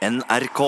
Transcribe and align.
NRK. 0.00 0.60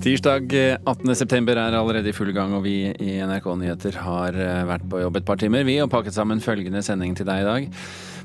Tirsdag 0.00 0.52
18.9 0.84 1.48
er 1.56 1.72
allerede 1.78 2.08
i 2.08 2.12
full 2.12 2.34
gang, 2.36 2.52
og 2.52 2.66
vi 2.66 2.90
i 2.92 3.16
NRK 3.24 3.48
Nyheter 3.56 3.96
har 4.04 4.36
eh, 4.36 4.60
vært 4.68 4.84
på 4.92 5.00
jobb 5.00 5.16
et 5.16 5.24
par 5.24 5.40
timer, 5.40 5.64
vi, 5.64 5.80
og 5.80 5.88
pakket 5.88 6.20
sammen 6.20 6.44
følgende 6.44 6.84
sending 6.84 7.16
til 7.16 7.32
deg 7.32 7.40
i 7.40 7.48
dag. 7.48 7.72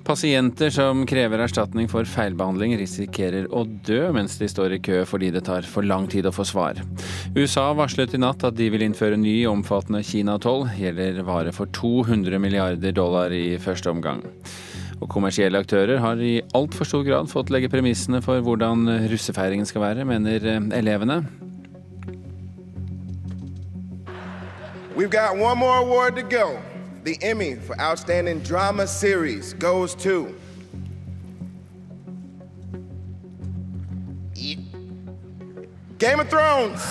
Pasienter 0.05 0.69
som 0.69 0.99
krever 1.09 1.41
erstatning 1.41 1.87
for 1.89 2.05
feilbehandling, 2.05 2.75
risikerer 2.77 3.47
å 3.49 3.63
dø 3.65 4.11
mens 4.13 4.35
de 4.37 4.45
står 4.45 4.75
i 4.75 4.77
kø 4.85 4.99
fordi 5.09 5.31
det 5.33 5.41
tar 5.47 5.65
for 5.65 5.81
lang 5.81 6.05
tid 6.11 6.27
å 6.29 6.33
få 6.35 6.45
svar. 6.45 6.77
USA 7.33 7.71
varslet 7.73 8.13
i 8.13 8.19
natt 8.21 8.45
at 8.45 8.54
de 8.54 8.68
vil 8.69 8.86
innføre 8.86 9.18
ny 9.18 9.33
omfattende 9.49 10.04
Kina-toll. 10.05 10.68
Gjelder 10.77 11.23
vare 11.25 11.55
for 11.57 11.73
200 11.73 12.37
milliarder 12.37 12.93
dollar 12.93 13.33
i 13.33 13.57
første 13.57 13.89
omgang. 13.89 14.21
Og 15.01 15.10
kommersielle 15.10 15.63
aktører 15.65 15.97
har 16.04 16.21
i 16.21 16.37
altfor 16.54 16.85
stor 16.85 17.01
grad 17.10 17.33
fått 17.33 17.49
legge 17.49 17.74
premissene 17.74 18.21
for 18.21 18.46
hvordan 18.46 18.85
russefeiringen 19.10 19.65
skal 19.65 19.87
være, 19.87 20.05
mener 20.05 20.46
eh, 20.54 20.61
elevene. 20.83 21.24
We've 24.93 25.10
got 25.10 25.33
one 25.33 25.57
more 25.57 25.82
award 25.82 26.15
to 26.15 26.21
go. 26.21 26.75
The 27.05 27.18
Emmy 27.21 27.55
for 27.55 27.79
Outstanding 27.79 28.39
Drama 28.39 28.87
Series 28.87 29.54
goes 29.54 29.93
to. 29.96 30.27
Game 35.99 36.19
of 36.19 36.30
Thrones! 36.30 36.81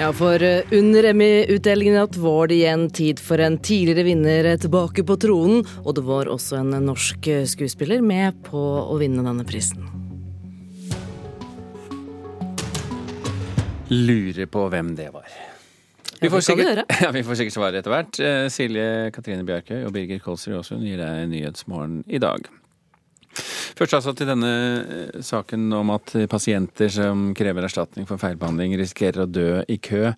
Ja, 0.00 0.12
for 0.12 0.42
eh, 0.42 0.60
under 0.72 1.04
Emmy-utdelingen 1.04 1.94
i 1.94 1.96
natt 1.96 2.16
var 2.16 2.46
det 2.46 2.60
igjen 2.60 2.90
tid 2.90 3.20
for 3.20 3.40
en 3.40 3.56
tidligere 3.58 4.04
vinner 4.04 4.52
tilbake 4.60 5.02
på 5.02 5.16
tronen, 5.16 5.64
og 5.84 5.96
det 5.96 6.04
var 6.04 6.28
også 6.28 6.60
en 6.60 6.76
norsk 6.92 7.32
eh, 7.32 7.44
skuespiller 7.48 8.04
med 8.04 8.36
på 8.44 8.60
å 8.84 9.00
vinne 9.00 9.24
denne 9.24 9.48
prisen. 9.48 9.80
Lurer 13.88 14.44
på 14.44 14.68
hvem 14.68 14.92
det 15.00 15.14
var. 15.16 15.47
Vi 16.20 16.30
får, 16.30 16.40
sikkert, 16.40 16.84
ja, 17.04 17.10
vi 17.14 17.22
får 17.22 17.38
sikkert 17.38 17.54
svar 17.54 17.76
etter 17.78 17.92
hvert. 17.92 18.18
Eh, 18.22 18.46
Silje 18.52 19.10
Katrine 19.14 19.46
Bjarkøy 19.46 19.84
og 19.86 19.92
Birger 19.94 20.22
Kolsrud 20.22 20.58
Aasund 20.58 20.86
gir 20.86 20.98
deg 21.00 21.28
Nyhetsmorgen 21.30 22.00
i 22.10 22.20
dag. 22.22 22.48
Først 23.78 23.94
altså 23.94 24.14
til 24.18 24.30
denne 24.30 24.52
eh, 24.82 25.20
saken 25.22 25.68
om 25.78 25.92
at 25.94 26.14
pasienter 26.30 26.90
som 26.90 27.30
krever 27.38 27.68
erstatning 27.68 28.08
for 28.08 28.20
feilbehandling, 28.20 28.74
risikerer 28.80 29.26
å 29.26 29.30
dø 29.30 29.50
i 29.70 29.78
kø 29.78 30.08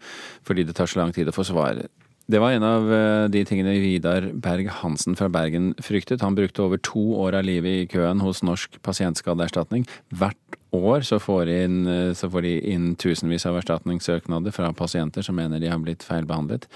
fordi 0.47 0.65
det 0.69 0.79
tar 0.79 0.89
så 0.89 1.03
lang 1.03 1.13
tid 1.17 1.29
å 1.29 1.37
få 1.37 1.45
svar. 1.51 1.83
Det 2.31 2.39
var 2.39 2.53
en 2.53 2.63
av 2.63 2.93
eh, 2.95 3.25
de 3.33 3.41
tingene 3.45 3.73
Vidar 3.83 4.29
Berg-Hansen 4.39 5.17
fra 5.19 5.27
Bergen 5.29 5.73
fryktet. 5.83 6.21
Han 6.23 6.37
brukte 6.39 6.63
over 6.63 6.79
to 6.79 7.01
år 7.19 7.35
av 7.41 7.43
livet 7.49 7.73
i 7.75 7.89
køen 7.91 8.21
hos 8.23 8.45
Norsk 8.47 8.77
pasientskadeerstatning. 8.87 9.83
Hvert 10.15 10.59
år 10.71 11.03
så 11.09 11.19
får, 11.19 11.51
inn, 11.51 11.81
eh, 11.91 12.13
så 12.15 12.31
får 12.31 12.47
de 12.47 12.53
inn 12.71 12.93
tusenvis 12.95 13.49
av 13.51 13.59
erstatningssøknader 13.59 14.55
fra 14.55 14.71
pasienter 14.79 15.27
som 15.27 15.41
mener 15.41 15.59
de 15.59 15.73
har 15.73 15.83
blitt 15.83 16.07
feilbehandlet. 16.07 16.69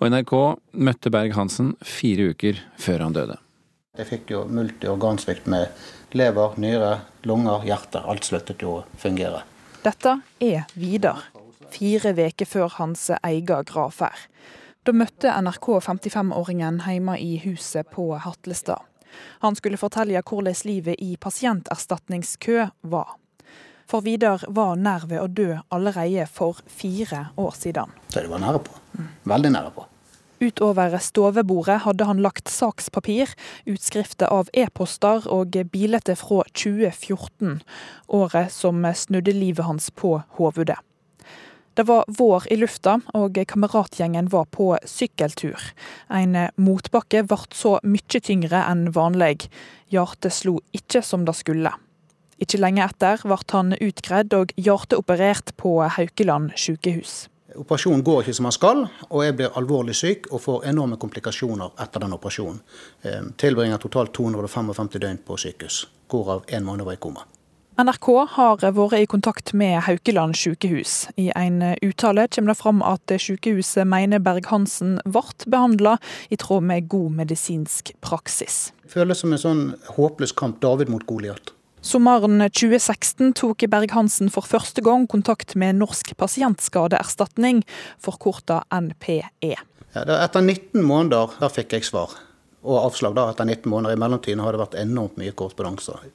Og 0.00 0.08
NRK 0.08 0.34
møtte 0.88 1.12
Berg-Hansen 1.12 1.74
fire 1.84 2.32
uker 2.32 2.64
før 2.80 3.04
han 3.04 3.20
døde. 3.20 3.36
Jeg 4.00 4.08
fikk 4.08 4.32
jo 4.32 4.46
multiorgansvikt 4.48 5.52
med 5.52 6.16
lever, 6.16 6.56
nyre, 6.56 6.94
lunger, 7.28 7.68
hjerte. 7.68 8.00
Alt 8.08 8.24
sluttet 8.32 8.64
jo 8.64 8.78
å 8.78 8.82
fungere. 8.96 9.44
Dette 9.84 10.22
er 10.40 10.64
Vidar, 10.80 11.26
fire 11.76 12.16
uker 12.16 12.54
før 12.56 12.78
hans 12.80 13.10
egen 13.20 13.68
gravferd. 13.68 14.30
Da 14.84 14.92
møtte 14.92 15.30
NRK 15.32 15.66
55-åringen 15.80 16.82
hjemme 16.84 17.14
i 17.16 17.38
huset 17.40 17.88
på 17.88 18.10
Hatlestad. 18.20 18.82
Han 19.40 19.56
skulle 19.56 19.80
fortelle 19.80 20.20
hvordan 20.20 20.58
livet 20.68 21.00
i 21.00 21.14
pasienterstatningskø 21.16 22.66
var. 22.92 23.14
For 23.88 24.04
Vidar 24.04 24.44
var 24.52 24.76
nær 24.76 25.06
ved 25.08 25.22
å 25.22 25.30
dø 25.40 25.56
allerede 25.72 26.26
for 26.28 26.60
fire 26.68 27.30
år 27.40 27.56
siden. 27.56 27.96
Så 28.12 28.20
det 28.20 28.28
var 28.28 28.44
nære 28.44 28.60
på. 28.60 28.76
Veldig 29.32 29.56
nære 29.56 29.72
på. 29.72 29.88
Utover 30.44 30.98
stovebordet 31.00 31.80
hadde 31.86 32.04
han 32.04 32.20
lagt 32.20 32.52
sakspapir, 32.52 33.32
utskrifter 33.64 34.28
av 34.28 34.52
e-poster 34.52 35.24
og 35.32 35.56
bilder 35.72 36.12
fra 36.12 36.42
2014, 36.52 37.62
året 38.12 38.52
som 38.52 38.84
snudde 38.92 39.32
livet 39.32 39.64
hans 39.64 39.88
på 39.96 40.18
hovedet. 40.36 40.76
Det 41.74 41.82
var 41.88 42.04
vår 42.06 42.46
i 42.52 42.56
lufta, 42.56 43.00
og 43.18 43.38
kameratgjengen 43.50 44.28
var 44.30 44.44
på 44.54 44.68
sykkeltur. 44.86 45.58
En 46.06 46.36
motbakke 46.54 47.24
ble 47.26 47.38
så 47.50 47.78
mye 47.82 48.20
tyngre 48.22 48.60
enn 48.62 48.92
vanlig. 48.94 49.48
Hjertet 49.90 50.36
slo 50.36 50.60
ikke 50.76 51.02
som 51.02 51.26
det 51.26 51.34
skulle. 51.34 51.74
Ikke 52.38 52.60
lenge 52.62 52.86
etter 52.86 53.22
ble 53.26 53.38
han 53.50 53.74
utgredd 53.74 54.34
og 54.38 54.54
hjerteoperert 54.54 55.54
på 55.58 55.80
Haukeland 55.96 56.54
sykehus. 56.58 57.24
Operasjonen 57.54 58.02
går 58.02 58.24
ikke 58.24 58.34
som 58.34 58.48
den 58.48 58.54
skal, 58.54 58.80
og 59.10 59.20
jeg 59.22 59.36
blir 59.38 59.58
alvorlig 59.58 59.94
syk 59.94 60.26
og 60.32 60.42
får 60.42 60.64
enorme 60.70 60.98
komplikasjoner 60.98 61.74
etter 61.84 62.02
den 62.02 62.16
operasjonen. 62.16 62.58
Eh, 63.02 63.30
Tilbringer 63.38 63.78
totalt 63.82 64.14
255 64.16 64.98
døgn 64.98 65.22
på 65.26 65.38
sykehus, 65.38 65.84
hvorav 66.10 66.42
en 66.48 66.66
måned 66.66 66.86
var 66.86 66.98
i 66.98 67.02
koma. 67.02 67.22
NRK 67.74 68.06
har 68.36 68.60
vært 68.62 68.94
i 69.00 69.06
kontakt 69.10 69.50
med 69.50 69.80
Haukeland 69.82 70.36
sykehus. 70.38 71.08
I 71.18 71.32
en 71.34 71.56
uttale 71.82 72.28
kommer 72.30 72.52
det 72.52 72.60
fram 72.60 72.84
at 72.86 73.10
sykehuset 73.18 73.82
mener 73.90 74.22
Berg-Hansen 74.22 75.00
ble 75.02 75.24
behandla 75.50 75.96
i 76.30 76.38
tråd 76.38 76.62
med 76.70 76.86
god 76.92 77.16
medisinsk 77.18 77.90
praksis. 77.98 78.70
Det 78.84 78.94
Føles 78.94 79.24
som 79.24 79.34
en 79.34 79.42
sånn 79.42 79.64
håpløs 79.96 80.36
kamp 80.38 80.62
David 80.62 80.94
mot 80.94 81.02
Goliat. 81.10 81.50
Sommeren 81.82 82.46
2016 82.46 83.34
tok 83.42 83.66
Berg-Hansen 83.66 84.30
for 84.30 84.46
første 84.46 84.78
gang 84.86 85.10
kontakt 85.10 85.56
med 85.58 85.82
Norsk 85.82 86.14
pasientskadeerstatning, 86.14 87.66
forkorta 87.98 88.62
NPE. 88.70 89.56
Ja, 89.98 90.06
etter 90.22 90.46
19 90.46 90.78
måneder 90.78 91.34
der 91.42 91.50
fikk 91.50 91.74
jeg 91.74 91.90
svar. 91.90 92.14
Og 92.62 92.84
avslag 92.86 93.18
da 93.18 93.32
etter 93.34 93.50
19 93.50 93.66
måneder. 93.66 93.98
I 93.98 94.04
mellomtiden 94.06 94.46
har 94.46 94.54
det 94.54 94.62
vært 94.62 94.78
enormt 94.78 95.18
mye 95.18 95.34
korrespondanser 95.34 96.06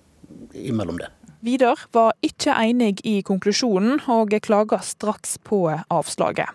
imellom 0.56 1.04
det. 1.04 1.12
Vidar 1.40 1.80
var 1.96 2.14
ikke 2.20 2.52
enig 2.52 3.00
i 3.08 3.22
konklusjonen, 3.24 4.02
og 4.12 4.34
klaga 4.44 4.82
straks 4.84 5.38
på 5.48 5.62
avslaget. 5.72 6.52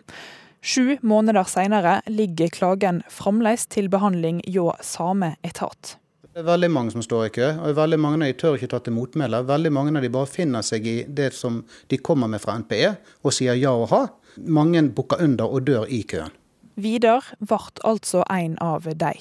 Sju 0.65 0.99
måneder 1.01 1.45
senere 1.49 1.99
ligger 2.09 2.53
klagen 2.53 3.03
fremdeles 3.13 3.65
til 3.73 3.89
behandling 3.93 4.43
hjå 4.49 4.75
samme 4.85 5.35
etat. 5.45 5.97
Det 6.35 6.43
er 6.43 6.49
veldig 6.49 6.71
mange 6.73 6.93
som 6.93 7.05
står 7.05 7.27
i 7.27 7.33
kø, 7.33 7.49
og 7.63 7.77
veldig 7.79 7.99
mange 8.01 8.19
av 8.19 8.29
de 8.29 8.37
tør 8.41 8.57
ikke 8.59 8.69
ta 8.73 8.81
til 8.85 8.97
motmæle. 8.97 9.45
Veldig 9.49 9.73
mange 9.73 9.93
av 9.97 10.05
de 10.05 10.13
bare 10.13 10.29
finner 10.29 10.65
seg 10.67 10.89
i 10.91 10.97
det 11.09 11.31
som 11.37 11.63
de 11.89 12.01
kommer 12.01 12.29
med 12.29 12.43
fra 12.43 12.57
NPE, 12.61 12.95
og 13.25 13.37
sier 13.37 13.57
ja 13.61 13.73
og 13.73 13.87
ha. 13.93 14.03
Mange 14.37 14.83
bukker 14.97 15.23
under 15.25 15.49
og 15.49 15.65
dør 15.69 15.87
i 15.89 16.03
køen. 16.11 16.35
Vidar 16.75 17.29
ble 17.39 17.61
altså 17.87 18.25
en 18.27 18.59
av 18.61 18.89
de. 18.89 19.15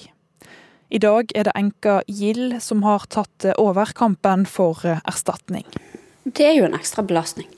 I 0.90 1.00
dag 1.00 1.32
er 1.34 1.48
det 1.48 1.54
enka 1.56 2.00
Gild 2.08 2.58
som 2.62 2.82
har 2.84 3.06
tatt 3.10 3.46
over 3.58 3.92
kampen 3.96 4.44
for 4.46 4.84
erstatning. 4.84 5.66
Det 6.24 6.46
er 6.46 6.58
jo 6.58 6.66
en 6.68 6.76
ekstra 6.76 7.04
belastning. 7.06 7.48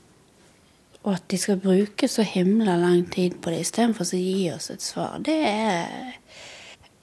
Og 1.03 1.13
at 1.15 1.27
de 1.31 1.39
skal 1.39 1.59
bruke 1.63 2.07
så 2.11 2.23
himla 2.27 2.75
lang 2.79 3.05
tid 3.11 3.39
på 3.41 3.53
det 3.53 3.63
istedenfor 3.63 4.07
å 4.07 4.19
gi 4.19 4.47
oss 4.51 4.71
et 4.73 4.83
svar, 4.83 5.19
det 5.23 5.39
er 5.47 6.15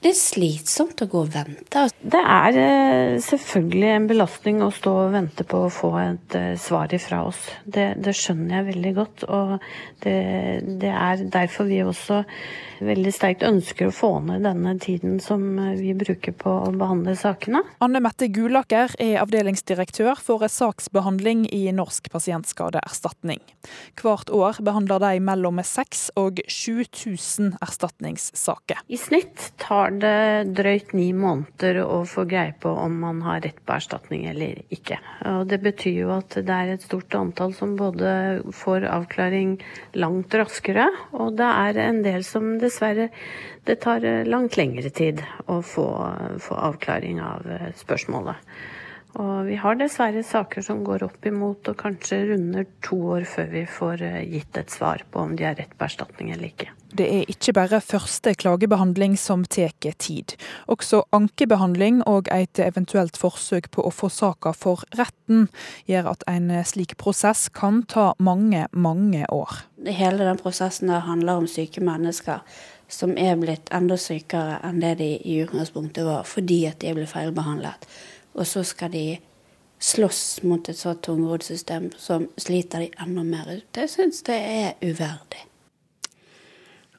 det 0.05 0.11
er 0.13 0.19
slitsomt 0.19 1.01
å 1.01 1.07
gå 1.09 1.21
og 1.25 1.31
vente. 1.33 1.87
Det 1.97 2.19
er 2.21 2.57
eh, 2.61 3.15
selvfølgelig 3.25 3.87
en 3.89 4.09
belastning 4.11 4.59
å 4.61 4.67
stå 4.77 4.93
og 5.07 5.15
vente 5.15 5.47
på 5.49 5.63
å 5.65 5.71
få 5.73 5.95
et 6.03 6.37
eh, 6.37 6.51
svar 6.61 6.93
ifra 6.93 7.23
oss. 7.25 7.39
Det, 7.65 7.87
det 8.05 8.13
skjønner 8.19 8.59
jeg 8.59 8.67
veldig 8.67 8.93
godt. 8.99 9.25
Og 9.33 9.55
det, 10.05 10.19
det 10.83 10.91
er 10.93 11.25
derfor 11.33 11.71
vi 11.71 11.81
også 11.81 12.21
veldig 12.83 13.13
sterkt 13.15 13.45
ønsker 13.47 13.91
å 13.91 13.95
få 13.95 14.11
ned 14.27 14.45
denne 14.47 14.75
tiden 14.83 15.19
som 15.23 15.43
eh, 15.59 15.75
vi 15.79 15.95
bruker 15.99 16.35
på 16.37 16.53
å 16.67 16.73
behandle 16.75 17.15
sakene. 17.19 17.63
Anne 17.85 18.03
Mette 18.05 18.29
Gulaker 18.33 18.95
er 19.03 19.21
avdelingsdirektør 19.23 20.21
for 20.23 20.45
saksbehandling 20.51 21.47
i 21.55 21.67
Norsk 21.75 22.11
pasientskadeerstatning. 22.13 23.43
Hvert 24.01 24.33
år 24.35 24.61
behandler 24.65 25.03
de 25.05 25.23
mellom 25.25 25.61
6 25.65 26.07
og 26.21 26.41
7000 26.49 27.55
erstatningssaker. 27.65 28.83
I 28.89 28.99
snitt 29.01 29.53
tar 29.63 29.95
det 30.03 30.55
drøyt 30.57 30.95
ni 30.97 31.11
måneder 31.17 31.83
å 31.85 32.03
få 32.09 32.27
greie 32.29 32.55
på 32.61 32.73
om 32.85 32.99
man 33.05 33.23
har 33.27 33.43
rett 33.45 33.61
på 33.65 33.77
erstatning 33.77 34.27
eller 34.31 34.61
ikke. 34.75 34.99
Og 35.31 35.47
det 35.51 35.61
betyr 35.65 36.01
jo 36.05 36.13
at 36.17 36.37
det 36.37 36.55
er 36.55 36.75
et 36.75 36.85
stort 36.85 37.15
antall 37.19 37.55
som 37.57 37.77
både 37.79 38.43
får 38.55 38.87
avklaring 38.91 39.57
langt 39.99 40.35
raskere, 40.35 40.89
og 41.17 41.37
det 41.39 41.49
er 41.49 41.81
en 41.87 42.03
del 42.05 42.25
som 42.27 42.55
dessverre 42.65 43.11
det 43.69 43.79
tar 43.85 44.05
langt 44.29 44.59
lengre 44.61 44.91
tid 44.91 45.23
å 45.47 45.61
få, 45.65 45.87
få 46.41 46.59
avklaring 46.71 47.21
av 47.25 47.47
spørsmålet. 47.81 48.37
Og 49.15 49.47
vi 49.47 49.55
har 49.61 49.77
dessverre 49.79 50.25
saker 50.27 50.65
som 50.67 50.81
går 50.87 51.05
opp 51.07 51.27
imot 51.29 51.69
og 51.71 51.77
kanskje 51.79 52.19
runder 52.33 52.67
to 52.83 52.99
år 53.15 53.27
før 53.31 53.53
vi 53.53 53.63
får 53.71 54.03
eh, 54.03 54.23
gitt 54.33 54.59
et 54.59 54.75
svar 54.75 55.05
på 55.11 55.23
om 55.23 55.37
de 55.39 55.47
har 55.47 55.55
rett 55.55 55.77
på 55.79 55.87
erstatning 55.87 56.33
eller 56.35 56.51
ikke. 56.51 56.73
Det 56.95 57.07
er 57.11 57.31
ikke 57.31 57.55
bare 57.55 57.81
første 57.83 58.35
klagebehandling 58.39 59.15
som 59.19 59.45
tar 59.47 59.71
tid. 60.03 60.35
Også 60.71 61.05
ankebehandling 61.15 62.03
og 62.11 62.31
et 62.35 62.59
eventuelt 62.63 63.19
forsøk 63.19 63.71
på 63.75 63.87
å 63.87 63.95
få 63.95 64.11
saka 64.11 64.55
for 64.55 64.83
retten 64.99 65.49
gjør 65.91 66.13
at 66.15 66.27
en 66.31 66.51
slik 66.67 66.97
prosess 66.99 67.49
kan 67.55 67.83
ta 67.91 68.13
mange, 68.19 68.67
mange 68.71 69.27
år. 69.31 69.63
Hele 69.87 70.27
den 70.27 70.39
prosessen 70.43 70.91
der 70.91 71.07
handler 71.07 71.43
om 71.43 71.51
syke 71.51 71.83
mennesker 71.83 72.43
som 72.91 73.15
er 73.19 73.37
blitt 73.41 73.71
enda 73.75 73.97
sykere 73.99 74.61
enn 74.67 74.83
det 74.83 74.97
de 75.01 75.15
i 75.19 75.39
utgangspunktet 75.43 76.07
var, 76.07 76.27
fordi 76.29 76.65
at 76.69 76.83
de 76.83 76.93
ble 76.95 77.07
feilbehandlet. 77.11 77.89
Og 78.35 78.47
så 78.47 78.65
skal 78.67 78.93
de 78.95 79.07
slåss 79.85 80.43
mot 80.43 80.69
et 80.69 80.79
så 80.79 80.95
tungrodd 80.95 81.45
som 81.45 82.29
sliter 82.41 82.87
de 82.87 82.91
enda 83.05 83.25
mer 83.27 83.51
ut. 83.57 83.67
Det 83.75 83.89
syns 83.93 84.23
det 84.27 84.39
er 84.39 84.73
uverdig. 84.83 85.45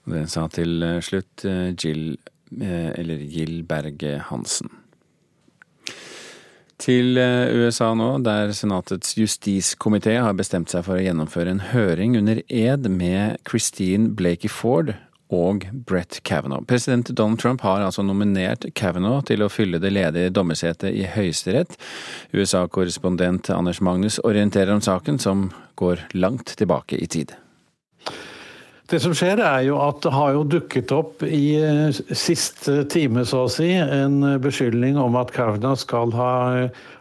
Det 0.05 0.25
sa 0.29 0.45
til 0.53 0.83
eh, 0.85 1.01
slutt 1.01 1.45
eh, 1.49 1.71
Jill, 1.73 2.17
eh, 2.61 2.91
eller 2.93 3.23
Gill 3.25 3.63
Berge 3.65 4.19
Hansen. 4.29 4.69
Til 6.77 7.15
USA 7.15 7.93
nå, 7.95 8.09
der 8.19 8.51
Senatets 8.53 9.13
justiskomité 9.15 10.17
har 10.19 10.35
bestemt 10.35 10.69
seg 10.69 10.83
for 10.85 10.99
å 10.99 11.05
gjennomføre 11.05 11.53
en 11.53 11.63
høring 11.71 12.17
under 12.19 12.41
ed 12.51 12.89
med 12.91 13.39
Christine 13.47 14.11
Blakey 14.11 14.51
Ford 14.51 14.91
og 15.33 15.65
Brett 15.87 16.19
Kavanaugh. 16.23 16.65
President 16.69 17.09
Donald 17.17 17.39
Trump 17.39 17.61
har 17.65 17.81
altså 17.85 18.05
nominert 18.05 18.67
Kavanaugh 18.77 19.23
til 19.25 19.45
å 19.45 19.49
fylle 19.49 19.81
det 19.81 19.93
ledige 19.95 20.33
dommersetet 20.33 20.93
i 20.93 21.07
Høyesterett. 21.09 21.77
USA-korrespondent 22.35 23.49
Anders 23.53 23.81
Magnus 23.81 24.19
orienterer 24.23 24.75
om 24.75 24.83
saken, 24.85 25.19
som 25.19 25.49
går 25.75 26.05
langt 26.13 26.55
tilbake 26.59 26.99
i 27.01 27.09
tid. 27.09 27.33
Det 28.85 28.99
som 29.01 29.15
skjer 29.17 29.39
er 29.41 29.63
jo 29.65 29.79
at 29.81 30.03
det 30.05 30.11
har 30.13 30.35
jo 30.35 30.43
dukket 30.45 30.91
opp 30.93 31.23
i 31.25 31.55
eh, 31.57 31.95
siste 32.13 32.83
time, 32.93 33.23
så 33.25 33.47
å 33.47 33.49
si, 33.49 33.71
en 33.73 34.19
beskyldning 34.43 34.99
om 35.01 35.17
at 35.17 35.33
Kavanaugh 35.33 35.79
skal 35.81 36.13
ha 36.13 36.35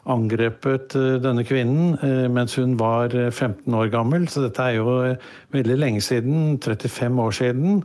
angrepet 0.08 0.96
eh, 0.96 1.18
denne 1.20 1.44
kvinnen 1.44 1.98
eh, 2.00 2.24
mens 2.32 2.56
hun 2.56 2.78
var 2.80 3.12
15 3.12 3.68
år 3.76 3.92
gammel. 3.92 4.24
Så 4.32 4.46
dette 4.46 4.64
er 4.64 4.78
jo 4.78 4.96
veldig 5.52 5.76
lenge 5.76 6.00
siden, 6.08 6.56
35 6.64 7.20
år 7.26 7.36
siden. 7.36 7.82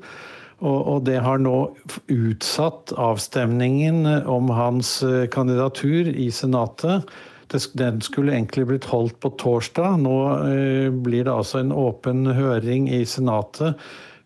Og, 0.60 1.06
det 1.08 1.22
har 1.24 1.40
nå 1.40 1.72
utsatt 2.12 2.92
avstemningen 3.00 4.04
om 4.28 4.50
hans 4.52 4.98
kandidatur 5.32 6.10
i 6.12 6.28
Senatet 6.36 7.08
den 7.50 8.02
skulle 8.02 8.34
egentlig 8.36 8.68
blitt 8.68 8.86
holdt 8.86 9.20
på 9.20 9.32
torsdag. 9.40 9.98
Nå 10.04 10.18
eh, 10.46 10.90
blir 10.94 11.26
det 11.26 11.34
altså 11.34 11.60
en 11.60 11.72
åpen 11.72 12.28
høring 12.28 12.90
i 12.90 13.06
Senatet 13.06 13.76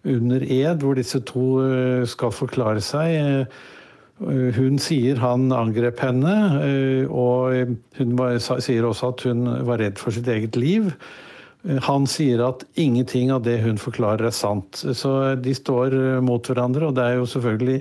under 0.03 0.43
ed, 0.43 0.83
hvor 0.83 0.95
disse 0.95 1.21
to 1.23 1.61
eh, 1.63 2.03
skal 2.05 2.31
forklare 2.35 2.81
seg. 2.83 3.13
Eh, 3.15 3.45
hun 4.57 4.77
sier 4.79 5.17
han 5.19 5.51
angrep 5.51 5.99
henne, 5.99 6.33
og 7.09 7.73
hun 7.97 8.19
sier 8.39 8.85
også 8.85 9.09
at 9.09 9.23
hun 9.25 9.41
var 9.65 9.81
redd 9.81 9.97
for 9.99 10.15
sitt 10.15 10.29
eget 10.29 10.55
liv. 10.55 10.93
Han 11.63 12.07
sier 12.11 12.41
at 12.43 12.65
ingenting 12.75 13.29
av 13.31 13.45
det 13.45 13.61
hun 13.63 13.77
forklarer 13.79 14.27
er 14.27 14.35
sant. 14.35 14.81
Så 14.83 15.13
de 15.39 15.53
står 15.55 15.95
mot 16.25 16.43
hverandre, 16.43 16.89
og 16.89 16.97
det 16.97 17.05
er 17.05 17.21
jo 17.21 17.29
selvfølgelig 17.29 17.77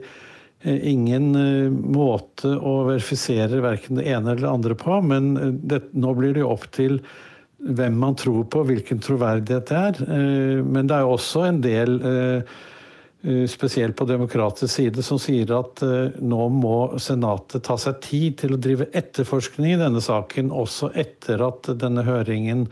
Eh, 0.62 0.88
ingen 0.88 1.34
eh, 1.34 1.70
måte 1.70 2.54
å 2.54 2.82
verifisere 2.86 3.62
verken 3.64 3.98
det 3.98 4.06
ene 4.06 4.30
eller 4.30 4.44
det 4.44 4.52
andre 4.52 4.76
på, 4.78 5.00
men 5.02 5.32
eh, 5.36 5.54
det, 5.58 5.80
nå 5.98 6.14
blir 6.14 6.36
det 6.36 6.44
jo 6.44 6.52
opp 6.54 6.68
til 6.74 7.00
hvem 7.62 7.96
man 7.98 8.14
tror 8.18 8.44
på, 8.50 8.62
hvilken 8.68 9.02
troverdighet 9.02 9.68
det 9.70 9.80
er. 9.80 9.98
Men 10.66 10.88
det 10.90 10.96
er 10.96 11.04
jo 11.04 11.12
også 11.14 11.44
en 11.46 11.60
del, 11.62 11.92
spesielt 13.46 13.94
på 13.94 14.06
demokratisk 14.08 14.66
side, 14.66 15.04
som 15.06 15.20
sier 15.22 15.52
at 15.54 15.78
nå 16.18 16.48
må 16.50 16.80
Senatet 16.98 17.62
ta 17.62 17.76
seg 17.78 18.00
tid 18.02 18.40
til 18.40 18.56
å 18.56 18.58
drive 18.58 18.88
etterforskning 18.90 19.76
i 19.76 19.78
denne 19.78 20.02
saken, 20.02 20.50
også 20.50 20.90
etter 21.04 21.46
at 21.46 21.70
denne 21.78 22.02
høringen 22.02 22.64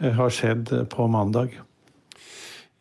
har 0.00 0.32
skjedd 0.32 0.72
på 0.92 1.08
mandag. 1.12 1.58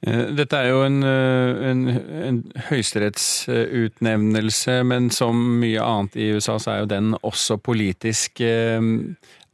Eh, 0.08 0.30
dette 0.32 0.56
er 0.56 0.70
jo 0.72 0.86
en, 0.86 1.04
eh, 1.04 1.70
en, 1.70 1.90
en 2.24 2.52
høyesterettsutnevnelse, 2.70 4.84
men 4.88 5.10
som 5.12 5.60
mye 5.60 5.82
annet 5.84 6.16
i 6.16 6.32
USA, 6.38 6.60
så 6.60 6.72
er 6.72 6.80
jo 6.84 6.94
den 6.94 7.16
også 7.20 7.58
politisk. 7.60 8.40
Eh, 8.40 8.82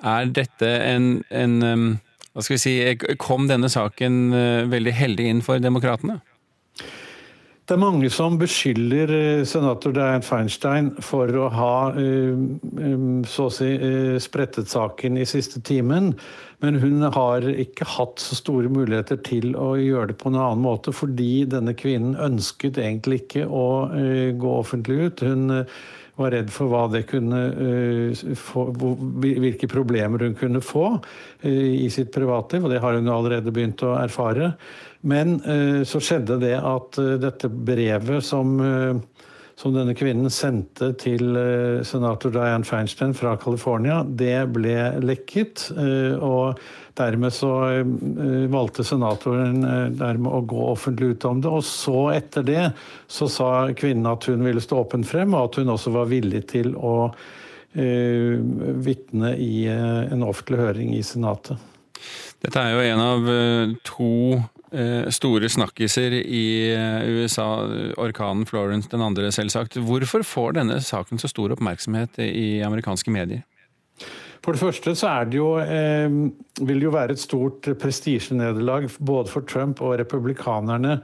er 0.06 0.26
dette 0.30 0.84
en, 0.86 1.24
en 1.32 2.00
Hva 2.36 2.42
skal 2.44 2.56
vi 2.58 2.60
si 2.60 2.96
Kom 3.16 3.48
denne 3.48 3.70
saken 3.72 4.36
veldig 4.68 4.94
heldig 4.94 5.26
inn 5.32 5.42
for 5.42 5.60
demokratene? 5.64 6.20
Det 7.66 7.74
er 7.74 7.82
mange 7.82 8.12
som 8.14 8.36
beskylder 8.38 9.10
senator 9.50 9.90
Dianne 9.96 10.22
Feinstein 10.22 10.92
for 11.02 11.32
å 11.34 11.48
ha 11.50 11.78
så 13.26 13.48
å 13.48 13.54
si 13.54 13.72
sprettet 14.22 14.70
saken 14.70 15.18
i 15.18 15.26
siste 15.26 15.64
timen. 15.66 16.12
Men 16.62 16.78
hun 16.78 17.02
har 17.10 17.48
ikke 17.50 17.90
hatt 17.96 18.22
så 18.22 18.38
store 18.38 18.70
muligheter 18.70 19.18
til 19.26 19.58
å 19.58 19.72
gjøre 19.82 20.12
det 20.14 20.20
på 20.22 20.30
en 20.30 20.38
annen 20.44 20.62
måte, 20.62 20.94
fordi 20.94 21.48
denne 21.50 21.74
kvinnen 21.74 22.14
ønsket 22.22 22.78
egentlig 22.78 23.24
ikke 23.24 23.50
å 23.50 23.68
gå 24.38 24.56
offentlig 24.62 25.02
ut. 25.10 25.26
Hun 25.26 25.66
var 26.16 26.32
redd 26.38 26.54
for 26.54 26.70
hva 26.72 26.86
det 26.94 27.08
kunne 27.10 27.42
få, 28.40 28.70
hvilke 29.26 29.68
problemer 29.74 30.22
hun 30.30 30.38
kunne 30.38 30.62
få 30.64 31.00
i 31.50 31.90
sitt 31.92 32.14
privatliv, 32.14 32.64
og 32.64 32.72
det 32.72 32.84
har 32.86 33.02
hun 33.02 33.10
allerede 33.12 33.52
begynt 33.52 33.84
å 33.84 33.98
erfare. 34.00 34.54
Men 35.06 35.36
så 35.86 36.00
skjedde 36.02 36.40
det 36.42 36.56
at 36.58 36.98
dette 37.22 37.50
brevet 37.50 38.26
som 38.26 38.56
som 39.56 39.72
denne 39.72 39.96
kvinnen 39.96 40.32
sendte 40.32 40.92
til 41.00 41.38
eh, 41.40 41.84
senator 41.88 42.34
Dianne 42.34 42.68
Feinstein 42.68 43.14
fra 43.16 43.36
California, 43.40 44.02
det 44.04 44.50
ble 44.52 44.76
lekket. 45.00 45.70
Eh, 45.80 46.16
og 46.20 46.60
dermed 47.00 47.32
så 47.36 47.52
eh, 47.78 48.50
valgte 48.52 48.84
senatoren 48.88 49.64
dermed 49.96 50.28
å 50.32 50.44
gå 50.44 50.68
offentlig 50.74 51.14
ut 51.16 51.28
om 51.30 51.40
det. 51.44 51.54
Og 51.56 51.64
så, 51.68 52.10
etter 52.18 52.44
det, 52.48 52.66
så 53.08 53.30
sa 53.32 53.52
kvinnen 53.76 54.12
at 54.12 54.28
hun 54.28 54.44
ville 54.44 54.64
stå 54.64 54.84
åpen 54.84 55.08
frem, 55.08 55.34
og 55.34 55.50
at 55.50 55.62
hun 55.62 55.72
også 55.78 55.96
var 55.96 56.12
villig 56.12 56.44
til 56.52 56.76
å 56.76 56.98
uh, 57.08 58.36
vitne 58.86 59.34
i 59.40 59.66
en 59.68 60.24
offentlig 60.24 60.62
høring 60.62 60.94
i 60.96 61.04
Senatet. 61.04 61.60
Dette 62.44 62.62
er 62.62 62.76
jo 62.76 62.84
en 62.86 63.04
av 63.04 63.32
to 63.88 64.12
Eh, 64.38 64.55
store 65.14 65.50
snakkiser 65.52 66.14
i 66.20 66.46
eh, 66.74 67.10
USA, 67.22 67.48
orkanen 68.02 68.46
Florence 68.50 68.92
den 68.92 69.04
andre 69.06 69.32
selvsagt. 69.32 69.78
Hvorfor 69.80 70.26
får 70.26 70.58
denne 70.60 70.80
saken 70.84 71.22
så 71.22 71.32
stor 71.32 71.56
oppmerksomhet 71.56 72.20
i 72.26 72.62
amerikanske 72.66 73.14
medier? 73.14 73.46
For 74.46 74.54
det 74.54 74.62
første 74.62 74.94
så 74.94 75.12
det 75.26 75.40
jo, 75.40 75.56
eh, 75.58 76.10
vil 76.62 76.82
det 76.82 76.86
jo 76.86 76.94
være 76.94 77.16
et 77.16 77.22
stort 77.22 77.70
prestisjenederlag 77.82 78.90
både 79.00 79.32
for 79.32 79.42
Trump 79.42 79.82
og 79.82 79.98
republikanerne 80.00 81.00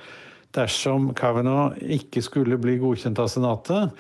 dersom 0.53 1.13
Kavanaugh 1.17 1.77
ikke 1.81 2.21
skulle 2.21 2.59
bli 2.61 2.77
godkjent 2.81 3.19
av 3.19 3.31
Senatet. 3.31 3.95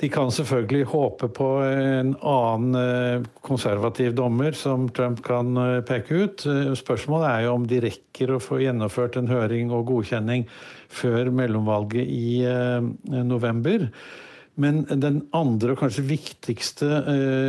De 0.00 0.08
kan 0.08 0.30
selvfølgelig 0.32 0.86
håpe 0.94 1.28
på 1.36 1.46
en 1.66 2.14
annen 2.24 2.78
eh, 2.78 3.26
konservativ 3.44 4.14
dommer 4.16 4.56
som 4.56 4.86
Trump 4.96 5.20
kan 5.26 5.52
eh, 5.60 5.82
peke 5.84 6.22
ut. 6.22 6.46
Eh, 6.48 6.72
spørsmålet 6.78 7.28
er 7.28 7.44
jo 7.44 7.58
om 7.58 7.66
de 7.68 7.82
rekker 7.84 8.32
å 8.32 8.40
få 8.40 8.62
gjennomført 8.62 9.18
en 9.20 9.28
høring 9.28 9.74
og 9.76 9.90
godkjenning 9.92 10.46
før 10.88 11.28
mellomvalget 11.36 12.08
i 12.08 12.40
november. 13.06 13.84
Men 14.60 14.82
den 14.88 15.20
andre 15.36 15.76
og 15.76 15.84
kanskje 15.84 16.02
viktigste 16.08 16.88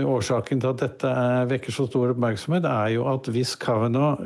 årsaken 0.08 0.62
til 0.62 0.70
at 0.70 0.84
dette 0.84 1.10
er, 1.10 1.48
vekker 1.50 1.74
så 1.74 1.88
stor 1.90 2.14
oppmerksomhet, 2.14 2.68
er 2.70 2.94
jo 2.94 3.08
at 3.10 3.28
hvis 3.34 3.56
Kavanaugh 3.60 4.22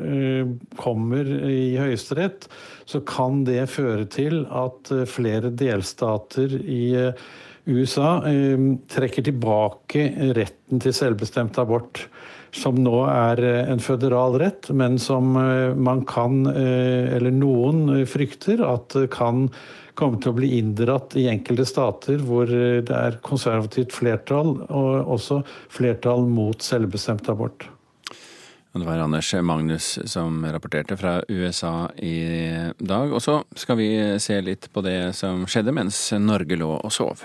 kommer 0.77 1.31
i 1.47 1.77
Høyesterett, 1.79 2.49
så 2.85 2.99
kan 3.07 3.45
det 3.47 3.63
føre 3.73 4.03
til 4.11 4.43
at 4.51 4.91
flere 5.09 5.53
delstater 5.55 6.59
i 6.59 6.83
USA 7.65 8.21
eh, 8.29 8.59
trekker 8.91 9.25
tilbake 9.25 10.09
retten 10.37 10.81
til 10.81 10.93
selvbestemt 10.93 11.57
abort, 11.61 12.05
som 12.55 12.77
nå 12.77 12.99
er 13.09 13.41
eh, 13.41 13.71
en 13.71 13.81
føderal 13.81 14.37
rett, 14.41 14.69
men 14.69 14.99
som 15.01 15.33
eh, 15.39 15.73
man 15.73 16.03
kan, 16.05 16.45
eller 16.45 17.33
noen 17.33 18.05
frykter, 18.09 18.61
at 18.61 18.93
kan 19.13 19.47
komme 19.95 20.19
til 20.21 20.33
å 20.33 20.37
bli 20.37 20.51
inndratt 20.59 21.15
i 21.17 21.29
enkelte 21.31 21.65
stater 21.65 22.19
hvor 22.21 22.49
det 22.51 22.91
er 22.91 23.21
konservativt 23.25 23.95
flertall, 23.95 24.57
og 24.67 25.15
også 25.15 25.39
flertall 25.71 26.27
mot 26.27 26.61
selvbestemt 26.61 27.31
abort. 27.31 27.69
Det 28.75 28.83
var 28.83 28.99
Anders 28.99 29.29
Magnus 29.39 29.87
som 30.11 30.43
rapporterte 30.51 30.97
fra 30.99 31.21
USA 31.31 31.87
i 31.95 32.19
dag. 32.75 33.13
Og 33.15 33.23
så 33.23 33.37
skal 33.55 33.79
vi 33.79 33.87
se 34.19 34.35
litt 34.43 34.67
på 34.75 34.83
det 34.83 35.15
som 35.15 35.47
skjedde 35.47 35.71
mens 35.71 36.01
Norge 36.19 36.59
lå 36.59 36.73
og 36.75 36.91
sov. 36.91 37.23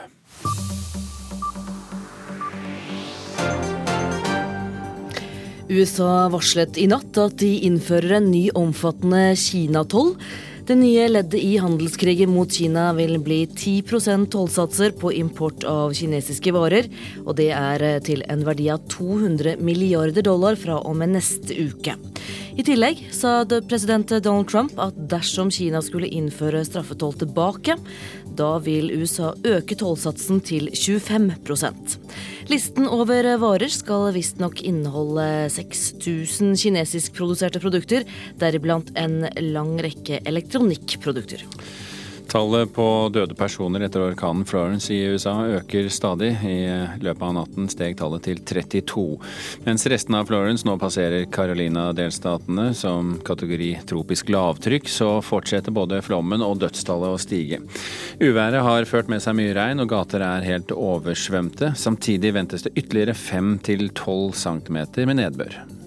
USA 5.70 6.26
varslet 6.32 6.78
i 6.82 6.88
natt 6.90 7.18
at 7.22 7.36
de 7.38 7.50
innfører 7.68 8.16
en 8.18 8.30
ny 8.32 8.48
omfattende 8.58 9.36
Kina-toll. 9.38 10.16
Det 10.66 10.74
nye 10.78 11.06
leddet 11.08 11.38
i 11.38 11.56
handelskrigen 11.62 12.30
mot 12.30 12.50
Kina 12.50 12.88
vil 12.98 13.16
bli 13.22 13.44
10% 13.46 14.28
tollsatser 14.34 14.92
på 14.98 15.12
import 15.18 15.64
av 15.66 15.94
kinesiske 15.94 16.52
varer, 16.54 16.90
og 17.24 17.38
det 17.38 17.48
er 17.54 17.84
til 18.06 18.22
en 18.30 18.44
verdi 18.46 18.68
av 18.70 18.82
200 18.90 19.56
milliarder 19.62 20.26
dollar 20.26 20.58
fra 20.58 20.78
og 20.82 20.98
med 21.00 21.14
neste 21.16 21.54
uke. 21.54 21.94
I 22.58 22.66
tillegg 22.66 23.06
sa 23.14 23.40
president 23.46 24.10
Donald 24.20 24.50
Trump 24.50 24.74
at 24.82 24.98
dersom 25.10 25.50
Kina 25.54 25.82
skulle 25.82 26.10
innføre 26.10 26.64
straffetoll 26.66 27.14
tilbake, 27.22 27.78
da 28.40 28.54
vil 28.64 28.90
USA 28.96 29.34
øke 29.44 29.76
tollsatsen 29.76 30.40
til 30.44 30.70
25% 30.72 31.98
Listen 32.50 32.88
over 32.90 33.28
varer 33.38 33.70
skal 33.70 34.08
visstnok 34.16 34.62
inneholde 34.66 35.46
6000 35.54 36.56
kinesiskproduserte 36.58 37.60
produkter, 37.62 38.02
deriblant 38.40 38.90
en 38.98 39.28
lang 39.52 39.76
rekke 39.84 40.18
elektronikkprodukter. 40.26 41.44
Tallet 42.30 42.70
på 42.70 42.84
døde 43.10 43.34
personer 43.34 43.82
etter 43.82 44.04
orkanen 44.04 44.44
Florence 44.46 44.92
i 44.94 45.00
USA 45.10 45.32
øker 45.56 45.88
stadig. 45.90 46.28
I 46.46 46.60
løpet 47.02 47.24
av 47.26 47.32
natten 47.34 47.66
steg 47.72 47.96
tallet 47.98 48.22
til 48.22 48.38
32. 48.46 49.02
Mens 49.64 49.86
resten 49.90 50.14
av 50.14 50.28
Florence 50.30 50.68
nå 50.68 50.76
passerer 50.78 51.26
Carolina-delstatene 51.34 52.68
som 52.78 53.16
kategori 53.26 53.72
tropisk 53.90 54.30
lavtrykk, 54.30 54.86
så 54.86 55.10
fortsetter 55.26 55.74
både 55.74 55.98
flommen 56.06 56.46
og 56.46 56.62
dødstallet 56.62 57.16
å 57.16 57.18
stige. 57.18 57.58
Uværet 58.22 58.62
har 58.62 58.86
ført 58.86 59.10
med 59.10 59.26
seg 59.26 59.34
mye 59.40 59.56
regn, 59.58 59.82
og 59.82 59.90
gater 59.90 60.22
er 60.22 60.46
helt 60.46 60.70
oversvømte. 60.70 61.74
Samtidig 61.74 62.36
ventes 62.38 62.62
det 62.62 62.76
ytterligere 62.76 63.18
5 63.18 63.52
12 63.90 64.38
cm 64.38 64.80
med 65.02 65.18
nedbør. 65.24 65.79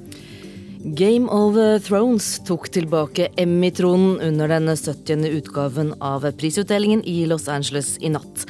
Game 0.85 1.29
of 1.29 1.55
Thrones 1.83 2.41
tok 2.43 2.65
tilbake 2.69 3.27
Emmy-tronen 3.35 4.19
under 4.21 4.47
den 4.47 4.77
70. 4.77 5.27
utgaven 5.27 5.93
av 5.99 6.31
prisutdelingen 6.31 7.03
i 7.03 7.25
Los 7.25 7.47
Angeles 7.47 7.97
i 8.01 8.09
natt. 8.09 8.43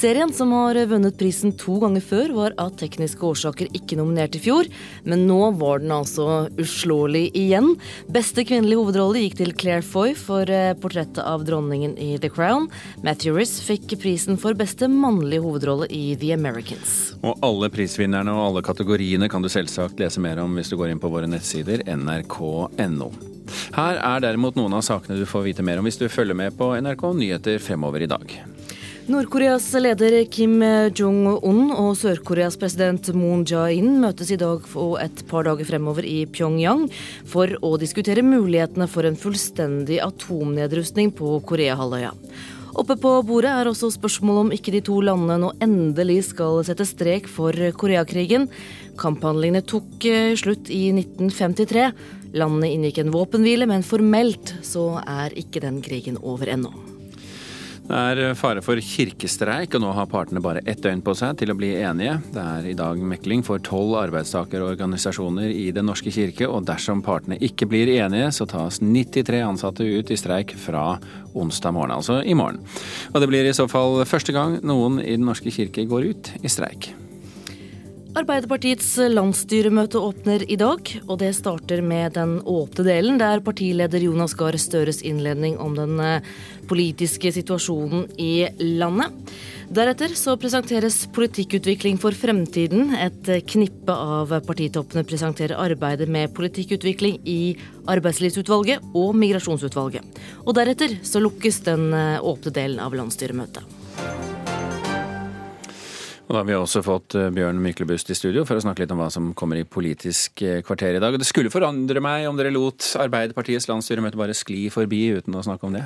Serien, 0.00 0.32
som 0.32 0.52
har 0.52 0.78
vunnet 0.86 1.18
prisen 1.20 1.52
to 1.60 1.74
ganger 1.82 2.00
før, 2.00 2.30
var 2.32 2.54
av 2.62 2.70
tekniske 2.80 3.20
årsaker 3.20 3.68
ikke 3.76 3.98
nominert 3.98 4.32
i 4.32 4.40
fjor, 4.40 4.64
men 5.04 5.26
nå 5.28 5.50
var 5.60 5.82
den 5.82 5.92
altså 5.92 6.46
uslåelig 6.56 7.26
igjen. 7.36 7.74
Beste 8.08 8.46
kvinnelige 8.48 8.80
hovedrolle 8.80 9.20
gikk 9.20 9.36
til 9.42 9.52
Claire 9.60 9.84
Foy 9.84 10.14
for 10.16 10.48
eh, 10.48 10.72
portrettet 10.80 11.20
av 11.20 11.44
dronningen 11.44 11.98
i 12.00 12.14
The 12.22 12.30
Crown. 12.32 12.70
Matthew 13.04 13.36
Riss 13.36 13.58
fikk 13.60 13.92
prisen 14.00 14.40
for 14.40 14.56
beste 14.56 14.88
mannlige 14.88 15.44
hovedrolle 15.44 15.90
i 15.92 16.14
The 16.16 16.32
Americans. 16.32 16.94
Og 17.20 17.36
alle 17.44 17.68
prisvinnerne 17.68 18.32
og 18.32 18.46
alle 18.46 18.62
kategoriene 18.64 19.28
kan 19.28 19.44
du 19.44 19.52
selvsagt 19.52 20.00
lese 20.00 20.24
mer 20.24 20.40
om 20.40 20.56
hvis 20.56 20.72
du 20.72 20.78
går 20.80 20.94
inn 20.94 21.02
på 21.02 21.12
våre 21.12 21.28
nettsider 21.28 21.84
nrk.no. 21.84 23.10
Her 23.76 24.00
er 24.00 24.24
derimot 24.24 24.56
noen 24.56 24.80
av 24.80 24.86
sakene 24.86 25.20
du 25.20 25.28
får 25.28 25.44
vite 25.50 25.66
mer 25.66 25.82
om 25.82 25.84
hvis 25.84 26.00
du 26.00 26.08
følger 26.08 26.40
med 26.40 26.56
på 26.56 26.72
NRK 26.80 27.04
Nyheter 27.20 27.60
fremover 27.60 28.08
i 28.08 28.08
dag. 28.08 28.40
Nord-Koreas 29.08 29.64
leder 29.80 30.12
Kim 30.28 30.58
Jong-un 30.92 31.70
og 31.72 31.94
Sør-Koreas 31.96 32.58
president 32.60 33.08
Moon 33.16 33.46
Jae-in 33.48 33.96
møtes 34.02 34.28
i 34.34 34.36
dag 34.40 34.66
og 34.76 34.98
et 35.00 35.22
par 35.30 35.46
dager 35.48 35.64
fremover 35.68 36.04
i 36.04 36.26
Pyongyang 36.28 36.84
for 37.28 37.54
å 37.64 37.70
diskutere 37.80 38.24
mulighetene 38.26 38.88
for 38.90 39.08
en 39.08 39.16
fullstendig 39.16 40.02
atomnedrustning 40.04 41.14
på 41.16 41.38
Koreahalvøya. 41.48 42.12
Oppe 42.80 42.98
på 43.00 43.14
bordet 43.26 43.50
er 43.54 43.70
også 43.70 43.90
spørsmålet 43.96 44.44
om 44.44 44.52
ikke 44.54 44.76
de 44.76 44.84
to 44.86 45.00
landene 45.04 45.40
nå 45.42 45.50
endelig 45.64 46.20
skal 46.28 46.60
sette 46.68 46.86
strek 46.88 47.26
for 47.30 47.56
Koreakrigen. 47.80 48.46
Kamphandlingene 49.00 49.64
tok 49.64 50.06
eh, 50.06 50.36
slutt 50.38 50.70
i 50.70 50.86
1953. 50.92 51.88
Landene 52.36 52.70
inngikk 52.76 53.02
en 53.02 53.12
våpenhvile, 53.16 53.66
men 53.70 53.86
formelt 53.86 54.54
så 54.66 54.92
er 55.02 55.34
ikke 55.40 55.64
den 55.64 55.82
krigen 55.84 56.20
over 56.20 56.52
ennå. 56.52 56.89
Det 57.90 57.98
er 57.98 58.36
fare 58.38 58.60
for 58.62 58.78
kirkestreik, 58.78 59.72
og 59.74 59.82
nå 59.82 59.88
har 59.96 60.06
partene 60.06 60.38
bare 60.42 60.60
ett 60.62 60.78
døgn 60.84 61.00
på 61.02 61.10
seg 61.18 61.40
til 61.40 61.50
å 61.50 61.56
bli 61.58 61.72
enige. 61.74 62.20
Det 62.30 62.44
er 62.44 62.68
i 62.70 62.74
dag 62.78 63.02
mekling 63.02 63.42
for 63.42 63.58
tolv 63.66 63.96
arbeidstakerorganisasjoner 63.98 65.50
i 65.50 65.72
Den 65.74 65.90
norske 65.90 66.12
kirke, 66.14 66.46
og 66.46 66.68
dersom 66.70 67.02
partene 67.02 67.40
ikke 67.42 67.66
blir 67.66 67.90
enige, 67.96 68.30
så 68.30 68.46
tas 68.46 68.78
93 68.78 69.42
ansatte 69.42 69.82
ut 69.82 70.14
i 70.14 70.22
streik 70.22 70.54
fra 70.54 71.00
onsdag 71.34 71.74
morgen, 71.74 71.98
altså 71.98 72.22
i 72.22 72.38
morgen. 72.38 72.62
Og 73.10 73.24
det 73.24 73.32
blir 73.32 73.50
i 73.50 73.58
så 73.58 73.66
fall 73.66 74.04
første 74.06 74.38
gang 74.38 74.60
noen 74.62 75.02
i 75.02 75.16
Den 75.16 75.26
norske 75.26 75.50
kirke 75.50 75.88
går 75.90 76.12
ut 76.12 76.36
i 76.46 76.58
streik. 76.60 76.92
Arbeiderpartiets 78.10 78.88
landsstyremøte 79.12 80.00
åpner 80.02 80.42
i 80.50 80.56
dag, 80.58 80.88
og 81.06 81.20
det 81.20 81.28
starter 81.36 81.78
med 81.84 82.16
den 82.16 82.40
åpne 82.42 82.82
delen, 82.82 83.20
der 83.20 83.42
partileder 83.44 84.02
Jonas 84.02 84.34
Gahr 84.34 84.56
Støres 84.58 84.98
innledning 85.06 85.54
om 85.62 85.76
den 85.78 85.94
eh, 86.02 86.26
politiske 86.66 87.30
situasjonen 87.36 88.08
i 88.18 88.48
landet. 88.58 89.14
Deretter 89.70 90.16
så 90.18 90.34
presenteres 90.42 91.04
politikkutvikling 91.14 92.00
for 92.02 92.16
fremtiden. 92.18 92.96
Et 92.98 93.30
knippe 93.46 93.94
av 93.94 94.34
partitoppene 94.42 95.06
presenterer 95.06 95.54
arbeidet 95.62 96.10
med 96.10 96.34
politikkutvikling 96.34 97.20
i 97.30 97.54
Arbeidslivsutvalget 97.94 98.90
og 98.90 99.14
Migrasjonsutvalget. 99.22 100.18
Og 100.42 100.58
deretter 100.58 100.98
så 101.06 101.22
lukkes 101.22 101.62
den 101.70 101.92
eh, 101.94 102.18
åpne 102.18 102.58
delen 102.58 102.82
av 102.82 102.98
landsstyremøtet. 102.98 104.29
Og 106.30 106.36
da 106.36 106.44
har 106.44 106.46
vi 106.46 106.54
også 106.54 106.78
fått 106.86 107.16
eh, 107.18 107.32
Bjørn 107.34 107.58
Myklebust 107.58 108.12
i 108.12 108.14
studio 108.14 108.44
for 108.46 108.54
å 108.54 108.62
snakke 108.62 108.84
litt 108.84 108.92
om 108.94 109.00
hva 109.02 109.08
som 109.10 109.32
kommer 109.34 109.58
i 109.58 109.64
Politisk 109.66 110.44
eh, 110.46 110.60
kvarter 110.62 110.94
i 110.94 111.00
dag. 111.02 111.16
Det 111.18 111.26
skulle 111.26 111.50
forandre 111.50 111.98
meg 111.98 112.28
om 112.28 112.36
dere 112.38 112.52
lot 112.54 112.86
Arbeiderpartiets 113.02 113.66
landsstyremøte 113.66 114.18
bare 114.20 114.36
skli 114.38 114.68
forbi 114.70 115.08
uten 115.18 115.34
å 115.34 115.42
snakke 115.42 115.66
om 115.66 115.74
det? 115.74 115.82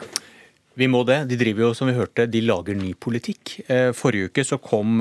Vi 0.77 0.85
må 0.93 1.01
det. 1.09 1.23
De 1.31 1.39
driver 1.41 1.65
jo, 1.65 1.71
som 1.79 1.89
vi 1.89 1.95
hørte, 1.97 2.27
de 2.29 2.43
lager 2.45 2.77
ny 2.77 2.91
politikk. 2.93 3.55
Eh, 3.73 3.89
forrige 3.97 4.29
uke 4.29 4.45
så 4.45 4.59
kom, 4.61 5.01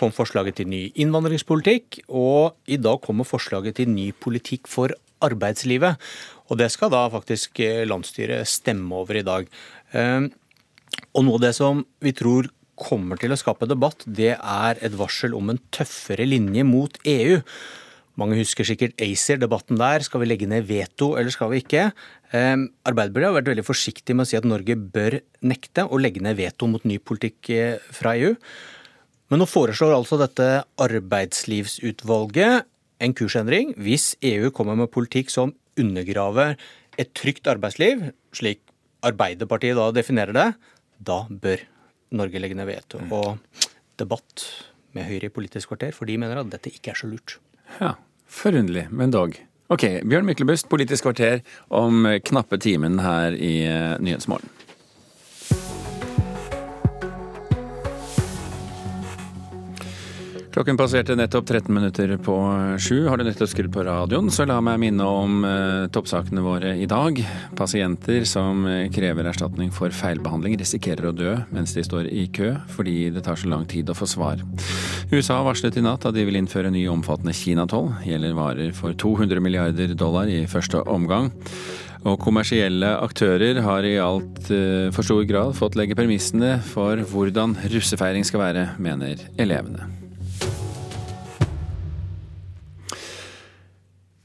kom 0.00 0.14
forslaget 0.16 0.62
til 0.62 0.70
ny 0.72 0.80
innvandringspolitikk, 1.04 1.98
og 2.08 2.56
i 2.64 2.78
dag 2.80 3.02
kommer 3.04 3.28
forslaget 3.28 3.76
til 3.82 3.90
ny 3.92 4.06
politikk 4.16 4.70
for 4.70 4.94
arbeidslivet. 5.20 6.00
Og 6.48 6.56
det 6.56 6.70
skal 6.72 6.94
da 6.94 7.02
faktisk 7.12 7.60
landsstyret 7.84 8.48
stemme 8.48 8.96
over 8.96 9.20
i 9.20 9.26
dag. 9.26 9.52
Og 9.92 11.26
noe 11.26 11.36
av 11.36 11.44
det 11.44 11.52
som 11.58 11.84
vi 12.00 12.14
tror 12.16 12.48
kommer 12.80 13.20
til 13.20 13.34
å 13.34 13.38
skape 13.38 13.68
debatt, 13.68 14.02
det 14.06 14.32
er 14.38 14.80
et 14.80 14.96
varsel 14.96 15.36
om 15.36 15.52
en 15.52 15.60
tøffere 15.74 16.26
linje 16.28 16.64
mot 16.66 16.96
EU. 17.08 17.38
Mange 18.20 18.36
husker 18.40 18.66
sikkert 18.66 18.98
ACER-debatten 19.00 19.78
der. 19.80 20.02
Skal 20.04 20.22
vi 20.22 20.28
legge 20.28 20.48
ned 20.50 20.66
veto, 20.68 21.14
eller 21.16 21.32
skal 21.32 21.52
vi 21.52 21.62
ikke? 21.62 21.90
Ehm, 22.36 22.66
Arbeiderpartiet 22.88 23.30
har 23.30 23.36
vært 23.38 23.52
veldig 23.52 23.64
forsiktig 23.64 24.16
med 24.16 24.26
å 24.26 24.30
si 24.30 24.38
at 24.38 24.48
Norge 24.48 24.76
bør 24.76 25.20
nekte 25.46 25.86
å 25.86 26.00
legge 26.00 26.22
ned 26.24 26.36
veto 26.40 26.68
mot 26.68 26.84
ny 26.88 26.98
politikk 26.98 27.52
eh, 27.54 27.78
fra 27.94 28.16
EU. 28.18 28.34
Men 29.30 29.40
nå 29.40 29.46
foreslår 29.46 29.94
altså 29.94 30.18
dette 30.20 30.48
arbeidslivsutvalget 30.82 32.66
en 33.00 33.16
kursendring 33.16 33.72
hvis 33.80 34.12
EU 34.26 34.50
kommer 34.52 34.76
med 34.76 34.92
politikk 34.92 35.30
som 35.32 35.54
undergraver 35.80 36.58
et 37.00 37.14
trygt 37.16 37.48
arbeidsliv, 37.48 38.10
slik 38.36 38.66
Arbeiderpartiet 39.06 39.78
da 39.78 39.86
definerer 39.96 40.36
det. 40.36 40.48
Da 41.00 41.22
bør 41.30 41.62
Norge 42.16 42.42
legger 42.42 42.58
ned 42.58 42.68
veto. 42.70 43.00
Mm. 43.02 43.12
Og 43.16 43.66
debatt 44.00 44.46
med 44.96 45.06
Høyre 45.06 45.30
i 45.30 45.34
Politisk 45.34 45.70
kvarter, 45.70 45.94
for 45.94 46.10
de 46.10 46.18
mener 46.18 46.40
at 46.40 46.50
dette 46.50 46.72
ikke 46.72 46.94
er 46.94 46.98
så 46.98 47.10
lurt. 47.10 47.38
Ja, 47.78 47.94
Forunderlig, 48.30 48.84
men 48.94 49.10
dog. 49.10 49.34
Ok, 49.70 49.84
Bjørn 50.06 50.26
Myklebust, 50.26 50.68
Politisk 50.70 51.08
kvarter 51.08 51.40
om 51.74 52.06
knappe 52.26 52.58
timen 52.62 53.00
her 53.02 53.34
i 53.34 53.56
eh, 53.66 53.96
Nyhetsmorgen. 54.02 54.50
Klokken 60.50 60.74
passerte 60.76 61.14
nettopp 61.14 61.46
13 61.46 61.74
minutter 61.74 62.16
på 62.18 62.34
sju. 62.82 63.04
Har 63.06 63.20
du 63.20 63.22
nettopp 63.24 63.52
skrudd 63.52 63.70
på 63.70 63.84
radioen, 63.86 64.32
så 64.34 64.42
la 64.50 64.56
meg 64.64 64.80
minne 64.82 65.04
om 65.06 65.44
eh, 65.46 65.84
toppsakene 65.94 66.42
våre 66.42 66.72
i 66.74 66.88
dag. 66.90 67.20
Pasienter 67.54 68.26
som 68.26 68.64
eh, 68.66 68.88
krever 68.90 69.28
erstatning 69.30 69.70
for 69.70 69.94
feilbehandling, 69.94 70.56
risikerer 70.58 71.06
å 71.06 71.14
dø 71.14 71.36
mens 71.54 71.76
de 71.76 71.84
står 71.86 72.08
i 72.10 72.24
kø, 72.34 72.56
fordi 72.74 73.12
det 73.14 73.22
tar 73.28 73.38
så 73.38 73.52
lang 73.52 73.68
tid 73.70 73.92
å 73.92 73.94
få 73.94 74.10
svar. 74.10 74.42
USA 75.14 75.38
varslet 75.46 75.78
i 75.78 75.84
natt 75.86 76.08
at 76.10 76.18
de 76.18 76.26
vil 76.26 76.40
innføre 76.40 76.74
ny 76.74 76.82
omfattende 76.90 77.36
kinatoll. 77.36 77.92
Gjelder 78.10 78.34
varer 78.34 78.74
for 78.74 78.98
200 78.98 79.46
milliarder 79.46 79.94
dollar 79.94 80.26
i 80.26 80.42
første 80.50 80.82
omgang. 80.90 81.30
Og 82.00 82.18
kommersielle 82.18 82.96
aktører 82.98 83.62
har 83.62 83.86
i 83.86 83.98
altfor 84.02 84.90
for 84.96 85.06
stor 85.06 85.22
grad 85.28 85.54
fått 85.54 85.78
legge 85.78 85.94
premissene 85.94 86.56
for 86.72 87.06
hvordan 87.12 87.54
russefeiring 87.70 88.26
skal 88.26 88.48
være, 88.48 88.70
mener 88.82 89.28
elevene. 89.38 89.99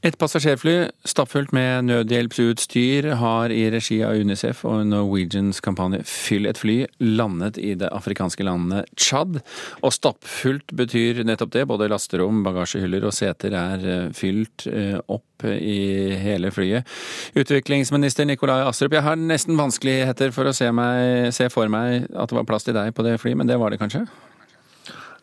Et 0.06 0.14
passasjerfly 0.14 0.72
stappfullt 1.08 1.50
med 1.56 1.88
nødhjelpsutstyr 1.88 3.08
har 3.18 3.50
i 3.50 3.64
regi 3.74 3.96
av 4.06 4.14
Unicef 4.14 4.60
og 4.68 4.84
Norwegians 4.86 5.58
kampanje 5.64 5.98
Fyll 6.06 6.46
et 6.46 6.60
fly 6.62 6.76
landet 7.02 7.58
i 7.58 7.72
det 7.74 7.88
afrikanske 7.90 8.46
landet 8.46 8.86
Tsjad. 8.94 9.40
Og 9.82 9.94
stappfullt 9.96 10.70
betyr 10.78 11.24
nettopp 11.26 11.56
det. 11.56 11.64
Både 11.66 11.88
lasterom, 11.90 12.44
bagasjehyller 12.46 13.08
og 13.08 13.16
seter 13.16 13.56
er 13.58 13.88
eh, 13.96 14.06
fylt 14.14 14.68
eh, 14.70 14.94
opp 15.10 15.48
i 15.48 16.14
hele 16.22 16.52
flyet. 16.54 16.86
Utviklingsminister 17.34 18.30
Nikolai 18.30 18.62
Astrup, 18.68 18.94
jeg 18.94 19.02
har 19.08 19.18
nesten 19.18 19.58
vanskeligheter 19.58 20.30
for 20.30 20.46
å 20.46 20.54
se, 20.54 20.70
meg, 20.70 21.34
se 21.34 21.50
for 21.50 21.72
meg 21.72 22.06
at 22.14 22.30
det 22.30 22.38
var 22.38 22.46
plass 22.46 22.68
til 22.68 22.78
deg 22.78 22.94
på 22.94 23.04
det 23.08 23.18
flyet, 23.24 23.42
men 23.42 23.50
det 23.50 23.58
var 23.58 23.74
det 23.74 23.82
kanskje? 23.82 24.06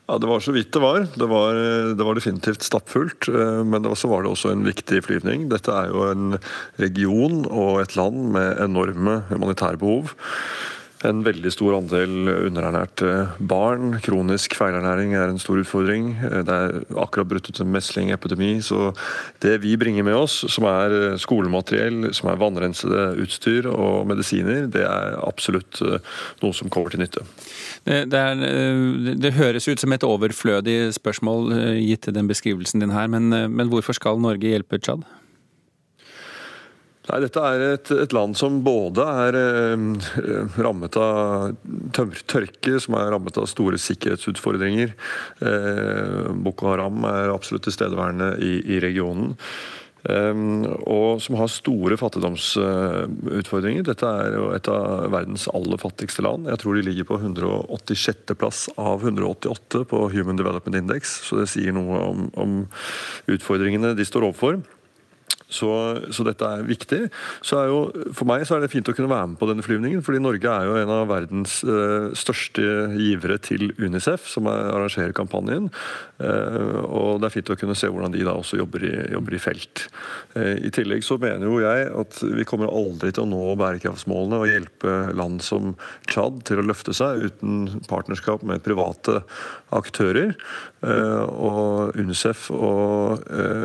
Ja, 0.08 0.18
Det 0.18 0.28
var 0.28 0.40
så 0.44 0.52
vidt 0.52 0.74
det 0.76 0.82
var. 0.84 1.08
Det 1.16 1.28
var, 1.32 1.56
det 1.96 2.04
var 2.04 2.16
definitivt 2.16 2.64
stappfullt. 2.64 3.30
Eh, 3.32 3.64
men 3.64 3.88
så 3.96 4.10
var 4.12 4.24
det 4.24 4.34
også 4.34 4.52
en 4.52 4.66
viktig 4.68 5.00
flyvning. 5.06 5.48
Dette 5.52 5.72
er 5.72 5.94
jo 5.94 6.04
en 6.12 6.38
region 6.82 7.46
og 7.48 7.80
et 7.82 7.96
land 7.96 8.34
med 8.36 8.60
enorme 8.66 9.22
humanitære 9.32 9.80
behov. 9.80 10.12
En 11.04 11.20
veldig 11.26 11.52
stor 11.52 11.76
andel 11.76 12.30
underernærte 12.32 13.10
barn. 13.44 13.98
Kronisk 14.04 14.56
feilernæring 14.56 15.16
er 15.20 15.32
en 15.32 15.42
stor 15.42 15.60
utfordring. 15.60 16.14
Det 16.48 16.54
er 16.54 16.78
akkurat 16.96 17.28
brutt 17.28 17.50
ut 17.50 17.60
en 17.60 17.74
meslingepidemi. 17.74 18.54
Så 18.64 18.94
det 19.44 19.58
vi 19.66 19.76
bringer 19.80 20.06
med 20.08 20.16
oss, 20.16 20.38
som 20.54 20.68
er 20.70 21.18
skolemateriell, 21.20 22.14
som 22.16 22.30
er 22.32 22.40
vannrensede 22.40 23.08
utstyr 23.24 23.68
og 23.72 24.08
medisiner, 24.08 24.68
det 24.72 24.86
er 24.88 25.18
absolutt 25.20 25.82
eh, 25.84 26.00
noe 26.44 26.56
som 26.56 26.72
kommer 26.72 26.94
til 26.94 27.04
nytte. 27.04 27.26
Det, 27.84 28.06
det, 28.14 28.22
er, 28.22 28.46
eh, 28.48 29.12
det 29.20 29.36
høres 29.36 29.68
ut 29.68 29.84
som 29.84 29.96
et 29.96 30.08
overflødig 30.08 30.94
spørsmål 30.96 31.52
eh, 31.58 31.82
gitt 31.84 32.08
den 32.16 32.32
beskrivelsen 32.32 32.84
din 32.84 32.96
her, 32.96 33.12
men, 33.12 33.28
men 33.32 33.72
hvorfor 33.72 33.98
skal 34.00 34.24
Norge 34.24 34.56
hjelpe 34.56 34.80
Tsjad? 34.80 35.04
Nei, 37.04 37.20
Dette 37.20 37.42
er 37.44 37.62
et, 37.66 37.90
et, 37.92 38.14
land 38.16 38.38
som 38.40 38.62
både 38.64 39.04
er 39.26 39.36
eh, 39.36 39.82
rammet 40.64 40.96
av 40.96 41.52
tør 41.96 42.14
tørke, 42.32 42.78
som 42.80 42.96
er 42.96 43.10
rammet 43.12 43.40
av 43.42 43.50
store 43.52 43.80
sikkerhetsutfordringer. 43.82 44.94
Eh, 45.44 46.30
Boko 46.46 46.70
Haram 46.72 47.04
er 47.10 47.34
absolutt 47.34 47.68
tilstedeværende 47.68 48.38
i, 48.40 48.54
i 48.72 48.80
regionen. 48.84 49.34
Eh, 50.08 50.40
og 50.88 51.20
som 51.26 51.36
har 51.42 51.52
store 51.52 51.98
fattigdomsutfordringer. 52.00 53.84
Dette 53.90 54.08
er 54.24 54.38
jo 54.38 54.46
et 54.56 54.70
av 54.72 55.12
verdens 55.12 55.50
aller 55.52 55.82
fattigste 55.84 56.24
land. 56.24 56.48
Jeg 56.54 56.62
tror 56.64 56.80
de 56.80 56.86
ligger 56.88 57.10
på 57.10 57.18
186. 57.20 58.32
plass 58.40 58.70
av 58.80 59.04
188 59.04 59.84
på 59.92 60.06
Human 60.16 60.40
Development 60.40 60.80
Index, 60.80 61.18
så 61.28 61.42
det 61.42 61.50
sier 61.52 61.76
noe 61.76 62.00
om, 62.14 62.32
om 62.40 62.56
utfordringene 63.28 63.92
de 64.00 64.08
står 64.08 64.30
overfor. 64.30 64.64
Så, 65.54 65.70
så, 66.14 66.26
dette 66.26 66.48
er 66.48 66.66
viktig. 66.68 67.02
Så 67.46 67.60
er 67.60 67.70
jo, 67.72 67.80
for 68.16 68.30
meg 68.30 68.46
så 68.48 68.58
er 68.58 68.64
det 68.64 68.72
fint 68.74 68.90
å 68.90 68.96
kunne 68.96 69.12
være 69.12 69.34
med 69.34 69.40
på 69.40 69.50
denne 69.50 69.66
flyvningen, 69.66 70.04
fordi 70.06 70.22
Norge 70.24 70.50
er 70.50 70.68
jo 70.68 70.78
en 70.80 70.94
av 70.96 71.12
verdens 71.12 71.60
uh, 71.68 72.10
største 72.18 72.66
givere 72.98 73.38
til 73.44 73.70
Unicef, 73.78 74.26
som 74.32 74.50
er, 74.52 74.72
arrangerer 74.74 75.16
kampanjen. 75.16 75.70
Uh, 76.18 76.82
og 76.88 77.22
det 77.22 77.30
er 77.30 77.36
fint 77.38 77.54
å 77.54 77.60
kunne 77.60 77.78
se 77.78 77.90
hvordan 77.92 78.16
de 78.16 78.26
da 78.26 78.36
også 78.40 78.60
jobber 78.62 78.88
i, 78.88 78.94
jobber 79.14 79.38
i 79.38 79.42
felt. 79.44 79.86
Uh, 80.36 80.56
I 80.58 80.74
tillegg 80.74 81.06
så 81.06 81.20
mener 81.22 81.48
jo 81.50 81.62
jeg 81.64 81.90
at 82.04 82.22
vi 82.24 82.48
kommer 82.50 82.74
aldri 82.74 83.14
til 83.14 83.28
å 83.28 83.30
nå 83.30 83.44
bærekraftsmålene 83.62 84.42
og 84.42 84.50
hjelpe 84.50 84.98
land 85.14 85.44
som 85.46 85.74
Tsjad 86.10 86.42
til 86.48 86.62
å 86.62 86.68
løfte 86.68 86.96
seg 86.96 87.28
uten 87.30 87.84
partnerskap 87.90 88.44
med 88.48 88.64
private 88.66 89.22
aktører. 89.78 90.36
og 90.84 91.96
Unicef 91.96 92.50
og 92.52 93.22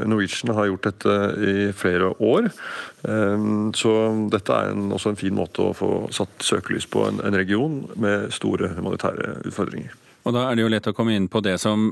Norwegian 0.06 0.54
har 0.54 0.68
gjort 0.70 0.84
dette 0.86 1.16
i 1.42 1.54
flere 1.74 2.12
år. 2.22 2.46
Ehm, 3.08 3.72
så 3.74 3.94
dette 4.30 4.54
er 4.54 4.70
en, 4.72 4.92
også 4.94 5.12
en 5.12 5.18
fin 5.18 5.34
måte 5.34 5.62
å 5.66 5.74
få 5.76 5.90
satt 6.14 6.46
søkelys 6.46 6.86
på 6.86 7.08
en, 7.08 7.18
en 7.26 7.34
region 7.34 7.80
med 7.98 8.30
store 8.34 8.70
humanitære 8.76 9.40
utfordringer. 9.48 9.96
Og 10.28 10.34
Da 10.36 10.42
er 10.44 10.58
det 10.58 10.64
jo 10.66 10.68
lett 10.68 10.88
å 10.90 10.92
komme 10.92 11.14
inn 11.16 11.26
på 11.32 11.40
det 11.40 11.54
som 11.62 11.86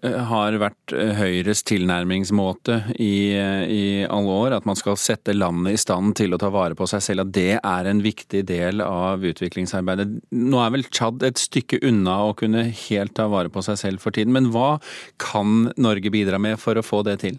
eh, 0.00 0.14
har 0.30 0.56
vært 0.56 0.94
eh, 0.96 1.12
Høyres 1.18 1.60
tilnærmingsmåte 1.68 2.78
i, 2.96 3.36
eh, 3.36 3.64
i, 3.68 3.82
alle 4.08 4.36
år. 4.46 4.56
At 4.56 4.68
man 4.68 4.78
skal 4.80 4.96
sette 4.96 5.34
landet 5.36 5.76
i 5.76 5.82
stand 5.82 6.16
til 6.16 6.32
å 6.32 6.40
ta 6.40 6.48
vare 6.54 6.78
på 6.78 6.88
seg 6.88 7.04
selv. 7.04 7.26
At 7.26 7.34
det 7.36 7.58
er 7.60 7.90
en 7.90 8.00
viktig 8.00 8.46
del 8.48 8.80
av 8.80 9.26
utviklingsarbeidet. 9.28 10.08
Nå 10.32 10.64
er 10.64 10.72
vel 10.72 10.88
Tsjad 10.88 11.20
et 11.28 11.42
stykke 11.42 11.82
unna 11.84 12.16
å 12.30 12.34
kunne 12.38 12.64
helt 12.86 13.12
ta 13.18 13.28
vare 13.28 13.52
på 13.52 13.60
seg 13.66 13.76
selv 13.84 14.04
for 14.04 14.16
tiden. 14.16 14.32
Men 14.32 14.48
hva 14.56 14.78
kan 15.20 15.68
Norge 15.76 16.14
bidra 16.14 16.40
med 16.40 16.56
for 16.64 16.80
å 16.80 16.86
få 16.86 17.04
det 17.04 17.20
til? 17.26 17.36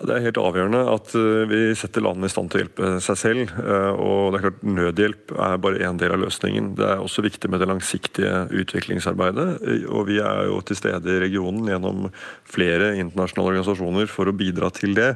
Det 0.00 0.14
er 0.14 0.24
helt 0.24 0.38
avgjørende 0.40 0.80
at 0.94 1.12
eh, 1.18 1.42
vi 1.50 1.60
setter 1.76 2.04
landet 2.04 2.30
i 2.30 2.32
stand 2.32 2.50
til 2.50 2.60
å 2.60 2.64
hjelpe 2.64 2.90
seg 3.04 3.18
selv. 3.20 3.54
Eh, 3.60 4.00
og 4.00 4.32
det 4.32 4.38
er 4.38 4.44
klart 4.46 4.62
Nødhjelp 4.78 5.34
er 5.36 5.62
bare 5.64 5.82
én 5.88 6.00
del 6.00 6.14
av 6.14 6.22
løsningen. 6.22 6.72
Det 6.78 6.86
er 6.88 7.02
også 7.04 7.24
viktig 7.26 7.50
med 7.52 7.60
det 7.60 7.68
langsiktige 7.68 8.44
utviklingsarbeidet. 8.62 9.48
Eh, 9.60 9.88
og 9.90 10.08
vi 10.08 10.20
er 10.24 10.46
jo 10.48 10.60
til 10.64 10.78
stede 10.80 11.16
i 11.16 11.22
regionen 11.26 11.68
gjennom 11.68 12.08
flere 12.48 12.94
internasjonale 13.00 13.54
organisasjoner 13.54 14.08
for 14.10 14.30
å 14.30 14.36
bidra 14.36 14.72
til 14.74 14.96
det. 14.96 15.12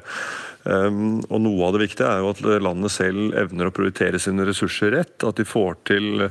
Um, 0.65 1.19
og 1.29 1.43
Noe 1.45 1.67
av 1.67 1.75
det 1.75 1.83
viktige 1.83 2.09
er 2.09 2.23
jo 2.23 2.31
at 2.33 2.39
landet 2.65 2.93
selv 2.95 3.35
evner 3.37 3.69
å 3.69 3.73
prioritere 3.77 4.21
sine 4.23 4.47
ressurser 4.49 4.95
rett. 4.97 5.17
At 5.21 5.41
de 5.41 5.45
får 5.49 5.77
til 5.91 6.29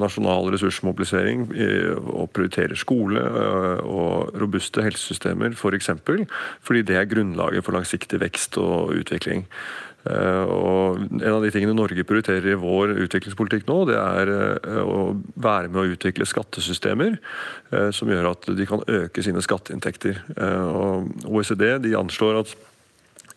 nasjonal 0.00 0.50
ressursmobilisering 0.54 1.46
uh, 1.50 1.96
og 2.22 2.30
prioriterer 2.36 2.78
skole 2.78 3.22
uh, 3.22 3.80
og 3.82 4.36
robuste 4.40 4.84
helsesystemer 4.84 5.54
f.eks. 5.54 5.64
For 5.66 5.76
eksempel, 5.76 6.22
fordi 6.62 6.84
det 6.86 6.96
er 6.96 7.10
grunnlaget 7.10 7.64
for 7.66 7.76
langsiktig 7.76 8.20
vekst 8.22 8.56
og 8.62 8.94
utvikling. 8.96 9.46
Og 10.06 11.00
En 11.02 11.32
av 11.32 11.42
de 11.42 11.48
tingene 11.50 11.74
Norge 11.74 12.04
prioriterer 12.06 12.52
i 12.52 12.58
vår 12.62 12.92
utviklingspolitikk 13.08 13.64
nå, 13.66 13.80
det 13.88 13.96
er 13.98 14.30
å 14.78 15.00
være 15.34 15.66
med 15.66 15.80
å 15.80 15.96
utvikle 15.96 16.28
skattesystemer 16.30 17.16
som 17.90 18.12
gjør 18.12 18.28
at 18.30 18.46
de 18.54 18.68
kan 18.70 18.84
øke 18.86 19.24
sine 19.26 19.42
skatteinntekter. 19.42 20.22
Og 20.38 21.10
OECD 21.26 21.66
de 21.82 21.96
anslår 21.98 22.38
at 22.44 22.54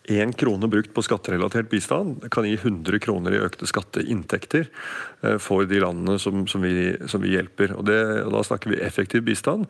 én 0.09 0.33
krone 0.33 0.67
brukt 0.67 0.93
på 0.93 1.03
skatterelatert 1.05 1.69
bistand 1.69 2.23
kan 2.33 2.47
gi 2.47 2.55
100 2.57 2.99
kroner 3.03 3.35
i 3.35 3.41
økte 3.43 3.67
skatteinntekter 3.69 4.65
eh, 5.21 5.38
for 5.41 5.67
de 5.69 5.81
landene 5.83 6.17
som, 6.21 6.45
som, 6.49 6.63
vi, 6.65 6.93
som 7.12 7.21
vi, 7.21 7.35
hjelper. 7.35 7.75
Og, 7.77 7.85
det, 7.88 7.99
og 8.25 8.33
Da 8.33 8.43
snakker 8.47 8.73
vi 8.73 8.81
effektiv 8.81 9.25
bistand, 9.27 9.67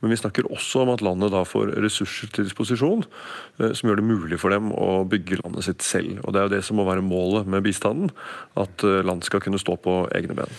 men 0.00 0.14
vi 0.14 0.20
snakker 0.20 0.48
også 0.48 0.84
om 0.84 0.94
at 0.94 1.04
landet 1.04 1.34
da 1.34 1.42
får 1.48 1.74
ressurser 1.84 2.32
til 2.32 2.48
disposisjon 2.48 3.04
eh, 3.04 3.72
som 3.76 3.90
gjør 3.90 4.00
det 4.00 4.08
mulig 4.08 4.40
for 4.40 4.54
dem 4.54 4.72
å 4.72 5.02
bygge 5.08 5.42
landet 5.42 5.68
sitt 5.68 5.84
selv. 5.84 6.22
Og 6.24 6.32
Det 6.32 6.40
er 6.40 6.48
jo 6.48 6.54
det 6.56 6.62
som 6.66 6.80
må 6.80 6.88
være 6.88 7.04
målet 7.04 7.50
med 7.50 7.66
bistanden, 7.66 8.14
at 8.56 8.86
eh, 8.86 9.02
land 9.04 9.26
skal 9.28 9.44
kunne 9.44 9.60
stå 9.60 9.76
på 9.82 9.98
egne 10.16 10.38
ben. 10.38 10.56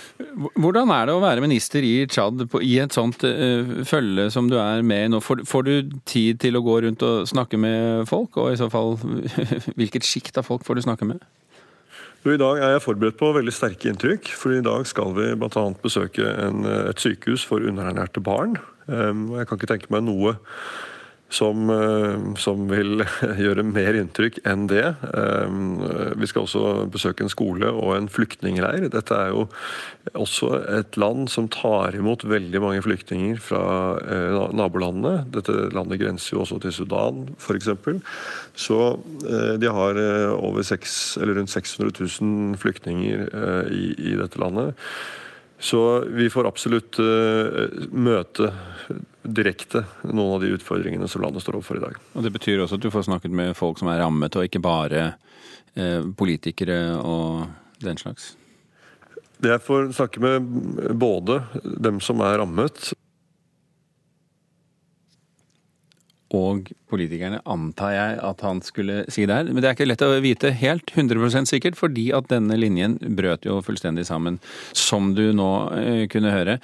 Hvordan 0.59 0.93
er 0.93 1.09
det 1.09 1.17
å 1.17 1.23
være 1.23 1.43
minister 1.43 1.86
i 1.86 1.95
Tsjad 2.09 2.45
i 2.62 2.75
et 2.83 2.93
sånt 2.93 3.23
følge 3.88 4.29
som 4.33 4.49
du 4.51 4.57
er 4.62 4.83
med 4.86 5.07
i 5.07 5.12
nå? 5.13 5.23
Får, 5.23 5.43
får 5.49 5.65
du 5.65 5.73
tid 6.09 6.41
til 6.43 6.59
å 6.59 6.63
gå 6.65 6.79
rundt 6.86 7.03
og 7.05 7.27
snakke 7.29 7.57
med 7.57 8.05
folk, 8.09 8.38
og 8.38 8.53
i 8.53 8.59
så 8.59 8.69
fall 8.73 8.97
hvilket 9.78 10.08
sjikt 10.08 10.38
av 10.39 10.47
folk 10.47 10.65
får 10.67 10.80
du 10.80 10.86
snakke 10.86 11.08
med? 11.08 11.23
I 12.23 12.39
dag 12.39 12.62
er 12.62 12.69
jeg 12.71 12.84
forberedt 12.86 13.17
på 13.19 13.34
veldig 13.36 13.52
sterke 13.52 13.89
inntrykk. 13.91 14.30
for 14.39 14.56
I 14.56 14.63
dag 14.63 14.88
skal 14.88 15.12
vi 15.17 15.34
bl.a. 15.36 15.63
besøke 15.84 16.23
en, 16.23 16.63
et 16.63 16.99
sykehus 16.99 17.43
for 17.43 17.60
underernærte 17.60 18.23
barn. 18.23 18.56
Ehm, 18.88 19.26
jeg 19.36 19.47
kan 19.47 19.60
ikke 19.60 19.71
tenke 19.73 19.91
meg 19.91 20.06
noe 20.08 20.38
som, 21.34 21.69
eh, 21.69 22.36
som, 22.38 22.67
vil 22.69 23.04
gjøre 23.43 23.65
mer 23.65 23.98
inntrykk 23.98 24.39
enn 24.50 24.67
det. 24.69 24.86
Eh, 25.10 25.56
vi 26.19 26.30
skal 26.30 26.46
også 26.46 26.86
besøke 26.93 27.26
en 27.26 27.34
skole 27.34 27.72
og 27.72 27.96
en 27.98 28.10
flyktningleir. 28.12 28.88
Dette 28.93 29.17
er 29.17 29.34
jo 29.34 29.48
også 30.19 30.52
et 30.78 30.98
land 31.00 31.30
som 31.34 31.50
tar 31.52 31.98
imot 31.98 32.26
veldig 32.28 32.62
mange 32.63 32.84
flyktninger 32.86 33.41
fra 33.41 33.63
eh, 34.04 34.38
nabolandene. 34.54 35.26
Dette 35.34 35.56
landet 35.74 36.02
grenser 36.04 36.38
jo 36.38 36.43
også 36.46 36.60
til 36.63 36.76
Sudan, 36.76 37.26
f.eks. 37.39 37.72
Så 38.60 38.80
de 39.58 39.69
har 39.72 39.98
over 40.36 40.62
6, 40.65 41.17
rundt 41.26 41.50
600 41.50 42.06
000 42.22 42.58
flyktninger 42.62 43.26
i, 43.74 43.86
i 43.98 44.13
dette 44.19 44.39
landet. 44.41 44.78
Så 45.63 45.80
vi 46.12 46.28
får 46.30 46.50
absolutt 46.50 47.00
møte 47.96 48.52
direkte 49.23 49.86
noen 50.03 50.36
av 50.36 50.43
de 50.43 50.51
utfordringene 50.55 51.07
som 51.07 51.23
landet 51.23 51.43
står 51.43 51.59
overfor 51.59 51.79
i 51.79 51.83
dag. 51.83 51.99
Og 52.13 52.23
Det 52.23 52.31
betyr 52.36 52.63
også 52.63 52.79
at 52.79 52.86
du 52.86 52.91
får 52.93 53.07
snakket 53.07 53.31
med 53.31 53.55
folk 53.57 53.79
som 53.79 53.91
er 53.91 54.01
rammet, 54.03 54.36
og 54.36 54.47
ikke 54.47 54.63
bare 54.63 55.03
eh, 55.75 56.03
politikere 56.17 56.97
og 56.99 57.45
den 57.83 57.99
slags? 57.99 58.33
Jeg 59.43 59.59
får 59.63 59.91
snakke 59.95 60.21
med 60.23 60.45
både 60.99 61.41
dem 61.63 61.99
som 62.03 62.21
er 62.23 62.38
rammet, 62.39 62.93
og 66.34 66.72
politikerne, 66.89 67.39
antar 67.50 67.93
jeg 67.93 68.17
at 68.26 68.41
han 68.46 68.62
skulle 68.65 69.04
si 69.13 69.26
der. 69.30 69.46
Men 69.50 69.62
det 69.62 69.69
er 69.69 69.76
ikke 69.78 69.88
lett 69.88 70.06
å 70.06 70.12
vite 70.24 70.54
helt 70.58 70.93
100% 70.93 71.50
sikkert, 71.50 71.78
fordi 71.78 72.08
at 72.15 72.30
denne 72.32 72.58
linjen 72.58 72.98
brøt 73.17 73.46
jo 73.48 73.60
fullstendig 73.65 74.06
sammen, 74.10 74.39
som 74.78 75.12
du 75.17 75.28
nå 75.36 75.50
eh, 75.78 76.04
kunne 76.12 76.34
høre. 76.34 76.58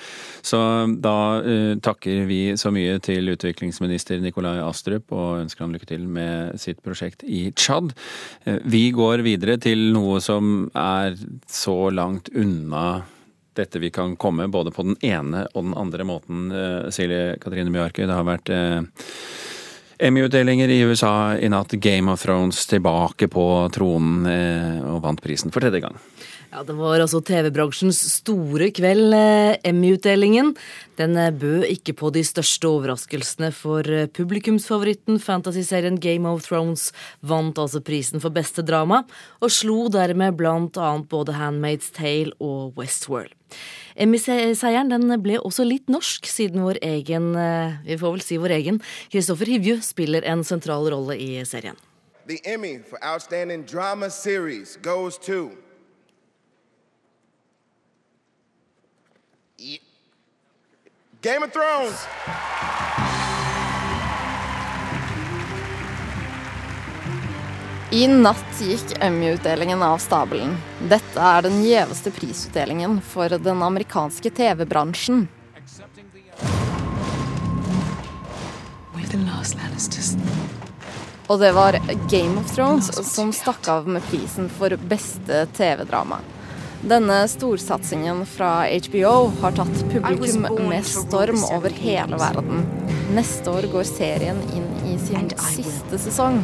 Så 0.45 0.59
da 1.01 1.17
eh, 1.41 1.75
takker 1.85 2.25
vi 2.29 2.41
så 2.59 2.73
mye 2.73 2.97
til 3.05 3.29
utviklingsminister 3.35 4.21
Nikolai 4.23 4.57
Astrup 4.65 5.13
og 5.13 5.43
ønsker 5.43 5.65
han 5.65 5.77
lykke 5.77 5.91
til 5.93 6.09
med 6.09 6.57
sitt 6.61 6.81
prosjekt 6.85 7.25
i 7.25 7.47
Tsjad. 7.53 7.93
Eh, 8.45 8.57
vi 8.65 8.89
går 8.95 9.25
videre 9.25 9.59
til 9.61 9.91
noe 9.93 10.17
som 10.23 10.67
er 10.73 11.17
så 11.49 11.77
langt 11.93 12.33
unna 12.33 13.03
dette 13.57 13.81
vi 13.81 13.89
kan 13.91 14.13
komme, 14.15 14.45
både 14.47 14.71
på 14.71 14.85
den 14.87 14.95
ene 15.03 15.43
og 15.51 15.65
den 15.65 15.73
andre 15.75 16.05
måten, 16.07 16.47
Silje 16.95 17.33
Katrine 17.43 17.73
Bjarkøy. 17.73 18.05
Det 18.07 18.15
har 18.15 18.27
vært 18.27 18.51
Emmy-utdelinger 19.99 20.69
i 20.69 20.79
USA 20.87 21.37
i 21.37 21.49
natt. 21.49 21.71
Game 21.71 22.11
of 22.11 22.21
Thrones 22.21 22.65
tilbake 22.65 23.27
på 23.27 23.45
tronen 23.75 24.25
eh, 24.25 24.77
og 24.87 25.01
vant 25.03 25.21
prisen 25.21 25.51
for 25.51 25.59
tredje 25.59 25.81
gang. 25.83 25.97
Ja, 26.49 26.63
Det 26.63 26.73
var 26.73 27.03
altså 27.03 27.19
TV-bransjens 27.21 27.99
store 28.15 28.71
kveld, 28.71 29.13
eh, 29.13 29.57
Emmy-utdelingen. 29.67 30.53
Den 30.97 31.17
eh, 31.19 31.33
bød 31.35 31.67
ikke 31.67 31.97
på 31.99 32.13
de 32.15 32.23
største 32.23 32.71
overraskelsene, 32.71 33.51
for 33.51 33.83
publikumsfavoritten, 34.15 35.19
fantasyserien 35.19 35.99
Game 35.99 36.29
of 36.29 36.47
Thrones, 36.47 36.93
vant 37.21 37.59
altså 37.59 37.83
prisen 37.83 38.23
for 38.23 38.31
beste 38.31 38.63
drama, 38.63 39.03
og 39.43 39.51
slo 39.51 39.89
dermed 39.91 40.39
blant 40.39 40.79
annet 40.79 41.11
både 41.11 41.35
Handmaid's 41.35 41.91
Tale 41.91 42.31
og 42.39 42.79
Westworld. 42.79 43.38
Emmy-seieren 43.99 44.91
den 44.91 45.11
ble 45.23 45.39
også 45.41 45.65
litt 45.67 45.89
norsk, 45.91 46.27
siden 46.29 46.63
vår 46.63 46.79
egen, 46.85 47.31
eh, 47.35 47.79
vi 47.85 47.97
får 47.99 48.15
vel 48.15 48.23
si 48.23 48.37
vår 48.39 48.55
egen, 48.59 48.81
Kristoffer 49.11 49.49
Hivju 49.49 49.79
spiller 49.83 50.23
en 50.23 50.43
sentral 50.43 50.89
rolle 50.93 51.17
i 51.19 51.43
serien. 51.45 51.75
The 52.27 52.39
Emmy 52.45 52.77
for 52.83 52.99
Outstanding 53.01 53.65
Drama 53.65 54.09
Series 54.09 54.77
goes 54.81 55.17
to 55.17 55.57
Game 61.21 61.43
of 61.43 61.51
Thrones! 61.51 63.27
I 67.91 68.07
natt 68.07 68.59
gikk 68.61 68.91
Emmy-utdelingen 69.01 69.81
av 69.81 69.97
stabelen. 69.97 70.51
Dette 70.91 71.21
er 71.25 71.41
den 71.41 71.55
gjeveste 71.65 72.11
prisutdelingen 72.13 72.99
for 73.01 73.33
den 73.33 73.63
amerikanske 73.65 74.29
TV-bransjen. 74.29 75.23
Og 81.29 81.39
det 81.41 81.49
var 81.57 81.77
Game 82.11 82.37
of 82.37 82.51
Thrones 82.53 82.91
som 83.09 83.31
stakk 83.33 83.65
av 83.73 83.89
med 83.89 84.05
prisen 84.11 84.51
for 84.53 84.75
beste 84.91 85.47
TV-drama. 85.57 86.19
Denne 86.85 87.23
storsatsingen 87.27 88.21
fra 88.29 88.67
HBO 88.69 89.15
har 89.41 89.57
tatt 89.57 89.81
publikum 89.89 90.45
med 90.69 90.85
storm 90.85 91.41
over 91.49 91.73
hele 91.81 92.21
verden. 92.21 92.61
Neste 93.17 93.49
år 93.49 93.65
går 93.73 93.89
serien 93.89 94.45
inn 94.53 94.69
i 94.93 94.99
sin 95.01 95.33
siste 95.49 95.97
sesong. 96.05 96.43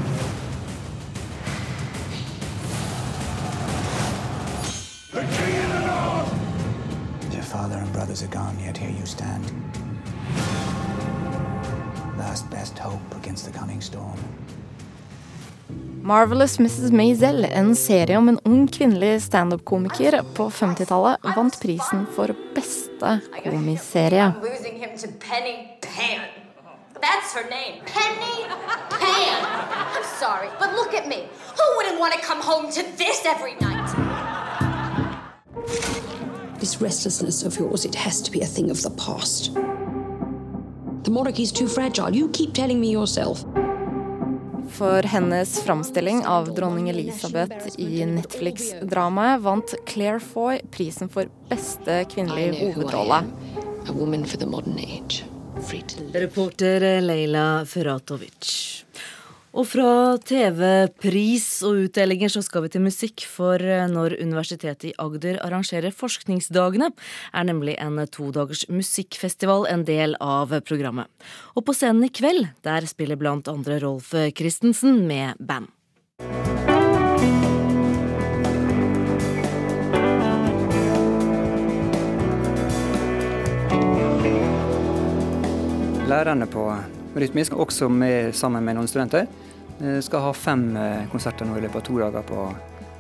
Father 7.66 7.82
and 7.82 7.94
brothers 7.94 8.22
are 8.22 8.28
gone, 8.28 8.56
yet 8.64 8.78
here 8.78 8.94
you 9.00 9.06
stand. 9.06 9.44
Last 12.18 12.50
best 12.52 12.78
hope 12.78 13.16
against 13.22 13.46
the 13.46 13.60
coming 13.60 13.82
storm. 13.82 14.20
Marvelous 16.02 16.60
Mrs. 16.60 16.92
Maisel, 16.92 17.46
en 17.46 17.76
serie 17.76 18.18
om 18.18 18.30
en 18.30 18.40
ung 18.46 18.68
kvinnelig 18.68 19.22
standup-komiker 19.22 20.22
på 20.34 20.50
50-tallet, 20.50 21.18
vant 21.36 21.60
prisen 21.62 22.06
for 22.16 22.36
beste 22.54 23.20
komiserie. 23.44 24.34
That's 27.02 27.34
her 27.34 27.50
name. 27.50 27.82
Penny 27.86 28.46
Pan. 28.90 29.42
I'm 29.96 30.08
sorry, 30.20 30.50
but 30.60 30.74
look 30.74 30.94
at 30.94 31.08
me. 31.08 31.28
Who 31.58 31.66
wouldn't 31.78 32.00
want 32.00 32.14
to 32.14 32.20
come 32.20 32.42
home 32.42 32.72
to 32.72 32.82
this 32.98 33.26
every 33.26 33.56
night? 33.60 34.35
This 36.66 36.82
restlessness 36.82 37.44
of 37.44 37.60
yours, 37.60 37.86
it 37.86 37.94
has 37.94 38.22
to 38.24 38.32
be 38.32 38.42
a 38.42 38.46
thing 38.46 38.72
of 38.72 38.82
the 38.82 38.90
past. 38.90 39.54
The 41.04 41.12
monarchy's 41.12 41.52
too 41.52 41.68
fragile. 41.68 42.16
You 42.16 42.30
keep 42.30 42.56
telling 42.56 42.80
me 42.80 42.92
yourself. 42.92 43.44
For 44.70 45.04
hennes 45.06 45.60
framstilling 45.62 46.26
av 46.26 46.56
dronning 46.56 46.90
Elisabeth 46.90 47.70
i 47.78 48.02
Netflix-dramaet 48.06 49.44
vant 49.46 49.76
Claire 49.86 50.20
Foy 50.20 50.58
prisen 50.72 51.10
for 51.10 51.30
beste 51.50 52.00
kvinnelige 52.16 52.74
hovedrolle. 52.74 53.22
Reporter 56.14 57.02
Leila 57.02 57.66
Feratovic. 57.66 58.85
Og 59.56 59.64
fra 59.72 60.18
TV-pris 60.20 61.46
og 61.64 61.86
utdelinger 61.86 62.28
så 62.34 62.42
skal 62.44 62.66
vi 62.66 62.74
til 62.74 62.84
musikk, 62.84 63.24
for 63.24 63.56
eh, 63.56 63.86
når 63.88 64.18
Universitetet 64.20 64.90
i 64.90 64.96
Agder 65.00 65.38
arrangerer 65.46 65.96
Forskningsdagene, 65.96 66.90
er 67.32 67.46
nemlig 67.48 67.78
en 67.80 68.02
todagers 68.12 68.66
musikkfestival 68.68 69.64
en 69.72 69.86
del 69.88 70.18
av 70.20 70.52
programmet. 70.68 71.08
Og 71.56 71.64
på 71.64 71.76
scenen 71.78 72.04
i 72.04 72.12
kveld, 72.12 72.50
der 72.68 72.84
spiller 72.92 73.16
blant 73.16 73.48
andre 73.48 73.80
Rolf 73.80 74.12
Christensen 74.36 75.06
med 75.08 75.40
band. 75.40 75.72
Lærerne 86.12 86.52
på 86.52 86.68
rytmisk, 87.16 87.56
også 87.56 87.88
med, 87.88 88.36
sammen 88.36 88.68
med 88.68 88.76
noen 88.76 88.92
studenter, 88.92 89.32
skal 90.02 90.24
ha 90.24 90.34
fem 90.34 90.70
eh, 90.78 91.04
konserter 91.12 91.48
nå 91.48 91.58
i 91.58 91.66
løpet 91.66 91.82
av 91.82 91.86
to 91.88 92.00
dager 92.00 92.26
på, 92.28 92.48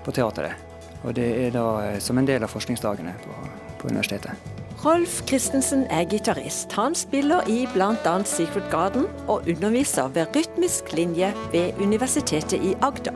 på 0.03 0.13
teateret. 0.15 0.73
Og 1.05 1.13
det 1.15 1.27
er 1.45 1.55
da 1.55 1.65
eh, 1.85 1.99
som 2.03 2.17
en 2.19 2.27
del 2.27 2.43
av 2.43 2.51
forskningsdagene 2.51 3.15
på, 3.23 3.35
på 3.79 3.91
universitetet. 3.91 4.53
Rolf 4.83 5.21
Christensen 5.25 5.85
er 5.89 6.03
gitarist. 6.11 6.73
Han 6.77 6.93
spiller 6.97 7.47
i 7.49 7.63
bl.a. 7.73 8.15
Secret 8.27 8.67
Garden 8.73 9.07
og 9.31 9.47
underviser 9.49 10.11
ved 10.13 10.35
rytmisk 10.35 10.91
linje 10.93 11.31
ved 11.53 11.79
Universitetet 11.81 12.59
i 12.59 12.75
Agder. 12.85 13.15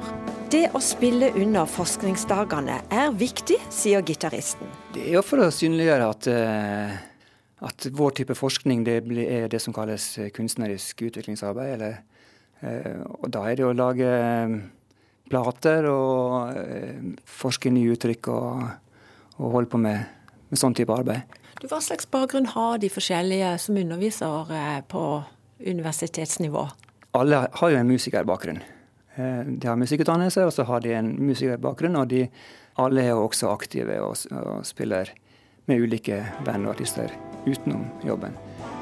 Det 0.50 0.63
å 0.74 0.82
spille 0.82 1.30
under 1.38 1.67
forskningsdagene 1.69 2.80
er 2.89 3.12
viktig, 3.13 3.60
sier 3.69 4.02
gitaristen. 4.02 4.72
Det 4.95 5.04
er 5.12 5.22
for 5.22 5.43
å 5.45 5.52
synliggjøre 5.54 6.08
at, 6.10 6.30
at 7.69 7.89
vår 7.93 8.15
type 8.17 8.39
forskning 8.39 8.82
det 8.88 9.04
er 9.28 9.52
det 9.52 9.62
som 9.62 9.76
kalles 9.76 10.15
kunstnerisk 10.34 11.04
utviklingsarbeid, 11.12 11.76
eller 11.76 12.00
Eh, 12.00 12.18
og 12.62 13.30
da 13.32 13.45
er 13.48 13.60
det 13.60 13.65
å 13.67 13.76
lage 13.76 14.08
eh, 14.08 14.56
plater 15.32 15.88
og 15.88 16.58
eh, 16.60 17.13
forske 17.24 17.72
nye 17.72 17.93
uttrykk 17.95 18.32
og, 18.34 18.65
og 19.39 19.54
holde 19.56 19.72
på 19.72 19.80
med, 19.80 20.10
med 20.50 20.60
sånn 20.60 20.76
type 20.76 20.91
arbeid. 20.91 21.38
Du, 21.60 21.67
hva 21.72 21.80
slags 21.84 22.08
bakgrunn 22.12 22.50
har 22.52 22.80
de 22.80 22.91
forskjellige 22.91 23.54
som 23.63 23.80
underviser 23.80 24.84
på 24.91 25.06
universitetsnivå? 25.60 26.67
Alle 27.19 27.45
har 27.52 27.72
jo 27.72 27.80
en 27.80 27.89
musikerbakgrunn. 27.89 28.62
De 29.19 29.67
har 29.67 29.76
musikkutdannelse, 29.76 30.45
og 30.48 30.54
så 30.56 30.63
har 30.69 30.84
de 30.86 30.93
en 30.95 31.10
musikerbakgrunn. 31.19 31.98
Og 32.00 32.08
de 32.13 32.22
alle 32.80 33.04
er 33.10 33.19
også 33.19 33.50
aktive 33.52 33.98
og, 34.06 34.15
og 34.32 34.62
spiller 34.63 35.12
med 35.67 35.84
ulike 35.84 36.22
band 36.48 36.69
og 36.69 36.78
artister 36.78 37.12
utenom 37.43 37.84
jobben. 38.08 38.38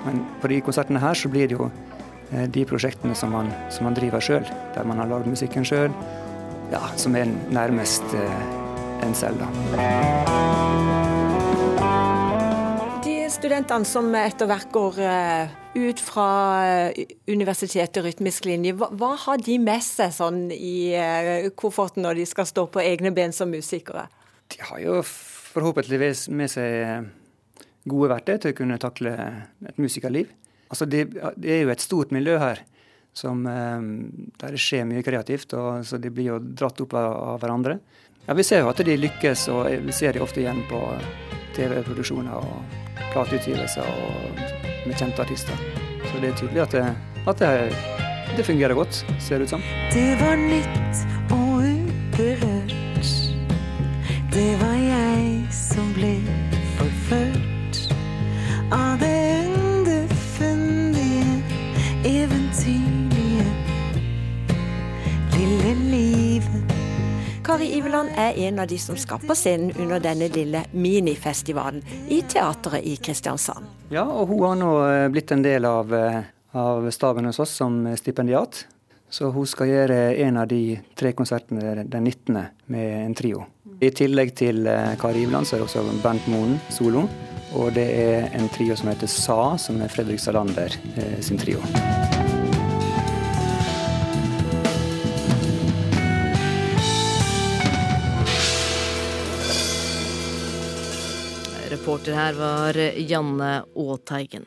Men 0.06 0.22
på 0.44 0.52
de 0.52 0.62
konsertene 0.62 1.02
her 1.02 1.18
så 1.18 1.32
blir 1.34 1.50
det 1.50 1.58
jo 1.58 1.72
Eh, 1.72 1.87
de 2.32 2.64
prosjektene 2.68 3.16
som 3.16 3.32
man, 3.32 3.52
som 3.72 3.88
man 3.88 3.96
driver 3.96 4.24
sjøl, 4.24 4.48
der 4.76 4.88
man 4.88 5.00
har 5.00 5.08
lagd 5.08 5.30
musikken 5.32 5.64
sjøl, 5.68 5.94
ja, 6.72 6.82
som 7.00 7.16
er 7.16 7.30
nærmest 7.54 8.04
eh, 8.18 8.48
en 9.06 9.16
selv, 9.16 9.40
da. 9.40 9.48
De 13.06 13.16
studentene 13.32 13.88
som 13.88 14.10
etter 14.20 14.50
hvert 14.50 14.72
går 14.76 15.00
eh, 15.08 15.56
ut 15.78 16.02
fra 16.04 16.28
universitetet 17.30 18.04
rytmisk 18.04 18.50
linje, 18.50 18.76
hva, 18.76 18.90
hva 18.92 19.14
har 19.28 19.40
de 19.44 19.60
med 19.64 19.84
seg 19.86 20.12
sånn 20.16 20.48
i 20.52 20.96
kofferten 21.56 22.04
når 22.04 22.20
de 22.20 22.28
skal 22.28 22.50
stå 22.50 22.68
på 22.74 22.84
egne 22.84 23.14
ben 23.16 23.36
som 23.36 23.52
musikere? 23.54 24.08
De 24.52 24.60
har 24.64 24.84
jo 24.84 25.00
forhåpentligvis 25.06 26.28
med 26.36 26.52
seg 26.52 27.08
gode 27.88 28.12
verktøy 28.12 28.36
til 28.42 28.52
å 28.54 28.58
kunne 28.58 28.80
takle 28.82 29.16
et 29.64 29.80
musikerliv. 29.80 30.28
Altså 30.68 30.88
det, 30.90 31.06
det, 31.36 31.52
er 31.54 31.62
jo 31.64 31.74
et 31.74 31.84
stort 31.84 32.12
miljø 32.16 32.38
her 32.42 32.64
som, 33.18 33.46
eh, 33.50 33.86
der 34.42 34.56
det 34.56 34.62
skjer 34.62 34.88
mye 34.90 35.06
kreativt, 35.06 35.56
og, 35.58 35.86
så 35.88 36.00
de 36.02 36.12
blir 36.14 36.34
jo 36.34 36.40
dratt 36.40 36.82
opp 36.84 36.94
av, 36.98 37.14
av, 37.34 37.40
hverandre. 37.42 37.80
Ja, 38.28 38.36
Vi 38.38 38.46
ser 38.46 38.62
jo 38.62 38.72
at 38.72 38.84
de 38.84 38.98
lykkes, 39.00 39.48
og 39.54 39.72
vi 39.88 39.96
ser 39.96 40.14
de 40.14 40.24
ofte 40.24 40.44
igjen 40.44 40.60
på 40.70 40.82
TV-produksjoner 41.58 42.36
og 42.38 43.08
plateutgivelser 43.14 43.88
og 43.88 44.44
med 44.88 44.98
kjente 45.00 45.24
artister. 45.24 45.64
Så 46.12 46.20
det 46.22 46.34
er 46.34 46.42
tydelig 46.44 46.68
at 46.68 46.76
det, 46.76 46.86
at 47.28 47.42
det 47.42 47.54
det 48.36 48.44
fungerer 48.46 48.74
godt, 48.74 49.06
ser 49.20 49.40
det 49.40 49.48
ut 49.48 49.56
som. 49.56 49.64
Det 49.94 50.12
var 50.22 50.36
nytt 50.36 51.32
og 51.32 51.64
uberørt. 51.64 52.47
Kari 67.88 67.96
Iveland 67.96 68.10
er 68.20 68.48
en 68.48 68.60
av 68.60 68.68
de 68.68 68.78
som 68.78 68.98
skal 68.98 69.20
på 69.24 69.36
scenen 69.36 69.72
under 69.80 70.02
denne 70.04 70.28
lille 70.28 70.66
minifestivalen 70.72 71.84
i 72.12 72.20
teateret 72.22 72.84
i 72.84 72.98
Kristiansand. 73.00 73.64
Ja, 73.90 74.04
og 74.04 74.28
hun 74.28 74.44
har 74.44 74.58
nå 74.60 74.72
eh, 74.84 75.06
blitt 75.08 75.32
en 75.32 75.46
del 75.46 75.64
av, 75.66 75.94
eh, 75.96 76.20
av 76.52 76.90
staben 76.92 77.30
hos 77.30 77.40
oss 77.40 77.56
som 77.62 77.80
stipendiat. 77.96 78.66
Så 79.10 79.32
hun 79.32 79.48
skal 79.48 79.72
gjøre 79.72 80.02
en 80.20 80.42
av 80.44 80.52
de 80.52 80.82
tre 81.00 81.14
konsertene 81.16 81.88
den 81.88 82.04
19. 82.04 82.44
med 82.76 83.06
en 83.06 83.16
trio. 83.16 83.46
I 83.80 83.94
tillegg 83.96 84.36
til 84.36 84.68
eh, 84.68 84.98
Kari 85.00 85.24
Iveland 85.24 85.48
så 85.48 85.56
er 85.56 85.64
det 85.64 85.70
også 85.70 85.88
Bernt 86.04 86.28
Moen 86.28 86.60
solo. 86.68 87.08
Og 87.56 87.72
det 87.72 87.88
er 87.88 88.28
en 88.36 88.52
trio 88.52 88.76
som 88.76 88.92
heter 88.92 89.08
SA, 89.08 89.56
som 89.56 89.80
er 89.80 89.96
Fredrik 89.96 90.20
Salander 90.20 90.76
sin 91.24 91.40
trio. 91.40 91.64
Reporter 101.88 102.18
her 102.20 102.34
var 102.34 102.78
Janne 103.00 103.64
Aateigen. 103.80 104.44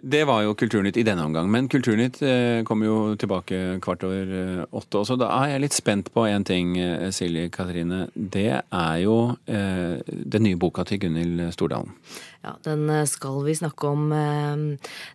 Det 0.00 0.18
var 0.28 0.42
jo 0.44 0.52
Kulturnytt 0.52 0.98
i 1.00 1.04
denne 1.08 1.24
omgang, 1.24 1.46
men 1.48 1.64
Kulturnytt 1.72 2.18
eh, 2.20 2.60
kommer 2.68 2.90
jo 2.90 2.96
tilbake 3.16 3.60
kvart 3.80 4.04
over 4.04 4.34
eh, 4.36 4.58
åtte 4.68 5.00
også. 5.00 5.16
Da 5.16 5.30
er 5.38 5.54
jeg 5.54 5.62
litt 5.64 5.76
spent 5.78 6.10
på 6.12 6.26
én 6.28 6.44
ting, 6.44 6.74
eh, 6.76 7.06
Silje 7.16 7.46
Katrine. 7.54 8.02
Det 8.12 8.50
er 8.52 8.98
jo 9.00 9.14
eh, 9.48 10.02
den 10.04 10.44
nye 10.44 10.58
boka 10.60 10.84
til 10.90 11.00
Gunhild 11.06 11.40
Stordalen. 11.56 11.96
Ja, 12.44 12.52
den 12.68 12.84
skal 13.08 13.40
vi 13.46 13.56
snakke 13.56 13.88
om. 13.88 14.12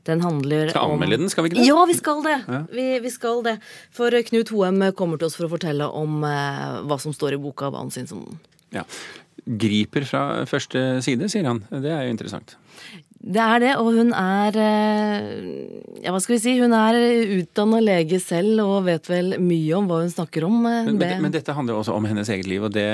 Den 0.09 0.25
handler 0.25 0.73
skal 0.73 0.89
om 0.89 0.95
anmelde 0.97 1.21
den, 1.21 1.29
skal 1.29 1.45
vi 1.45 1.53
ikke 1.53 1.59
det? 1.59 1.67
Ja, 1.69 1.85
vi 1.85 1.99
skal 1.99 2.25
det! 2.25 2.39
Ja. 2.47 2.63
Vi, 2.73 2.87
vi, 3.05 3.13
skal 3.13 3.45
det. 3.45 3.59
For 3.93 4.17
Knut 4.31 4.55
Hoem 4.57 4.81
kommer 4.97 5.21
til 5.21 5.29
oss 5.29 5.37
for 5.37 5.45
å 5.45 5.53
fortelle 5.53 5.85
om 5.85 6.25
hva 6.25 6.97
som 6.97 7.13
står 7.13 7.37
i 7.37 7.41
boka, 7.45 7.69
hva 7.69 7.85
han 7.85 7.93
syns 7.93 8.17
om 8.17 8.25
den. 8.25 8.41
Ja. 8.73 8.83
Griper 9.45 10.05
fra 10.09 10.21
første 10.49 11.01
side, 11.05 11.29
sier 11.29 11.45
han. 11.45 11.61
Det 11.69 11.91
er 11.93 12.07
jo 12.07 12.15
interessant. 12.15 12.57
Det 13.25 13.41
er 13.41 13.61
det, 13.63 13.71
og 13.81 13.87
hun 13.95 14.11
er 14.13 14.57
Ja, 16.03 16.11
hva 16.13 16.19
skal 16.21 16.35
vi 16.35 16.41
si? 16.43 16.51
Hun 16.59 16.75
er 16.77 16.97
utdanna 17.39 17.79
lege 17.81 18.19
selv 18.21 18.61
og 18.61 18.85
vet 18.85 19.09
vel 19.09 19.37
mye 19.41 19.79
om 19.79 19.87
hva 19.89 20.03
hun 20.03 20.11
snakker 20.13 20.45
om. 20.45 20.59
Men, 20.67 20.91
men, 20.99 21.23
men 21.23 21.33
dette 21.33 21.55
handler 21.57 21.73
jo 21.73 21.81
også 21.81 21.95
om 21.97 22.05
hennes 22.05 22.29
eget 22.29 22.49
liv, 22.49 22.67
og 22.67 22.75
det, 22.75 22.85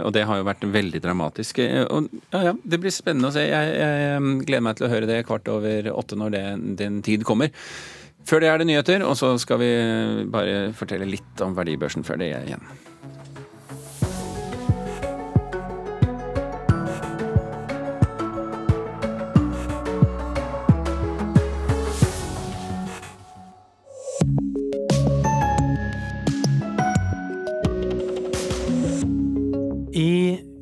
og 0.00 0.14
det, 0.16 0.24
har 0.28 0.40
jo 0.40 0.48
vært 0.48 0.64
veldig 0.78 1.02
dramatisk. 1.04 1.60
Og 1.92 2.08
ja, 2.32 2.46
ja, 2.48 2.56
det 2.56 2.80
blir 2.80 2.94
spennende 2.94 3.28
å 3.28 3.36
se. 3.36 3.44
Jeg, 3.44 3.76
jeg 3.82 4.40
gleder 4.48 4.64
meg 4.64 4.80
til 4.80 4.88
å 4.88 4.92
høre 4.94 5.10
det 5.10 5.20
kvart 5.28 5.52
over 5.52 5.92
åtte 5.92 6.16
når 6.16 6.36
det, 6.38 6.44
den 6.80 7.00
tid 7.04 7.28
kommer. 7.28 7.52
Før 8.26 8.42
det 8.42 8.50
er 8.50 8.58
det 8.58 8.70
nyheter, 8.72 9.04
og 9.06 9.14
så 9.20 9.36
skal 9.38 9.60
vi 9.60 9.70
bare 10.32 10.70
fortelle 10.74 11.06
litt 11.06 11.44
om 11.44 11.52
verdibørsen 11.54 12.06
før 12.06 12.24
det 12.24 12.32
igjen. 12.32 12.64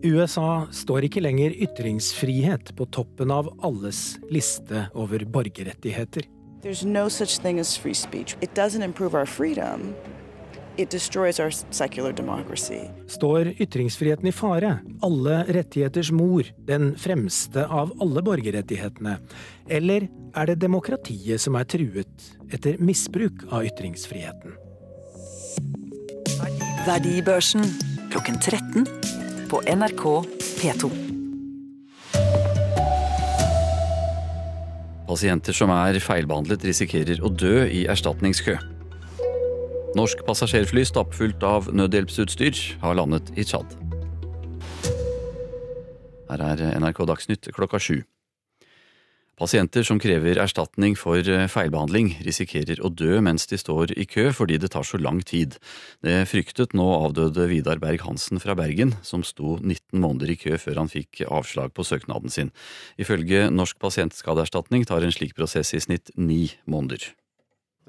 USA 0.04 0.66
står 0.68 1.06
ikke 1.08 1.22
lenger 1.24 1.54
ytringsfrihet 1.64 2.74
på 2.76 2.86
toppen 2.92 3.30
av 3.32 3.48
alles 3.64 4.18
liste 4.28 4.84
over 4.92 5.24
borgerrettigheter. 5.24 6.26
There's 6.60 6.84
no 6.84 7.08
such 7.08 7.38
thing 7.40 7.58
as 7.60 7.76
free 7.76 7.94
speech. 7.94 8.36
It 8.40 8.54
doesn't 8.54 8.82
improve 8.82 9.14
our 9.14 9.26
freedom. 9.26 9.94
It 10.76 10.90
destroys 10.90 11.40
our 11.40 11.50
secular 11.70 12.12
democracy. 12.12 12.80
Står 13.06 13.54
ytringsfriheten 13.60 14.28
i 14.28 14.32
fare, 14.32 14.78
alle 15.02 15.44
rettigheters 15.48 16.10
mor, 16.12 16.44
den 16.66 16.96
fremste 16.98 17.64
av 17.66 17.94
alle 18.02 18.24
borgerrettighetene? 18.26 19.16
Eller 19.68 20.08
er 20.34 20.50
det 20.50 20.58
demokratiet 20.64 21.40
som 21.40 21.56
er 21.56 21.68
truet 21.70 22.28
etter 22.52 22.76
misbruk 22.82 23.46
av 23.54 23.64
ytringsfriheten? 23.70 24.58
Verdibørsen 26.84 27.64
klokken 28.14 28.36
13 28.40 29.03
på 29.50 29.60
NRK 29.68 30.04
P2. 30.60 30.90
Pasienter 35.08 35.54
som 35.56 35.72
er 35.74 35.98
feilbehandlet, 36.02 36.64
risikerer 36.66 37.20
å 37.22 37.30
dø 37.30 37.66
i 37.68 37.84
erstatningskø. 37.92 38.56
Norsk 39.94 40.24
passasjerfly 40.26 40.82
stappfullt 40.88 41.44
av 41.46 41.68
nødhjelpsutstyr 41.76 42.64
har 42.82 42.98
landet 42.98 43.30
i 43.38 43.44
Tsjad. 43.46 43.76
Her 46.32 46.42
er 46.50 46.64
NRK 46.80 47.04
Dagsnytt 47.12 47.52
klokka 47.54 47.78
sju. 47.78 48.00
Pasienter 49.34 49.82
som 49.82 49.98
krever 49.98 50.38
erstatning 50.38 50.92
for 50.94 51.18
feilbehandling, 51.50 52.12
risikerer 52.22 52.78
å 52.78 52.90
dø 52.92 53.18
mens 53.24 53.48
de 53.50 53.58
står 53.58 53.90
i 53.98 54.06
kø 54.06 54.28
fordi 54.36 54.60
det 54.62 54.70
tar 54.70 54.86
så 54.86 55.00
lang 55.00 55.24
tid. 55.26 55.56
Det 56.06 56.20
fryktet 56.30 56.76
nå 56.78 56.86
avdøde 57.00 57.48
Vidar 57.50 57.82
Berg-Hansen 57.82 58.38
fra 58.42 58.54
Bergen, 58.54 58.94
som 59.02 59.26
sto 59.26 59.56
19 59.58 59.98
måneder 59.98 60.30
i 60.30 60.38
kø 60.38 60.54
før 60.62 60.84
han 60.84 60.92
fikk 60.92 61.24
avslag 61.26 61.74
på 61.74 61.82
søknaden 61.82 62.30
sin. 62.30 62.54
Ifølge 62.94 63.48
Norsk 63.50 63.82
pasientskadeerstatning 63.82 64.86
tar 64.86 65.02
en 65.02 65.14
slik 65.14 65.34
prosess 65.34 65.74
i 65.74 65.82
snitt 65.82 66.14
ni 66.14 66.46
måneder. 66.70 67.10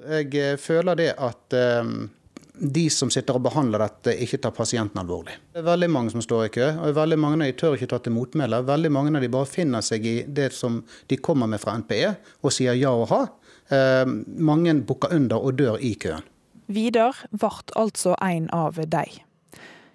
Jeg 0.02 0.58
føler 0.60 0.98
det 0.98 1.12
at 1.14 1.56
um 1.56 2.08
de 2.58 2.86
som 2.90 3.10
sitter 3.12 3.36
og 3.36 3.44
behandler 3.46 3.82
dette, 3.84 4.14
ikke 4.24 4.38
tar 4.42 4.54
pasienten 4.56 5.00
alvorlig. 5.02 5.36
Det 5.52 5.60
er 5.60 5.66
veldig 5.66 5.88
mange 5.92 6.14
som 6.14 6.22
står 6.24 6.46
i 6.46 6.52
kø, 6.56 6.68
og 6.82 6.94
veldig 6.96 7.18
mange 7.20 7.40
av 7.40 7.50
de 7.50 7.58
tør 7.60 7.76
ikke 7.76 7.90
ta 7.90 7.98
til 8.02 8.14
motmæle. 8.16 8.62
Veldig 8.66 8.92
mange 8.92 9.12
av 9.16 9.24
de 9.24 9.32
bare 9.32 9.50
finner 9.50 9.84
seg 9.84 10.06
i 10.08 10.16
det 10.26 10.52
som 10.56 10.80
de 11.10 11.18
kommer 11.20 11.50
med 11.50 11.62
fra 11.62 11.76
NPE, 11.82 12.14
og 12.42 12.54
sier 12.54 12.78
ja 12.78 12.94
og 12.96 13.10
ha. 13.12 13.20
Eh, 13.68 14.06
mange 14.06 14.74
bukker 14.88 15.14
under 15.16 15.42
og 15.42 15.58
dør 15.60 15.78
i 15.82 15.94
køen. 16.00 16.24
Vidar 16.66 17.20
ble 17.30 17.52
altså 17.78 18.16
en 18.22 18.48
av 18.54 18.80
de. 18.80 19.04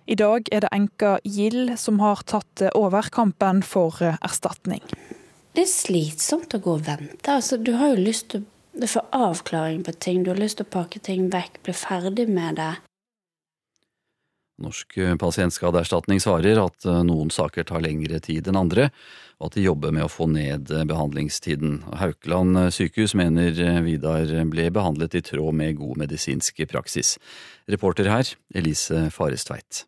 I 0.07 0.15
dag 0.15 0.47
er 0.51 0.63
det 0.63 0.71
enka 0.75 1.17
Gild 1.23 1.75
som 1.79 1.99
har 2.01 2.23
tatt 2.27 2.63
over 2.75 3.09
kampen 3.13 3.61
for 3.63 3.99
erstatning. 4.13 4.83
Det 5.51 5.65
er 5.65 5.71
slitsomt 5.71 6.53
å 6.55 6.61
gå 6.63 6.77
og 6.79 6.85
vente. 6.87 7.27
Altså, 7.27 7.57
du 7.59 7.73
har 7.75 7.93
jo 7.93 8.05
lyst 8.07 8.31
til 8.31 8.43
å 8.43 8.60
du 8.73 8.87
får 8.87 9.03
avklaring 9.11 9.83
på 9.83 9.91
ting, 9.91 10.23
du 10.23 10.31
har 10.31 10.39
lyst 10.39 10.59
til 10.61 10.67
å 10.67 10.73
pakke 10.73 11.01
ting 11.03 11.29
vekk, 11.33 11.61
bli 11.65 11.75
ferdig 11.75 12.27
med 12.29 12.59
det. 12.61 12.73
Norsk 14.61 14.93
pasientskadeerstatning 15.17 16.19
svarer 16.21 16.59
at 16.61 16.85
noen 17.07 17.31
saker 17.33 17.65
tar 17.65 17.81
lengre 17.81 18.19
tid 18.21 18.45
enn 18.45 18.59
andre, 18.59 18.91
og 19.41 19.49
at 19.49 19.55
de 19.57 19.63
jobber 19.65 19.93
med 19.95 20.05
å 20.05 20.11
få 20.11 20.27
ned 20.29 20.69
behandlingstiden. 20.69 21.79
Haukeland 21.97 22.67
sykehus 22.75 23.15
mener 23.17 23.55
Vidar 23.81 24.29
ble 24.51 24.67
behandlet 24.69 25.17
i 25.17 25.23
tråd 25.25 25.57
med 25.57 25.79
god 25.79 26.03
medisinsk 26.03 26.61
praksis. 26.69 27.15
Reporter 27.65 28.11
her, 28.11 28.35
Elise 28.53 29.07
Farestveit. 29.09 29.87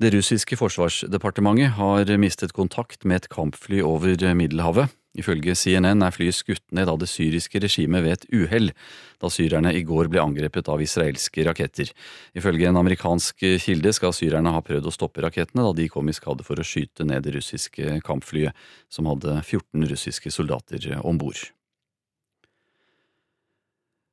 Det 0.00 0.14
russiske 0.14 0.56
forsvarsdepartementet 0.56 1.76
har 1.76 2.08
mistet 2.16 2.56
kontakt 2.56 3.04
med 3.04 3.20
et 3.20 3.28
kampfly 3.28 3.82
over 3.84 4.16
Middelhavet. 4.32 4.88
Ifølge 5.18 5.56
CNN 5.58 6.04
er 6.06 6.14
flyet 6.14 6.36
skutt 6.38 6.64
ned 6.76 6.88
av 6.88 7.00
det 7.02 7.08
syriske 7.10 7.58
regimet 7.62 8.04
ved 8.04 8.12
et 8.14 8.26
uhell, 8.30 8.70
da 9.18 9.30
syrerne 9.32 9.72
i 9.74 9.82
går 9.86 10.10
ble 10.12 10.22
angrepet 10.22 10.70
av 10.70 10.82
israelske 10.82 11.44
raketter. 11.48 11.90
Ifølge 12.38 12.70
en 12.70 12.78
amerikansk 12.78 13.42
kilde 13.64 13.92
skal 13.96 14.14
syrerne 14.14 14.54
ha 14.54 14.62
prøvd 14.62 14.86
å 14.86 14.94
stoppe 14.94 15.24
rakettene 15.26 15.66
da 15.66 15.74
de 15.76 15.88
kom 15.90 16.08
i 16.08 16.14
skade 16.16 16.46
for 16.46 16.62
å 16.62 16.66
skyte 16.66 17.08
ned 17.08 17.26
det 17.26 17.34
russiske 17.40 17.98
kampflyet, 18.06 18.54
som 18.88 19.10
hadde 19.10 19.40
14 19.42 19.90
russiske 19.90 20.30
soldater 20.30 20.92
om 21.02 21.18
bord. 21.18 21.50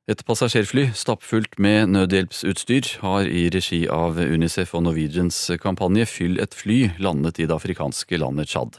Et 0.08 0.20
passasjerfly 0.24 0.86
stappfullt 0.96 1.58
med 1.60 1.90
nødhjelpsutstyr 1.92 2.86
har 3.02 3.26
i 3.28 3.42
regi 3.52 3.82
av 3.92 4.16
Unicef 4.16 4.70
og 4.72 4.86
Norwegians 4.86 5.36
kampanje 5.60 6.06
Fyll 6.08 6.38
et 6.40 6.54
fly 6.56 6.78
landet 6.96 7.36
i 7.42 7.44
det 7.44 7.52
afrikanske 7.52 8.16
landet 8.16 8.48
Tsjad. 8.48 8.78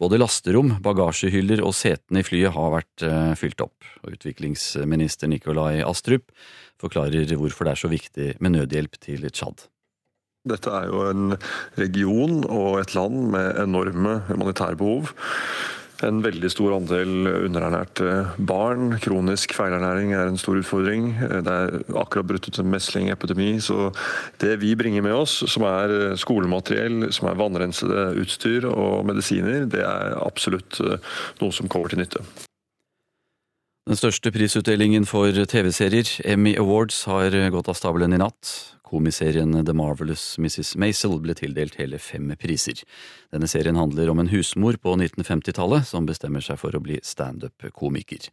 Både 0.00 0.16
lasterom, 0.16 0.78
bagasjehyller 0.80 1.60
og 1.60 1.74
setene 1.76 2.22
i 2.22 2.24
flyet 2.24 2.54
har 2.54 2.72
vært 2.78 3.04
fylt 3.36 3.60
opp. 3.60 3.90
Utviklingsminister 4.08 5.28
Nikolai 5.28 5.82
Astrup 5.84 6.32
forklarer 6.80 7.28
hvorfor 7.36 7.68
det 7.68 7.74
er 7.74 7.82
så 7.82 7.92
viktig 7.92 8.30
med 8.40 8.56
nødhjelp 8.56 8.96
til 9.04 9.28
Tsjad. 9.28 9.66
Dette 10.48 10.72
er 10.72 10.88
jo 10.88 11.04
en 11.10 11.36
region 11.76 12.40
og 12.48 12.80
et 12.80 12.96
land 12.96 13.20
med 13.36 13.60
enorme 13.60 14.22
humanitære 14.30 14.80
behov. 14.80 15.12
En 16.06 16.20
veldig 16.24 16.50
stor 16.52 16.74
andel 16.76 17.28
underernærte 17.46 18.10
barn. 18.36 18.96
Kronisk 19.02 19.54
feilernæring 19.56 20.14
er 20.16 20.30
en 20.30 20.40
stor 20.40 20.60
utfordring. 20.60 21.12
Det 21.20 21.54
er 21.54 21.78
akkurat 22.00 22.28
brutt 22.28 22.48
ut 22.48 22.60
en 22.62 22.70
meslingepidemi. 22.72 23.52
Så 23.64 23.90
det 24.42 24.56
vi 24.64 24.74
bringer 24.78 25.04
med 25.06 25.16
oss, 25.16 25.40
som 25.50 25.66
er 25.68 26.16
skolemateriell, 26.20 27.10
som 27.14 27.30
er 27.30 27.40
vannrensede 27.40 28.10
utstyr 28.20 28.68
og 28.70 29.06
medisiner, 29.08 29.66
det 29.70 29.84
er 29.86 30.16
absolutt 30.20 30.80
noe 30.80 31.52
som 31.54 31.70
kommer 31.70 31.92
til 31.92 32.04
nytte. 32.04 32.24
Den 33.90 33.98
største 33.98 34.30
prisutdelingen 34.30 35.02
for 35.02 35.34
TV-serier, 35.34 36.06
Emmy 36.22 36.52
Awards, 36.62 37.00
har 37.10 37.34
gått 37.50 37.66
av 37.72 37.74
stabelen 37.74 38.12
i 38.14 38.20
natt. 38.22 38.50
Komiserien 38.86 39.50
The 39.66 39.74
Marvelous 39.74 40.36
Mrs. 40.38 40.76
Maisel 40.78 41.16
ble 41.18 41.34
tildelt 41.34 41.74
hele 41.80 41.98
fem 41.98 42.28
priser. 42.38 42.84
Denne 43.34 43.48
serien 43.50 43.74
handler 43.74 44.12
om 44.12 44.22
en 44.22 44.30
husmor 44.30 44.78
på 44.78 44.94
1950-tallet 44.94 45.90
som 45.90 46.06
bestemmer 46.06 46.46
seg 46.46 46.60
for 46.62 46.78
å 46.78 46.82
bli 46.86 47.00
standup-komiker. 47.02 48.30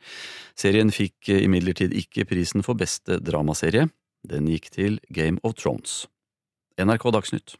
Serien 0.53 0.93
fikk 0.93 1.33
imidlertid 1.39 1.97
ikke 2.03 2.27
prisen 2.29 2.61
for 2.61 2.77
beste 2.77 3.17
dramaserie. 3.17 3.89
Den 4.29 4.53
gikk 4.53 4.69
til 4.77 5.01
Game 5.09 5.41
of 5.41 5.57
Thrones. 5.57 6.03
NRK 6.77 7.09
Dagsnytt, 7.17 7.57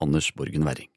Anders 0.00 0.32
Borgen 0.32 0.64
Werring. 0.64 0.93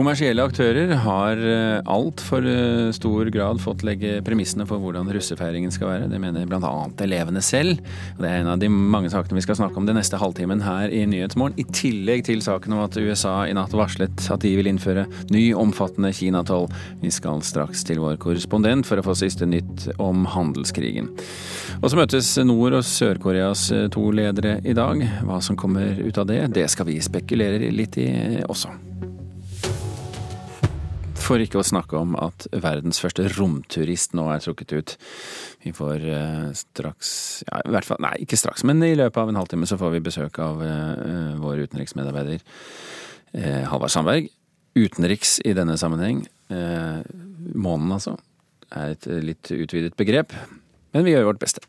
Kommersielle 0.00 0.40
aktører 0.48 0.94
har 1.02 1.40
altfor 1.84 2.46
stor 2.96 3.28
grad 3.34 3.58
fått 3.60 3.82
legge 3.84 4.22
premissene 4.24 4.64
for 4.64 4.80
hvordan 4.80 5.10
russefeiringen 5.12 5.74
skal 5.74 5.90
være. 5.90 6.06
Det 6.08 6.20
mener 6.22 6.46
bl.a. 6.48 6.70
elevene 7.04 7.42
selv. 7.44 7.82
Det 8.16 8.24
er 8.24 8.38
en 8.40 8.48
av 8.48 8.62
de 8.62 8.70
mange 8.72 9.10
sakene 9.12 9.36
vi 9.36 9.44
skal 9.44 9.58
snakke 9.58 9.76
om 9.76 9.84
den 9.84 9.98
neste 10.00 10.16
halvtimen 10.16 10.64
her 10.64 10.88
i 10.88 11.02
Nyhetsmorgen. 11.04 11.58
I 11.60 11.66
tillegg 11.68 12.24
til 12.30 12.40
saken 12.40 12.78
om 12.78 12.80
at 12.86 12.96
USA 12.96 13.34
i 13.44 13.52
natt 13.52 13.76
varslet 13.76 14.24
at 14.32 14.40
de 14.40 14.54
vil 14.56 14.72
innføre 14.72 15.04
ny, 15.34 15.50
omfattende 15.52 16.14
Kinatoll. 16.16 16.70
Vi 17.04 17.12
skal 17.12 17.44
straks 17.44 17.84
til 17.84 18.00
vår 18.00 18.16
korrespondent 18.24 18.88
for 18.88 19.02
å 19.02 19.04
få 19.04 19.18
siste 19.20 19.44
nytt 19.44 19.90
om 20.00 20.24
handelskrigen. 20.32 21.12
Og 21.82 21.90
så 21.92 22.00
møtes 22.00 22.38
Nord- 22.40 22.80
og 22.80 22.88
Sør-Koreas 22.88 23.68
to 23.92 24.08
ledere 24.16 24.62
i 24.64 24.72
dag. 24.72 25.04
Hva 25.28 25.44
som 25.44 25.60
kommer 25.60 26.00
ut 26.00 26.24
av 26.24 26.32
det, 26.32 26.46
det 26.56 26.70
skal 26.72 26.88
vi 26.88 27.02
spekulere 27.04 27.68
litt 27.68 28.00
i 28.00 28.14
også. 28.48 28.80
For 31.30 31.38
ikke 31.38 31.60
å 31.60 31.66
snakke 31.66 31.94
om 31.94 32.16
at 32.18 32.48
verdens 32.50 32.98
første 32.98 33.28
romturist 33.36 34.16
nå 34.18 34.24
er 34.32 34.42
trukket 34.42 34.72
ut. 34.74 34.94
Vi 35.62 35.70
får 35.76 36.02
uh, 36.02 36.48
straks 36.58 37.12
ja, 37.46 37.60
i 37.62 37.74
hvert 37.76 37.86
fall, 37.86 38.00
Nei, 38.02 38.16
ikke 38.24 38.38
straks, 38.40 38.64
men 38.66 38.82
i 38.82 38.96
løpet 38.98 39.20
av 39.22 39.30
en 39.30 39.38
halvtime 39.38 39.68
så 39.70 39.78
får 39.78 39.94
vi 39.94 40.02
besøk 40.08 40.40
av 40.42 40.58
uh, 40.58 41.38
vår 41.38 41.66
utenriksmedarbeider 41.68 42.42
Halvard 43.70 43.92
Sandberg. 43.94 44.26
Utenriks 44.74 45.36
i 45.46 45.52
denne 45.54 45.76
sammenheng. 45.78 46.24
månen, 46.50 47.92
altså. 47.94 48.16
Er 48.74 48.96
et 48.96 49.06
litt 49.22 49.52
utvidet 49.54 49.94
begrep. 49.94 50.34
Men 50.90 51.06
vi 51.06 51.14
gjør 51.14 51.28
vårt 51.28 51.38
beste. 51.44 51.62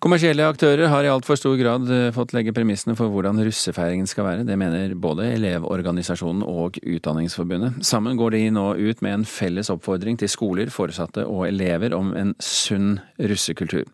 Kommersielle 0.00 0.46
aktører 0.48 0.88
har 0.88 1.04
i 1.04 1.10
altfor 1.12 1.36
stor 1.36 1.58
grad 1.60 1.90
fått 2.16 2.30
legge 2.32 2.54
premissene 2.56 2.94
for 2.96 3.12
hvordan 3.12 3.36
russefeiringen 3.44 4.08
skal 4.08 4.24
være. 4.24 4.46
Det 4.48 4.54
mener 4.56 4.94
både 4.96 5.26
Elevorganisasjonen 5.34 6.40
og 6.48 6.78
Utdanningsforbundet. 6.80 7.82
Sammen 7.84 8.16
går 8.16 8.32
de 8.32 8.40
nå 8.56 8.62
ut 8.78 9.02
med 9.04 9.18
en 9.18 9.26
felles 9.28 9.68
oppfordring 9.68 10.16
til 10.22 10.32
skoler, 10.32 10.72
foresatte 10.72 11.26
og 11.28 11.44
elever 11.50 11.92
om 11.92 12.14
en 12.16 12.32
sunn 12.40 12.94
russekultur. 13.20 13.84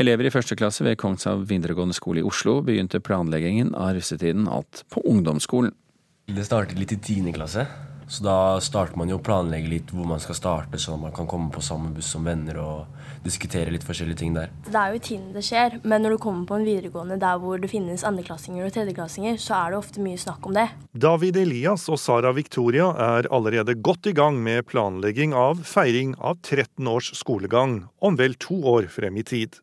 Elever 0.00 0.30
i 0.30 0.32
første 0.32 0.56
klasse 0.56 0.86
ved 0.86 0.96
Kongshav 1.02 1.44
videregående 1.52 1.98
skole 1.98 2.24
i 2.24 2.26
Oslo 2.32 2.62
begynte 2.64 3.02
planleggingen 3.04 3.74
av 3.76 3.92
russetiden 3.98 4.48
alt 4.48 4.86
på 4.88 5.04
ungdomsskolen. 5.12 5.76
Det 6.24 6.48
startet 6.48 6.80
litt 6.80 6.96
i 6.96 7.02
tiende 7.04 7.36
klasse. 7.36 7.68
Så 8.08 8.24
da 8.24 8.38
starter 8.64 8.96
man 8.98 9.12
jo 9.12 9.20
å 9.20 9.22
planlegge 9.22 9.68
litt 9.70 9.92
hvor 9.92 10.08
man 10.08 10.24
skal 10.24 10.40
starte, 10.40 10.80
så 10.80 10.96
man 10.96 11.12
kan 11.14 11.28
komme 11.30 11.52
på 11.52 11.60
samme 11.62 11.92
buss 11.94 12.08
som 12.16 12.24
venner 12.24 12.56
og 12.64 12.99
diskutere 13.24 13.72
litt 13.72 13.84
forskjellige 13.86 14.20
ting 14.22 14.34
der. 14.36 14.52
Det 14.66 14.76
er 14.76 14.92
jo 14.92 15.00
i 15.00 15.04
tiende 15.04 15.36
det 15.36 15.44
skjer, 15.46 15.78
men 15.84 16.04
når 16.04 16.16
du 16.16 16.20
kommer 16.22 16.48
på 16.48 16.58
en 16.58 16.66
videregående 16.66 17.18
der 17.20 17.40
hvor 17.42 17.60
det 17.60 17.70
finnes 17.72 18.04
andreklassinger 18.06 18.66
og 18.66 18.74
tredjeklassinger, 18.74 19.38
så 19.40 19.56
er 19.58 19.72
det 19.72 19.80
ofte 19.80 20.04
mye 20.04 20.20
snakk 20.20 20.46
om 20.48 20.56
det. 20.56 20.68
David 20.92 21.40
Elias 21.40 21.88
og 21.92 22.00
Sara 22.00 22.32
Victoria 22.36 22.90
er 23.10 23.30
allerede 23.32 23.76
godt 23.78 24.10
i 24.10 24.16
gang 24.16 24.40
med 24.42 24.66
planlegging 24.70 25.34
av 25.36 25.64
feiring 25.68 26.16
av 26.18 26.40
13 26.40 26.88
års 26.90 27.12
skolegang, 27.18 27.82
om 28.00 28.16
vel 28.20 28.36
to 28.40 28.60
år 28.74 28.88
frem 28.92 29.20
i 29.20 29.26
tid. 29.26 29.60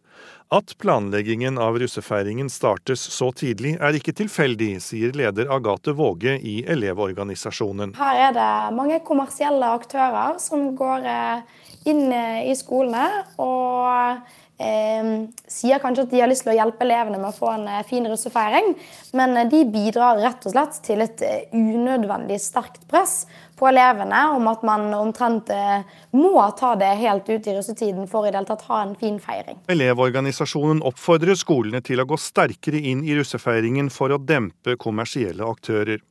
At 0.49 0.77
planleggingen 0.77 1.57
av 1.57 1.75
russefeiringen 1.79 2.47
startes 2.49 3.01
så 3.11 3.33
tidlig 3.35 3.73
er 3.83 3.97
ikke 3.97 4.13
tilfeldig, 4.15 4.77
sier 4.79 5.11
leder 5.11 5.49
Agathe 5.51 5.91
Våge 5.91 6.37
i 6.39 6.61
Elevorganisasjonen. 6.71 7.91
Her 7.99 8.19
er 8.29 8.37
det 8.37 8.51
mange 8.77 9.01
kommersielle 9.03 9.73
aktører 9.75 10.39
som 10.39 10.69
går 10.79 11.03
inn 11.91 12.15
i 12.47 12.55
skolene 12.55 13.25
og 13.43 14.23
eh, 14.63 15.09
sier 15.51 15.83
kanskje 15.83 16.07
at 16.07 16.15
de 16.15 16.23
har 16.23 16.31
lyst 16.31 16.47
til 16.47 16.53
å 16.53 16.57
hjelpe 16.61 16.87
elevene 16.87 17.19
med 17.19 17.33
å 17.33 17.35
få 17.35 17.51
en 17.51 17.67
fin 17.89 18.07
russefeiring, 18.07 18.71
men 19.19 19.35
de 19.51 19.65
bidrar 19.67 20.23
rett 20.23 20.47
og 20.47 20.55
slett 20.55 20.79
til 20.87 21.03
et 21.03 21.27
unødvendig 21.51 22.39
sterkt 22.39 22.87
press 22.87 23.25
på 23.57 23.67
elevene 23.69 24.23
om 24.35 24.47
at 24.51 24.65
man 24.67 24.87
omtrent 24.93 25.49
må 26.15 26.33
ta 26.59 26.73
det 26.79 26.93
helt 27.01 27.29
ut 27.29 27.47
i 27.47 27.55
russetiden 27.57 28.07
for 28.09 28.27
i 28.27 28.31
det 28.31 28.39
hele 28.39 28.49
tatt 28.49 28.67
ha 28.69 28.81
en 28.85 28.95
fin 28.99 29.17
feiring. 29.21 29.59
Elevorganisasjonen 29.71 30.83
oppfordrer 30.85 31.37
skolene 31.39 31.81
til 31.85 32.03
å 32.03 32.07
gå 32.09 32.19
sterkere 32.21 32.81
inn 32.91 33.03
i 33.07 33.17
russefeiringen 33.17 33.89
for 33.93 34.13
å 34.13 34.21
dempe 34.21 34.77
kommersielle 34.81 35.47
aktører. 35.47 36.03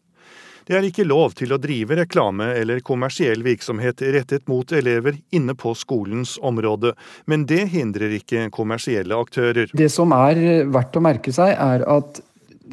Det 0.67 0.75
er 0.75 0.83
ikke 0.89 1.05
lov 1.07 1.37
til 1.39 1.53
å 1.55 1.61
drive 1.63 1.95
reklame 1.95 2.49
eller 2.59 2.81
kommersiell 2.83 3.45
virksomhet 3.47 4.03
rettet 4.17 4.49
mot 4.51 4.73
elever 4.75 5.15
inne 5.31 5.55
på 5.55 5.77
skolens 5.79 6.35
område, 6.43 6.91
men 7.31 7.45
det 7.47 7.69
hindrer 7.71 8.17
ikke 8.17 8.49
kommersielle 8.51 9.15
aktører. 9.15 9.71
Det 9.71 9.87
som 9.95 10.11
er 10.17 10.67
verdt 10.67 10.99
å 10.99 11.05
merke 11.07 11.35
seg, 11.37 11.55
er 11.55 11.87
at 11.87 12.19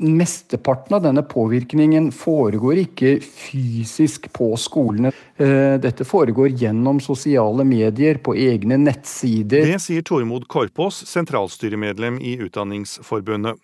Mesteparten 0.02 0.96
av 0.98 1.04
denne 1.06 1.22
påvirkningen 1.24 2.12
foregår 2.16 2.80
ikke 2.82 3.12
fysisk 3.22 4.26
på 4.34 4.52
skolene. 4.58 5.12
Dette 5.38 6.06
foregår 6.06 6.56
gjennom 6.58 7.02
sosiale 7.04 7.66
medier, 7.68 8.18
på 8.24 8.34
egne 8.38 8.80
nettsider. 8.82 9.68
Det 9.70 9.82
sier 9.84 10.06
Tormod 10.06 10.48
Korpås, 10.50 11.04
sentralstyremedlem 11.10 12.18
i 12.22 12.36
Utdanningsforbundet. 12.42 13.62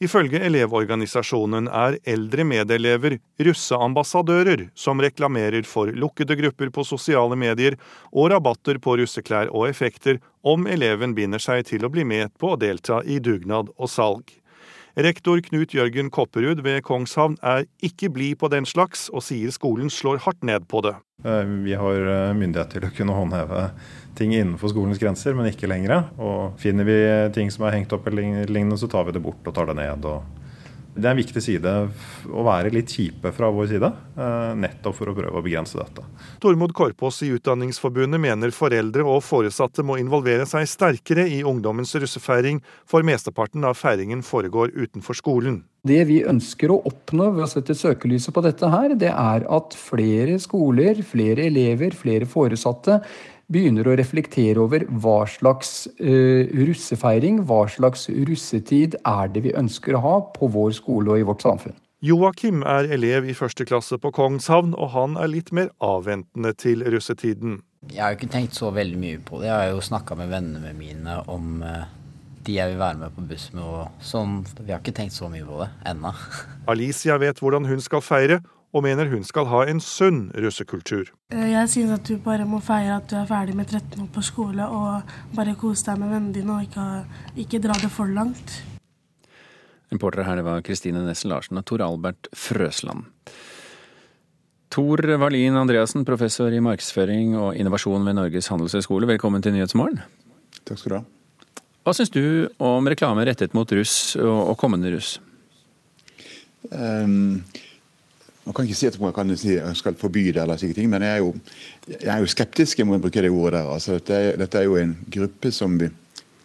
Ifølge 0.00 0.40
Elevorganisasjonen 0.46 1.68
er 1.68 1.98
eldre 2.08 2.44
medelever 2.48 3.18
russeambassadører 3.40 4.66
som 4.74 5.00
reklamerer 5.00 5.66
for 5.68 5.92
lukkede 5.92 6.36
grupper 6.40 6.72
på 6.74 6.84
sosiale 6.88 7.36
medier 7.38 7.76
og 8.10 8.30
rabatter 8.32 8.80
på 8.82 8.96
russeklær 9.00 9.52
og 9.52 9.68
effekter 9.68 10.20
om 10.42 10.66
eleven 10.66 11.14
binder 11.16 11.42
seg 11.42 11.66
til 11.68 11.84
å 11.84 11.92
bli 11.92 12.06
med 12.08 12.32
på 12.40 12.54
å 12.54 12.60
delta 12.60 13.02
i 13.04 13.20
dugnad 13.20 13.72
og 13.76 13.92
salg. 13.92 14.40
Rektor 14.98 15.38
Knut 15.46 15.70
Jørgen 15.70 16.08
Kopperud 16.10 16.64
ved 16.64 16.80
Kongshavn 16.82 17.36
er 17.46 17.62
ikke 17.84 18.10
blid 18.10 18.40
på 18.40 18.48
den 18.50 18.66
slags, 18.66 19.06
og 19.14 19.22
sier 19.22 19.52
skolen 19.54 19.90
slår 19.92 20.18
hardt 20.24 20.42
ned 20.42 20.66
på 20.70 20.82
det. 20.82 20.96
Vi 21.22 21.76
har 21.76 22.34
myndighet 22.34 22.74
til 22.74 22.86
å 22.88 22.92
kunne 22.96 23.14
håndheve 23.14 23.68
ting 24.18 24.34
innenfor 24.34 24.72
skolens 24.72 24.98
grenser, 24.98 25.36
men 25.38 25.50
ikke 25.52 25.70
lenger. 25.70 26.08
Og 26.18 26.58
finner 26.58 26.88
vi 26.88 26.98
ting 27.36 27.52
som 27.54 27.68
er 27.68 27.76
hengt 27.76 27.92
opp 27.94 28.08
eller 28.10 28.48
lignende, 28.50 28.80
så 28.80 28.90
tar 28.90 29.06
vi 29.06 29.14
det 29.14 29.22
bort 29.22 29.46
og 29.46 29.54
tar 29.54 29.70
det 29.70 29.78
ned. 29.78 30.10
Det 30.94 31.06
er 31.06 31.12
en 31.14 31.20
viktig 31.20 31.40
side 31.44 31.72
å 32.34 32.42
være 32.46 32.72
litt 32.74 32.90
kjipe 32.90 33.30
fra 33.34 33.50
vår 33.54 33.68
side, 33.70 33.90
nettopp 34.58 34.96
for 34.98 35.10
å 35.10 35.14
prøve 35.14 35.38
å 35.38 35.44
begrense 35.44 35.78
dette. 35.78 36.04
Tormod 36.42 36.74
Korpås 36.76 37.22
i 37.26 37.30
Utdanningsforbundet 37.36 38.20
mener 38.22 38.54
foreldre 38.54 39.06
og 39.06 39.22
foresatte 39.22 39.84
må 39.86 40.00
involvere 40.02 40.48
seg 40.50 40.66
sterkere 40.68 41.28
i 41.30 41.40
ungdommens 41.46 41.94
russefeiring, 41.94 42.60
for 42.90 43.06
mesteparten 43.06 43.64
av 43.68 43.78
feiringen 43.78 44.24
foregår 44.26 44.74
utenfor 44.74 45.18
skolen. 45.18 45.62
Det 45.86 46.02
vi 46.10 46.20
ønsker 46.28 46.74
å 46.74 46.82
oppnå 46.90 47.30
ved 47.38 47.46
å 47.46 47.50
sette 47.54 47.76
søkelyset 47.78 48.34
på 48.36 48.42
dette 48.44 48.68
her, 48.68 48.92
det 49.00 49.14
er 49.14 49.46
at 49.48 49.76
flere 49.78 50.36
skoler, 50.42 51.00
flere 51.06 51.46
elever, 51.48 51.94
flere 51.96 52.28
foresatte 52.28 53.00
begynner 53.50 53.88
å 53.88 53.96
reflektere 53.98 54.62
over 54.62 54.86
hva 55.02 55.24
slags 55.30 55.84
uh, 55.98 56.46
russefeiring, 56.54 57.42
hva 57.48 57.64
slags 57.70 58.08
russetid 58.30 58.96
er 59.02 59.30
det 59.34 59.44
vi 59.46 59.54
ønsker 59.58 59.98
å 59.98 60.04
ha 60.04 60.16
på 60.36 60.50
vår 60.54 60.74
skole 60.78 61.14
og 61.14 61.22
i 61.22 61.26
vårt 61.26 61.46
samfunn. 61.46 61.76
Joakim 62.00 62.62
er 62.64 62.88
elev 62.94 63.26
i 63.28 63.36
første 63.36 63.66
klasse 63.68 63.98
på 64.00 64.08
Kongshavn, 64.16 64.72
og 64.72 64.94
han 64.94 65.18
er 65.20 65.28
litt 65.28 65.50
mer 65.52 65.68
avventende 65.84 66.54
til 66.56 66.80
russetiden. 66.88 67.58
Jeg 67.90 68.00
har 68.00 68.14
jo 68.14 68.20
ikke 68.22 68.32
tenkt 68.32 68.56
så 68.56 68.70
veldig 68.72 69.00
mye 69.00 69.18
på 69.24 69.42
det. 69.42 69.50
Jeg 69.50 69.56
har 69.56 69.74
jo 69.74 69.82
snakka 69.84 70.16
med 70.16 70.30
vennene 70.32 70.72
mine 70.76 71.18
om 71.28 71.60
uh, 71.60 71.84
de 72.46 72.56
jeg 72.56 72.72
vil 72.72 72.80
være 72.80 73.02
med 73.02 73.12
på 73.16 73.26
buss 73.28 73.50
med 73.52 73.66
og 73.66 74.04
sånn. 74.04 74.40
Vi 74.62 74.72
har 74.72 74.80
ikke 74.80 74.96
tenkt 74.96 75.16
så 75.16 75.28
mye 75.32 75.44
på 75.44 75.60
det 75.60 75.68
ennå. 75.92 76.14
Alicia 76.72 77.18
vet 77.20 77.42
hvordan 77.42 77.68
hun 77.68 77.84
skal 77.84 78.04
feire, 78.04 78.40
og 78.70 78.84
mener 78.86 79.10
hun 79.10 79.24
skal 79.26 79.48
ha 79.50 79.64
en 79.66 79.80
sunn 79.82 80.28
russekultur. 80.38 81.10
Jeg 81.34 81.68
synes 81.72 81.94
at 81.96 82.06
du 82.06 82.18
bare 82.22 82.46
må 82.46 82.60
feire 82.62 83.00
at 83.00 83.08
du 83.10 83.16
er 83.18 83.28
ferdig 83.28 83.56
med 83.58 83.66
13 83.66 84.04
år 84.04 84.10
på 84.14 84.22
skole, 84.22 84.66
og 84.66 85.14
bare 85.36 85.56
kose 85.58 85.88
deg 85.88 85.98
med 86.02 86.12
vennene 86.14 86.34
dine 86.36 86.56
og 86.56 86.66
ikke, 86.68 86.86
ikke 87.44 87.62
dra 87.66 87.78
det 87.82 87.90
for 87.94 88.10
langt. 88.10 88.60
Reportere 89.90 90.26
her 90.28 90.38
det 90.38 90.46
var 90.46 90.62
Kristine 90.62 91.02
Nessel 91.02 91.32
Larsen 91.34 91.58
og 91.58 91.66
Tor 91.66 91.82
Albert 91.82 92.30
Frøsland. 92.36 93.08
Tor 94.70 95.02
Wallin 95.18 95.56
Andreassen, 95.58 96.04
professor 96.06 96.52
i 96.54 96.62
markedsføring 96.62 97.34
og 97.34 97.56
innovasjon 97.58 98.04
ved 98.06 98.14
Norges 98.20 98.46
handelshøyskole, 98.52 99.08
velkommen 99.10 99.42
til 99.42 99.56
Nyhetsmorgen. 99.56 99.98
Takk 100.62 100.78
skal 100.78 100.92
du 100.92 100.96
ha. 101.00 101.02
Hva 101.82 101.96
syns 101.96 102.12
du 102.14 102.22
om 102.62 102.86
reklame 102.86 103.24
rettet 103.26 103.56
mot 103.56 103.72
russ 103.74 104.14
og 104.20 104.54
kommende 104.60 104.92
russ? 104.94 105.16
Um, 106.70 107.40
man 108.44 108.56
kan 108.56 108.66
ikke 108.66 108.78
si 108.78 108.88
at 108.88 109.00
man 109.00 109.12
kan 109.14 109.36
si 109.36 109.56
skal 109.78 109.96
forby 110.00 110.30
det, 110.32 110.42
eller 110.42 110.56
slike 110.58 110.74
ting, 110.78 110.90
men 110.90 111.02
jeg 111.04 111.18
er 111.18 111.18
jo, 111.22 111.34
jeg 111.88 112.12
er 112.14 112.22
jo 112.22 112.30
skeptisk 112.30 112.80
må 112.86 112.98
bruke 112.98 113.22
det 113.22 113.30
ordet 113.30 113.60
der. 113.60 113.72
Altså, 113.74 113.98
dette, 113.98 114.14
er, 114.14 114.38
dette, 114.40 114.58
er, 114.58 114.64
jo 114.64 114.78
en 114.80 114.96
gruppe 115.12 115.52
som 115.52 115.76
vi, 115.80 115.90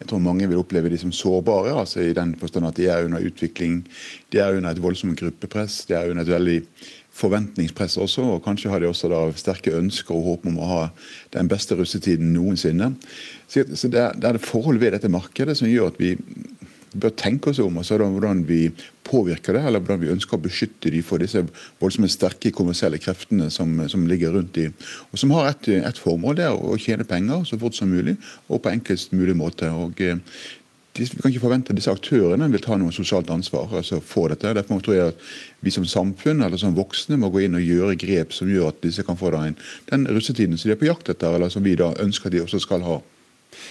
jeg 0.00 0.10
tror 0.10 0.20
mange 0.20 0.48
vil 0.48 0.60
oppleve 0.60 0.92
de 0.92 0.98
som 1.00 1.12
sårbare, 1.12 1.72
altså 1.72 2.04
i 2.04 2.12
den 2.12 2.34
forstand 2.36 2.68
at 2.68 2.76
de 2.76 2.86
er 2.92 3.08
under 3.08 3.24
utvikling. 3.24 3.80
De 4.32 4.38
er 4.38 4.56
under 4.56 4.70
et 4.70 4.82
voldsomt 4.82 5.18
gruppepress. 5.18 5.86
De 5.88 5.96
er 5.96 6.10
under 6.10 6.22
et 6.22 6.34
veldig 6.34 6.60
forventningspress 7.16 7.96
også, 7.96 8.26
og 8.34 8.42
kanskje 8.44 8.70
har 8.70 8.82
de 8.82 8.90
også 8.90 9.08
da 9.08 9.22
sterke 9.40 9.72
ønsker 9.72 10.14
og 10.14 10.26
håp 10.26 10.46
om 10.50 10.58
å 10.60 10.68
ha 10.68 10.82
den 11.32 11.48
beste 11.48 11.78
russetiden 11.78 12.34
noensinne. 12.34 12.92
Så, 13.48 13.64
det, 13.64 14.02
er, 14.02 14.12
det 14.20 14.28
er 14.28 14.42
forhold 14.42 14.82
ved 14.82 14.92
dette 14.92 15.08
markedet 15.08 15.56
som 15.56 15.70
gjør 15.70 15.94
at 15.94 16.00
vi 16.02 16.12
bør 17.00 17.14
tenke 17.16 17.52
oss 17.52 17.60
om 17.62 17.78
altså 17.78 17.98
hvordan 17.98 18.42
vi 18.48 18.66
påvirker 19.06 19.56
det, 19.56 19.62
eller 19.66 19.80
hvordan 19.80 20.02
vi 20.02 20.12
ønsker 20.14 20.36
å 20.36 20.42
beskytte 20.42 20.90
de 20.90 21.02
for 21.06 21.22
disse 21.22 21.44
voldsomt 21.80 22.10
sterke 22.10 22.52
kommersielle 22.54 22.98
kreftene 23.02 23.48
som, 23.54 23.78
som 23.88 24.06
ligger 24.10 24.34
rundt 24.34 24.54
de, 24.56 24.68
og 25.12 25.20
som 25.20 25.34
har 25.36 25.52
ett 25.52 25.68
et 25.76 25.98
formål, 25.98 26.38
det 26.38 26.46
er 26.48 26.54
å 26.56 26.78
tjene 26.80 27.06
penger 27.06 27.44
så 27.46 27.58
fort 27.60 27.76
som 27.78 27.90
mulig 27.90 28.16
og 28.48 28.62
på 28.62 28.72
enklest 28.72 29.14
mulig 29.14 29.36
måte. 29.38 29.70
og 29.70 30.00
eh, 30.02 30.18
vi 30.96 31.06
kan 31.20 31.30
ikke 31.30 31.42
forvente 31.42 31.72
at 31.72 31.76
disse 31.76 31.92
aktørene 31.92 32.48
vil 32.52 32.62
ta 32.64 32.76
noe 32.80 32.94
sosialt 32.94 33.28
ansvar 33.32 33.72
altså 33.80 33.98
for 34.00 34.32
dette. 34.32 34.54
Derfor 34.56 34.80
tror 34.80 34.94
jeg 34.96 35.12
at 35.12 35.26
vi 35.60 35.72
som 35.74 35.84
samfunn 35.84 36.40
eller 36.46 36.60
som 36.60 36.76
voksne 36.76 37.18
må 37.20 37.28
gå 37.34 37.44
inn 37.44 37.58
og 37.58 37.64
gjøre 37.64 37.98
grep 38.00 38.32
som 38.32 38.48
gjør 38.48 38.70
at 38.70 38.80
disse 38.84 39.04
kan 39.04 39.18
få 39.18 39.34
den, 39.34 39.58
den 39.90 40.06
russetiden 40.08 40.56
som 40.56 40.70
de 40.70 40.76
er 40.76 40.80
på 40.80 40.88
jakt 40.88 41.10
etter, 41.12 41.36
eller 41.36 41.52
som 41.52 41.64
vi 41.64 41.76
da 41.76 41.92
ønsker 42.02 42.30
at 42.30 42.36
de 42.36 42.42
også 42.46 42.62
skal 42.64 42.84
ha. 42.86 43.00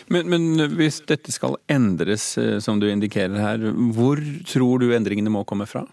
Men, 0.08 0.30
men, 0.30 0.76
hvis 0.78 1.02
dette 1.10 1.34
skal 1.34 1.58
endres, 1.72 2.34
eh, 2.42 2.58
som 2.64 2.80
du 2.82 2.88
indikerer 2.90 3.38
her, 3.42 3.70
hvor 3.96 4.22
tror 4.50 4.82
du 4.84 4.92
endringene 4.96 5.34
må 5.34 5.46
komme 5.48 5.68
fra? 5.70 5.86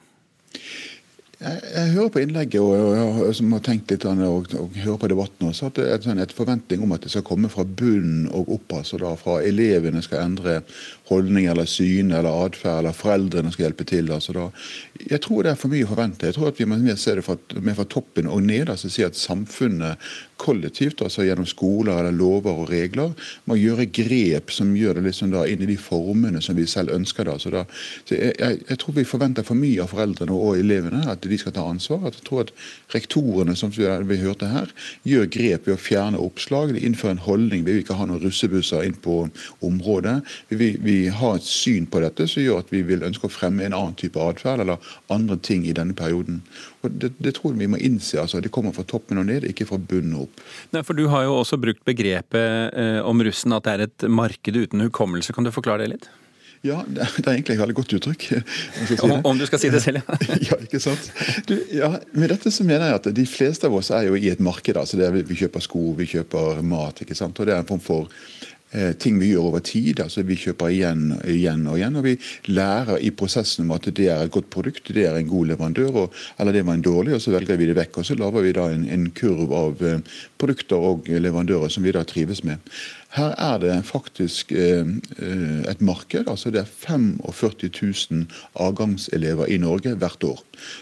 Jeg, 1.42 1.58
jeg 1.74 1.90
hører 1.96 2.10
på 2.14 2.20
innlegget 2.22 2.62
og, 2.62 2.72
og, 2.78 3.16
og, 3.24 3.30
som 3.34 3.54
har 3.56 3.62
tenkt 3.66 3.90
litt 3.90 4.04
og, 4.06 4.52
og 4.54 4.76
hører 4.78 4.98
på 5.00 5.08
debatten 5.10 5.48
også, 5.48 5.70
at 5.70 5.78
det 5.80 5.86
er 5.90 6.04
sånn, 6.04 6.20
et 6.22 6.34
forventning 6.36 6.84
om 6.84 6.94
at 6.94 7.02
det 7.02 7.10
skal 7.10 7.24
komme 7.26 7.50
fra 7.50 7.64
bunnen 7.66 8.28
og 8.30 8.52
opp. 8.58 8.76
altså 8.78 9.00
da 9.02 9.10
Fra 9.18 9.40
elevene 9.42 10.04
skal 10.06 10.22
endre 10.22 10.60
holdning 11.10 11.48
eller 11.50 11.66
syn 11.66 12.14
eller 12.14 12.46
atferd, 12.46 12.84
eller 12.84 12.94
foreldrene 12.94 13.50
skal 13.54 13.66
hjelpe 13.66 13.88
til. 13.90 14.12
altså 14.14 14.36
da. 14.36 14.46
Jeg 15.02 15.22
tror 15.24 15.42
det 15.42 15.54
er 15.54 15.58
for 15.58 15.74
mye 15.74 15.88
å 15.88 15.90
forvente. 15.90 16.30
Jeg 16.30 16.38
tror 16.38 16.52
at 16.52 16.62
vi 16.62 16.68
må 16.70 16.78
se 16.94 17.16
det 17.18 17.26
fra, 17.26 17.38
mer 17.58 17.78
fra 17.80 17.88
toppen 17.96 18.30
og 18.30 18.46
ned. 18.46 18.70
altså 18.70 18.92
Si 18.92 19.02
at 19.02 19.18
samfunnet 19.18 20.12
kollektivt, 20.42 21.02
altså 21.04 21.26
gjennom 21.26 21.46
skoler 21.48 22.00
eller 22.00 22.14
lover 22.16 22.62
og 22.64 22.70
regler, 22.72 23.12
må 23.48 23.56
gjøre 23.58 23.88
grep 23.94 24.52
som 24.54 24.74
gjør 24.76 24.98
det 24.98 25.06
liksom 25.06 25.32
da 25.34 25.44
inn 25.48 25.62
i 25.62 25.70
de 25.70 25.78
formene 25.80 26.42
som 26.44 26.58
vi 26.58 26.66
selv 26.70 26.94
ønsker. 26.94 27.28
Da. 27.28 27.36
Så, 27.40 27.52
da. 27.54 27.64
Så 28.08 28.18
jeg, 28.18 28.34
jeg, 28.40 28.60
jeg, 28.68 28.80
tror 28.82 28.96
vi 28.98 29.06
forventer 29.08 29.46
for 29.46 29.58
mye 29.58 29.84
av 29.84 29.92
foreldrene 29.92 30.34
og 30.34 30.58
elevene, 30.60 31.04
at 31.12 31.24
de 31.28 31.38
skal 31.40 31.54
ta 31.56 31.66
ansvar. 31.70 32.08
At 32.08 32.18
jeg 32.18 32.26
tror 32.28 32.44
at 32.44 32.52
rektorene 32.94 33.56
som 33.58 33.72
vi 33.72 34.20
hørte 34.22 34.50
her, 34.50 34.72
gjør 35.08 35.30
grep 35.32 35.68
ved 35.68 35.76
å 35.76 35.80
fjerne 35.80 36.22
oppslag. 36.22 36.74
De 36.74 36.84
innfører 36.86 37.16
en 37.16 37.24
holdning. 37.26 37.64
Vi 37.66 37.76
vil 37.76 37.84
ikke 37.84 37.98
ha 38.00 38.08
noen 38.08 38.22
russebusser 38.24 38.86
inn 38.86 38.98
på 39.02 39.22
området. 39.64 40.18
Vi, 40.50 40.58
vi, 40.60 40.70
vi 40.82 40.98
har 41.12 41.38
et 41.38 41.46
syn 41.46 41.86
på 41.90 42.02
dette 42.04 42.28
som 42.30 42.44
gjør 42.44 42.62
at 42.64 42.74
vi 42.74 42.82
vil 42.86 43.06
ønske 43.06 43.28
å 43.28 43.32
fremme 43.32 43.66
en 43.66 43.76
annen 43.76 43.98
type 43.98 44.20
atferd 44.20 44.64
eller 44.64 44.92
andre 45.12 45.38
ting 45.42 45.66
i 45.66 45.76
denne 45.76 45.96
perioden. 45.98 46.42
Det, 46.82 47.12
det, 47.18 47.34
tror 47.36 47.54
vi 47.58 47.68
må 47.70 47.78
innse. 47.78 48.20
altså 48.20 48.40
De 48.42 48.50
kommer 48.52 48.74
fra 48.74 48.84
toppen 48.88 49.20
og 49.22 49.28
ned, 49.28 49.46
ikke 49.48 49.68
fra 49.68 49.78
bunnen 49.78 50.16
og 50.16 50.26
opp. 50.26 50.42
Nei, 50.74 50.82
for 50.86 50.98
Du 50.98 51.06
har 51.12 51.26
jo 51.28 51.36
også 51.38 51.60
brukt 51.62 51.84
begrepet 51.86 52.74
eh, 52.74 52.98
om 53.06 53.22
russen 53.22 53.54
at 53.54 53.68
det 53.68 53.76
er 53.76 53.86
et 53.86 54.08
marked 54.10 54.58
uten 54.58 54.82
hukommelse. 54.88 55.34
Kan 55.36 55.46
du 55.46 55.54
forklare 55.54 55.86
det 55.86 55.94
litt? 55.96 56.10
Ja, 56.62 56.76
det 56.86 57.02
er 57.02 57.32
egentlig 57.32 57.56
et 57.56 57.60
veldig 57.60 57.74
godt 57.74 57.92
uttrykk. 57.96 58.24
Si 58.86 58.96
om, 59.02 59.16
om, 59.26 59.38
du 59.38 59.42
skal 59.48 59.58
si 59.58 59.70
det 59.72 59.80
selv, 59.82 59.98
ja. 59.98 60.36
ja, 60.52 60.58
ikke 60.62 60.78
sant. 60.82 61.08
Du, 61.48 61.56
ja, 61.74 61.90
med 62.14 62.30
dette 62.30 62.52
så 62.54 62.62
mener 62.66 62.86
jeg 62.86 63.00
at 63.00 63.08
de 63.16 63.24
fleste 63.26 63.66
av 63.66 63.74
oss 63.80 63.90
er 63.90 64.06
jo 64.06 64.14
i 64.14 64.30
et 64.30 64.42
marked. 64.42 64.78
altså 64.78 65.00
det 65.00 65.10
Vi 65.26 65.40
kjøper 65.40 65.64
sko, 65.64 65.88
vi 65.98 66.06
kjøper 66.12 66.62
mat. 66.62 67.02
ikke 67.02 67.18
sant, 67.18 67.40
og 67.40 67.50
Det 67.50 67.56
er 67.56 67.64
en 67.64 67.66
form 67.66 67.82
for 67.82 68.14
ting 69.02 69.18
vi 69.20 69.32
gjør 69.32 69.50
over 69.50 69.60
tid. 69.60 70.00
altså 70.00 70.22
Vi 70.24 70.36
kjøper 70.38 70.72
igjen, 70.72 71.02
igjen 71.28 71.66
og 71.68 71.76
igjen. 71.76 71.96
Og 72.00 72.06
vi 72.06 72.14
lærer 72.48 73.02
i 73.04 73.10
prosessen 73.10 73.66
om 73.66 73.74
at 73.76 73.88
det 73.92 74.08
er 74.08 74.22
et 74.24 74.32
godt 74.32 74.48
produkt, 74.50 74.88
det 74.94 75.04
er 75.04 75.18
en 75.18 75.28
god 75.28 75.50
leverandør, 75.52 75.98
og, 76.04 76.14
eller 76.40 76.56
det 76.56 76.64
var 76.66 76.78
en 76.78 76.84
dårlig, 76.86 77.14
og 77.14 77.20
så 77.20 77.34
velger 77.34 77.60
vi 77.60 77.68
det 77.68 77.76
vekk. 77.76 78.00
Og 78.00 78.08
så 78.08 78.16
lager 78.16 78.46
vi 78.46 78.54
da 78.56 78.68
en, 78.72 78.86
en 78.88 79.10
kurv 79.16 79.52
av 79.52 79.84
eh, 79.84 80.00
produkter 80.40 80.88
og 80.92 81.12
leverandører 81.12 81.72
som 81.72 81.84
vi 81.84 81.92
da 81.94 82.04
trives 82.08 82.44
med. 82.48 82.62
Her 83.12 83.34
er 83.36 83.58
det 83.60 83.74
faktisk 83.84 84.52
eh, 84.56 84.88
eh 85.20 85.70
et 85.70 85.80
marked. 85.80 86.28
altså 86.28 86.50
Det 86.50 86.60
er 86.60 86.64
45 86.64 87.70
000 88.10 88.26
avgangselever 88.54 89.46
i 89.46 89.58
Norge 89.58 89.94
hvert 89.94 90.24
år. 90.24 90.40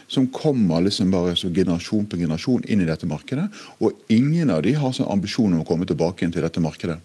Som 0.09 0.29
kommer 0.29 0.81
liksom 0.81 1.11
bare 1.11 1.37
så 1.37 1.51
generasjon 1.51 2.07
på 2.07 2.17
generasjon 2.17 2.63
inn 2.69 2.81
i 2.81 2.87
dette 2.87 3.07
markedet. 3.07 3.49
Og 3.81 3.93
ingen 4.09 4.51
av 4.51 4.63
de 4.63 4.73
har 4.73 4.93
sånn 4.93 5.11
ambisjon 5.11 5.55
om 5.55 5.65
å 5.65 5.67
komme 5.67 5.87
tilbake 5.87 6.25
inn 6.25 6.33
til 6.33 6.43
dette 6.47 6.61
markedet. 6.61 7.01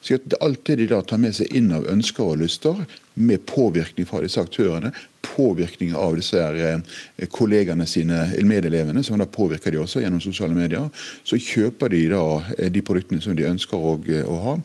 Så 0.00 0.18
Alt 0.40 0.64
det 0.66 0.76
de 0.76 0.86
da 0.86 1.02
tar 1.02 1.18
med 1.18 1.34
seg 1.34 1.50
inn 1.50 1.72
av 1.72 1.86
ønsker 1.90 2.22
og 2.22 2.38
lyster, 2.38 2.86
med 3.18 3.44
påvirkning 3.46 4.06
fra 4.08 4.22
disse 4.22 4.40
aktørene, 4.42 4.92
påvirkning 5.26 5.94
av 5.98 6.16
disse 6.18 6.40
eh, 6.40 7.26
kollegene 7.34 7.86
sine, 7.86 8.24
medelevene, 8.46 9.02
som 9.04 9.18
da 9.18 9.26
påvirker 9.28 9.74
de 9.74 9.82
også 9.82 10.02
gjennom 10.04 10.22
sosiale 10.22 10.56
medier, 10.56 10.88
så 11.26 11.40
kjøper 11.40 11.92
de 11.94 12.04
da 12.14 12.22
eh, 12.58 12.70
de 12.72 12.84
produktene 12.84 13.24
som 13.24 13.36
de 13.38 13.48
ønsker 13.48 13.78
å, 13.78 13.96
eh, 14.08 14.24
å 14.26 14.38
ha. 14.46 14.56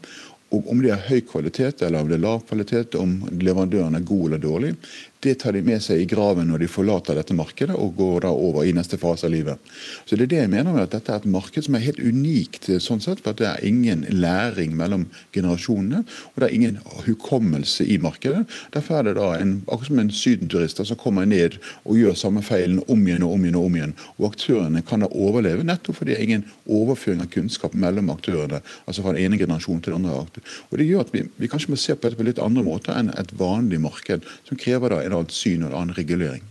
Og 0.53 0.69
om 0.69 0.83
det 0.83 0.91
er 0.93 1.07
høy 1.07 1.23
kvalitet 1.25 1.81
eller 1.81 2.03
om 2.03 2.11
det 2.11 2.19
er 2.19 2.27
lav 2.27 2.43
kvalitet, 2.45 2.97
om 2.99 3.17
leverandøren 3.41 3.97
er 3.97 4.05
god 4.05 4.27
eller 4.27 4.43
dårlig, 4.43 4.75
det 5.23 5.35
tar 5.41 5.55
de 5.55 5.63
med 5.65 5.81
seg 5.83 6.01
i 6.03 6.07
graven 6.09 6.49
når 6.51 6.63
de 6.63 6.69
forlater 6.71 7.17
dette 7.17 7.35
markedet 7.37 7.75
og 7.79 7.95
går 7.99 8.25
da 8.25 8.31
over 8.33 8.67
i 8.67 8.73
neste 8.75 8.99
fase 8.99 9.27
av 9.27 9.33
livet. 9.33 9.73
Så 10.05 10.17
det 10.17 10.27
er 10.27 10.31
det 10.33 10.41
jeg 10.41 10.51
mener 10.51 10.75
med 10.75 10.85
at 10.87 10.93
Dette 10.93 11.09
er 11.09 11.21
et 11.23 11.31
marked 11.33 11.65
som 11.65 11.77
er 11.77 11.85
helt 11.87 12.01
unikt, 12.03 12.67
sånn 12.83 13.01
sett, 13.01 13.23
for 13.23 13.35
det 13.37 13.47
er 13.49 13.63
ingen 13.65 14.03
læring 14.13 14.75
mellom 14.77 15.07
generasjonene. 15.33 16.03
Og 16.33 16.41
det 16.41 16.49
er 16.49 16.55
ingen 16.57 16.77
hukommelse 17.07 17.87
i 17.89 17.97
markedet. 18.03 18.43
Derfor 18.75 18.99
er 18.99 19.07
det 19.07 19.15
da 19.17 19.31
en, 19.39 19.55
akkurat 19.65 19.89
som 19.89 20.01
en 20.03 20.11
sydenturist 20.13 20.83
som 20.83 20.99
kommer 20.99 21.25
ned 21.29 21.57
og 21.83 21.97
gjør 21.97 22.17
samme 22.19 22.43
feilen 22.45 22.83
om 22.91 23.07
igjen 23.07 23.25
og 23.25 23.37
om 23.37 23.47
igjen. 23.47 23.57
Og 23.57 23.67
om 23.69 23.79
igjen. 23.79 23.95
Og 24.19 24.29
aktørene 24.29 24.83
kan 24.85 25.03
da 25.05 25.09
overleve 25.09 25.65
nettopp 25.65 26.01
fordi 26.01 26.13
det 26.13 26.19
er 26.19 26.27
ingen 26.27 26.45
overføring 26.67 27.23
av 27.23 27.31
kunnskap 27.33 27.75
mellom 27.77 28.11
aktørene. 28.13 28.61
Altså 28.85 29.05
fra 29.05 29.15
den 29.15 29.25
ene 29.25 29.39
generasjonen 29.41 29.81
til 29.83 29.95
den 29.95 30.09
andre. 30.09 30.43
Og 30.69 30.77
Det 30.77 30.87
gjør 30.87 31.05
at 31.07 31.13
vi, 31.15 31.25
vi 31.39 31.49
kanskje 31.51 31.73
må 31.73 31.79
se 31.79 31.95
på 31.95 32.07
dette 32.07 32.19
på 32.19 32.27
litt 32.27 32.41
andre 32.43 32.65
måter 32.65 32.97
enn 32.97 33.11
et 33.17 33.33
vanlig 33.39 33.79
marked, 33.83 34.25
som 34.47 34.59
krever 34.59 34.93
da 34.93 35.01
en 35.03 35.12
annet 35.19 35.35
syn 35.35 35.63
og 35.63 35.71
en 35.71 35.77
annen 35.81 35.97
regulering. 35.97 36.43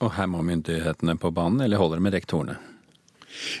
Og 0.00 0.14
her 0.16 0.28
må 0.32 0.42
myndighetene 0.44 1.16
på 1.20 1.32
banen, 1.36 1.60
eller 1.64 1.80
holder 1.80 2.00
det 2.00 2.06
med 2.08 2.16
rektorene? 2.16 2.58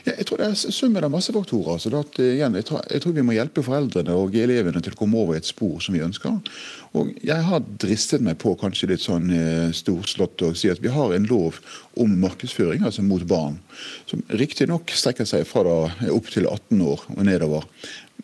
Ja, 0.04 0.16
jeg 0.16 0.26
tror 0.26 0.40
det 0.40 0.48
er 0.50 0.72
summen 0.74 1.04
av 1.06 1.12
masse 1.12 1.32
faktorer. 1.34 1.78
Så 1.80 1.92
at, 1.94 2.18
eh, 2.18 2.34
igjen, 2.38 2.56
jeg, 2.58 2.66
tror, 2.68 2.82
jeg, 2.90 3.02
tror, 3.04 3.14
vi 3.16 3.24
må 3.26 3.36
hjelpe 3.36 3.62
foreldrene 3.64 4.16
og 4.18 4.34
elevene 4.34 4.82
til 4.82 4.96
å 4.96 4.98
komme 4.98 5.20
over 5.20 5.36
i 5.36 5.40
et 5.40 5.48
spor 5.48 5.78
som 5.84 5.94
vi 5.94 6.02
ønsker. 6.04 6.40
Og 6.98 7.12
Jeg 7.22 7.46
har 7.46 7.62
dristet 7.82 8.24
meg 8.24 8.40
på 8.42 8.56
kanskje 8.58 8.90
litt 8.90 9.04
sånn 9.04 9.30
eh, 9.30 9.70
storslått 9.76 10.42
å 10.42 10.52
si 10.58 10.72
at 10.72 10.82
vi 10.82 10.92
har 10.92 11.14
en 11.14 11.28
lov 11.30 11.60
om 12.00 12.18
markedsføring, 12.24 12.82
altså 12.84 13.04
mot 13.06 13.22
barn, 13.28 13.60
som 14.10 14.24
riktignok 14.28 14.90
strekker 14.90 15.28
seg 15.28 15.46
fra 15.46 15.62
da 15.66 16.10
opp 16.10 16.30
til 16.32 16.48
18 16.50 16.82
år 16.82 17.06
og 17.16 17.24
nedover. 17.28 17.66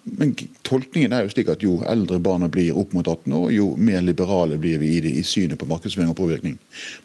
Men 0.07 0.36
tolkningen 0.62 1.11
er 1.12 1.24
jo 1.24 1.32
slik 1.32 1.48
at 1.50 1.64
jo 1.64 1.80
eldre 1.90 2.20
barna 2.22 2.46
blir 2.52 2.76
opp 2.78 2.92
mot 2.94 3.09
18 3.11 3.32
år, 3.34 3.48
jo 3.57 3.72
mer 3.74 4.04
liberale 4.07 4.59
blir 4.62 4.78
vi 4.78 4.92
i, 4.96 5.00
det, 5.02 5.11
i 5.18 5.24
synet 5.26 5.59
på 5.59 5.66
markedsføring 5.66 6.12
og 6.12 6.20
påvirkning. 6.20 6.54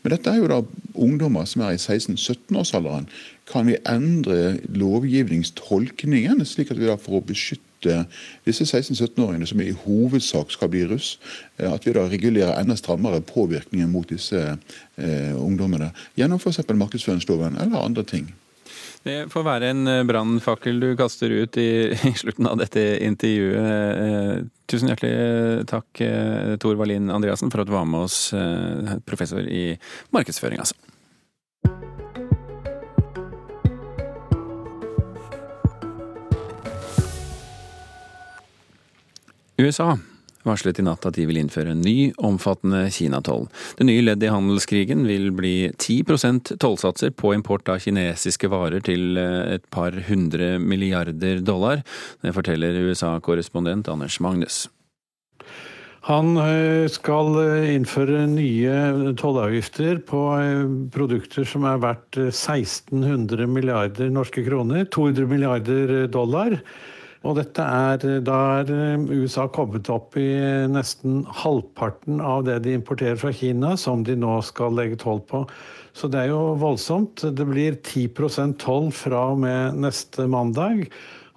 Men 0.03 0.13
dette 0.13 0.29
er 0.29 0.37
jo 0.37 0.49
da 0.51 0.59
ungdommer 0.93 1.47
som 1.49 1.63
er 1.65 1.73
i 1.73 1.81
16-17-årsalderen. 1.81 3.09
Kan 3.49 3.65
vi 3.71 3.79
endre 3.89 4.59
lovgivningstolkningen, 4.69 6.45
slik 6.45 6.69
at 6.71 6.79
vi 6.79 6.91
da 6.91 6.99
får 7.01 7.17
å 7.17 7.23
beskytte 7.25 8.03
disse 8.45 8.67
16-17-åringene 8.69 9.49
som 9.49 9.63
i 9.65 9.73
hovedsak 9.81 10.53
skal 10.53 10.69
bli 10.69 10.85
russ, 10.93 11.15
eh, 11.57 11.71
at 11.71 11.87
vi 11.87 11.95
da 11.97 12.05
regulerer 12.05 12.53
enda 12.61 12.77
strammere 12.77 13.23
påvirkningen 13.25 13.89
mot 13.89 14.13
disse 14.13 14.45
eh, 14.45 15.33
ungdommene 15.33 15.89
gjennom 16.21 16.37
f.eks. 16.37 16.61
markedsføringsloven 16.69 17.57
eller 17.65 17.81
andre 17.81 18.05
ting? 18.05 18.29
Det 19.01 19.31
får 19.33 19.45
være 19.45 19.71
en 19.73 19.87
eh, 19.89 20.03
brannfakkel 20.05 20.77
du 20.81 20.91
kaster 20.97 21.33
ut 21.33 21.57
i, 21.57 21.89
i, 22.09 22.13
slutten 22.17 22.45
av 22.49 22.59
dette 22.61 22.83
intervjuet. 23.01 23.57
Eh, 23.57 24.43
tusen 24.69 24.91
hjertelig 24.91 25.13
eh, 25.15 25.63
takk, 25.69 26.03
Tor 26.61 26.77
Wallin 26.77 27.09
Andreassen, 27.09 27.49
for 27.49 27.63
at 27.63 27.69
du 27.69 27.73
var 27.73 27.89
med 27.89 28.05
oss, 28.05 28.29
professor 29.09 29.41
i 29.41 29.73
markedsføring, 30.13 30.61
altså. 30.61 30.77
USA 39.61 39.93
varslet 40.47 40.81
i 40.81 40.85
natt 40.85 41.05
at 41.07 41.17
de 41.17 41.27
vil 41.29 41.39
innføre 41.41 41.73
en 41.73 41.83
ny, 41.85 42.11
omfattende 42.21 42.85
kinatoll. 42.93 43.47
Det 43.77 43.87
nye 43.87 44.03
leddet 44.05 44.29
i 44.29 44.33
handelskrigen 44.33 45.05
vil 45.09 45.29
bli 45.35 45.55
10% 45.71 46.55
tollsatser 46.61 47.13
på 47.17 47.35
import 47.35 47.69
av 47.71 47.81
kinesiske 47.83 48.49
varer 48.51 48.83
til 48.85 49.17
eh, 49.19 49.57
et 49.57 49.65
par 49.73 49.95
hundre 50.07 50.55
milliarder 50.59 51.41
dollar. 51.45 51.83
Det 52.23 52.35
forteller 52.35 52.81
USA-korrespondent 52.89 53.89
Anders 53.91 54.19
Magnus. 54.23 54.65
Han 56.09 56.33
eh, 56.41 56.87
skal 56.89 57.35
eh, 57.43 57.73
innføre 57.75 58.23
nye 58.31 59.13
tollavgifter 59.21 60.01
på 60.07 60.23
produkter 60.93 61.45
som 61.47 61.67
er 61.69 61.83
verdt 61.83 62.17
1600 62.31 63.45
milliarder 63.49 64.09
norske 64.13 64.45
kroner, 64.47 64.87
200 64.89 65.29
milliarder 65.29 65.93
dollar. 66.11 66.57
Og 67.21 67.35
dette 67.37 67.61
er, 67.61 68.01
da 68.25 68.37
er 68.61 68.71
eh, 68.73 69.03
USA 69.21 69.45
kommet 69.53 69.89
opp 69.93 70.17
i 70.17 70.31
nesten 70.71 71.21
halvparten 71.43 72.21
av 72.23 72.47
det 72.47 72.57
de 72.65 72.73
importerer 72.73 73.19
fra 73.21 73.29
Kina, 73.35 73.75
som 73.77 74.01
de 74.07 74.15
nå 74.17 74.39
skal 74.45 74.73
legge 74.77 74.97
toll 75.03 75.21
på. 75.29 75.43
Så 75.93 76.09
det 76.09 76.23
er 76.23 76.31
jo 76.31 76.55
voldsomt. 76.61 77.21
Det 77.21 77.45
blir 77.45 77.77
10 77.77 78.57
toll 78.61 78.89
fra 78.95 79.27
og 79.35 79.43
med 79.45 79.77
neste 79.83 80.25
mandag. 80.25 80.87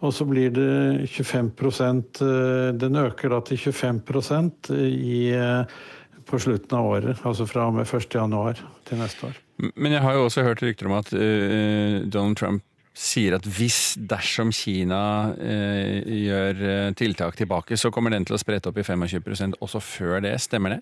Og 0.05 0.12
så 0.12 0.24
blir 0.28 0.53
det 0.53 1.09
25 1.09 1.53
eh, 1.53 2.72
Den 2.80 2.97
øker 3.05 3.37
da 3.37 3.45
til 3.45 3.61
25% 3.61 4.72
i, 4.72 5.32
eh, 5.37 5.64
på 6.24 6.41
slutten 6.41 6.78
av 6.78 6.93
året. 6.97 7.24
Altså 7.28 7.45
fra 7.45 7.68
og 7.68 7.76
med 7.76 7.85
1.1 7.85 8.64
til 8.89 9.05
neste 9.05 9.28
år. 9.28 9.41
Men 9.76 9.93
jeg 9.93 10.01
har 10.01 10.16
jo 10.16 10.24
også 10.24 10.49
hørt 10.49 10.64
rykter 10.64 10.89
om 10.89 10.97
at 10.97 11.12
Donald 11.12 12.41
Trump 12.41 12.64
sier 12.95 13.34
at 13.36 13.47
hvis, 13.57 13.97
dersom 13.99 14.53
Kina 14.55 15.34
eh, 15.34 16.07
gjør 16.24 16.62
eh, 16.62 16.92
tiltak 16.99 17.36
tilbake, 17.36 17.76
så 17.76 17.90
kommer 17.95 18.14
den 18.14 18.26
til 18.26 18.36
å 18.36 18.40
sprette 18.40 18.70
opp 18.70 18.78
i 18.78 18.86
25% 18.86 19.59
også 19.64 19.82
før 19.82 20.22
det. 20.24 20.36
Stemmer 20.45 20.76
det? 20.76 20.80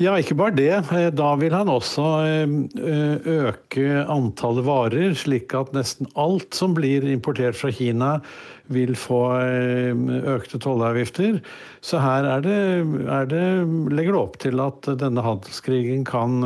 Ja, 0.00 0.14
ikke 0.16 0.36
bare 0.38 0.56
det. 0.56 0.70
Eh, 0.96 1.10
da 1.12 1.34
vil 1.36 1.52
han 1.52 1.68
også 1.68 2.06
eh, 2.24 3.28
øke 3.50 4.06
antallet 4.08 4.66
varer, 4.66 5.12
slik 5.18 5.52
at 5.58 5.74
nesten 5.76 6.08
alt 6.16 6.56
som 6.56 6.72
blir 6.76 7.04
importert 7.12 7.58
fra 7.58 7.72
Kina, 7.74 8.14
vil 8.72 8.94
få 8.98 9.20
økte 10.34 10.60
tollavgifter. 10.62 11.40
Så 11.84 12.00
her 12.02 12.28
er 12.36 12.44
det, 12.44 12.58
er 13.10 13.26
det, 13.30 13.44
legger 13.92 14.14
det 14.14 14.20
opp 14.20 14.38
til 14.42 14.62
at 14.62 14.88
denne 15.00 15.24
handelskrigen 15.24 16.04
kan 16.08 16.38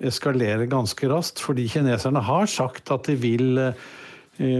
eskalere 0.00 0.68
ganske 0.70 1.10
raskt. 1.12 1.42
Fordi 1.44 1.68
kineserne 1.70 2.24
har 2.24 2.48
sagt 2.50 2.92
at 2.94 3.10
de 3.10 3.18
vil 3.20 3.60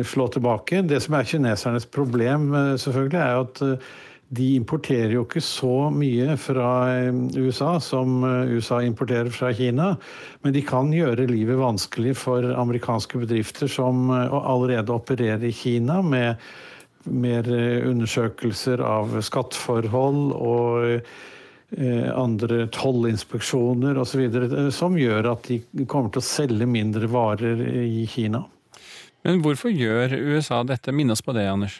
slå 0.06 0.28
tilbake. 0.32 0.84
Det 0.88 1.02
som 1.04 1.16
er 1.18 1.28
kinesernes 1.28 1.88
problem, 1.88 2.50
selvfølgelig, 2.80 3.20
er 3.20 3.32
jo 3.36 3.46
at 3.48 3.64
de 4.28 4.46
importerer 4.56 5.12
jo 5.14 5.22
ikke 5.22 5.42
så 5.44 5.88
mye 5.94 6.34
fra 6.40 6.70
eh, 6.96 7.18
USA 7.38 7.76
som 7.82 8.24
eh, 8.26 8.56
USA 8.56 8.80
importerer 8.82 9.30
fra 9.30 9.52
Kina. 9.54 9.92
Men 10.42 10.56
de 10.56 10.64
kan 10.66 10.90
gjøre 10.94 11.28
livet 11.30 11.60
vanskelig 11.60 12.16
for 12.18 12.46
amerikanske 12.58 13.22
bedrifter 13.22 13.70
som 13.70 14.10
eh, 14.10 14.34
allerede 14.34 14.94
opererer 14.94 15.46
i 15.46 15.54
Kina, 15.54 16.00
med 16.02 16.42
mer 17.06 17.46
undersøkelser 17.86 18.80
av 18.82 19.12
skatteforhold 19.22 20.32
og 20.34 21.12
andre 22.18 22.64
tollinspeksjoner 22.74 23.94
osv. 24.02 24.24
Som 24.74 24.98
gjør 24.98 25.28
at 25.36 25.46
de 25.46 25.86
kommer 25.86 26.10
til 26.10 26.18
å 26.18 26.26
selge 26.26 26.66
mindre 26.66 27.06
varer 27.06 27.62
i 27.62 28.02
Kina. 28.10 28.42
Men 29.22 29.38
hvorfor 29.46 29.70
gjør 29.70 30.18
USA 30.18 30.64
dette? 30.66 30.90
Minn 30.90 31.14
oss 31.14 31.22
på 31.22 31.36
det, 31.38 31.46
Anders. 31.46 31.78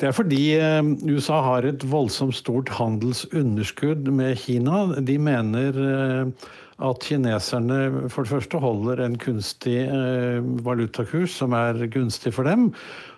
Det 0.00 0.08
er 0.08 0.16
fordi 0.16 0.42
eh, 0.58 0.82
USA 1.06 1.38
har 1.44 1.66
et 1.68 1.84
voldsomt 1.86 2.34
stort 2.34 2.72
handelsunderskudd 2.74 4.10
med 4.10 4.36
Kina. 4.42 4.88
De 4.98 5.16
mener 5.22 5.78
eh, 5.84 6.50
at 6.84 7.06
kineserne 7.06 8.08
for 8.10 8.26
det 8.26 8.32
første 8.32 8.58
holder 8.58 9.04
en 9.04 9.14
kunstig 9.22 9.78
eh, 9.86 10.40
valutakurs 10.66 11.36
som 11.38 11.54
er 11.54 11.78
gunstig 11.94 12.34
for 12.34 12.50
dem. 12.50 12.72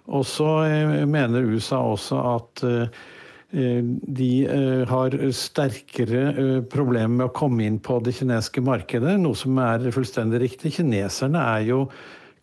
Og 0.06 0.26
så 0.28 0.46
mener 1.08 1.48
USA 1.50 1.80
også 1.82 2.18
at 2.36 2.60
de 3.56 4.28
har 4.86 5.14
sterkere 5.34 6.60
problemer 6.70 7.10
med 7.10 7.24
å 7.26 7.34
komme 7.34 7.64
inn 7.66 7.80
på 7.82 7.96
det 8.04 8.14
kinesiske 8.18 8.62
markedet, 8.62 9.16
noe 9.22 9.38
som 9.38 9.58
er 9.62 9.88
fullstendig 9.94 10.44
riktig. 10.44 10.76
Kineserne 10.76 11.42
er 11.56 11.66
jo 11.66 11.80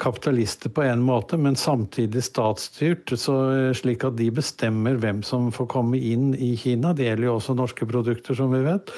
kapitalister 0.01 0.71
på 0.73 0.83
en 0.83 1.03
måte, 1.05 1.37
men 1.37 1.55
samtidig 1.59 2.23
statsstyrt, 2.25 3.13
så, 3.19 3.35
slik 3.77 4.05
at 4.07 4.17
de 4.17 4.29
bestemmer 4.33 4.97
hvem 5.01 5.21
som 5.25 5.51
får 5.53 5.69
komme 5.71 5.99
inn 5.99 6.33
i 6.35 6.53
Kina. 6.59 6.93
Det 6.93 7.07
gjelder 7.07 7.29
jo 7.29 7.35
også 7.37 7.55
norske 7.57 7.87
produkter, 7.89 8.37
som 8.37 8.53
vi 8.55 8.63
vet. 8.65 8.93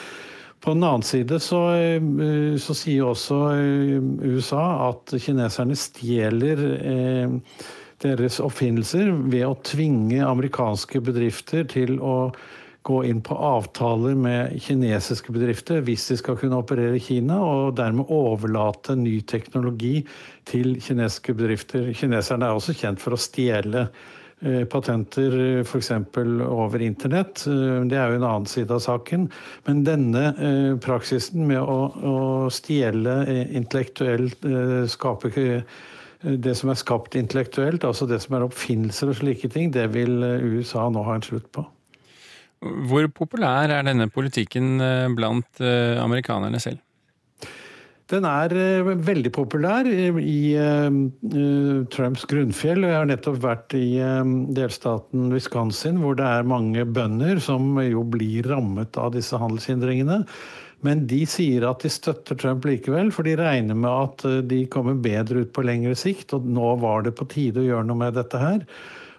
På 0.65 0.73
den 0.73 0.83
annen 0.83 1.05
side 1.05 1.39
så, 1.43 1.61
eh, 1.77 2.57
så 2.57 2.73
sier 2.73 3.11
også 3.11 3.39
eh, 3.53 4.29
USA 4.33 4.63
at 4.89 5.13
kineserne 5.21 5.77
stjeler 5.77 6.63
eh, 6.79 7.35
deres 8.01 8.39
oppfinnelser 8.41 9.11
ved 9.29 9.45
å 9.45 9.57
tvinge 9.65 10.23
amerikanske 10.25 11.03
bedrifter 11.05 11.67
til 11.69 11.99
å 12.01 12.33
gå 12.85 13.01
inn 13.09 13.21
på 13.25 13.35
avtaler 13.35 14.13
med 14.17 14.59
kinesiske 14.61 15.33
bedrifter 15.33 15.81
hvis 15.85 16.05
de 16.11 16.19
skal 16.19 16.37
kunne 16.37 16.59
operere 16.61 16.99
i 16.99 17.03
Kina, 17.03 17.39
og 17.41 17.77
dermed 17.79 18.11
overlate 18.13 18.97
ny 18.99 19.17
teknologi 19.25 20.03
til 20.45 20.77
kinesiske 20.83 21.33
bedrifter. 21.37 21.89
Kineserne 21.97 22.45
er 22.45 22.59
også 22.59 22.77
kjent 22.77 23.01
for 23.01 23.15
å 23.15 23.21
stjele 23.21 23.87
eh, 23.87 24.63
patenter 24.69 25.63
f.eks. 25.63 25.91
over 26.45 26.85
internett. 26.85 27.47
Eh, 27.49 27.81
det 27.89 27.97
er 27.97 28.13
jo 28.13 28.21
en 28.21 28.29
annen 28.29 28.49
side 28.49 28.77
av 28.77 28.83
saken. 28.85 29.27
Men 29.65 29.81
denne 29.87 30.25
eh, 30.35 30.71
praksisen 30.85 31.47
med 31.49 31.65
å 31.65 32.51
stjele 32.53 33.23
intellektuelt, 33.49 34.45
skape 34.93 35.33
det 36.25 36.53
som 36.57 36.69
er 36.71 36.77
skapt 36.77 37.17
intellektuelt, 37.17 37.83
altså 37.85 38.05
det 38.09 38.21
som 38.21 38.37
er 38.37 38.45
oppfinnelser 38.45 39.09
og 39.09 39.19
slike 39.19 39.49
ting, 39.53 39.73
det 39.73 39.89
vil 39.97 40.21
USA 40.21 40.85
nå 40.89 41.05
ha 41.05 41.17
en 41.17 41.25
slutt 41.25 41.49
på. 41.53 41.65
Hvor 42.65 43.07
populær 43.13 43.69
er 43.69 43.85
denne 43.85 44.09
politikken 44.11 44.79
eh, 44.81 45.05
blant 45.13 45.61
eh, 45.61 45.95
amerikanerne 46.01 46.61
selv? 46.61 46.81
Den 48.09 48.25
er 48.29 48.53
eh, 48.53 48.89
veldig 49.05 49.31
populær 49.33 49.87
i 49.87 50.39
Trumps 51.93 52.25
grunnfjell. 52.29 52.85
Jeg 52.85 52.99
har 52.99 53.09
nettopp 53.09 53.39
vært 53.43 53.77
i 53.77 53.97
delstaten 54.57 55.31
Wisconsin, 55.33 56.01
hvor 56.01 56.17
det 56.17 56.27
er 56.27 56.49
mange 56.49 56.85
bønder 56.85 57.41
som 57.43 57.75
jo 57.81 58.05
blir 58.05 58.45
rammet 58.49 58.97
av 59.01 59.13
disse 59.17 59.37
handelshindringene. 59.41 60.23
Men 60.85 61.05
de 61.09 61.23
sier 61.25 61.63
at 61.65 61.81
de 61.81 61.89
støtter 61.89 62.37
Trump 62.37 62.65
likevel, 62.67 63.09
for 63.13 63.25
de 63.25 63.33
regner 63.39 63.77
med 63.77 63.89
at 63.89 64.25
de 64.45 64.59
kommer 64.69 64.97
bedre 65.01 65.41
ut 65.41 65.53
på 65.55 65.63
lengre 65.65 65.95
sikt. 65.97 66.35
Og 66.37 66.45
nå 66.45 66.75
var 66.83 67.07
det 67.07 67.15
på 67.17 67.25
tide 67.31 67.63
å 67.63 67.65
gjøre 67.65 67.87
noe 67.89 68.03
med 68.03 68.19
dette 68.19 68.41
her. 68.41 68.67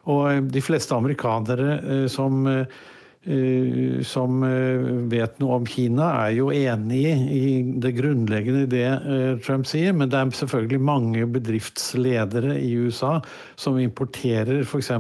Og 0.07 0.53
de 0.55 0.63
fleste 0.63 0.95
amerikanere 0.95 2.05
som 2.13 2.47
som 4.07 4.45
eh, 4.47 4.79
vet 5.11 5.41
noe 5.43 5.57
om 5.59 5.65
Kina, 5.67 6.07
er 6.27 6.35
jo 6.37 6.53
enig 6.55 7.07
i 7.35 7.59
det 7.83 7.91
grunnleggende 7.97 8.61
i 8.63 8.69
det 8.71 8.85
eh, 8.87 9.39
Trump 9.43 9.67
sier. 9.67 9.91
Men 9.97 10.11
det 10.13 10.19
er 10.21 10.31
selvfølgelig 10.39 10.81
mange 10.87 11.27
bedriftsledere 11.35 12.55
i 12.61 12.77
USA 12.79 13.21
som 13.59 13.79
importerer 13.83 14.63
f.eks. 14.63 14.91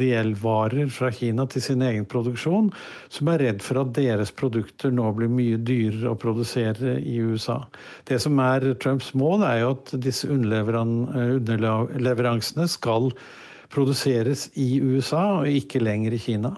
delvarer 0.00 0.88
fra 0.90 1.10
Kina 1.14 1.46
til 1.46 1.62
sin 1.62 1.82
egen 1.86 2.04
produksjon, 2.10 2.72
som 3.12 3.28
er 3.30 3.38
redd 3.46 3.62
for 3.62 3.78
at 3.84 3.94
deres 3.94 4.30
produkter 4.34 4.90
nå 4.90 5.12
blir 5.14 5.30
mye 5.30 5.58
dyrere 5.62 6.10
å 6.10 6.18
produsere 6.18 6.98
i 6.98 7.22
USA. 7.22 7.62
Det 8.10 8.18
som 8.22 8.38
er 8.42 8.74
Trumps 8.82 9.14
mål, 9.14 9.42
er 9.46 9.58
jo 9.62 9.70
at 9.76 9.94
disse 10.02 10.26
underleveransene 10.26 12.66
skal 12.70 13.12
produseres 13.74 14.48
i 14.58 14.78
USA 14.82 15.40
og 15.40 15.50
ikke 15.50 15.82
lenger 15.82 16.14
i 16.14 16.22
Kina. 16.22 16.54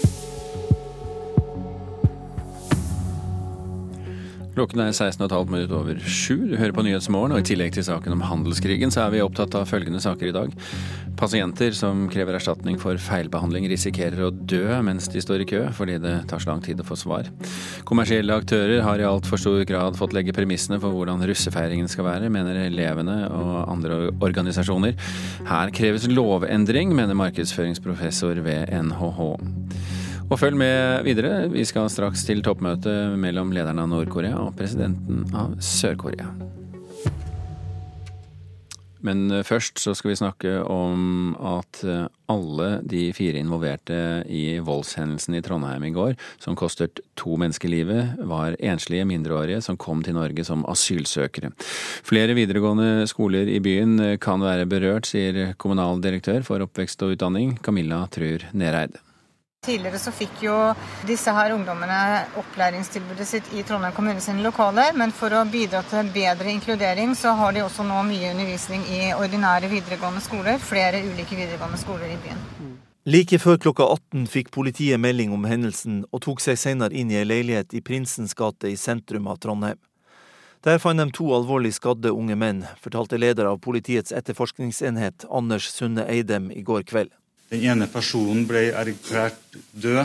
thank 0.00 0.22
you 0.22 0.27
Klokken 4.58 4.80
er 4.82 4.90
16,5 4.90 5.52
minutter 5.52 5.76
over 5.78 5.98
sju. 6.02 6.48
Du 6.50 6.56
hører 6.58 6.72
på 6.74 6.82
Nyhetsmorgen, 6.82 7.30
og 7.30 7.44
i 7.44 7.46
tillegg 7.46 7.76
til 7.76 7.84
saken 7.86 8.16
om 8.16 8.24
handelskrigen, 8.26 8.90
så 8.90 9.04
er 9.04 9.12
vi 9.12 9.20
opptatt 9.22 9.54
av 9.54 9.68
følgende 9.70 10.00
saker 10.02 10.32
i 10.32 10.34
dag. 10.34 10.56
Pasienter 11.20 11.76
som 11.78 12.00
krever 12.10 12.34
erstatning 12.34 12.74
for 12.82 12.98
feilbehandling, 12.98 13.68
risikerer 13.70 14.24
å 14.26 14.32
dø 14.34 14.80
mens 14.82 15.06
de 15.12 15.22
står 15.22 15.44
i 15.44 15.46
kø, 15.52 15.60
fordi 15.78 16.00
det 16.02 16.14
tar 16.30 16.42
så 16.42 16.50
lang 16.50 16.64
tid 16.64 16.82
å 16.82 16.88
få 16.88 16.98
svar. 16.98 17.30
Kommersielle 17.86 18.34
aktører 18.34 18.82
har 18.82 18.98
i 18.98 19.06
altfor 19.06 19.38
stor 19.38 19.62
grad 19.68 19.98
fått 20.00 20.16
legge 20.16 20.34
premissene 20.34 20.80
for 20.82 20.90
hvordan 20.96 21.22
russefeiringen 21.30 21.86
skal 21.90 22.08
være, 22.08 22.32
mener 22.34 22.58
elevene 22.64 23.20
og 23.30 23.54
andre 23.76 24.08
organisasjoner. 24.18 24.98
Her 25.46 25.70
kreves 25.70 26.10
lovendring, 26.10 26.98
mener 26.98 27.14
markedsføringsprofessor 27.22 28.42
ved 28.42 28.74
NHH. 28.74 29.22
Og 30.28 30.36
følg 30.36 30.58
med 30.60 31.06
videre. 31.08 31.46
Vi 31.48 31.64
skal 31.64 31.88
straks 31.88 32.26
til 32.28 32.42
toppmøte 32.44 32.92
mellom 33.16 33.48
lederen 33.56 33.80
av 33.80 33.88
Nord-Korea 33.88 34.36
og 34.42 34.52
presidenten 34.58 35.24
av 35.32 35.56
Sør-Korea. 35.64 36.28
Men 39.06 39.30
eh, 39.30 39.44
først 39.46 39.78
så 39.80 39.94
skal 39.96 40.12
vi 40.12 40.18
snakke 40.18 40.52
om 40.68 41.32
at 41.38 41.82
eh, 41.86 42.04
alle 42.28 42.68
de 42.88 43.06
fire 43.16 43.40
involverte 43.40 43.96
i 44.26 44.58
voldshendelsen 44.64 45.38
i 45.38 45.42
Trondheim 45.44 45.86
i 45.86 45.92
går, 45.94 46.16
som 46.42 46.58
kostet 46.58 47.00
to 47.18 47.38
mennesker 47.40 47.70
livet, 47.72 48.18
var 48.28 48.58
enslige 48.58 49.06
mindreårige 49.08 49.62
som 49.64 49.78
kom 49.80 50.02
til 50.04 50.18
Norge 50.18 50.44
som 50.44 50.66
asylsøkere. 50.68 51.54
Flere 52.04 52.36
videregående 52.36 53.06
skoler 53.10 53.48
i 53.48 53.60
byen 53.64 53.98
eh, 54.02 54.16
kan 54.20 54.44
være 54.44 54.68
berørt, 54.68 55.08
sier 55.08 55.54
kommunaldirektør 55.56 56.44
for 56.46 56.68
oppvekst 56.68 57.06
og 57.06 57.16
utdanning, 57.16 57.56
Camilla 57.62 58.04
Trur 58.12 58.50
Nereid. 58.52 58.98
Tidligere 59.66 59.98
så 59.98 60.12
fikk 60.14 60.42
jo 60.46 60.54
disse 61.04 61.32
her 61.34 61.52
ungdommene 61.52 61.96
opplæringstilbudet 62.40 63.26
sitt 63.28 63.48
i 63.52 63.64
Trondheim 63.68 63.92
kommune 63.92 64.22
sine 64.24 64.40
lokaler, 64.40 64.94
men 64.96 65.10
for 65.12 65.34
å 65.34 65.42
bidra 65.50 65.82
til 65.90 66.08
bedre 66.14 66.48
inkludering, 66.54 67.12
så 67.18 67.34
har 67.36 67.52
de 67.52 67.64
også 67.66 67.84
nå 67.84 67.98
mye 68.06 68.30
undervisning 68.32 68.86
i 68.94 69.10
ordinære 69.12 69.68
videregående 69.68 70.22
skoler. 70.24 70.56
Flere 70.62 71.02
ulike 71.04 71.36
videregående 71.36 71.82
skoler 71.82 72.14
i 72.14 72.16
byen. 72.22 72.40
Like 73.08 73.40
før 73.42 73.60
klokka 73.66 73.90
18 73.98 74.24
fikk 74.32 74.48
politiet 74.54 75.04
melding 75.04 75.36
om 75.36 75.44
hendelsen, 75.50 76.00
og 76.12 76.24
tok 76.24 76.40
seg 76.44 76.56
senere 76.60 76.96
inn 76.96 77.12
i 77.12 77.20
ei 77.20 77.28
leilighet 77.28 77.76
i 77.76 77.84
Prinsens 77.84 78.32
gate 78.38 78.72
i 78.72 78.80
sentrum 78.80 79.28
av 79.28 79.42
Trondheim. 79.42 79.82
Der 80.64 80.80
fant 80.80 81.02
de 81.02 81.10
to 81.12 81.28
alvorlig 81.36 81.74
skadde 81.76 82.14
unge 82.14 82.40
menn, 82.40 82.64
fortalte 82.80 83.20
leder 83.20 83.52
av 83.52 83.60
politiets 83.60 84.16
etterforskningsenhet, 84.16 85.28
Anders 85.28 85.68
Sunde 85.74 86.08
Eidem, 86.08 86.48
i 86.54 86.64
går 86.64 86.88
kveld. 86.88 87.12
Den 87.48 87.64
ene 87.64 87.86
personen 87.88 88.44
ble 88.48 88.68
erklært 88.76 89.56
død 89.72 90.04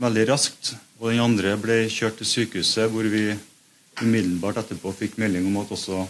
veldig 0.00 0.26
raskt, 0.30 0.74
og 1.00 1.10
den 1.10 1.22
andre 1.24 1.56
ble 1.60 1.82
kjørt 1.90 2.20
til 2.20 2.28
sykehuset, 2.28 2.90
hvor 2.92 3.08
vi 3.10 3.32
umiddelbart 4.00 4.62
etterpå 4.62 4.92
fikk 4.96 5.18
melding 5.20 5.48
om 5.50 5.58
at 5.60 5.72
også 5.74 6.04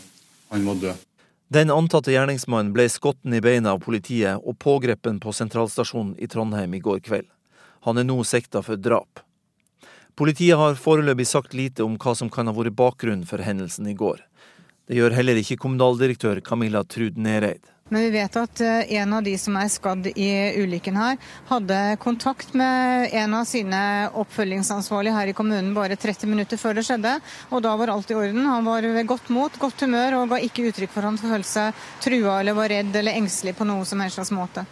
han 0.51 0.67
var 0.69 0.83
død. 0.83 1.07
Den 1.51 1.73
antatte 1.75 2.13
gjerningsmannen 2.15 2.71
ble 2.75 2.87
skutt 2.93 3.25
i 3.27 3.41
beina 3.43 3.73
av 3.75 3.81
politiet 3.83 4.39
og 4.45 4.59
pågrepet 4.63 5.19
på 5.23 5.33
sentralstasjonen 5.35 6.13
i 6.23 6.29
Trondheim 6.31 6.77
i 6.77 6.83
går 6.85 7.01
kveld. 7.03 7.27
Han 7.89 7.99
er 7.99 8.07
nå 8.07 8.21
sikta 8.23 8.63
for 8.63 8.79
drap. 8.79 9.25
Politiet 10.15 10.61
har 10.61 10.77
foreløpig 10.77 11.27
sagt 11.27 11.57
lite 11.57 11.83
om 11.83 11.97
hva 11.99 12.13
som 12.15 12.31
kan 12.31 12.47
ha 12.47 12.55
vært 12.55 12.77
bakgrunnen 12.77 13.27
for 13.27 13.43
hendelsen 13.43 13.89
i 13.89 13.97
går. 13.97 14.21
Det 14.87 14.99
gjør 14.99 15.17
heller 15.17 15.41
ikke 15.41 15.59
kommunaldirektør 15.63 16.43
Camilla 16.45 16.85
Trud 16.85 17.19
Nereid. 17.19 17.63
Men 17.91 18.05
vi 18.07 18.11
vet 18.15 18.37
at 18.39 18.61
eh, 18.63 18.93
en 19.03 19.13
av 19.19 19.25
de 19.27 19.33
som 19.39 19.57
er 19.59 19.71
skadd 19.71 20.07
i 20.15 20.31
ulykken 20.63 20.99
her, 20.99 21.17
hadde 21.51 21.79
kontakt 22.03 22.55
med 22.55 23.11
en 23.19 23.35
av 23.35 23.49
sine 23.51 23.83
oppfølgingsansvarlige 24.23 25.17
her 25.17 25.33
i 25.33 25.35
kommunen 25.35 25.73
bare 25.75 25.99
30 25.99 26.31
minutter 26.31 26.61
før 26.61 26.79
det 26.79 26.87
skjedde. 26.87 27.17
Og 27.51 27.65
da 27.67 27.75
var 27.81 27.91
alt 27.91 28.13
i 28.15 28.19
orden. 28.19 28.47
Han 28.47 28.69
var 28.69 28.87
ved 28.87 29.11
godt 29.11 29.33
mot, 29.35 29.59
godt 29.59 29.83
humør 29.83 30.21
og 30.21 30.37
ga 30.37 30.43
ikke 30.47 30.69
uttrykk 30.71 30.95
for 30.95 31.03
at 31.03 31.11
han 31.11 31.19
følte 31.19 31.51
seg 31.51 31.89
trua 32.07 32.39
eller 32.41 32.59
var 32.59 32.71
redd 32.71 32.95
eller 33.03 33.19
engstelig 33.19 33.57
på 33.59 33.67
noe 33.67 33.83
som 33.89 34.05
helst 34.05 34.21
slags 34.21 34.35
måte. 34.35 34.67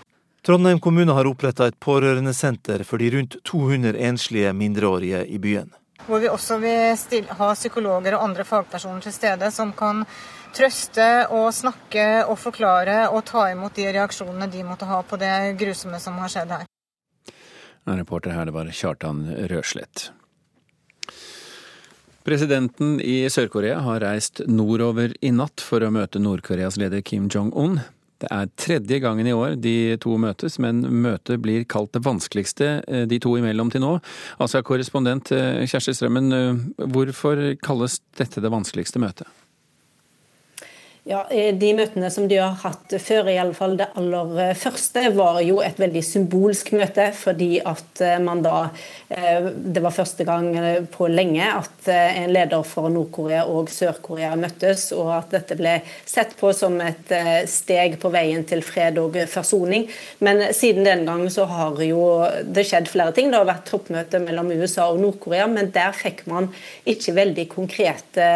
Trondheim 0.46 0.78
kommune 0.80 1.12
har 1.12 1.26
oppretta 1.26 1.66
et 1.66 1.76
pårørendesenter 1.82 2.86
for 2.86 3.02
de 3.02 3.10
rundt 3.16 3.36
200 3.50 3.98
enslige 3.98 4.54
mindreårige 4.54 5.26
i 5.26 5.42
byen. 5.42 5.74
Hvor 6.06 6.22
vi 6.22 6.30
også 6.30 6.56
vil 6.62 7.26
ha 7.36 7.48
psykologer 7.52 8.14
og 8.16 8.22
andre 8.30 8.46
fagpersoner 8.46 9.02
til 9.04 9.12
stede 9.12 9.50
som 9.52 9.74
kan 9.76 10.06
trøste 10.56 11.08
og 11.34 11.50
snakke 11.54 12.06
og 12.28 12.38
forklare 12.40 13.08
og 13.12 13.24
ta 13.28 13.48
imot 13.52 13.76
de 13.78 13.88
reaksjonene 13.94 14.50
de 14.52 14.64
måtte 14.66 14.88
ha 14.88 15.02
på 15.02 15.18
det 15.20 15.34
grusomme 15.60 16.00
som 16.02 16.18
har 16.22 16.32
skjedd 16.32 16.54
her. 16.56 16.68
Reporter 17.88 18.34
her, 18.36 18.48
det 18.48 18.54
var 18.56 18.68
Kjartan 18.68 19.24
Røslett. 19.48 20.10
Presidenten 22.28 22.98
i 23.00 23.22
Sør-Korea 23.32 23.78
har 23.86 24.02
reist 24.04 24.42
nordover 24.44 25.14
i 25.24 25.30
natt 25.32 25.62
for 25.64 25.80
å 25.80 25.88
møte 25.94 26.20
Nord-Koreas 26.20 26.76
leder 26.76 27.00
Kim 27.00 27.30
Jong-un. 27.32 27.78
Det 28.20 28.28
er 28.34 28.50
tredje 28.58 28.98
gangen 29.00 29.28
i 29.30 29.32
år 29.32 29.54
de 29.62 29.96
to 30.02 30.16
møtes, 30.20 30.58
men 30.60 30.82
møtet 31.04 31.40
blir 31.40 31.64
kalt 31.70 31.94
det 31.94 32.02
vanskeligste 32.04 32.70
eh, 32.82 33.04
de 33.08 33.20
to 33.22 33.36
imellom 33.38 33.70
til 33.72 33.84
nå. 33.84 33.94
Altså 34.42 34.60
korrespondent 34.66 35.30
eh, 35.32 35.62
Kjersti 35.70 35.94
Strømmen, 35.94 36.32
eh, 36.34 36.88
hvorfor 36.90 37.44
kalles 37.62 38.00
dette 38.18 38.42
det 38.44 38.52
vanskeligste 38.52 39.00
møtet? 39.00 39.30
Ja, 41.08 41.22
eh, 41.30 41.54
De 41.54 41.70
møtene 41.72 42.10
som 42.12 42.26
de 42.28 42.36
har 42.36 42.58
hatt 42.60 42.92
før, 43.00 43.30
i 43.32 43.38
alle 43.40 43.56
fall 43.56 43.78
det 43.80 43.86
aller 43.96 44.40
eh, 44.44 44.56
første, 44.58 45.06
var 45.16 45.38
jo 45.40 45.62
et 45.64 45.78
veldig 45.80 46.02
symbolsk 46.04 46.74
møte. 46.76 47.06
Fordi 47.16 47.54
at 47.64 48.02
eh, 48.04 48.18
man 48.20 48.44
da 48.44 48.68
Det 49.08 49.80
var 49.80 49.94
første 49.94 50.24
gang 50.28 50.50
på 50.92 51.06
lenge 51.08 51.46
at 51.48 51.86
en 51.88 52.32
leder 52.34 52.64
for 52.68 52.90
Nord-Korea 52.92 53.46
og 53.48 53.70
Sør-Korea 53.72 54.34
møttes, 54.36 54.90
og 54.92 55.08
at 55.14 55.30
dette 55.32 55.56
ble 55.56 55.78
sett 56.04 56.34
på 56.36 56.50
som 56.52 56.76
et 56.84 57.08
steg 57.48 57.96
på 58.02 58.10
veien 58.12 58.44
til 58.48 58.60
fred 58.66 58.98
og 59.00 59.16
forsoning. 59.32 59.86
Men 60.20 60.42
siden 60.52 60.84
den 60.84 61.06
gang 61.08 61.24
så 61.32 61.46
har 61.48 61.80
jo 61.86 62.02
det 62.44 62.66
skjedd 62.68 62.90
flere 62.92 63.14
ting. 63.16 63.32
Det 63.32 63.40
har 63.40 63.48
vært 63.48 63.70
toppmøte 63.70 64.20
mellom 64.26 64.52
USA 64.58 64.90
og 64.92 65.00
Nord-Korea, 65.00 65.48
men 65.48 65.72
der 65.72 65.96
fikk 65.96 66.26
man 66.28 66.50
ikke 66.84 67.16
veldig 67.16 67.48
konkrete 67.54 68.28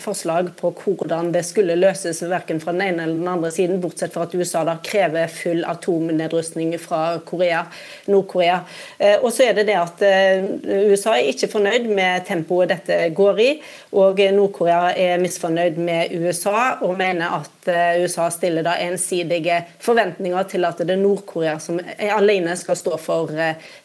forslag 0.00 0.54
på 0.56 0.72
hvordan 0.80 1.34
det 1.36 1.41
skulle 1.46 1.76
løses 1.78 2.22
verken 2.28 2.60
fra 2.62 2.74
den 2.74 2.84
ene 2.86 3.06
eller 3.06 3.20
den 3.20 3.30
andre 3.30 3.50
siden, 3.54 3.80
bortsett 3.82 4.14
fra 4.14 4.26
at 4.26 4.34
USA 4.34 4.64
da 4.68 4.76
krever 4.84 5.30
full 5.32 5.64
atomnedrustning 5.68 6.74
fra 6.80 7.18
Nord-Korea. 7.18 8.60
Eh, 8.98 9.18
og 9.20 9.30
så 9.32 9.48
er 9.48 9.58
det 9.58 9.66
det 9.70 9.78
at 9.78 10.04
eh, 10.06 10.46
USA 10.92 11.16
er 11.16 11.32
ikke 11.32 11.50
fornøyd 11.52 11.88
med 11.92 12.26
tempoet 12.28 12.72
dette 12.72 12.98
går 13.16 13.42
i, 13.42 13.50
og 13.92 14.20
Nord-Korea 14.34 14.92
er 14.96 15.20
misfornøyd 15.22 15.78
med 15.82 16.14
USA 16.16 16.78
og 16.80 16.96
mener 16.98 17.38
at 17.40 17.70
eh, 17.70 18.02
USA 18.04 18.28
stiller 18.32 18.66
da 18.66 18.76
ensidige 18.84 19.60
forventninger 19.82 20.48
til 20.50 20.68
at 20.68 20.80
det 20.82 20.96
er 20.96 21.02
Nord-Korea 21.02 21.58
som 21.62 21.80
alene 21.98 22.56
skal 22.58 22.78
stå 22.78 22.96
for 23.00 23.32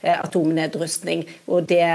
atomnedrustning. 0.08 1.26
Og 1.47 1.68
det 1.70 1.86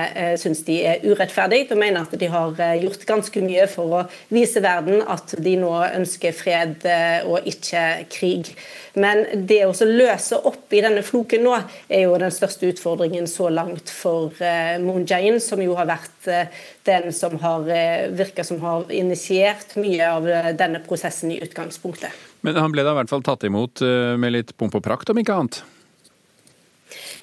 syns 0.41 0.63
de 0.67 0.79
er 0.87 1.05
urettferdig, 1.07 1.65
og 1.71 1.81
mener 1.81 2.05
at 2.05 2.15
de 2.21 2.29
har 2.31 2.55
gjort 2.83 3.07
ganske 3.09 3.43
mye 3.45 3.67
for 3.71 3.97
å 3.97 4.03
vise 4.33 4.63
verden 4.63 5.03
at 5.09 5.35
de 5.43 5.57
nå 5.61 5.73
ønsker 5.93 6.35
fred 6.37 6.87
eh, 6.89 7.25
og 7.29 7.47
ikke 7.49 7.83
krig. 8.13 8.53
Men 8.95 9.25
det 9.49 9.63
å 9.65 9.73
løse 9.89 10.39
opp 10.49 10.73
i 10.75 10.83
denne 10.85 11.05
floken 11.07 11.45
nå, 11.47 11.57
er 11.89 12.07
jo 12.07 12.19
den 12.21 12.35
største 12.35 12.69
utfordringen 12.73 13.29
så 13.31 13.49
langt 13.53 13.91
for 13.93 14.35
eh, 14.43 14.77
Moon 14.83 15.07
Jae-in, 15.09 15.41
som 15.41 15.63
jo 15.65 15.77
har 15.79 15.89
vært 15.91 16.29
eh, 16.31 16.63
den 16.89 17.13
som 17.15 17.39
har 17.43 17.69
virka 18.11 18.45
som 18.45 18.61
har 18.65 18.91
initiert 18.93 19.77
mye 19.81 20.09
av 20.09 20.27
denne 20.59 20.83
prosessen 20.87 21.33
i 21.35 21.41
utgangspunktet. 21.45 22.11
Men 22.43 22.59
han 22.59 22.75
ble 22.75 22.83
da 22.83 22.95
i 22.95 23.01
hvert 23.03 23.13
fall 23.13 23.23
tatt 23.27 23.47
imot 23.47 23.85
med 24.19 24.35
litt 24.35 24.57
pomp 24.59 24.75
og 24.75 24.83
prakt, 24.85 25.13
om 25.13 25.21
ikke 25.23 25.37
annet? 25.39 25.63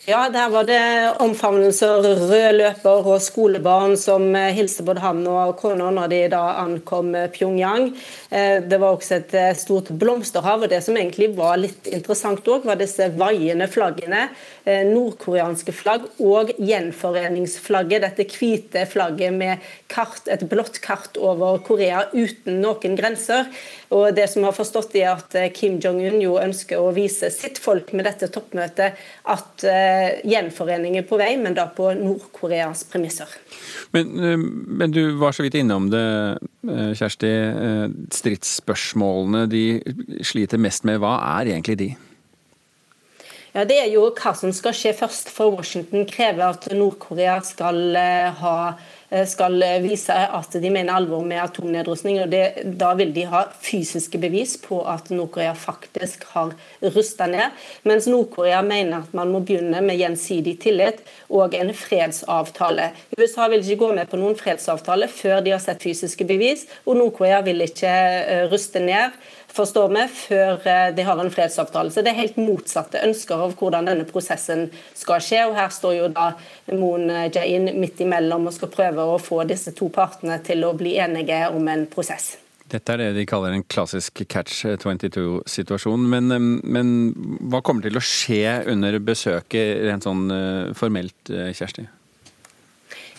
Ja, 0.09 0.23
der 0.29 0.49
var 0.49 0.63
det 0.65 0.81
omfavnelser, 1.21 2.01
rød 2.01 2.55
løper 2.55 3.07
og 3.11 3.19
skolebarn 3.21 3.93
som 3.99 4.31
eh, 4.33 4.47
hilste 4.57 4.81
både 4.87 5.03
han 5.03 5.19
og 5.29 5.51
kona 5.59 5.91
når 5.93 6.09
de 6.09 6.21
da 6.33 6.39
ankom 6.63 7.11
eh, 7.13 7.27
Pyongyang. 7.29 7.91
Eh, 8.31 8.55
det 8.65 8.79
var 8.81 8.95
også 8.95 9.19
et 9.19 9.35
stort 9.59 9.91
blomsterhav. 9.91 10.63
og 10.65 10.71
Det 10.71 10.81
som 10.81 10.97
egentlig 10.97 11.29
var 11.37 11.59
litt 11.61 11.91
interessant 11.93 12.47
òg, 12.47 12.65
var 12.65 12.79
disse 12.79 13.11
vaiende 13.19 13.67
flaggene. 13.69 14.29
Nordkoreanske 14.89 15.73
flagg 15.75 16.05
og 16.19 16.53
gjenforeningsflagget. 16.57 18.05
Dette 18.05 18.27
hvite 18.29 18.85
flagget 18.89 19.35
med 19.35 19.65
kart, 19.91 20.27
et 20.27 20.45
blått 20.49 20.81
kart 20.83 21.17
over 21.17 21.61
Korea 21.65 22.05
uten 22.13 22.61
noen 22.63 22.97
grenser. 22.99 23.49
Og 23.95 24.11
det 24.15 24.27
som 24.29 24.45
har 24.45 24.53
forstått 24.53 24.95
er 24.99 25.13
at 25.15 25.35
Kim 25.57 25.79
Jong-un 25.81 26.19
jo 26.21 26.37
ønsker 26.41 26.77
å 26.81 26.93
vise 26.93 27.31
sitt 27.33 27.57
folk 27.61 27.93
med 27.97 28.05
dette 28.05 28.29
toppmøtet 28.33 28.99
at 29.29 29.67
Eh, 29.79 30.19
gjenforening 30.29 30.97
er 30.99 31.05
på 31.07 31.17
vei, 31.19 31.33
men 31.39 31.55
da 31.57 31.67
på 31.75 31.89
Nord-Koreas 31.97 32.85
premisser. 32.89 33.29
Men, 33.91 34.11
eh, 34.19 34.37
men, 34.37 34.91
du 34.91 35.17
var 35.17 35.31
så 35.31 35.43
vidt 35.43 35.55
innom 35.59 35.89
det, 35.89 36.37
eh, 36.67 36.93
Kjersti. 36.93 37.31
Stridsspørsmålene 38.11 39.47
de 39.49 39.81
sliter 40.23 40.57
mest 40.57 40.83
med, 40.83 40.99
hva 40.99 41.17
er 41.39 41.53
egentlig 41.53 41.77
de? 41.77 41.95
Ja, 43.53 43.65
Det 43.65 43.79
er 43.79 43.89
jo 43.91 44.09
hva 44.13 44.35
som 44.37 44.53
skal 44.53 44.73
skje 44.77 44.93
først. 44.93 45.29
For 45.33 45.55
Washington 45.55 46.05
krever 46.05 46.49
at 46.49 46.69
Nord-Korea 46.71 47.39
skal 47.41 47.97
Eh, 49.11 49.25
skal 49.25 49.57
vise 49.81 50.13
at 50.13 50.53
de 50.61 50.69
mener 50.69 50.93
alvor 50.93 51.23
med 51.25 51.41
atomnedrustning. 51.41 52.21
og 52.21 52.29
det, 52.29 52.77
Da 52.77 52.93
vil 52.93 53.13
de 53.13 53.25
ha 53.25 53.45
fysiske 53.61 54.17
bevis 54.17 54.57
på 54.57 54.81
at 54.87 55.09
Nord-Korea 55.09 55.53
faktisk 55.53 56.23
har 56.23 56.53
rusta 56.83 57.25
ned. 57.25 57.49
Mens 57.83 58.05
Nord-Korea 58.07 58.61
mener 58.61 58.97
at 58.97 59.13
man 59.13 59.31
må 59.31 59.39
begynne 59.39 59.81
med 59.81 59.97
gjensidig 59.97 60.59
tillit 60.59 60.99
og 61.29 61.55
en 61.55 61.73
fredsavtale. 61.73 62.91
USA 63.17 63.47
vil 63.47 63.59
ikke 63.59 63.85
gå 63.85 63.93
med 63.95 64.09
på 64.09 64.17
noen 64.17 64.35
fredsavtale 64.35 65.07
før 65.07 65.41
de 65.43 65.51
har 65.51 65.59
sett 65.59 65.81
fysiske 65.81 66.25
bevis, 66.27 66.67
og 66.85 66.95
Nord-Korea 66.95 67.41
vil 67.41 67.61
ikke 67.61 67.89
eh, 67.89 68.47
ruste 68.51 68.79
ned 68.79 69.11
forstår 69.53 69.89
vi, 69.93 70.05
før 70.13 70.67
eh, 70.67 70.89
de 70.95 71.05
har 71.07 71.21
en 71.21 71.31
fredsavtale. 71.33 71.91
Så 71.93 72.03
det 72.05 72.13
er 72.13 72.21
helt 72.21 72.39
motsatte 72.39 73.01
ønsker 73.05 73.45
av 73.45 73.55
hvordan 73.59 73.89
denne 73.89 74.07
prosessen 74.09 74.67
skal 74.97 75.23
skje. 75.23 75.45
og 75.49 75.57
Her 75.57 75.71
står 75.73 75.95
jo 75.97 76.09
da 76.13 76.31
Moon 76.73 77.09
Jae-in 77.09 77.71
midt 77.79 78.01
imellom 78.05 78.49
og 78.49 78.55
skal 78.55 78.73
prøve 78.73 79.05
å 79.05 79.19
få 79.21 79.43
disse 79.49 79.75
to 79.77 79.89
partene 79.93 80.39
til 80.45 80.65
å 80.67 80.75
bli 80.77 80.97
enige 81.01 81.47
om 81.53 81.67
en 81.71 81.87
prosess. 81.91 82.37
Dette 82.69 82.93
er 82.93 83.01
det 83.01 83.13
de 83.17 83.25
kaller 83.25 83.55
en 83.55 83.65
klassisk 83.65 84.21
catch 84.29 84.61
22-situasjon. 84.77 86.03
Men, 86.11 86.29
men, 86.61 86.91
hva 87.49 87.63
kommer 87.65 87.81
til 87.81 87.97
å 87.97 88.03
skje 88.05 88.59
under 88.69 88.99
besøket 89.01 89.87
rent 89.89 90.05
sånn 90.05 90.27
formelt, 90.77 91.17
Kjersti? 91.57 91.89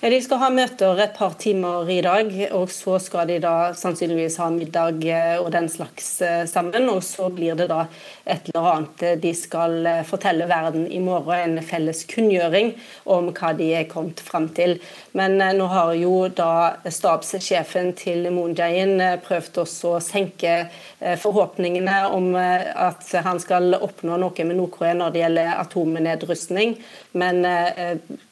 De 0.00 0.16
skal 0.24 0.38
ha 0.40 0.46
møter 0.48 0.96
et 1.04 1.12
par 1.12 1.34
timer 1.36 1.88
i 1.92 1.98
dag, 2.00 2.30
og 2.56 2.70
så 2.72 2.94
skal 3.04 3.26
de 3.28 3.34
da 3.44 3.74
sannsynligvis 3.76 4.38
ha 4.40 4.46
middag 4.48 5.02
eh, 5.04 5.34
og 5.36 5.50
den 5.52 5.66
slags 5.68 6.06
eh, 6.24 6.46
sammen. 6.48 6.86
Og 6.88 7.02
så 7.04 7.26
blir 7.28 7.58
det 7.58 7.66
da 7.68 7.82
et 8.24 8.48
eller 8.48 8.68
annet 8.70 9.20
de 9.20 9.32
skal 9.36 9.76
eh, 9.84 10.00
fortelle 10.08 10.46
verden 10.48 10.86
i 10.88 11.02
morgen, 11.04 11.58
en 11.58 11.66
felles 11.68 12.00
kunngjøring 12.08 12.72
om 13.12 13.28
hva 13.28 13.50
de 13.58 13.66
er 13.76 13.90
kommet 13.92 14.22
fram 14.24 14.48
til. 14.56 14.78
Men 15.12 15.36
nå 15.36 15.68
har 15.68 15.92
jo 16.00 16.14
da 16.32 16.80
stabssjefen 16.88 17.92
til 18.00 18.30
Moon 18.32 18.56
Jae-in 18.56 19.04
prøvd 19.26 19.60
også 19.66 19.96
å 19.98 20.00
senke 20.00 20.54
forhåpningene 21.20 21.96
om 22.14 22.30
at 22.38 23.08
han 23.24 23.40
skal 23.42 23.74
oppnå 23.74 24.16
noe 24.20 24.46
med 24.46 24.56
Nord-Korea 24.60 24.94
når 24.96 25.12
det 25.12 25.22
gjelder 25.24 25.52
atomnedrustning. 25.58 26.76
Men 27.18 27.42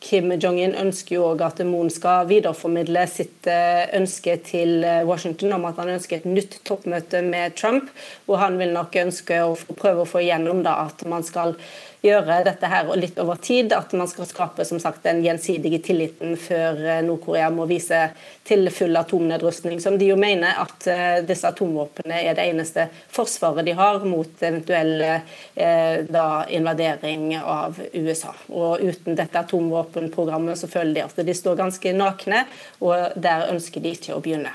Kim 0.04 0.30
Jong-un 0.36 0.76
ønsker 0.78 1.18
jo 1.18 1.26
òg 1.32 1.42
at 1.48 1.57
Moen 1.66 1.90
skal 1.90 2.28
videreformidle 2.28 3.02
sitt 3.10 3.48
eh, 3.50 3.88
ønske 3.98 4.36
til 4.46 4.84
eh, 4.86 5.02
Washington 5.08 5.56
om 5.56 5.66
at 5.68 5.80
han 5.80 5.94
ønsker 5.96 6.20
et 6.20 6.28
nytt 6.28 6.60
toppmøte 6.68 7.22
med 7.26 7.56
Trump, 7.58 7.90
hvor 8.26 8.42
han 8.42 8.58
vil 8.60 8.74
nok 8.76 8.94
ønske 9.02 9.40
å 9.42 9.56
prøve 9.74 10.04
å 10.04 10.08
få 10.08 10.22
igjennom 10.24 10.62
da, 10.66 10.78
at 10.88 11.06
man 11.08 11.26
skal 11.26 11.56
gjøre 12.04 12.42
dette 12.46 12.68
her 12.70 12.88
litt 12.96 13.18
over 13.20 13.38
tid. 13.42 13.72
At 13.72 13.92
man 13.96 14.08
skal 14.10 14.28
skape 14.28 14.64
som 14.68 14.80
sagt, 14.82 15.02
den 15.06 15.22
gjensidige 15.24 15.80
tilliten 15.84 16.36
før 16.40 16.80
eh, 16.84 17.00
Nord-Korea 17.06 17.50
må 17.54 17.66
vise 17.70 18.08
til 18.48 18.70
full 18.74 18.96
atomnedrustning. 18.98 19.80
Som 19.82 19.98
de 20.00 20.10
jo 20.10 20.16
mener 20.20 20.60
at 20.62 20.88
uh, 20.88 21.18
disse 21.26 21.48
atomvåpnene 21.48 22.22
er 22.22 22.36
det 22.38 22.46
eneste 22.48 22.88
forsvaret 23.12 23.66
de 23.66 23.74
har 23.76 24.00
mot 24.08 24.42
eventuell 24.42 24.94
eh, 25.04 25.98
da, 26.08 26.26
invadering 26.48 27.34
av 27.38 27.80
USA. 27.92 28.32
Og 28.48 28.84
uten 28.84 29.18
dette 29.18 29.42
atomvåpenprogrammet 29.44 30.60
så 30.60 30.70
føler 30.70 31.00
de 31.00 31.06
at 31.06 31.24
de 31.28 31.36
står 31.36 31.58
ganske 31.60 31.96
nakne, 31.96 32.44
og 32.80 33.18
der 33.20 33.50
ønsker 33.52 33.84
de 33.84 33.96
ikke 33.98 34.16
å 34.16 34.22
begynne. 34.24 34.54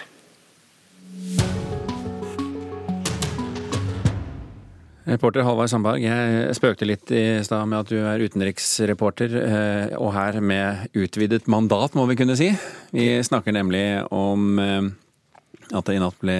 Reporter 5.03 5.43
Halvard 5.43 5.67
Sandberg, 5.67 5.99
jeg 5.99 6.55
spøkte 6.55 6.87
litt 6.87 7.11
i 7.11 7.41
stad 7.43 7.67
med 7.67 7.81
at 7.83 7.89
du 7.91 7.97
er 7.99 8.21
utenriksreporter, 8.23 9.33
eh, 9.35 9.95
og 9.99 10.13
her 10.15 10.37
med 10.39 10.93
utvidet 10.95 11.47
mandat, 11.51 11.97
må 11.97 12.05
vi 12.07 12.15
kunne 12.19 12.37
si. 12.39 12.53
Vi 12.95 13.07
snakker 13.27 13.51
nemlig 13.51 13.83
om 14.15 14.61
eh, 14.63 14.87
at 15.75 15.89
det 15.89 15.97
i 15.97 16.01
natt 16.01 16.19
ble 16.23 16.37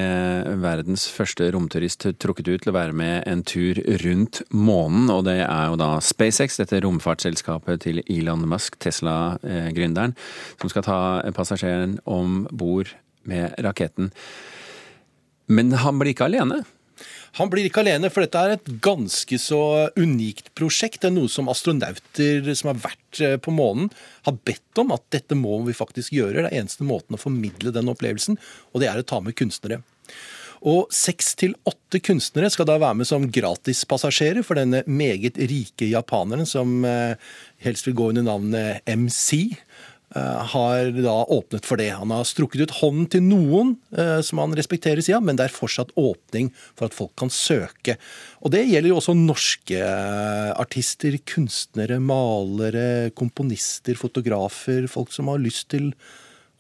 verdens 0.64 1.10
første 1.12 1.50
romturist 1.52 2.06
trukket 2.24 2.48
ut 2.54 2.64
til 2.64 2.72
å 2.72 2.76
være 2.78 2.96
med 2.96 3.28
en 3.28 3.44
tur 3.44 3.82
rundt 4.04 4.40
månen. 4.56 5.10
Og 5.12 5.26
det 5.28 5.42
er 5.44 5.66
jo 5.68 5.80
da 5.82 5.98
SpaceX, 6.04 6.56
dette 6.62 6.80
romfartsselskapet 6.86 7.84
til 7.84 8.00
Elon 8.06 8.46
Musk, 8.48 8.78
Tesla-gründeren, 8.84 10.16
som 10.62 10.72
skal 10.72 10.88
ta 10.88 11.00
passasjeren 11.36 11.98
om 12.08 12.46
bord 12.48 12.94
med 13.28 13.60
raketten. 13.64 14.14
Men 15.52 15.76
han 15.84 16.00
blir 16.00 16.14
ikke 16.14 16.30
alene. 16.30 16.62
Han 17.40 17.50
blir 17.50 17.66
ikke 17.66 17.82
alene, 17.82 18.12
for 18.14 18.22
dette 18.22 18.42
er 18.42 18.56
et 18.56 18.68
ganske 18.86 19.38
så 19.42 19.62
unikt 19.98 20.52
prosjekt. 20.58 21.02
Det 21.02 21.10
er 21.10 21.16
noe 21.16 21.32
som 21.32 21.50
astronauter 21.50 22.52
som 22.54 22.70
har 22.70 22.84
vært 22.84 23.22
eh, 23.26 23.40
på 23.42 23.54
månen, 23.56 23.90
har 24.28 24.38
bedt 24.46 24.82
om. 24.82 24.94
At 24.94 25.08
dette 25.16 25.38
må 25.38 25.58
vi 25.66 25.74
faktisk 25.78 26.14
gjøre. 26.14 26.44
Det 26.44 26.52
er 26.52 26.62
eneste 26.62 26.86
måten 26.86 27.18
å 27.18 27.22
formidle 27.22 27.74
den 27.74 27.90
opplevelsen, 27.90 28.38
og 28.72 28.84
det 28.84 28.92
er 28.92 29.02
å 29.02 29.08
ta 29.10 29.22
med 29.24 29.38
kunstnere. 29.40 29.82
Og 30.64 30.94
seks 30.96 31.34
til 31.42 31.58
åtte 31.68 32.00
kunstnere 32.06 32.48
skal 32.54 32.70
da 32.70 32.78
være 32.80 33.02
med 33.02 33.10
som 33.10 33.26
gratispassasjerer 33.36 34.46
for 34.48 34.60
denne 34.60 34.84
meget 34.88 35.36
rike 35.42 35.90
japaneren 35.90 36.48
som 36.48 36.86
eh, 36.88 37.18
helst 37.66 37.90
vil 37.90 37.98
gå 37.98 38.12
under 38.14 38.30
navnet 38.30 38.86
MC. 38.88 39.58
Eh, 40.16 40.46
har 40.46 40.92
da 41.02 41.14
åpnet 41.26 41.66
for 41.66 41.80
det. 41.82 41.90
Han 41.98 42.12
har 42.14 42.26
strukket 42.30 42.62
ut 42.62 42.74
hånden 42.84 43.08
til 43.10 43.24
noen 43.26 43.74
eh, 43.98 44.20
som 44.22 44.44
han 44.44 44.54
respekterer, 44.54 45.02
han, 45.10 45.26
men 45.26 45.40
det 45.40 45.48
er 45.48 45.56
fortsatt 45.56 45.94
åpning 45.98 46.52
for 46.78 46.86
at 46.86 46.94
folk 46.94 47.16
kan 47.18 47.34
søke. 47.34 47.96
Og 48.46 48.54
Det 48.54 48.62
gjelder 48.68 48.92
jo 48.92 49.00
også 49.00 49.16
norske 49.18 49.80
eh, 49.80 50.52
artister, 50.54 51.18
kunstnere, 51.26 51.98
malere, 51.98 53.10
komponister, 53.18 53.98
fotografer. 53.98 54.86
Folk 54.92 55.10
som 55.16 55.34
har 55.34 55.42
lyst 55.42 55.72
til 55.74 55.96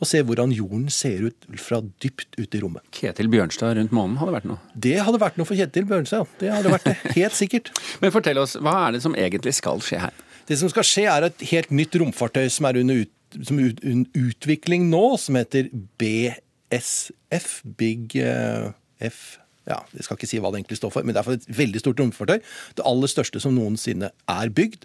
å 0.01 0.09
se 0.09 0.23
hvordan 0.25 0.51
jorden 0.55 0.89
ser 0.91 1.29
ut 1.29 1.45
fra 1.61 1.77
dypt 2.01 2.33
ute 2.39 2.57
i 2.57 2.63
rommet. 2.63 2.83
Ketil 2.95 3.29
Bjørnstad 3.31 3.77
rundt 3.77 3.93
månen 3.93 4.17
hadde 4.17 4.33
vært 4.33 4.49
noe? 4.49 4.61
Det 4.73 4.97
hadde 4.97 5.21
vært 5.21 5.37
noe 5.37 5.47
for 5.47 5.59
Ketil 5.59 5.85
Bjørnstad, 5.91 6.25
ja. 6.25 6.39
Det 6.41 6.53
hadde 6.57 6.73
vært 6.73 6.89
det, 6.89 6.97
helt 7.19 7.37
sikkert. 7.37 7.69
Men 8.01 8.15
fortell 8.15 8.41
oss, 8.41 8.57
hva 8.57 8.79
er 8.87 8.97
det 8.97 9.05
som 9.05 9.13
egentlig 9.13 9.53
skal 9.61 9.83
skje 9.85 10.01
her? 10.07 10.23
Det 10.49 10.57
som 10.59 10.71
skal 10.73 10.83
skje, 10.83 11.05
er 11.07 11.29
et 11.29 11.45
helt 11.53 11.69
nytt 11.71 11.95
romfartøy 12.01 12.47
som 12.51 12.65
er 12.67 12.81
under 12.81 13.05
ut 13.05 13.13
som 13.41 13.59
ut, 13.59 13.79
en 13.83 14.05
utvikling 14.17 14.89
nå 14.91 15.05
som 15.21 15.39
heter 15.39 15.69
BSF, 16.01 17.61
Big 17.79 18.17
uh, 18.19 18.73
F 19.03 19.23
ja, 19.63 19.77
Jeg 19.95 20.03
skal 20.05 20.17
ikke 20.17 20.27
si 20.27 20.39
hva 20.43 20.51
det 20.51 20.59
egentlig 20.59 20.77
står 20.79 20.91
for, 20.91 21.05
men 21.07 21.15
det 21.15 21.21
er 21.21 21.37
et 21.37 21.45
veldig 21.55 21.79
stort 21.79 22.01
romfartøy. 22.01 22.41
Det 22.75 22.85
aller 22.87 23.11
største 23.11 23.39
som 23.39 23.53
noensinne 23.55 24.09
er 24.11 24.51
bygd. 24.51 24.83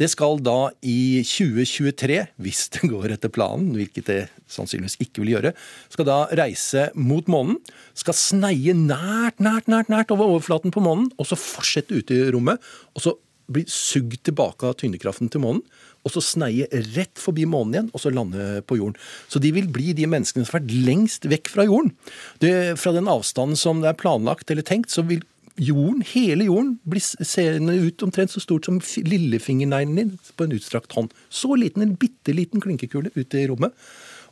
Det 0.00 0.08
skal 0.12 0.42
da 0.44 0.68
i 0.84 1.22
2023, 1.24 2.18
hvis 2.44 2.66
det 2.76 2.90
går 2.92 3.14
etter 3.16 3.32
planen, 3.32 3.72
hvilket 3.78 4.10
det 4.10 4.18
sannsynligvis 4.52 4.98
ikke 5.04 5.24
vil 5.24 5.32
gjøre, 5.36 5.54
skal 5.94 6.08
da 6.08 6.18
reise 6.42 6.88
mot 6.98 7.30
månen. 7.32 7.56
Skal 7.96 8.16
sneie 8.18 8.76
nært, 8.76 9.40
nært, 9.40 9.70
nært, 9.72 9.88
nært 9.92 10.12
over 10.12 10.34
overflaten 10.34 10.76
på 10.76 10.84
månen, 10.84 11.08
og 11.16 11.30
så 11.30 11.40
fortsette 11.40 11.96
ute 11.96 12.20
i 12.20 12.28
rommet. 12.34 12.60
Og 12.92 13.06
så 13.06 13.16
bli 13.48 13.64
sugd 13.70 14.20
tilbake 14.28 14.68
av 14.68 14.76
tyngdekraften 14.80 15.30
til 15.32 15.42
månen 15.44 15.64
og 16.06 16.14
så 16.14 16.22
sneie 16.24 16.68
rett 16.94 17.20
forbi 17.20 17.46
månen 17.48 17.74
igjen, 17.74 17.88
og 17.92 18.02
så 18.02 18.12
lande 18.14 18.62
på 18.68 18.78
jorden. 18.80 18.96
Så 19.30 19.42
de 19.42 19.52
vil 19.54 19.68
bli 19.72 19.92
de 19.96 20.08
menneskene 20.10 20.46
som 20.46 20.54
har 20.54 20.62
vært 20.62 20.76
lengst 20.86 21.28
vekk 21.28 21.50
fra 21.52 21.66
jorden. 21.68 21.92
Det, 22.42 22.52
fra 22.80 22.94
den 22.96 23.10
avstanden 23.10 23.58
som 23.58 23.82
det 23.82 23.92
er 23.92 23.98
planlagt 23.98 24.50
eller 24.52 24.66
tenkt, 24.66 24.92
så 24.94 25.04
vil 25.08 25.24
jorden, 25.58 26.04
hele 26.06 26.46
jorden, 26.46 26.76
bli 26.86 27.02
seende 27.02 27.74
ut 27.82 28.04
omtrent 28.06 28.32
så 28.32 28.42
stort 28.42 28.68
som 28.68 28.78
lillefingerneglen 28.80 29.98
din 29.98 30.12
på 30.38 30.46
en 30.46 30.54
utstrakt 30.54 30.94
hånd. 30.94 31.10
Så 31.28 31.58
liten, 31.58 31.84
en 31.84 31.98
bitte 31.98 32.34
liten 32.36 32.62
klinkekule 32.62 33.12
ute 33.18 33.42
i 33.42 33.48
rommet. 33.50 33.74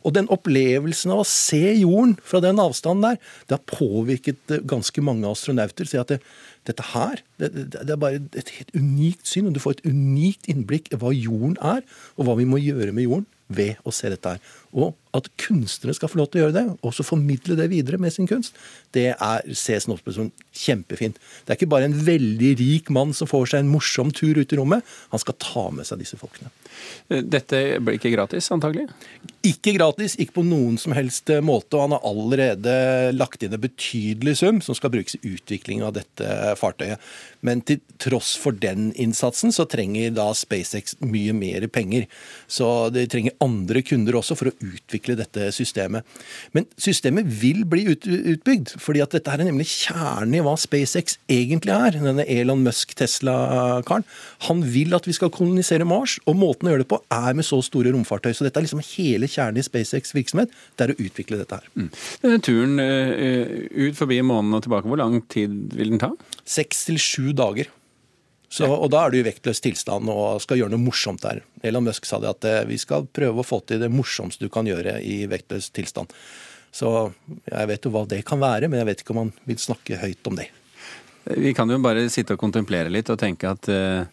Og 0.05 0.13
den 0.15 0.29
opplevelsen 0.31 1.11
av 1.11 1.23
å 1.23 1.27
se 1.27 1.73
jorden 1.81 2.13
fra 2.23 2.39
den 2.43 2.61
avstanden 2.63 3.09
der, 3.09 3.17
det 3.49 3.57
har 3.57 3.65
påvirket 3.67 4.55
ganske 4.69 5.03
mange 5.03 5.27
astronauter. 5.27 5.89
Så 5.89 5.99
at 5.99 6.13
det, 6.13 6.21
dette 6.67 6.83
her 6.93 7.21
det, 7.39 7.49
det, 7.73 7.87
er 7.87 7.99
bare 7.99 8.21
et 8.37 8.51
helt 8.57 8.75
unikt 8.75 9.27
syn, 9.29 9.47
og 9.49 9.55
du 9.55 9.61
får 9.63 9.77
et 9.77 9.87
unikt 9.89 10.49
innblikk 10.51 10.91
i 10.91 10.99
hva 10.99 11.13
jorden 11.15 11.57
er, 11.63 11.83
og 12.17 12.27
hva 12.27 12.37
vi 12.39 12.47
må 12.49 12.59
gjøre 12.61 12.95
med 12.95 13.07
jorden 13.07 13.27
ved 13.47 13.79
å 13.87 13.93
se 13.95 14.09
dette 14.11 14.33
her. 14.33 14.41
Og 14.75 14.95
at 15.15 15.29
kunstnere 15.39 15.95
skal 15.95 16.11
få 16.11 16.19
lov 16.19 16.29
til 16.31 16.41
å 16.41 16.45
gjøre 16.45 16.55
det, 16.57 16.65
og 16.73 16.89
også 16.89 17.05
formidle 17.07 17.55
det 17.59 17.69
videre 17.71 17.99
med 18.01 18.13
sin 18.13 18.27
kunst, 18.29 18.57
det 18.95 19.09
er, 19.13 19.47
ses 19.55 19.87
nå 19.87 19.97
som 20.03 20.31
kjempefint. 20.51 21.19
Det 21.45 21.53
er 21.53 21.59
ikke 21.59 21.71
bare 21.71 21.87
en 21.87 21.95
veldig 22.07 22.53
rik 22.59 22.91
mann 22.93 23.15
som 23.17 23.29
får 23.29 23.53
seg 23.53 23.63
en 23.63 23.71
morsom 23.71 24.11
tur 24.15 24.37
ut 24.37 24.53
i 24.53 24.59
rommet. 24.59 24.85
Han 25.13 25.23
skal 25.23 25.39
ta 25.41 25.67
med 25.73 25.87
seg 25.87 26.03
disse 26.03 26.19
folkene. 26.19 26.51
Dette 27.07 27.61
blir 27.79 27.97
ikke 27.97 28.11
gratis, 28.11 28.49
antagelig? 28.51 28.87
Ikke 29.47 29.71
gratis, 29.77 30.17
ikke 30.19 30.39
på 30.39 30.43
noen 30.47 30.75
som 30.81 30.95
helst 30.97 31.29
eh, 31.31 31.43
måte. 31.45 31.77
Og 31.77 31.85
han 31.85 31.95
har 31.95 32.07
allerede 32.07 32.73
lagt 33.15 33.45
inn 33.45 33.55
en 33.55 33.63
betydelig 33.63 34.37
sum 34.41 34.59
som 34.63 34.75
skal 34.77 34.91
brukes 34.93 35.15
i 35.17 35.33
utviklingen 35.35 35.87
av 35.87 35.95
dette 35.95 36.55
fartøyet. 36.59 37.01
Men 37.45 37.61
til 37.67 37.79
tross 38.01 38.33
for 38.39 38.55
den 38.57 38.89
innsatsen, 38.99 39.53
så 39.55 39.67
trenger 39.69 40.15
da 40.17 40.27
SpaceX 40.35 40.97
mye 41.03 41.35
mer 41.37 41.67
penger. 41.71 42.07
Så 42.51 42.89
de 42.93 43.05
trenger 43.09 43.37
andre 43.43 43.83
kunder 43.85 44.17
også 44.19 44.37
for 44.37 44.51
å 44.51 44.55
utvikle 44.63 45.17
dette 45.19 45.51
systemet. 45.55 46.07
Men 46.55 46.67
systemet 46.81 47.29
vil 47.41 47.63
bli 47.69 47.85
utbygd, 47.93 48.75
fordi 48.81 49.03
at 49.05 49.15
dette 49.15 49.33
er 49.33 49.45
nemlig 49.47 49.69
kjernen 49.69 50.35
i 50.37 50.43
hva 50.43 50.57
SpaceX 50.59 51.17
egentlig 51.31 51.75
er. 51.75 51.99
Denne 52.07 52.27
Elon 52.27 52.65
Musk-Tesla-karen. 52.65 54.05
Han 54.47 54.63
vil 54.73 54.95
at 54.97 55.07
vi 55.07 55.15
skal 55.15 55.31
kolonisere 55.33 55.87
Mars, 55.87 56.17
og 56.27 56.37
måten 56.39 56.66
å 56.67 56.73
gjøre 56.73 56.83
det 56.83 56.91
på 56.91 56.99
er 57.13 57.37
med 57.37 57.47
så 57.47 57.59
store 57.65 57.91
romfartøy. 57.95 58.31
Så 58.35 58.45
dette 58.45 58.59
er 58.59 58.65
liksom 58.67 58.83
hele 58.83 59.29
kjernen 59.31 59.61
i 59.61 59.65
SpaceX 59.65 60.13
virksomhet. 60.15 60.53
Det 60.75 60.85
er 60.85 60.93
å 60.93 60.99
utvikle 61.01 61.39
dette 61.41 61.59
her. 61.59 61.69
Mm. 61.77 61.89
Denne 62.23 62.43
turen 62.43 62.81
uh, 62.81 63.57
ut 63.87 63.97
forbi 63.97 64.19
månen 64.25 64.57
og 64.57 64.63
tilbake, 64.65 64.89
hvor 64.89 65.01
lang 65.01 65.19
tid 65.31 65.75
vil 65.77 65.95
den 65.95 66.01
ta? 66.03 66.11
Seks 66.47 66.85
til 66.89 67.01
sju 67.01 67.31
dager. 67.37 67.71
Så, 68.47 68.67
og 68.71 68.87
da 68.93 69.03
er 69.03 69.11
du 69.11 69.17
i 69.19 69.25
vektløs 69.27 69.59
tilstand 69.59 70.07
og 70.11 70.39
skal 70.39 70.61
gjøre 70.61 70.71
noe 70.71 70.85
morsomt 70.85 71.23
der. 71.25 71.41
Elon 71.67 71.83
Musk 71.83 72.07
sa 72.07 72.21
det 72.23 72.29
at 72.31 72.45
eh, 72.47 72.61
vi 72.69 72.77
skal 72.79 73.03
prøve 73.11 73.43
å 73.43 73.47
få 73.47 73.59
til 73.67 73.81
det 73.83 73.89
morsomste 73.91 74.47
du 74.47 74.51
kan 74.53 74.69
gjøre 74.69 75.01
i 75.03 75.25
vektløs 75.27 75.67
tilstand. 75.75 76.13
Så 76.71 77.09
jeg 77.43 77.67
vet 77.67 77.83
jo 77.83 77.91
hva 77.91 78.05
det 78.07 78.21
kan 78.27 78.39
være, 78.39 78.69
men 78.71 78.79
jeg 78.79 78.87
vet 78.87 79.03
ikke 79.03 79.15
om 79.15 79.25
han 79.25 79.33
vil 79.49 79.59
snakke 79.59 79.99
høyt 79.99 80.31
om 80.31 80.39
det. 80.39 80.47
Vi 81.27 81.51
kan 81.55 81.67
jo 81.67 81.81
bare 81.83 82.05
sitte 82.07 82.37
og 82.37 82.39
kontemplere 82.39 82.91
litt 82.93 83.11
og 83.11 83.19
tenke 83.19 83.51
at 83.51 83.67
uh 83.67 84.05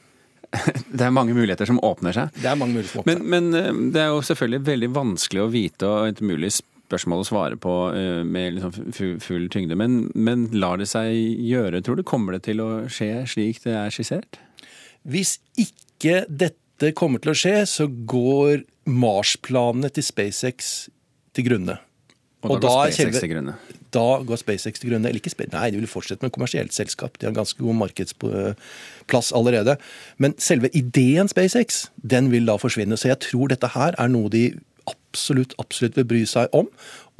det 0.98 1.06
er 1.06 1.14
mange 1.14 1.34
muligheter 1.36 1.68
som 1.68 1.80
åpner 1.84 2.16
seg. 2.16 2.36
Det 2.36 2.50
er 2.50 2.58
mange 2.60 2.76
muligheter 2.76 2.94
som 2.94 3.02
åpner 3.04 3.20
men, 3.24 3.50
men, 3.50 3.58
eh, 3.58 3.82
det 3.94 4.04
er 4.04 4.12
jo 4.12 4.22
selvfølgelig 4.28 4.66
veldig 4.68 4.92
vanskelig 4.94 5.44
å 5.44 5.50
vite 5.52 5.90
og 5.90 6.12
et 6.12 6.22
mulig 6.24 6.52
spørsmål 6.54 7.22
å 7.22 7.28
svare 7.28 7.60
på 7.60 7.74
eh, 7.96 8.20
med 8.26 8.58
liksom 8.58 9.20
full 9.24 9.48
tyngde. 9.52 9.78
Men, 9.80 10.04
men 10.14 10.48
lar 10.54 10.80
det 10.80 10.88
seg 10.92 11.14
gjøre, 11.44 11.82
tror 11.84 11.98
du? 11.98 12.04
Kommer 12.06 12.36
det 12.36 12.44
til 12.48 12.62
å 12.64 12.70
skje 12.92 13.24
slik 13.30 13.62
det 13.64 13.76
er 13.78 13.94
skissert? 13.94 14.38
Hvis 15.04 15.38
ikke 15.60 16.24
dette 16.28 16.92
kommer 16.96 17.22
til 17.22 17.34
å 17.34 17.38
skje, 17.38 17.56
så 17.68 17.88
går 17.88 18.64
Mars-planene 18.90 19.88
til 19.94 20.04
SpaceX 20.04 20.74
til 21.34 21.48
grunne. 21.48 21.78
Og 22.44 22.58
da, 22.60 22.68
går 22.68 22.92
SpaceX 22.92 23.22
til 23.22 23.32
grunne? 23.32 23.56
Da 23.94 24.06
går 24.26 24.40
SpaceX 24.40 24.82
til 24.82 24.92
grunne. 24.92 25.08
Eller 25.08 25.22
ikke, 25.22 25.32
SpaceX, 25.32 25.54
nei, 25.54 25.70
de 25.72 25.80
vil 25.80 25.90
fortsette 25.90 26.26
med 26.26 26.34
kommersielt 26.34 26.74
selskap. 26.76 27.18
De 27.20 27.28
har 27.28 27.36
ganske 27.36 27.60
god 27.62 27.78
markedsplass 27.84 29.32
allerede. 29.36 29.78
Men 30.18 30.36
selve 30.42 30.72
ideen 30.74 31.30
SpaceX, 31.30 31.86
den 32.02 32.32
vil 32.34 32.48
da 32.50 32.58
forsvinne. 32.60 32.98
Så 33.00 33.12
jeg 33.12 33.22
tror 33.28 33.52
dette 33.54 33.72
her 33.76 33.96
er 34.00 34.10
noe 34.12 34.32
de 34.32 34.48
absolutt, 34.90 35.54
absolutt 35.62 35.96
vil 36.00 36.08
bry 36.10 36.24
seg 36.28 36.52
om. 36.56 36.68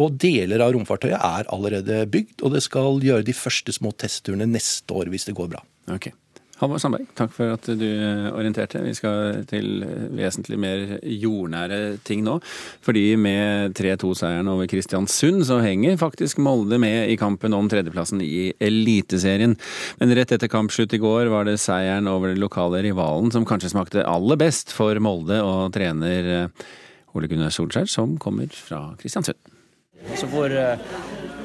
Og 0.03 0.19
deler 0.19 0.63
av 0.65 0.75
romfartøyet 0.75 1.21
er 1.21 1.49
allerede 1.55 2.03
bygd, 2.11 2.43
og 2.43 2.57
det 2.57 2.65
skal 2.67 2.99
gjøre 3.05 3.27
de 3.27 3.37
første 3.37 3.75
små 3.77 3.95
testturene 3.95 4.49
neste 4.51 4.91
år 4.95 5.13
hvis 5.13 5.29
det 5.29 5.37
går 5.39 5.53
bra. 5.55 5.63
Okay. 5.95 6.17
Halvor 6.61 6.79
Sandberg, 6.79 7.09
takk 7.19 7.33
for 7.35 7.55
at 7.57 7.67
du 7.67 7.87
orienterte. 8.31 8.79
Vi 8.85 8.93
skal 8.95 9.41
til 9.51 9.83
vesentlig 10.15 10.59
mer 10.63 10.85
jordnære 11.03 11.79
ting 12.07 12.23
nå. 12.27 12.37
Fordi 12.85 13.17
med 13.19 13.75
3-2-seieren 13.75 14.51
over 14.53 14.69
Kristiansund, 14.71 15.43
så 15.49 15.59
henger 15.65 15.99
faktisk 16.01 16.39
Molde 16.45 16.79
med 16.83 17.11
i 17.11 17.19
kampen 17.19 17.57
om 17.57 17.69
tredjeplassen 17.71 18.23
i 18.23 18.53
Eliteserien. 18.63 19.57
Men 19.99 20.15
rett 20.15 20.37
etter 20.37 20.53
kampslutt 20.53 20.95
i 20.95 21.03
går 21.03 21.33
var 21.33 21.49
det 21.49 21.59
seieren 21.63 22.11
over 22.11 22.31
den 22.31 22.43
lokale 22.43 22.85
rivalen 22.87 23.35
som 23.35 23.47
kanskje 23.49 23.75
smakte 23.75 24.07
aller 24.07 24.39
best 24.39 24.71
for 24.75 24.99
Molde 25.03 25.41
og 25.43 25.75
trener 25.75 26.31
eh, 26.39 26.67
Ole 27.15 27.31
Gunnar 27.31 27.51
Solskjær, 27.55 27.91
som 27.91 28.15
kommer 28.23 28.51
fra 28.55 28.93
Kristiansund. 29.03 29.39
Så 30.15 30.29
får 30.31 30.55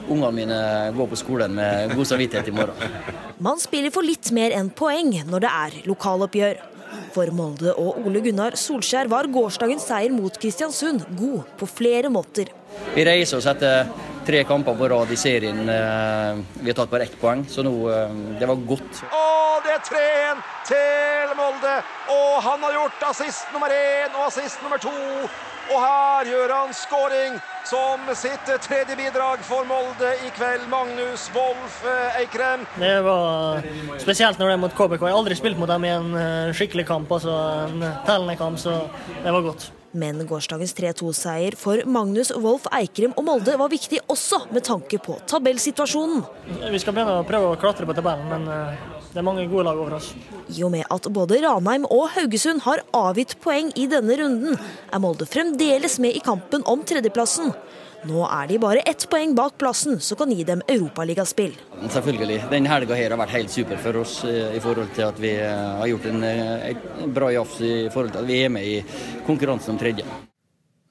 ungene 0.10 0.32
mine 0.36 0.60
går 0.96 1.12
på 1.12 1.20
skolen 1.20 1.56
med 1.58 1.96
god 1.96 2.10
samvittighet 2.10 2.50
i 2.52 2.56
morgen. 2.56 2.98
Man 3.40 3.62
spiller 3.62 3.94
for 3.94 4.06
litt 4.06 4.32
mer 4.36 4.56
enn 4.58 4.72
poeng 4.76 5.14
når 5.30 5.46
det 5.46 5.54
er 5.62 5.80
lokaloppgjør. 5.90 6.66
For 7.14 7.30
Molde 7.34 7.74
og 7.78 8.06
Ole 8.06 8.22
Gunnar 8.26 8.56
Solskjær 8.58 9.10
var 9.10 9.30
gårsdagens 9.30 9.88
seier 9.90 10.14
mot 10.14 10.36
Kristiansund 10.42 11.06
god 11.18 11.50
på 11.58 11.70
flere 11.70 12.10
måter. 12.14 12.50
Vi 12.94 13.06
reiser 13.06 13.40
oss 13.40 13.48
etter 13.50 13.90
tre 14.26 14.44
kamper 14.46 14.78
på 14.78 14.90
rad 14.92 15.12
i 15.14 15.18
serien. 15.18 15.62
Eh, 15.70 16.42
vi 16.62 16.70
har 16.70 16.78
tatt 16.78 16.92
bare 16.92 17.08
ett 17.08 17.18
poeng, 17.22 17.46
så 17.50 17.66
nå 17.66 17.74
eh, 17.90 18.18
Det 18.40 18.50
var 18.50 18.66
godt. 18.72 19.04
Og 19.10 19.66
det 19.66 19.76
er 19.76 19.86
3-1 19.90 20.44
til 20.70 21.36
Molde! 21.40 21.76
Og 22.14 22.42
han 22.46 22.66
har 22.68 22.78
gjort 22.78 23.06
assist 23.10 23.54
nummer 23.54 23.74
én 23.74 24.14
og 24.16 24.28
assist 24.28 24.62
nummer 24.66 24.82
to. 24.82 24.94
Og 25.70 25.78
her 25.78 26.30
gjør 26.32 26.52
han 26.56 26.72
skåring 26.74 27.40
som 27.70 28.08
sitt 28.18 28.48
tredje 28.66 28.96
bidrag 28.98 29.44
for 29.46 29.68
Molde 29.70 30.14
i 30.26 30.32
kveld. 30.34 30.66
Magnus 30.72 31.28
Wolff 31.36 31.84
eh, 31.86 32.22
Eikrem. 32.24 32.66
Det 32.82 32.96
var 33.06 33.68
spesielt 34.02 34.40
når 34.42 34.50
det 34.50 34.56
er 34.56 34.64
mot 34.64 34.78
KBK. 34.80 35.04
Jeg 35.06 35.14
har 35.14 35.20
aldri 35.20 35.38
spilt 35.38 35.60
mot 35.62 35.70
dem 35.70 35.86
i 35.86 35.92
en 35.94 36.16
eh, 36.18 36.54
skikkelig 36.58 36.88
kamp, 36.90 37.12
altså 37.14 37.36
en 37.68 37.86
tellende 38.08 38.38
kamp, 38.40 38.58
så 38.62 38.80
det 39.22 39.36
var 39.36 39.46
godt. 39.46 39.70
Men 39.92 40.22
gårsdagens 40.30 40.76
3-2-seier 40.78 41.56
for 41.58 41.82
Magnus 41.90 42.30
Wolff 42.38 42.68
Eikrem 42.78 43.14
og 43.18 43.26
Molde 43.26 43.56
var 43.58 43.72
viktig 43.72 44.02
også 44.10 44.44
med 44.54 44.66
tanke 44.66 45.00
på 45.02 45.18
tabellsituasjonen. 45.30 46.26
Vi 46.70 46.82
skal 46.82 46.98
begynne 46.98 47.22
å 47.22 47.28
prøve 47.28 47.54
å 47.54 47.62
klatre 47.62 47.90
på 47.90 47.98
tabellen, 47.98 48.30
men 48.30 48.50
eh, 48.54 48.99
det 49.10 49.18
er 49.18 49.26
mange 49.26 49.48
gode 49.50 49.66
lag 49.66 49.80
over 49.82 49.98
oss. 49.98 50.12
I 50.54 50.64
og 50.66 50.74
med 50.74 50.86
at 50.90 51.10
både 51.14 51.42
Ranheim 51.42 51.88
og 51.90 52.12
Haugesund 52.14 52.62
har 52.66 52.84
avgitt 52.94 53.40
poeng 53.42 53.72
i 53.80 53.88
denne 53.90 54.18
runden, 54.22 54.58
er 54.94 55.02
Molde 55.02 55.26
fremdeles 55.30 55.98
med 56.04 56.18
i 56.18 56.22
kampen 56.26 56.66
om 56.70 56.86
tredjeplassen. 56.86 57.54
Nå 58.08 58.22
er 58.32 58.48
de 58.48 58.58
bare 58.62 58.84
ett 58.88 59.04
poeng 59.12 59.34
bak 59.36 59.58
plassen, 59.60 59.98
som 60.00 60.18
kan 60.20 60.32
gi 60.32 60.46
dem 60.48 60.62
europaligaspill. 60.72 61.58
Selvfølgelig. 61.92 62.38
Denne 62.52 62.72
helga 62.72 62.96
har 62.96 63.18
vært 63.20 63.34
helt 63.36 63.52
super 63.52 63.82
for 63.84 64.00
oss 64.00 64.22
eh, 64.28 64.56
i 64.56 64.62
forhold 64.64 64.94
til 64.96 65.08
at 65.10 65.20
vi 65.20 65.34
eh, 65.36 65.66
har 65.82 65.90
gjort 65.92 66.08
en, 66.08 66.24
en 66.24 66.70
eh, 66.70 67.10
bra 67.12 67.32
jafs 67.36 67.60
i 67.60 67.74
forhold 67.92 68.14
til 68.16 68.22
at 68.24 68.30
vi 68.30 68.40
er 68.46 68.54
med 68.56 68.68
i 68.70 68.78
konkurransen 69.28 69.76
om 69.76 69.82
tredje. 69.82 70.08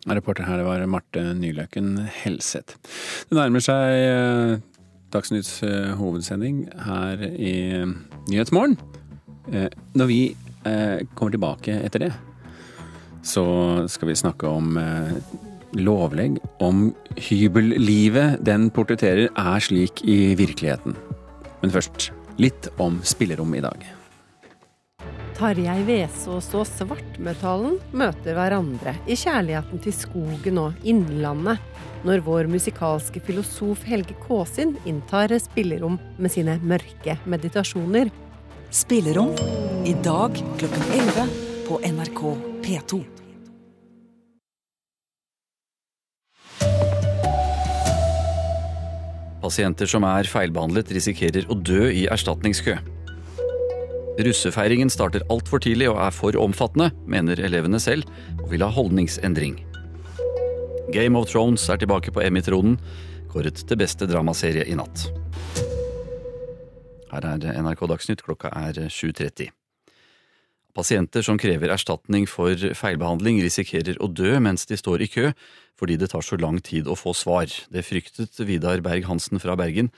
Reporter 0.09 0.45
her 0.49 0.61
var 0.67 0.85
Marte 0.89 1.23
Nyløken 1.37 1.97
Helseth. 2.21 2.77
Det 3.29 3.41
nærmer 3.41 3.65
seg 3.65 4.61
Dagsnytts 5.13 5.63
hovedsending 5.97 6.67
her 6.85 7.25
i 7.25 7.57
Nyhetsmorgen. 8.29 8.77
Eh, 9.53 9.69
når 9.97 10.11
vi 10.11 10.21
eh, 10.69 11.05
kommer 11.17 11.35
tilbake 11.35 11.79
etter 11.85 12.07
det, 12.07 12.13
så 13.25 13.45
skal 13.91 14.13
vi 14.13 14.17
snakke 14.17 14.49
om 14.49 14.79
lovlegg 15.77 16.39
om 16.65 16.87
hybellivet 17.29 18.39
den 18.47 18.71
portretterer 18.73 19.29
er 19.29 19.61
slik 19.61 20.01
i 20.07 20.33
virkeligheten. 20.39 20.97
Men 21.61 21.75
først 21.75 22.11
litt 22.41 22.71
om 22.81 23.03
spillerom 23.05 23.53
i 23.59 23.65
dag. 23.65 23.98
Tarjei 25.39 25.85
Vesaas 25.87 26.49
og 26.59 26.65
Svartmetallen 26.67 27.77
møter 27.95 28.35
hverandre 28.35 28.97
i 29.07 29.15
kjærligheten 29.15 29.79
til 29.85 29.95
skogen 29.95 30.59
og 30.59 30.81
Innlandet 30.83 31.63
når 32.03 32.25
vår 32.27 32.49
musikalske 32.51 33.23
filosof 33.23 33.85
Helge 33.87 34.17
Kåsin 34.25 34.75
inntar 34.83 35.31
spillerom 35.39 36.01
med 36.19 36.35
sine 36.35 36.59
mørke 36.59 37.15
meditasjoner. 37.31 38.11
Spillerom 38.75 39.31
i 39.87 39.95
dag 40.03 40.35
klokken 40.59 40.91
11 40.99 41.31
på 41.71 41.81
NRK 41.87 42.25
P2. 42.67 43.01
Pasienter 49.39 49.87
som 49.87 50.03
er 50.03 50.27
feilbehandlet, 50.27 50.91
risikerer 50.99 51.47
å 51.47 51.55
dø 51.55 51.87
i 51.95 52.09
erstatningskø. 52.11 52.81
Russefeiringen 54.19 54.91
starter 54.91 55.23
altfor 55.31 55.63
tidlig 55.63 55.87
og 55.93 56.01
er 56.03 56.15
for 56.15 56.35
omfattende, 56.43 56.91
mener 57.07 57.39
elevene 57.39 57.79
selv, 57.79 58.09
og 58.43 58.51
vil 58.51 58.65
ha 58.67 58.71
holdningsendring. 58.75 59.61
Game 60.91 61.19
of 61.19 61.29
Thrones 61.31 61.69
er 61.69 61.79
tilbake 61.79 62.11
på 62.11 62.25
Emmy-tronen, 62.25 62.79
kåret 63.31 63.63
til 63.69 63.79
beste 63.79 64.09
dramaserie 64.11 64.65
i 64.67 64.75
natt. 64.79 65.07
Her 67.13 67.29
er 67.31 67.63
NRK 67.63 67.87
Dagsnytt, 67.93 68.25
klokka 68.27 68.51
er 68.57 68.89
7.30. 68.91 69.53
Pasienter 70.77 71.25
som 71.25 71.39
krever 71.41 71.73
erstatning 71.73 72.27
for 72.29 72.53
feilbehandling, 72.77 73.41
risikerer 73.43 73.97
å 74.05 74.11
dø 74.13 74.37
mens 74.43 74.67
de 74.69 74.77
står 74.79 75.03
i 75.03 75.09
kø, 75.11 75.31
fordi 75.79 75.97
det 75.99 76.11
tar 76.13 76.23
så 76.27 76.37
lang 76.39 76.59
tid 76.65 76.91
å 76.91 76.97
få 76.99 77.15
svar. 77.17 77.49
Det 77.73 77.85
fryktet 77.87 78.37
Vidar 78.47 78.83
Berg-Hansen 78.85 79.41
fra 79.43 79.57
Bergen, 79.59 79.89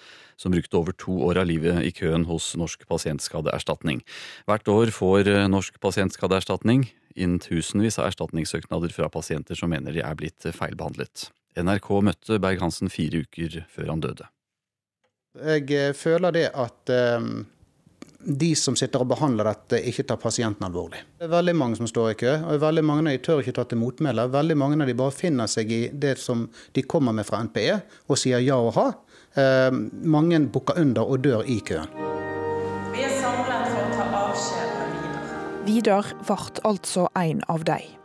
som 0.41 0.55
brukte 0.55 0.79
over 0.79 0.97
to 0.97 1.19
år 1.27 1.43
av 1.43 1.51
livet 1.51 1.83
i 1.85 1.93
køen 1.97 2.25
hos 2.29 2.53
Norsk 2.57 2.87
pasientskadeerstatning. 2.89 4.01
Hvert 4.49 4.71
år 4.73 4.95
får 4.95 5.33
Norsk 5.53 5.81
pasientskadeerstatning 5.83 6.87
inn 7.19 7.39
tusenvis 7.43 7.99
av 7.99 8.09
erstatningssøknader 8.13 8.95
fra 8.95 9.11
pasienter 9.13 9.59
som 9.59 9.73
mener 9.73 9.97
de 9.97 10.05
er 10.07 10.17
blitt 10.17 10.47
feilbehandlet. 10.55 11.29
NRK 11.59 11.89
møtte 12.07 12.39
Berg-Hansen 12.41 12.93
fire 12.93 13.25
uker 13.27 13.65
før 13.73 13.97
han 13.97 14.05
døde. 14.05 14.31
Jeg 15.41 15.95
føler 15.99 16.35
det 16.35 16.51
at 16.59 16.91
um 17.19 17.43
de 18.25 18.51
som 18.59 18.77
sitter 18.77 19.03
og 19.03 19.11
behandler 19.15 19.49
dette, 19.49 19.81
ikke 19.91 20.05
tar 20.09 20.19
pasienten 20.21 20.67
alvorlig. 20.67 21.03
Det 21.19 21.27
er 21.27 21.33
veldig 21.33 21.55
mange 21.57 21.79
som 21.81 21.89
står 21.89 22.11
i 22.13 22.19
kø, 22.21 22.35
og 22.47 22.63
veldig 22.63 22.85
mange 22.85 23.07
av 23.07 23.15
de 23.15 23.23
tør 23.25 23.43
ikke 23.43 23.55
ta 23.57 23.65
til 23.69 23.81
motmæle. 23.81 24.27
Veldig 24.33 24.57
mange 24.61 24.81
av 24.81 24.91
de 24.91 24.97
bare 24.99 25.15
finner 25.15 25.51
seg 25.51 25.73
i 25.73 25.81
det 25.93 26.17
som 26.21 26.49
de 26.77 26.85
kommer 26.85 27.17
med 27.17 27.29
fra 27.29 27.43
NPE, 27.47 27.79
og 28.09 28.21
sier 28.21 28.43
ja 28.45 28.59
og 28.61 28.75
ha. 28.77 28.89
Eh, 29.41 29.71
mange 30.03 30.43
bukker 30.53 30.81
under 30.83 31.07
og 31.07 31.25
dør 31.25 31.47
i 31.47 31.61
køen. 31.65 31.89
Vi 32.91 33.07
er 33.07 33.17
samlet 33.21 33.71
for 33.71 33.87
å 33.87 33.95
ta 33.95 34.11
avskjed 34.25 34.77
med 34.77 34.99
Vidar. 34.99 35.65
Vidar 35.71 36.13
ble 36.27 36.69
altså 36.75 37.09
en 37.17 37.43
av 37.49 37.65
dem. 37.69 38.00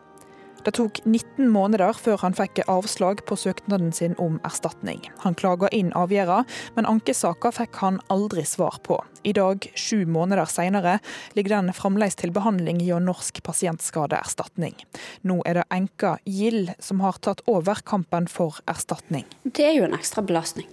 Det 0.65 0.71
tok 0.73 0.97
19 1.05 1.51
måneder 1.53 1.93
før 1.93 2.23
han 2.23 2.33
fikk 2.33 2.63
avslag 2.65 3.19
på 3.29 3.35
søknaden 3.37 3.91
sin 3.93 4.15
om 4.17 4.39
erstatning. 4.47 5.03
Han 5.21 5.37
klaga 5.37 5.69
inn 5.69 5.91
avgjørelsen, 5.93 6.49
men 6.73 6.87
ankesaka 6.89 7.51
fikk 7.53 7.77
han 7.83 7.99
aldri 8.09 8.41
svar 8.49 8.79
på. 8.81 8.97
I 9.21 9.35
dag, 9.37 9.67
sju 9.77 10.07
måneder 10.09 10.49
senere, 10.49 10.95
ligger 11.37 11.59
den 11.59 11.69
fremdeles 11.77 12.17
til 12.17 12.33
behandling 12.33 12.81
hjå 12.81 12.97
Norsk 13.05 13.43
pasientskadeerstatning. 13.45 14.73
Nå 15.21 15.37
er 15.45 15.59
det 15.59 15.67
enka 15.75 16.15
Gild 16.25 16.73
som 16.81 17.05
har 17.05 17.21
tatt 17.21 17.45
over 17.45 17.85
kampen 17.85 18.25
for 18.25 18.57
erstatning. 18.65 19.29
Det 19.45 19.69
er 19.69 19.77
jo 19.77 19.85
en 19.85 19.93
ekstra 19.97 20.25
belastning. 20.25 20.71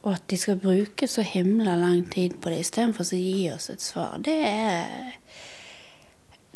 Og 0.00 0.14
at 0.14 0.24
de 0.32 0.40
skal 0.40 0.56
bruke 0.62 1.10
så 1.10 1.20
himla 1.26 1.76
lang 1.76 2.06
tid 2.08 2.40
på 2.40 2.48
det 2.48 2.62
istedenfor 2.64 3.04
å 3.04 3.20
gi 3.20 3.50
oss 3.52 3.68
et 3.68 3.84
svar, 3.84 4.16
det 4.24 4.40
er 4.48 5.12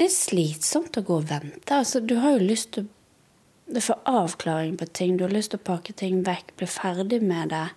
det 0.02 0.08
er 0.08 0.14
slitsomt 0.18 0.96
å 0.98 1.04
gå 1.06 1.20
og 1.20 1.28
vente. 1.30 1.76
Altså, 1.76 2.00
du 2.02 2.16
har 2.18 2.34
jo 2.34 2.46
lyst 2.48 2.72
til 2.74 2.88
å 3.70 3.82
få 3.86 3.94
avklaring 4.10 4.74
på 4.80 4.88
ting. 4.90 5.14
Du 5.14 5.22
har 5.28 5.34
lyst 5.34 5.52
til 5.54 5.60
å 5.62 5.66
pakke 5.68 5.94
ting 5.94 6.24
vekk, 6.26 6.56
bli 6.58 6.66
ferdig 6.66 7.20
med 7.22 7.52
det. 7.54 7.68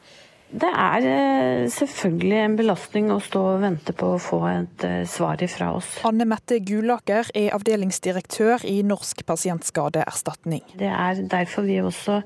Det 0.55 0.69
er 0.69 1.05
eh, 1.09 1.67
selvfølgelig 1.73 2.37
en 2.39 2.55
belastning 2.57 3.11
å 3.13 3.19
stå 3.21 3.41
og 3.51 3.61
vente 3.61 3.93
på 3.97 4.11
å 4.15 4.19
få 4.21 4.39
et 4.49 4.85
eh, 4.87 5.03
svar 5.09 5.41
ifra 5.45 5.71
oss. 5.77 5.91
Anne 6.07 6.25
Mette 6.29 6.57
Gulaker 6.65 7.29
er 7.37 7.53
avdelingsdirektør 7.57 8.65
i 8.69 8.79
Norsk 8.87 9.21
pasientskadeerstatning. 9.27 10.63
Det 10.81 10.89
er 10.89 11.21
derfor 11.29 11.67
vi 11.69 11.77
også 11.83 12.21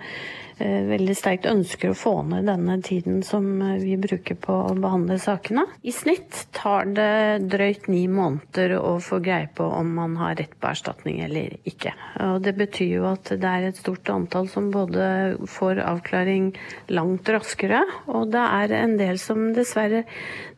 veldig 0.60 1.16
sterkt 1.18 1.47
ønsker 1.49 1.91
å 1.91 1.97
få 1.97 2.14
ned 2.28 2.47
denne 2.49 2.78
tiden 2.86 3.22
som 3.26 3.45
eh, 3.64 3.78
vi 3.82 3.95
bruker 4.01 4.38
på 4.39 4.55
å 4.70 4.76
behandle 4.76 5.20
sakene. 5.22 5.66
I 5.82 5.93
snitt 5.95 6.47
tar 6.55 6.89
det 6.95 7.47
drøyt 7.49 7.88
ni 7.91 8.03
måneder 8.12 8.76
å 8.80 8.97
få 9.03 9.22
greie 9.24 9.49
på 9.55 9.64
om 9.64 9.93
man 9.95 10.18
har 10.20 10.36
rett 10.39 10.57
på 10.60 10.70
erstatning 10.72 11.22
eller 11.26 11.55
ikke. 11.70 11.93
Og 12.28 12.41
det 12.45 12.55
betyr 12.60 12.93
jo 12.99 13.07
at 13.12 13.32
det 13.32 13.49
er 13.49 13.70
et 13.70 13.80
stort 13.80 14.10
antall 14.12 14.49
som 14.51 14.70
både 14.74 15.39
får 15.49 15.82
avklaring 15.86 16.51
langt 16.91 17.30
raskere, 17.32 17.84
og 18.12 18.30
det 18.34 18.45
er 18.45 18.76
en 18.82 18.97
del 18.99 19.20
som 19.22 19.49
dessverre 19.55 20.03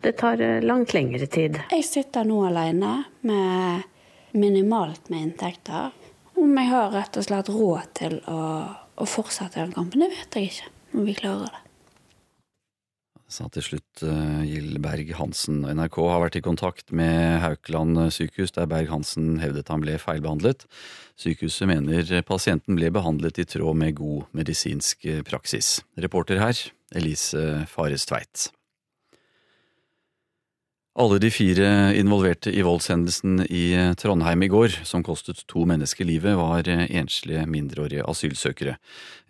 det 0.02 0.18
tar 0.22 0.42
eh, 0.42 0.60
langt 0.66 0.96
lengre 0.98 1.30
tid. 1.30 1.62
Jeg 1.72 1.88
sitter 1.88 2.28
nå 2.28 2.44
alene 2.50 2.98
med 3.28 3.90
minimalt 4.32 5.12
med 5.12 5.28
inntekter. 5.28 5.92
Om 6.42 6.56
jeg 6.58 6.72
har 6.72 6.94
rett 6.96 7.18
og 7.20 7.26
slett 7.28 7.52
råd 7.52 7.92
til 8.00 8.16
å 8.32 8.40
å 9.02 9.10
fortsette 9.10 9.60
den 9.60 9.76
kampen, 9.76 10.04
det 10.04 10.12
vet 10.14 10.38
jeg 10.38 10.52
ikke. 10.52 10.72
Om 10.92 11.06
vi 11.08 11.18
klarer 11.18 11.48
det. 11.48 11.60
Sa 13.32 13.46
til 13.48 13.64
slutt 13.64 14.02
uh, 14.04 14.42
Gild 14.44 14.82
Berg-Hansen. 14.84 15.62
NRK 15.64 16.02
har 16.04 16.20
vært 16.26 16.36
i 16.36 16.44
kontakt 16.44 16.92
med 16.92 17.40
Haukeland 17.40 18.12
sykehus, 18.12 18.52
der 18.58 18.68
Berg-Hansen 18.68 19.38
hevdet 19.40 19.72
han 19.72 19.84
ble 19.86 19.96
feilbehandlet. 20.04 20.68
Sykehuset 21.16 21.70
mener 21.72 22.12
pasienten 22.28 22.76
ble 22.76 22.92
behandlet 22.92 23.40
i 23.40 23.48
tråd 23.48 23.80
med 23.80 23.96
god 24.02 24.28
medisinsk 24.36 25.08
praksis. 25.30 25.78
Reporter 25.96 26.44
her, 26.44 26.66
Elise 26.92 27.64
Fares 27.72 28.10
Tveit. 28.10 28.50
Alle 31.00 31.22
de 31.24 31.30
fire 31.32 31.68
involverte 31.96 32.52
i 32.52 32.64
voldshendelsen 32.68 33.46
i 33.48 33.94
Trondheim 33.96 34.42
i 34.44 34.50
går, 34.52 34.74
som 34.84 35.06
kostet 35.08 35.40
to 35.48 35.64
mennesker 35.64 36.04
livet, 36.04 36.36
var 36.36 36.68
enslige 36.68 37.46
mindreårige 37.48 38.04
asylsøkere. 38.12 38.74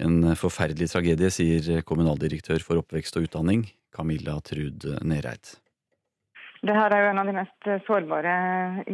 En 0.01 0.34
forferdelig 0.34 0.89
tragedie, 0.89 1.30
sier 1.30 1.86
kommunaldirektør 1.86 2.66
for 2.66 2.82
oppvekst 2.82 3.22
og 3.22 3.30
utdanning, 3.30 3.68
Camilla 3.93 4.39
Trud 4.41 4.89
Nereid. 5.05 5.53
Det 6.66 6.74
her 6.74 6.93
er 6.97 7.05
jo 7.05 7.14
en 7.14 7.22
av 7.22 7.30
de 7.30 7.38
mest 7.38 7.72
sårbare 7.86 8.36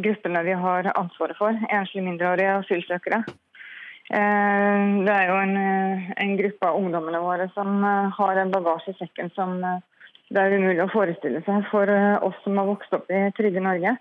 gruppene 0.04 0.44
vi 0.44 0.60
har 0.60 0.92
ansvaret 0.92 1.40
for, 1.40 1.56
enslige 1.72 2.04
mindreårige 2.04 2.54
asylsøkere. 2.66 3.24
Eh, 4.12 4.88
det 5.08 5.14
er 5.16 5.28
jo 5.32 5.40
en, 5.40 5.56
en 6.20 6.36
gruppe 6.36 6.68
av 6.68 6.82
ungdommene 6.84 7.24
våre 7.24 7.48
som 7.56 7.80
har 8.20 8.40
en 8.44 8.52
bagasje 8.52 8.92
i 8.92 9.00
sekken 9.00 9.32
som 9.32 9.56
det 10.34 10.42
er 10.42 10.58
umulig 10.58 10.84
å 10.84 10.90
forestille 10.92 11.40
seg 11.46 11.64
for 11.70 11.88
eh, 11.88 12.18
oss 12.24 12.36
som 12.44 12.58
har 12.60 12.68
vokst 12.68 12.92
opp 12.96 13.08
i 13.12 13.28
trygge 13.36 13.62
Norge. 13.64 13.96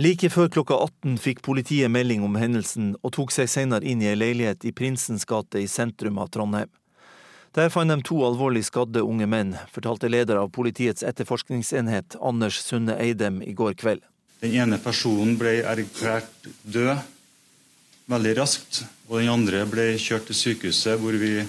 Like 0.00 0.30
før 0.32 0.48
klokka 0.50 0.76
18 0.86 1.18
fikk 1.20 1.42
politiet 1.46 1.90
melding 1.92 2.22
om 2.26 2.38
hendelsen, 2.38 2.94
og 3.02 3.14
tok 3.16 3.34
seg 3.34 3.50
senere 3.50 3.86
inn 3.86 4.02
i 4.02 4.08
ei 4.10 4.18
leilighet 4.18 4.64
i 4.66 4.74
Prinsens 4.74 5.26
gate 5.28 5.60
i 5.60 5.68
sentrum 5.70 6.20
av 6.22 6.30
Trondheim. 6.34 6.70
Der 7.58 7.72
fant 7.74 7.90
de 7.90 7.96
to 8.06 8.20
alvorlig 8.22 8.62
skadde 8.68 9.02
unge 9.02 9.26
menn, 9.26 9.56
fortalte 9.74 10.08
leder 10.10 10.38
av 10.38 10.52
politiets 10.54 11.02
etterforskningsenhet, 11.02 12.14
Anders 12.22 12.60
Sunde 12.62 12.94
Eidem, 12.94 13.40
i 13.42 13.54
går 13.58 13.74
kveld. 13.80 14.04
Den 14.40 14.54
ene 14.62 14.78
personen 14.80 15.34
ble 15.38 15.58
erklært 15.66 16.46
død 16.62 17.02
veldig 18.10 18.36
raskt, 18.38 18.84
og 19.10 19.18
den 19.18 19.32
andre 19.32 19.64
ble 19.70 19.90
kjørt 19.98 20.30
til 20.30 20.38
sykehuset, 20.38 20.98
hvor 21.02 21.18
vi 21.18 21.42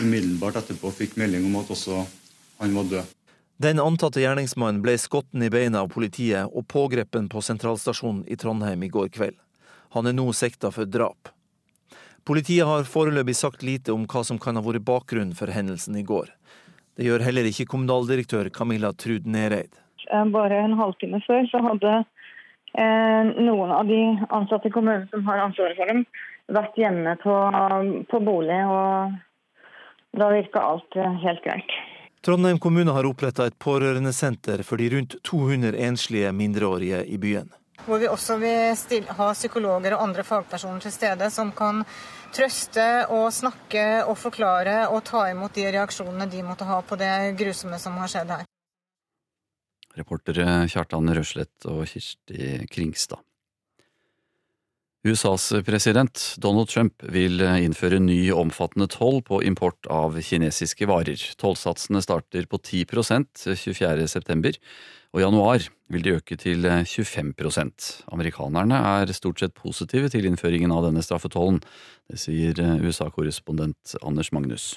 umiddelbart 0.00 0.60
etterpå 0.60 0.92
fikk 0.94 1.16
melding 1.20 1.48
om 1.48 1.58
at 1.60 1.72
også 1.72 2.04
han 2.60 2.76
var 2.76 2.92
død. 2.92 3.16
Den 3.60 3.76
antatte 3.76 4.22
gjerningsmannen 4.22 4.80
ble 4.80 4.94
skutt 4.96 5.34
i 5.36 5.50
beina 5.52 5.82
av 5.84 5.90
politiet 5.92 6.48
og 6.56 6.64
pågrepet 6.72 7.26
på 7.28 7.42
sentralstasjonen 7.44 8.22
i 8.24 8.38
Trondheim 8.40 8.86
i 8.86 8.88
går 8.88 9.10
kveld. 9.12 9.36
Han 9.92 10.08
er 10.08 10.14
nå 10.16 10.24
sikta 10.32 10.70
for 10.72 10.88
drap. 10.88 11.28
Politiet 12.24 12.64
har 12.64 12.88
foreløpig 12.88 13.34
sagt 13.36 13.66
lite 13.66 13.92
om 13.92 14.06
hva 14.08 14.22
som 14.24 14.40
kan 14.40 14.56
ha 14.56 14.62
vært 14.64 14.86
bakgrunnen 14.88 15.36
for 15.36 15.52
hendelsen 15.52 16.00
i 16.00 16.06
går. 16.08 16.32
Det 16.96 17.04
gjør 17.04 17.26
heller 17.26 17.50
ikke 17.50 17.68
kommunaldirektør 17.74 18.48
Camilla 18.48 18.94
Trud 18.96 19.28
Nereid. 19.28 19.76
Eh, 20.08 20.24
bare 20.32 20.64
en 20.64 20.78
halvtime 20.80 21.20
før 21.28 21.44
så 21.52 21.60
hadde 21.68 21.94
eh, 22.00 23.44
noen 23.44 23.76
av 23.76 23.92
de 23.92 24.02
ansatte 24.40 24.72
i 24.72 24.76
kommunen 24.78 25.04
som 25.12 25.28
har 25.28 25.44
ansvaret 25.44 25.76
for 25.76 25.92
dem, 25.92 26.06
vært 26.48 26.80
hjemme 26.80 27.12
på, 27.20 27.38
på 28.08 28.24
bolig, 28.24 28.60
og 28.72 29.20
da 30.16 30.32
virka 30.32 30.64
alt 30.72 30.96
eh, 30.96 31.24
helt 31.28 31.44
greit. 31.44 31.80
Trondheim 32.20 32.58
kommune 32.58 32.92
har 32.92 33.06
oppretta 33.08 33.46
et 33.48 33.56
pårørendesenter 33.58 34.60
for 34.66 34.76
de 34.76 34.90
rundt 34.92 35.16
200 35.24 35.72
enslige 35.86 36.32
mindreårige 36.36 37.04
i 37.08 37.16
byen. 37.18 37.48
Hvor 37.86 37.98
vi 37.98 38.10
også 38.12 38.36
vil 38.36 39.06
ha 39.16 39.30
psykologer 39.32 39.96
og 39.96 40.02
andre 40.04 40.24
fagpersoner 40.28 40.84
til 40.84 40.92
stede 40.92 41.30
som 41.32 41.52
kan 41.56 41.80
trøste 42.36 42.84
og 43.08 43.30
snakke 43.32 44.04
og 44.04 44.18
forklare 44.20 44.82
og 44.92 45.00
ta 45.08 45.24
imot 45.30 45.56
de 45.56 45.64
reaksjonene 45.72 46.28
de 46.28 46.44
måtte 46.44 46.68
ha 46.68 46.82
på 46.84 47.00
det 47.00 47.14
grusomme 47.40 47.80
som 47.80 47.96
har 48.02 48.12
skjedd 48.12 48.34
her. 48.36 48.44
Reportere 49.96 50.68
Kjartan 50.70 51.08
Røslett 51.16 51.66
og 51.72 51.86
Kirsti 51.88 52.66
Kringstad. 52.70 53.24
USAs 55.06 55.52
president 55.64 56.34
Donald 56.36 56.68
Trump 56.68 57.00
vil 57.08 57.40
innføre 57.40 58.02
ny 58.04 58.18
omfattende 58.36 58.84
toll 58.92 59.22
på 59.24 59.38
import 59.48 59.88
av 59.88 60.18
kinesiske 60.20 60.84
varer. 60.90 61.22
Tollsatsene 61.40 62.02
starter 62.04 62.44
på 62.50 62.60
10% 62.60 63.46
24.9, 63.56 64.52
og 65.10 65.22
i 65.22 65.24
januar 65.24 65.64
vil 65.90 66.04
de 66.04 66.12
øke 66.18 66.36
til 66.36 66.68
25% 66.68 67.88
Amerikanerne 68.12 68.82
er 69.00 69.14
stort 69.16 69.40
sett 69.40 69.56
positive 69.56 70.12
til 70.12 70.28
innføringen 70.28 70.74
av 70.76 70.84
denne 70.90 71.02
straffetollen. 71.06 71.62
Det 72.10 72.20
sier 72.20 72.60
USA-korrespondent 72.84 73.96
Anders 74.04 74.34
Magnus. 74.36 74.74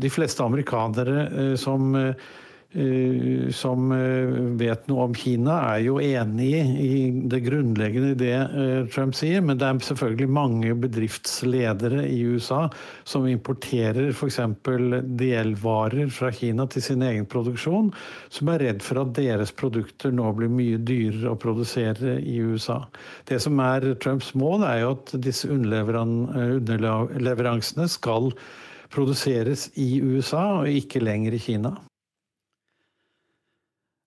De 0.00 0.08
fleste 0.08 0.46
amerikanere 0.46 1.26
eh, 1.26 1.54
som 1.60 1.90
eh, 1.98 2.14
Eh, 2.14 2.51
som 3.52 3.92
eh, 3.92 4.32
vet 4.56 4.86
noe 4.88 5.04
om 5.04 5.14
Kina, 5.16 5.58
er 5.74 5.80
jo 5.84 6.00
enig 6.00 6.52
i 6.80 7.10
det 7.28 7.40
grunnleggende 7.44 8.12
i 8.14 8.16
det 8.16 8.32
eh, 8.32 8.86
Trump 8.94 9.14
sier, 9.16 9.40
men 9.44 9.58
det 9.60 9.66
er 9.68 9.78
selvfølgelig 9.84 10.28
mange 10.32 10.74
bedriftsledere 10.80 12.06
i 12.08 12.24
USA 12.32 12.70
som 13.04 13.26
importerer 13.28 14.08
f.eks. 14.14 14.40
delvarer 15.20 16.08
fra 16.16 16.32
Kina 16.32 16.66
til 16.72 16.82
sin 16.86 17.02
egen 17.04 17.26
produksjon, 17.28 17.92
som 18.32 18.48
er 18.54 18.62
redd 18.64 18.80
for 18.86 18.96
at 19.04 19.12
deres 19.20 19.52
produkter 19.52 20.08
nå 20.14 20.32
blir 20.38 20.48
mye 20.48 20.78
dyrere 20.80 21.32
å 21.34 21.40
produsere 21.40 22.20
i 22.24 22.40
USA. 22.40 22.88
Det 23.28 23.36
som 23.44 23.60
er 23.60 23.94
Trumps 24.00 24.32
mål, 24.32 24.64
er 24.64 24.80
jo 24.86 24.96
at 24.96 25.12
disse 25.20 25.44
underleveransene 25.52 27.88
skal 27.92 28.32
produseres 28.92 29.70
i 29.80 30.00
USA 30.00 30.62
og 30.62 30.68
ikke 30.72 31.00
lenger 31.04 31.32
i 31.36 31.44
Kina. 31.50 31.72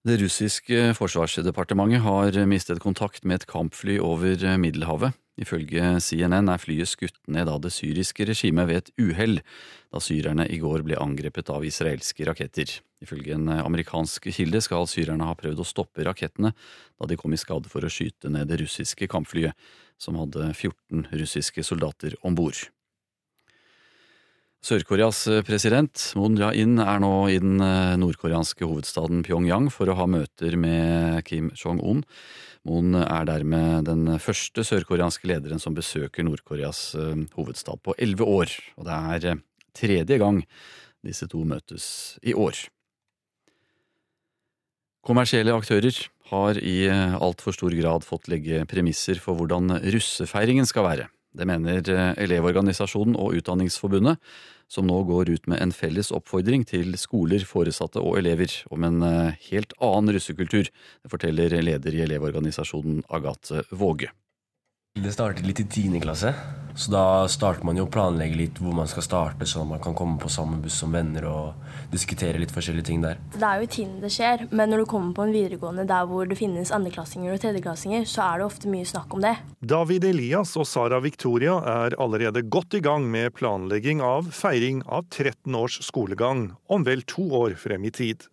Det 0.05 0.19
russiske 0.21 0.91
forsvarsdepartementet 0.93 2.03
har 2.05 2.35
mistet 2.45 2.77
kontakt 2.77 3.23
med 3.25 3.39
et 3.39 3.47
kampfly 3.49 3.95
over 3.97 4.37
Middelhavet. 4.61 5.15
Ifølge 5.41 5.95
CNN 5.97 6.51
er 6.53 6.61
flyet 6.61 6.91
skutt 6.91 7.17
ned 7.25 7.49
av 7.49 7.63
det 7.63 7.71
syriske 7.73 8.27
regimet 8.29 8.69
ved 8.69 8.83
et 8.83 8.91
uhell, 9.01 9.39
da 9.89 9.97
syrerne 9.97 10.45
i 10.45 10.59
går 10.61 10.85
ble 10.85 10.99
angrepet 11.01 11.49
av 11.49 11.65
israelske 11.65 12.29
raketter. 12.29 12.69
Ifølge 13.01 13.33
en 13.33 13.49
amerikansk 13.49 14.29
kilde 14.29 14.61
skal 14.61 14.85
syrerne 14.85 15.25
ha 15.25 15.33
prøvd 15.41 15.65
å 15.65 15.67
stoppe 15.67 16.05
rakettene 16.05 16.53
da 16.53 17.09
de 17.09 17.17
kom 17.17 17.33
i 17.33 17.41
skade 17.41 17.73
for 17.73 17.81
å 17.81 17.89
skyte 17.89 18.29
ned 18.29 18.53
det 18.53 18.61
russiske 18.61 19.09
kampflyet, 19.09 19.57
som 19.97 20.21
hadde 20.21 20.53
14 20.53 21.09
russiske 21.17 21.65
soldater 21.65 22.13
om 22.21 22.37
bord. 22.37 22.61
Sør-Koreas 24.66 25.20
eh, 25.30 25.43
president 25.45 25.93
Moon 26.18 26.39
Jae-in 26.39 26.80
er 26.82 27.01
nå 27.03 27.11
i 27.30 27.38
den 27.38 27.59
eh, 27.61 27.93
nordkoreanske 28.01 28.66
hovedstaden 28.66 29.22
Pyongyang 29.26 29.68
for 29.70 29.91
å 29.91 29.97
ha 29.99 30.07
møter 30.09 30.55
med 30.57 31.22
Kim 31.28 31.51
Jong-un. 31.53 32.01
Moon 32.66 32.97
er 32.97 33.28
dermed 33.30 33.86
den 33.86 34.16
første 34.18 34.66
sørkoreanske 34.66 35.30
lederen 35.30 35.61
som 35.61 35.78
besøker 35.78 36.26
Nord-Koreas 36.26 36.80
eh, 36.97 37.22
hovedstad 37.38 37.84
på 37.86 37.93
elleve 38.01 38.26
år, 38.26 38.55
og 38.82 38.89
det 38.89 38.97
er 39.13 39.43
tredje 39.78 40.18
gang 40.24 40.41
disse 41.05 41.30
to 41.30 41.43
møtes 41.45 41.88
i 42.26 42.34
år. 42.34 42.57
Kommersielle 45.05 45.53
aktører 45.53 46.07
har 46.32 46.57
i 46.57 46.80
altfor 46.89 47.53
stor 47.53 47.76
grad 47.78 48.01
fått 48.01 48.32
legge 48.34 48.66
premisser 48.66 49.22
for 49.22 49.38
hvordan 49.38 49.78
russefeiringen 49.93 50.66
skal 50.66 50.89
være. 50.89 51.11
Det 51.36 51.47
mener 51.47 51.86
Elevorganisasjonen 52.21 53.17
og 53.19 53.36
Utdanningsforbundet, 53.39 54.19
som 54.71 54.88
nå 54.88 54.97
går 55.05 55.29
ut 55.29 55.47
med 55.51 55.61
en 55.61 55.73
felles 55.75 56.11
oppfordring 56.15 56.65
til 56.67 56.95
skoler, 56.97 57.45
foresatte 57.45 58.01
og 58.01 58.17
elever 58.21 58.51
om 58.73 58.86
en 58.88 59.01
eh, 59.05 59.39
helt 59.51 59.75
annen 59.83 60.15
russekultur. 60.15 60.71
Det 60.71 61.11
forteller 61.11 61.59
leder 61.61 61.97
i 61.97 62.05
Elevorganisasjonen 62.07 63.03
Agathe 63.13 63.65
Våge. 63.71 64.11
Det 64.95 65.11
startet 65.11 65.43
litt 65.43 65.59
i 65.59 65.65
tiende 65.67 65.99
klasse. 65.99 66.29
Så 66.75 66.91
da 66.91 67.27
starter 67.27 67.65
man 67.67 67.75
jo 67.75 67.83
å 67.83 67.91
planlegge 67.91 68.37
litt 68.39 68.59
hvor 68.63 68.71
man 68.75 68.87
skal 68.87 69.03
starte, 69.03 69.47
sånn 69.47 69.65
at 69.67 69.71
man 69.73 69.81
kan 69.83 69.95
komme 69.95 70.15
på 70.19 70.29
samme 70.31 70.57
buss 70.63 70.77
som 70.79 70.95
venner 70.95 71.27
og 71.27 71.89
diskutere 71.91 72.39
litt 72.39 72.51
forskjellige 72.55 72.87
ting 72.89 73.03
der. 73.03 73.19
Det 73.35 73.43
er 73.43 73.59
jo 73.59 73.67
i 73.67 73.71
tiende 73.71 74.03
det 74.03 74.11
skjer, 74.15 74.45
men 74.55 74.71
når 74.71 74.83
du 74.83 74.85
kommer 74.91 75.15
på 75.15 75.25
en 75.27 75.35
videregående 75.35 75.85
der 75.87 76.07
hvor 76.07 76.27
det 76.27 76.37
finnes 76.39 76.71
andreklassinger 76.75 77.35
og 77.35 77.43
tredjeklassinger, 77.43 78.07
så 78.07 78.23
er 78.25 78.39
det 78.39 78.47
ofte 78.47 78.71
mye 78.71 78.87
snakk 78.87 79.15
om 79.15 79.23
det. 79.23 79.33
David 79.59 80.07
Elias 80.09 80.55
og 80.59 80.67
Sara 80.67 81.01
Victoria 81.03 81.57
er 81.75 81.97
allerede 81.99 82.43
godt 82.47 82.79
i 82.79 82.83
gang 82.83 83.07
med 83.11 83.35
planlegging 83.35 84.03
av 84.03 84.31
feiring 84.35 84.79
av 84.87 85.09
13 85.11 85.59
års 85.59 85.81
skolegang, 85.83 86.49
om 86.71 86.87
vel 86.87 87.03
to 87.07 87.27
år 87.43 87.59
frem 87.59 87.87
i 87.87 87.91
tid. 87.95 88.27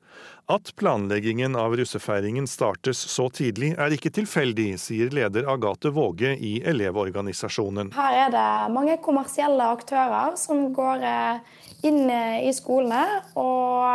At 0.53 0.73
planleggingen 0.77 1.55
av 1.57 1.77
russefeiringen 1.79 2.49
startes 2.51 2.99
så 3.13 3.29
tidlig 3.33 3.73
er 3.79 3.95
ikke 3.95 4.11
tilfeldig, 4.13 4.75
sier 4.83 5.13
leder 5.15 5.47
Agathe 5.49 5.93
Våge 5.95 6.35
i 6.35 6.57
Elevorganisasjonen. 6.67 7.93
Her 7.95 8.19
er 8.27 8.35
det 8.35 8.49
mange 8.75 8.99
kommersielle 9.05 9.71
aktører 9.73 10.35
som 10.41 10.67
går 10.75 11.07
eh, 11.07 11.61
inn 11.87 12.11
eh, 12.11 12.49
i 12.49 12.53
skolene 12.55 13.03
og 13.39 13.87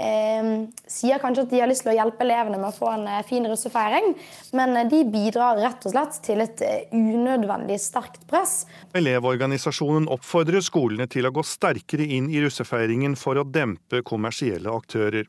eh, 0.00 0.48
sier 0.90 1.20
kanskje 1.22 1.44
at 1.46 1.52
de 1.52 1.60
har 1.62 1.70
lyst 1.70 1.84
til 1.86 1.92
å 1.94 1.96
hjelpe 1.96 2.24
elevene 2.26 2.58
med 2.60 2.70
å 2.70 2.76
få 2.76 2.90
en 2.94 3.06
eh, 3.10 3.22
fin 3.28 3.46
russefeiring, 3.48 4.12
men 4.56 4.76
de 4.90 5.02
bidrar 5.08 5.60
rett 5.60 5.84
og 5.88 5.94
slett 5.94 6.20
til 6.26 6.44
et 6.44 6.64
unødvendig 6.92 7.78
sterkt 7.82 8.26
press. 8.30 8.64
Elevorganisasjonen 8.96 10.10
oppfordrer 10.12 10.64
skolene 10.64 11.08
til 11.10 11.28
å 11.28 11.34
gå 11.34 11.44
sterkere 11.46 12.08
inn 12.18 12.32
i 12.32 12.42
russefeiringen 12.44 13.16
for 13.20 13.40
å 13.40 13.46
dempe 13.46 14.04
kommersielle 14.06 14.72
aktører. 14.72 15.28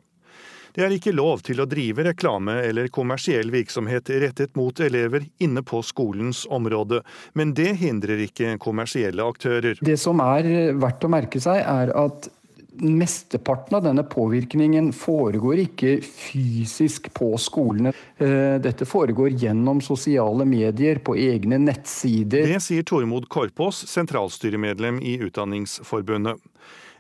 Det 0.75 0.83
er 0.83 0.91
ikke 0.91 1.13
lov 1.15 1.39
til 1.47 1.61
å 1.63 1.67
drive 1.71 2.03
reklame 2.09 2.57
eller 2.67 2.89
kommersiell 2.91 3.51
virksomhet 3.53 4.09
rettet 4.25 4.57
mot 4.59 4.79
elever 4.83 5.23
inne 5.39 5.63
på 5.63 5.79
skolens 5.87 6.43
område, 6.51 6.99
men 7.33 7.53
det 7.55 7.77
hindrer 7.79 8.25
ikke 8.27 8.57
kommersielle 8.59 9.23
aktører. 9.23 9.79
Det 9.79 9.95
som 9.99 10.19
er 10.23 10.75
verdt 10.75 11.07
å 11.07 11.11
merke 11.15 11.39
seg, 11.43 11.61
er 11.63 11.93
at 11.95 12.27
Mesteparten 12.75 13.77
av 13.77 13.85
denne 13.85 14.03
påvirkningen 14.03 14.89
foregår 14.91 15.61
ikke 15.63 15.93
fysisk 16.03 17.07
på 17.15 17.29
skolene. 17.39 17.93
Eh, 18.19 18.57
dette 18.59 18.83
foregår 18.83 19.31
gjennom 19.31 19.79
sosiale 19.79 20.43
medier, 20.43 20.99
på 20.99 21.15
egne 21.15 21.59
nettsider. 21.61 22.49
Det 22.51 22.59
sier 22.63 22.83
Tormod 22.83 23.29
Korpås, 23.31 23.85
sentralstyremedlem 23.87 24.99
i 24.99 25.15
Utdanningsforbundet. 25.23 26.41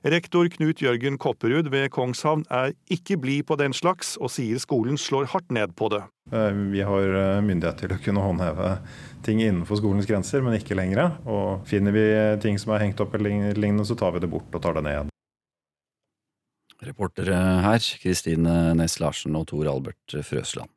Rektor 0.05 0.45
Knut 0.53 0.83
Jørgen 0.83 1.15
Kopperud 1.17 1.71
ved 1.73 1.87
Kongshavn 1.89 2.43
er 2.53 2.75
ikke 2.93 3.15
blid 3.17 3.47
på 3.49 3.55
den 3.57 3.73
slags, 3.73 4.13
og 4.21 4.29
sier 4.29 4.59
skolen 4.61 4.99
slår 5.01 5.31
hardt 5.31 5.49
ned 5.49 5.71
på 5.73 5.87
det. 5.89 6.03
Eh, 6.29 6.57
vi 6.69 6.83
har 6.85 7.15
eh, 7.17 7.41
myndighet 7.41 7.79
til 7.81 7.93
å 7.95 7.97
kunne 8.03 8.21
håndheve 8.21 8.67
ting 9.25 9.39
innenfor 9.41 9.79
skolens 9.79 10.05
grenser, 10.05 10.43
men 10.45 10.59
ikke 10.59 10.77
lenger. 10.77 11.15
Og 11.25 11.65
finner 11.65 11.95
vi 11.95 12.03
ting 12.43 12.59
som 12.61 12.75
er 12.75 12.83
hengt 12.83 13.01
opp 13.01 13.17
eller 13.17 13.57
lignende, 13.57 13.85
så 13.89 13.97
tar 13.97 14.13
vi 14.13 14.21
det 14.21 14.29
bort 14.29 14.53
og 14.53 14.61
tar 14.61 14.77
det 14.77 14.83
ned. 14.85 15.09
Reportere 16.85 17.39
her 17.65 17.87
Kristine 18.03 18.75
Næss 18.77 18.99
Larsen 19.01 19.33
og 19.39 19.47
Tor 19.49 19.65
Albert 19.71 20.17
Frøsland. 20.27 20.69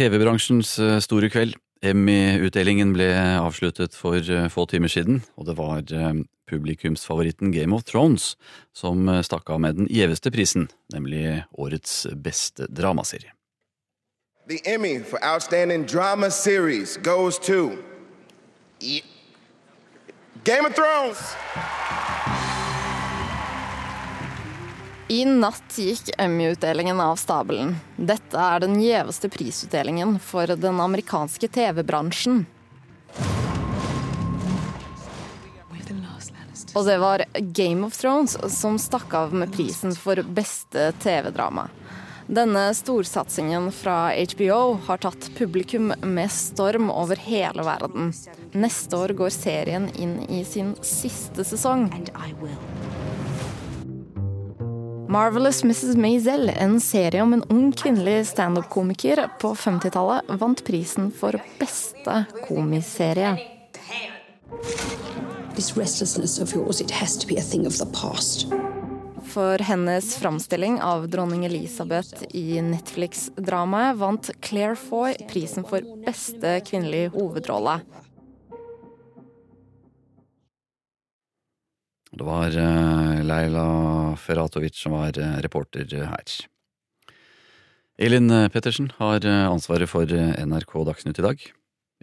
TV-bransjens 0.00 0.72
eh, 0.80 0.96
store 1.04 1.28
kveld. 1.28 1.60
Emmy-utdelingen 1.84 2.96
ble 2.96 3.10
avsluttet 3.36 3.92
for 3.92 4.16
få 4.48 4.64
timer 4.70 4.88
siden, 4.88 5.20
og 5.36 5.44
det 5.50 5.58
var 5.58 5.84
publikumsfavoritten 6.50 7.52
Game 7.52 7.76
of 7.76 7.84
Thrones, 7.84 8.36
som 8.72 9.08
stakk 9.22 9.50
av 9.50 9.60
med 9.60 9.76
den 9.76 9.90
gjeveste 9.90 10.30
prisen, 10.30 10.68
nemlig 10.92 11.44
årets 11.52 12.06
beste 12.14 12.66
dramaserie. 12.68 13.32
The 14.48 14.60
Emmy 14.74 15.00
for 15.02 15.18
Outstanding 15.24 15.86
Drama 15.86 16.30
Series 16.30 16.96
goes 16.96 17.38
to 17.38 17.70
Game 20.44 20.68
of 20.68 20.74
Thrones! 20.74 21.34
I 25.08 25.24
natt 25.24 25.76
gikk 25.78 26.10
Emmy-utdelingen 26.18 26.98
av 27.00 27.14
stabelen. 27.18 27.76
Dette 27.96 28.38
er 28.42 28.62
den 28.64 28.80
gjeveste 28.82 29.30
prisutdelingen 29.30 30.16
for 30.18 30.50
den 30.50 30.80
amerikanske 30.82 31.46
TV-bransjen. 31.54 32.44
Og 36.76 36.84
det 36.84 36.98
var 37.00 37.24
Game 37.56 37.86
of 37.86 37.96
Thrones 37.96 38.36
som 38.52 38.76
stakk 38.78 39.14
av 39.16 39.34
med 39.34 39.52
prisen 39.54 39.94
for 39.96 40.20
beste 40.36 40.90
TV-drama. 41.00 41.70
Denne 42.26 42.74
storsatsingen 42.74 43.70
fra 43.72 44.10
HBO 44.10 44.78
har 44.86 44.98
tatt 44.98 45.30
publikum 45.38 45.92
med 46.02 46.32
storm 46.32 46.90
over 46.90 47.16
hele 47.16 47.64
verden. 47.64 48.10
Neste 48.52 48.98
år 48.98 49.14
går 49.16 49.32
serien 49.32 49.88
inn 49.96 50.18
i 50.28 50.42
sin 50.44 50.74
siste 50.82 51.46
sesong. 51.46 51.86
Marvelous 55.08 55.62
Mrs. 55.64 55.94
Maisel, 55.96 56.50
en 56.50 56.80
serie 56.80 57.22
om 57.22 57.32
en 57.32 57.46
ung 57.48 57.70
kvinnelig 57.72 58.26
standup-komiker 58.34 59.22
på 59.40 59.54
50-tallet, 59.54 60.28
vant 60.42 60.64
prisen 60.66 61.12
for 61.14 61.38
beste 61.62 62.24
komiserie. 62.48 63.36
This 65.56 65.74
restlessness 65.76 66.38
of 66.38 66.52
yours, 66.52 66.82
it 66.82 66.90
has 66.90 67.16
to 67.16 67.26
be 67.26 67.38
a 67.38 67.40
thing 67.40 67.66
of 67.66 67.78
the 67.78 67.86
past. 67.86 68.46
For 69.24 69.56
hennes 69.58 70.16
framstilling 70.20 70.82
av 70.84 71.06
dronning 71.08 71.46
Elisabeth 71.46 72.26
i 72.36 72.60
Netflix-dramaet 72.60 73.96
vant 73.96 74.28
Claire 74.44 74.76
Foy 74.76 75.14
prisen 75.30 75.64
for 75.64 75.80
beste 76.04 76.58
kvinnelige 76.66 77.08
hovedrolle. 77.14 77.78
Det 82.12 82.26
var 82.28 82.52
uh, 82.52 83.22
Leila 83.24 83.64
Ferratovic 84.20 84.76
som 84.76 84.92
var 84.98 85.16
uh, 85.16 85.38
reporter 85.40 85.88
her. 85.88 86.34
Elin 87.96 88.28
Pettersen 88.52 88.90
har 88.98 89.24
ansvaret 89.24 89.88
for 89.88 90.04
NRK 90.04 90.76
Dagsnytt 90.90 91.22
i 91.22 91.24
dag. 91.30 91.48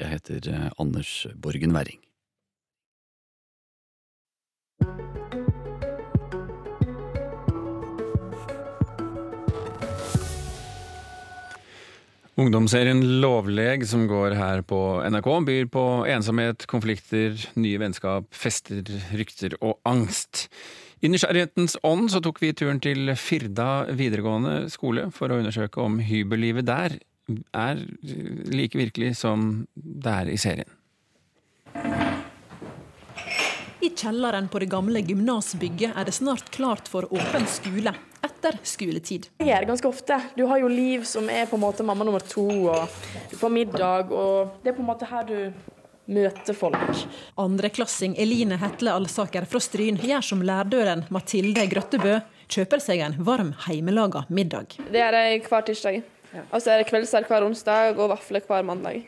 Jeg 0.01 0.09
heter 0.15 0.71
Anders 0.81 1.27
Borgen 1.37 1.77
Werring. 1.77 2.01
Ungdomsserien 12.33 13.21
Lovleg, 13.21 13.83
som 13.85 14.07
går 14.09 14.33
her 14.33 14.63
på 14.65 14.77
NRK, 15.05 15.27
byr 15.45 15.67
på 15.69 15.83
ensomhet, 16.09 16.65
konflikter, 16.65 17.37
nye 17.61 17.77
vennskap, 17.77 18.25
fester, 18.33 18.81
rykter 19.13 19.53
og 19.61 19.77
angst. 19.85 20.47
I 21.05 21.11
nysgjerrighetens 21.13 21.77
ånd 21.85 22.09
så 22.09 22.23
tok 22.25 22.41
vi 22.41 22.49
turen 22.57 22.81
til 22.81 23.13
Firda 23.21 23.85
videregående 23.93 24.63
skole 24.73 25.11
for 25.13 25.29
å 25.29 25.37
undersøke 25.43 25.83
om 25.83 25.99
hybellivet 26.01 26.65
der 26.65 26.97
er 27.53 27.83
like 28.49 28.81
virkelig 28.81 29.13
som 29.21 29.67
det 29.77 30.15
er 30.23 30.33
i 30.33 30.39
serien. 30.41 30.71
I 33.83 33.89
kjelleren 33.89 34.47
på 34.47 34.59
det 34.59 34.69
gamle 34.71 35.01
gymnasbygget 35.03 35.97
er 35.99 36.05
det 36.07 36.13
snart 36.15 36.47
klart 36.55 36.87
for 36.87 37.03
åpen 37.11 37.43
skole 37.51 37.91
etter 38.23 38.55
skoletid. 38.63 39.25
Jeg 39.43 39.49
er 39.51 39.65
det 39.65 39.67
ganske 39.67 39.89
ofte. 39.89 40.19
Du 40.37 40.45
har 40.47 40.61
jo 40.61 40.69
Liv 40.71 41.03
som 41.03 41.27
er 41.27 41.49
på 41.51 41.57
en 41.57 41.63
måte 41.65 41.83
mamma 41.83 42.05
nummer 42.07 42.23
to, 42.23 42.45
og 42.71 42.93
du 43.27 43.35
får 43.41 43.51
middag, 43.51 44.13
og 44.15 44.53
det 44.63 44.71
er 44.71 44.77
på 44.77 44.85
en 44.85 44.87
måte 44.87 45.09
her 45.09 45.25
du 45.27 45.35
møter 46.15 46.55
folk. 46.55 47.01
Andreklassing 47.43 48.15
Eline 48.23 48.55
Hetle 48.61 48.93
Alsaker 48.95 49.43
fra 49.51 49.59
Stryn 49.59 49.99
gjør 49.99 50.23
som 50.29 50.45
lærdøren 50.47 51.03
Mathilde 51.11 51.65
Grøttebø, 51.73 52.21
kjøper 52.55 52.83
seg 52.85 53.03
en 53.03 53.17
varm 53.27 53.51
heimelaga 53.65 54.23
middag. 54.31 54.77
Det 54.79 55.01
gjør 55.01 55.19
jeg 55.19 55.43
hver 55.49 55.67
tirsdag. 55.67 55.99
Og 56.45 56.55
så 56.63 56.71
er 56.71 56.79
det 56.79 56.87
kveldsserk 56.87 57.27
hver 57.27 57.43
onsdag 57.49 57.99
og 57.99 58.15
vafler 58.15 58.47
hver 58.47 58.63
mandag. 58.63 59.03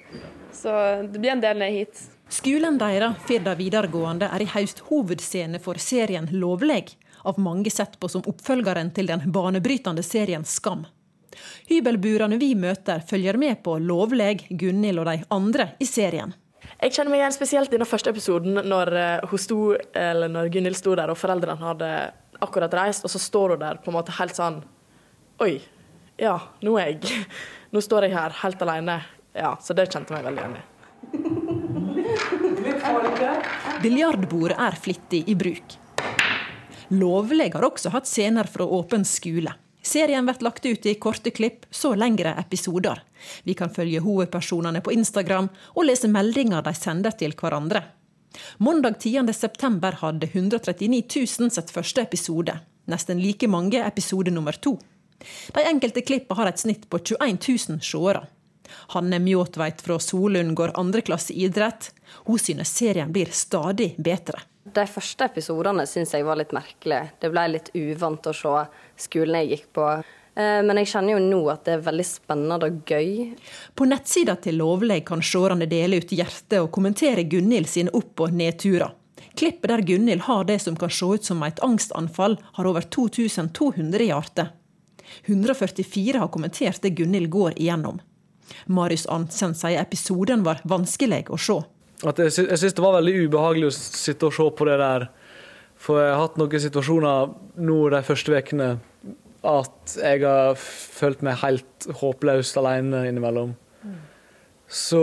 Så 0.52 0.76
det 1.08 1.24
blir 1.24 1.32
en 1.38 1.48
del 1.48 1.64
ned 1.64 1.80
hit. 1.80 2.04
Skolen 2.36 2.76
deres, 2.78 3.16
Firda 3.24 3.54
videregående, 3.56 4.28
er 4.28 4.44
i 4.44 4.48
høst 4.52 4.82
hovedscene 4.90 5.60
for 5.64 5.80
serien 5.80 6.26
Lovleg, 6.36 6.90
av 7.24 7.38
mange 7.40 7.72
sett 7.72 7.96
på 8.02 8.10
som 8.12 8.26
oppfølgeren 8.28 8.90
til 8.98 9.08
den 9.08 9.24
banebrytende 9.32 10.04
serien 10.04 10.44
Skam. 10.44 10.84
Hybelburene 11.70 12.36
vi 12.42 12.50
møter, 12.60 13.06
følger 13.08 13.40
med 13.40 13.62
på 13.64 13.78
Lovleg, 13.80 14.44
Gunhild 14.50 15.06
og 15.06 15.08
de 15.14 15.16
andre 15.32 15.70
i 15.80 15.88
serien. 15.88 16.36
Jeg 16.82 16.98
kjenner 16.98 17.14
meg 17.14 17.24
igjen 17.24 17.38
spesielt 17.38 17.72
i 17.72 17.80
den 17.80 17.88
første 17.88 18.12
episoden, 18.12 18.60
når, 18.68 18.94
eh, 19.06 19.40
sto, 19.40 19.62
når 20.36 20.52
Gunhild 20.52 20.82
sto 20.82 21.00
der 21.00 21.16
og 21.16 21.22
foreldrene 21.22 21.72
hadde 21.72 21.96
akkurat 22.44 22.80
reist, 22.82 23.08
og 23.08 23.16
så 23.16 23.26
står 23.30 23.56
hun 23.56 23.64
der 23.64 23.80
på 23.80 23.94
en 23.94 24.00
måte 24.02 24.20
helt 24.20 24.36
sånn 24.36 24.60
Oi, 25.40 25.62
ja, 26.20 26.36
nå 26.60 26.76
er 26.84 26.98
jeg 26.98 27.28
Nå 27.72 27.80
står 27.80 28.10
jeg 28.10 28.20
her 28.20 28.42
helt 28.44 28.62
alene. 28.68 29.04
Ja, 29.32 29.56
så 29.56 29.72
det 29.76 29.88
kjente 29.88 30.12
jeg 30.12 30.20
meg 30.20 30.34
veldig 30.34 30.44
igjen 30.44 30.64
i. 30.64 30.70
Biljardbordet 33.86 34.56
er 34.58 34.74
flittig 34.82 35.20
i 35.30 35.36
bruk. 35.38 35.76
Lovleg 36.98 37.54
har 37.54 37.68
også 37.68 37.92
hatt 37.94 38.08
scener 38.10 38.48
fra 38.50 38.66
åpen 38.66 39.04
skole. 39.06 39.52
Serien 39.86 40.26
blir 40.26 40.42
lagt 40.42 40.66
ut 40.66 40.88
i 40.90 40.96
korte 40.98 41.30
klipp, 41.30 41.68
så 41.70 41.92
lengre 41.94 42.32
episoder. 42.42 43.04
Vi 43.46 43.54
kan 43.54 43.70
følge 43.70 44.02
hovedpersonene 44.02 44.82
på 44.82 44.96
Instagram 44.96 45.52
og 45.76 45.86
lese 45.86 46.10
meldinger 46.10 46.66
de 46.66 46.74
sender 46.74 47.14
til 47.14 47.38
hverandre. 47.38 47.84
Mandag 48.58 48.98
10.9 49.06 49.94
hadde 50.02 50.32
139 50.34 51.04
000 51.46 51.54
sett 51.54 51.70
første 51.70 52.02
episode. 52.02 52.58
Nesten 52.90 53.22
like 53.22 53.46
mange 53.46 53.86
episode 53.86 54.34
nummer 54.34 54.58
to. 54.58 54.80
De 55.54 55.62
enkelte 55.62 56.02
klippene 56.02 56.42
har 56.42 56.50
et 56.50 56.66
snitt 56.66 56.90
på 56.90 57.04
21 57.06 57.38
000 57.70 57.86
seere. 57.86 58.26
Hanne 58.96 59.20
Mjåtveit 59.20 59.82
fra 59.86 60.00
Solund 60.00 60.56
går 60.58 60.76
andreklasse 60.80 61.34
idrett. 61.34 61.92
Hun 62.26 62.40
synes 62.40 62.74
serien 62.76 63.12
blir 63.14 63.32
stadig 63.32 63.94
bedre. 63.98 64.42
De 64.66 64.86
første 64.90 65.28
episodene 65.30 65.86
syns 65.86 66.16
jeg 66.16 66.26
var 66.26 66.40
litt 66.40 66.54
merkelig. 66.56 67.02
Det 67.22 67.30
ble 67.30 67.48
litt 67.54 67.70
uvant 67.78 68.28
å 68.28 68.34
se 68.34 68.54
skolen 69.06 69.44
jeg 69.44 69.52
gikk 69.52 69.68
på. 69.78 69.90
Eh, 70.36 70.62
men 70.66 70.82
jeg 70.82 70.90
kjenner 70.92 71.16
jo 71.16 71.22
nå 71.24 71.42
at 71.54 71.64
det 71.68 71.78
er 71.78 71.86
veldig 71.86 72.06
spennende 72.10 72.68
og 72.68 72.82
gøy. 72.90 73.36
På 73.78 73.88
nettsida 73.88 74.36
til 74.42 74.60
Lovleg 74.60 75.06
kan 75.08 75.24
seerne 75.24 75.68
dele 75.70 76.02
ut 76.02 76.12
hjerte 76.12 76.64
og 76.66 76.72
kommentere 76.76 77.28
Gunhild 77.30 77.70
sine 77.72 77.94
opp- 77.96 78.26
og 78.26 78.36
nedturer. 78.36 78.92
Klippet 79.36 79.72
der 79.72 79.84
Gunhild 79.84 80.26
har 80.28 80.44
det 80.48 80.60
som 80.64 80.76
kan 80.80 80.92
se 80.92 81.06
ut 81.06 81.24
som 81.28 81.44
et 81.44 81.60
angstanfall, 81.64 82.38
har 82.58 82.68
over 82.68 82.84
2200 82.88 84.04
i 84.04 84.10
hjertet. 84.12 84.52
144 85.26 86.20
har 86.20 86.32
kommentert 86.34 86.82
det 86.82 86.96
Gunhild 86.98 87.30
går 87.30 87.56
igjennom. 87.60 88.02
Marius 88.68 89.06
Arntzen 89.12 89.56
sier 89.58 89.82
episoden 89.82 90.44
var 90.46 90.62
vanskelig 90.68 91.26
å 91.34 91.40
se. 91.40 91.60
At 92.06 92.20
jeg, 92.20 92.34
sy 92.36 92.46
syns 92.60 92.76
det 92.76 92.84
var 92.84 92.98
veldig 92.98 93.28
ubehagelig 93.28 93.70
å 93.70 93.76
sitte 93.76 94.30
og 94.30 94.36
se 94.36 94.50
på 94.58 94.68
det 94.68 94.80
der. 94.82 95.08
For 95.80 96.02
jeg 96.02 96.14
har 96.14 96.22
hatt 96.26 96.38
noen 96.40 96.64
situasjoner 96.66 97.32
nå 97.68 97.80
de 97.94 98.02
første 98.06 98.36
ukene 98.36 98.70
at 99.46 99.96
jeg 100.02 100.24
har 100.24 100.56
følt 100.58 101.22
meg 101.26 101.40
helt 101.44 101.88
håpløst 102.02 102.58
alene 102.58 103.04
innimellom. 103.10 103.54
Så 104.66 105.02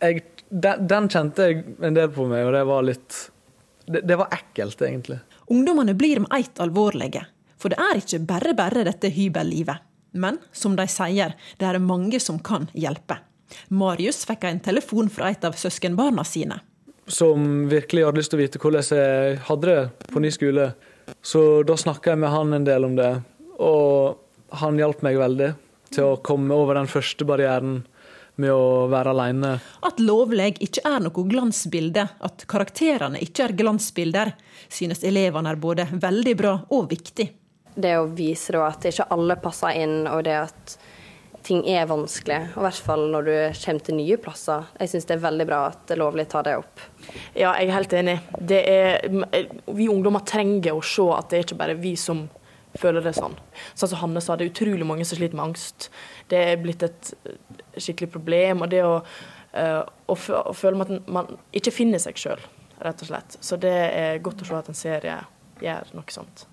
jeg, 0.00 0.22
den, 0.48 0.86
den, 0.88 1.08
kjente 1.12 1.50
jeg 1.50 1.64
en 1.84 1.96
del 1.96 2.08
på 2.14 2.24
meg, 2.30 2.46
og 2.48 2.54
det 2.56 2.62
var 2.68 2.86
litt 2.86 3.18
Det, 3.88 4.02
det 4.04 4.16
var 4.20 4.32
ekkelt, 4.36 4.80
egentlig. 4.84 5.18
Ungdommene 5.48 5.94
blir 5.96 6.20
med 6.20 6.32
ett 6.36 6.60
alvorlige. 6.60 7.22
For 7.58 7.72
det 7.72 7.78
er 7.80 8.00
ikke 8.02 8.20
bare 8.28 8.52
bare 8.56 8.84
dette 8.84 9.08
hybellivet. 9.08 9.87
Men 10.18 10.40
som 10.52 10.76
de 10.78 10.86
sier, 10.90 11.34
det 11.58 11.68
er 11.68 11.80
mange 11.82 12.20
som 12.22 12.40
kan 12.42 12.68
hjelpe. 12.74 13.20
Marius 13.72 14.24
fikk 14.28 14.44
en 14.44 14.60
telefon 14.60 15.08
fra 15.12 15.30
et 15.32 15.44
av 15.46 15.56
søskenbarna 15.56 16.24
sine. 16.26 16.60
Som 17.08 17.68
virkelig 17.70 18.04
hadde 18.04 18.20
lyst 18.20 18.34
til 18.34 18.40
å 18.40 18.42
vite 18.42 18.60
hvordan 18.60 18.84
jeg 18.92 19.38
hadde 19.48 19.70
det 19.70 20.08
på 20.12 20.20
ny 20.20 20.32
skole. 20.34 20.72
Så 21.24 21.62
da 21.64 21.76
snakka 21.80 22.12
jeg 22.12 22.20
med 22.20 22.34
han 22.34 22.52
en 22.58 22.66
del 22.66 22.84
om 22.84 22.98
det. 22.98 23.12
Og 23.64 24.58
han 24.60 24.80
hjalp 24.80 25.00
meg 25.06 25.16
veldig 25.20 25.54
til 25.94 26.04
å 26.04 26.18
komme 26.24 26.52
over 26.56 26.76
den 26.76 26.90
første 26.90 27.24
barrieren 27.28 27.80
med 28.38 28.52
å 28.54 28.86
være 28.90 29.12
alene. 29.14 29.54
At 29.84 29.98
lovleg 30.02 30.60
ikke 30.62 30.84
er 30.86 31.02
noe 31.02 31.24
glansbilde, 31.26 32.04
at 32.06 32.44
karakterene 32.50 33.20
ikke 33.24 33.48
er 33.48 33.56
glansbilder, 33.58 34.32
synes 34.70 35.02
elevene 35.06 35.50
er 35.52 35.58
både 35.58 35.88
veldig 35.98 36.34
bra 36.38 36.54
og 36.76 36.86
viktig. 36.92 37.26
Det 37.78 37.94
å 37.98 38.08
vise 38.10 38.58
at 38.64 38.86
ikke 38.90 39.06
alle 39.14 39.38
passer 39.38 39.76
inn, 39.78 40.00
og 40.10 40.24
det 40.26 40.38
at 40.40 40.78
ting 41.48 41.62
er 41.70 41.86
vanskelig. 41.88 42.38
Og 42.54 42.62
I 42.62 42.66
hvert 42.66 42.80
fall 42.88 43.04
når 43.12 43.28
du 43.28 43.34
kommer 43.62 43.84
til 43.84 43.98
nye 43.98 44.18
plasser. 44.20 44.66
Jeg 44.80 44.92
syns 44.92 45.06
det 45.08 45.16
er 45.16 45.22
veldig 45.22 45.46
bra 45.48 45.60
at 45.70 45.84
det 45.88 45.96
er 45.96 46.02
lovlig 46.02 46.26
tar 46.30 46.48
det 46.48 46.56
opp. 46.60 46.82
Ja, 47.32 47.54
jeg 47.54 47.68
er 47.68 47.76
helt 47.76 47.94
enig. 47.96 48.16
Er, 48.58 49.06
vi 49.78 49.88
ungdommer 49.88 50.26
trenger 50.28 50.76
å 50.76 50.84
se 50.84 51.06
at 51.14 51.30
det 51.30 51.38
er 51.38 51.46
ikke 51.46 51.60
bare 51.62 51.78
vi 51.78 51.94
som 52.00 52.26
føler 52.78 53.02
det 53.04 53.14
sånn. 53.16 53.34
Sånn 53.78 53.92
som 53.94 54.02
Hanne 54.02 54.22
sa, 54.22 54.36
det 54.36 54.46
er 54.46 54.52
utrolig 54.52 54.86
mange 54.86 55.06
som 55.08 55.18
sliter 55.18 55.38
med 55.38 55.48
angst. 55.48 55.88
Det 56.30 56.42
er 56.50 56.60
blitt 56.62 56.84
et 56.86 57.14
skikkelig 57.78 58.12
problem. 58.18 58.66
Og 58.66 58.74
det 58.74 58.84
å, 58.86 58.98
å, 59.56 60.18
å 60.18 60.54
føle 60.56 60.84
at 60.84 61.08
man 61.08 61.32
ikke 61.56 61.74
finner 61.74 62.02
seg 62.02 62.20
sjøl, 62.20 62.44
rett 62.84 63.02
og 63.06 63.10
slett. 63.10 63.40
Så 63.40 63.58
det 63.62 63.74
er 63.88 64.22
godt 64.24 64.44
å 64.44 64.50
se 64.50 64.60
at 64.60 64.70
en 64.70 64.78
serie 64.78 65.18
gjør 65.64 65.96
noe 65.96 66.14
sånt. 66.14 66.46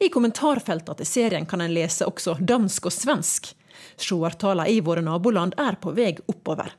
I 0.00 0.10
kommentarfeltet 0.12 1.00
til 1.00 1.08
serien 1.08 1.48
kan 1.48 1.60
en 1.64 1.74
lese 1.74 2.06
også 2.08 2.36
dansk 2.40 2.90
og 2.90 2.94
svensk. 2.94 3.52
Seertallene 3.96 4.70
i 4.70 4.80
våre 4.84 5.02
naboland 5.04 5.56
er 5.60 5.78
på 5.80 5.94
vei 5.96 6.14
oppover. 6.28 6.72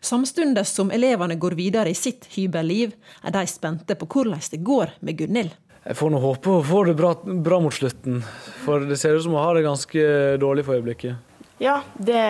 Samtidig 0.00 0.64
som 0.66 0.90
elevene 0.90 1.36
går 1.36 1.56
videre 1.58 1.90
i 1.90 1.98
sitt 1.98 2.28
hybelliv, 2.34 2.94
er 3.24 3.34
de 3.34 3.42
spente 3.48 3.96
på 3.98 4.08
hvordan 4.08 4.40
det 4.52 4.62
går 4.64 4.94
med 5.00 5.18
Gunhild. 5.18 5.52
Jeg 5.80 5.96
får 5.96 6.10
nå 6.12 6.20
håpe 6.20 6.52
hun 6.52 6.64
får 6.68 6.90
det 6.90 6.94
bra, 6.98 7.14
bra, 7.24 7.58
mot 7.64 7.74
slutten, 7.74 8.20
for 8.64 8.84
det 8.84 8.98
ser 9.00 9.16
ut 9.16 9.24
som 9.24 9.32
hun 9.32 9.40
har 9.40 9.56
det 9.56 9.64
ganske 9.64 10.02
dårlig 10.40 10.66
for 10.66 10.76
øyeblikket. 10.76 11.16
Ja, 11.60 11.80
det 11.96 12.20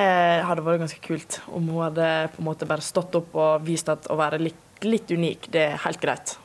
hadde 0.47 0.62
vært 0.66 0.84
ganske 0.84 1.02
kult 1.02 1.40
om 1.51 1.66
hun 1.70 1.82
hadde 1.84 2.06
på 2.34 2.42
en 2.42 2.48
måte 2.51 2.66
bare 2.70 2.82
stått 2.82 3.14
opp 3.18 3.34
og 3.38 3.66
vist 3.66 3.90
at 3.90 4.06
å 4.10 4.18
være 4.18 4.38
litt, 4.42 4.62
litt 4.86 5.10
unik, 5.10 5.51
det 5.55 5.66
er 5.72 5.82
helt 5.84 6.02
greit. 6.02 6.36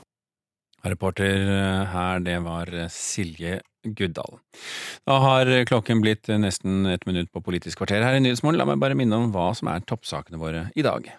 Reporter 0.85 1.49
her, 1.91 2.19
det 2.21 2.37
var 2.45 2.69
Silje 2.93 3.59
Guddal. 3.85 4.39
Da 5.05 5.19
har 5.21 5.49
klokken 5.69 6.01
blitt 6.03 6.29
nesten 6.41 6.85
et 6.89 7.05
minutt 7.09 7.31
på 7.33 7.41
Politisk 7.45 7.81
kvarter 7.81 8.05
her 8.05 8.17
i 8.17 8.23
Nyhetsmorgen. 8.23 8.59
La 8.61 8.69
meg 8.69 8.81
bare 8.81 8.97
minne 8.97 9.17
om 9.17 9.31
hva 9.33 9.51
som 9.57 9.69
er 9.73 9.85
toppsakene 9.85 10.41
våre 10.41 10.67
i 10.77 10.85
dag. 10.85 11.09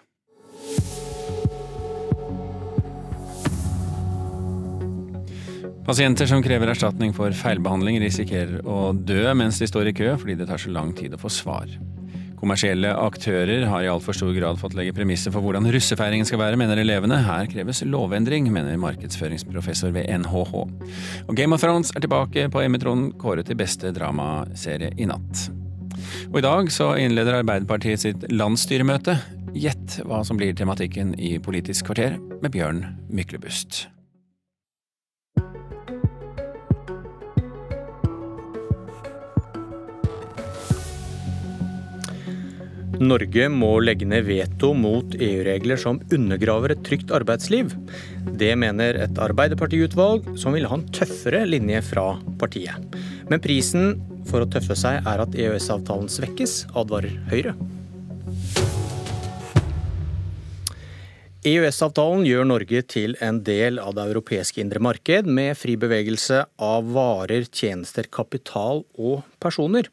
Pasienter 5.87 6.27
som 6.27 6.41
krever 6.43 6.67
erstatning 6.67 7.13
for 7.15 7.31
feilbehandling, 7.31 8.01
risikerer 8.03 8.59
å 8.67 8.91
dø 8.91 9.21
mens 9.39 9.61
de 9.61 9.69
står 9.71 9.87
i 9.87 9.93
kø 9.95 10.17
fordi 10.19 10.35
det 10.35 10.49
tar 10.49 10.59
så 10.59 10.73
lang 10.75 10.91
tid 10.91 11.15
å 11.15 11.21
få 11.21 11.31
svar. 11.31 11.69
Kommersielle 12.37 12.91
aktører 13.01 13.65
har 13.65 13.81
i 13.81 13.89
altfor 13.89 14.13
stor 14.13 14.33
grad 14.35 14.59
fått 14.61 14.75
legge 14.77 14.93
premisser 14.93 15.33
for 15.33 15.41
hvordan 15.41 15.65
russefeiringen 15.73 16.27
skal 16.27 16.41
være, 16.43 16.59
mener 16.59 16.77
elevene. 16.77 17.17
Her 17.25 17.49
kreves 17.49 17.81
lovendring, 17.81 18.51
mener 18.53 18.77
markedsføringsprofessor 18.81 19.95
ved 19.95 20.05
NHH. 20.21 20.53
Og 21.25 21.33
Game 21.37 21.57
of 21.57 21.65
Thrones 21.65 21.89
er 21.95 22.05
tilbake 22.05 22.45
på 22.53 22.61
Emmy-tronen, 22.61 23.09
kåret 23.17 23.49
til 23.49 23.57
beste 23.57 23.89
dramaserie 23.95 24.93
i 25.01 25.09
natt. 25.09 25.47
Og 26.29 26.39
i 26.39 26.45
dag 26.45 26.69
så 26.73 26.93
innleder 27.01 27.41
Arbeiderpartiet 27.41 28.05
sitt 28.05 28.29
landsstyremøte. 28.29 29.17
Gjett 29.57 29.99
hva 30.05 30.21
som 30.27 30.37
blir 30.37 30.53
tematikken 30.53 31.15
i 31.17 31.39
Politisk 31.41 31.89
kvarter 31.89 32.19
med 32.43 32.51
Bjørn 32.53 32.83
Myklebust. 33.09 33.87
Norge 42.97 43.45
må 43.53 43.75
legge 43.83 44.07
ned 44.09 44.25
veto 44.25 44.71
mot 44.73 45.11
EU-regler 45.13 45.77
som 45.77 45.99
undergraver 46.13 46.73
et 46.73 46.83
trygt 46.85 47.11
arbeidsliv. 47.13 47.75
Det 48.41 48.53
mener 48.57 48.97
et 49.03 49.21
Arbeiderpartiutvalg 49.21 50.31
som 50.41 50.57
vil 50.57 50.65
ha 50.69 50.79
en 50.79 50.87
tøffere 50.95 51.43
linje 51.45 51.83
fra 51.85 52.07
partiet. 52.41 52.97
Men 53.29 53.43
prisen 53.43 53.99
for 54.27 54.41
å 54.41 54.49
tøffe 54.49 54.75
seg 54.79 55.05
er 55.05 55.23
at 55.23 55.37
EØS-avtalen 55.37 56.09
svekkes, 56.09 56.63
advarer 56.73 57.13
Høyre. 57.29 57.53
EØS-avtalen 61.47 62.25
gjør 62.27 62.47
Norge 62.49 62.81
til 62.89 63.13
en 63.23 63.43
del 63.45 63.77
av 63.79 63.93
det 63.95 64.07
europeiske 64.09 64.59
indre 64.63 64.81
marked, 64.83 65.29
med 65.29 65.53
fri 65.55 65.77
bevegelse 65.79 66.47
av 66.57 66.89
varer, 66.97 67.45
tjenester, 67.45 68.09
kapital 68.11 68.83
og 68.97 69.21
personer. 69.39 69.87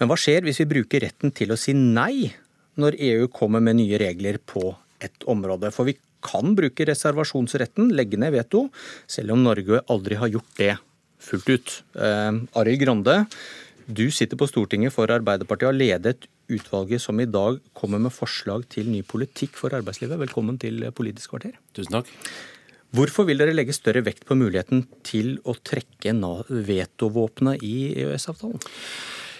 Men 0.00 0.10
hva 0.10 0.16
skjer 0.18 0.46
hvis 0.46 0.60
vi 0.62 0.70
bruker 0.70 1.04
retten 1.06 1.34
til 1.34 1.54
å 1.54 1.58
si 1.60 1.74
nei 1.76 2.32
når 2.80 2.96
EU 2.98 3.28
kommer 3.32 3.62
med 3.62 3.78
nye 3.78 4.00
regler 4.00 4.40
på 4.42 4.72
et 5.04 5.26
område? 5.30 5.70
For 5.74 5.86
vi 5.88 5.96
kan 6.24 6.54
bruke 6.56 6.86
reservasjonsretten, 6.88 7.92
legge 7.94 8.18
ned 8.20 8.34
veto, 8.34 8.66
selv 9.06 9.36
om 9.36 9.44
Norge 9.44 9.82
aldri 9.92 10.18
har 10.18 10.32
gjort 10.32 10.54
det 10.58 10.72
fullt 11.24 11.50
ut. 11.52 11.74
Eh, 11.94 12.32
Arild 12.60 12.82
Grande, 12.82 13.18
du 13.84 14.08
sitter 14.10 14.40
på 14.40 14.48
Stortinget 14.48 14.94
for 14.94 15.12
Arbeiderpartiet 15.12 15.68
og 15.68 15.74
har 15.74 15.80
ledet 15.80 16.28
utvalget 16.52 17.00
som 17.00 17.20
i 17.20 17.28
dag 17.28 17.60
kommer 17.76 18.00
med 18.00 18.12
forslag 18.12 18.66
til 18.72 18.90
ny 18.92 19.02
politikk 19.06 19.56
for 19.60 19.76
arbeidslivet. 19.76 20.20
Velkommen 20.20 20.58
til 20.60 20.82
Politisk 20.96 21.32
kvarter. 21.32 21.56
Tusen 21.76 22.00
takk. 22.00 22.10
Hvorfor 22.94 23.26
vil 23.26 23.40
dere 23.40 23.54
legge 23.56 23.74
større 23.74 24.04
vekt 24.06 24.22
på 24.28 24.36
muligheten 24.38 24.84
til 25.06 25.38
å 25.42 25.56
trekke 25.58 26.12
vetovåpenet 26.68 27.64
i 27.66 27.76
EØS-avtalen? 28.04 28.60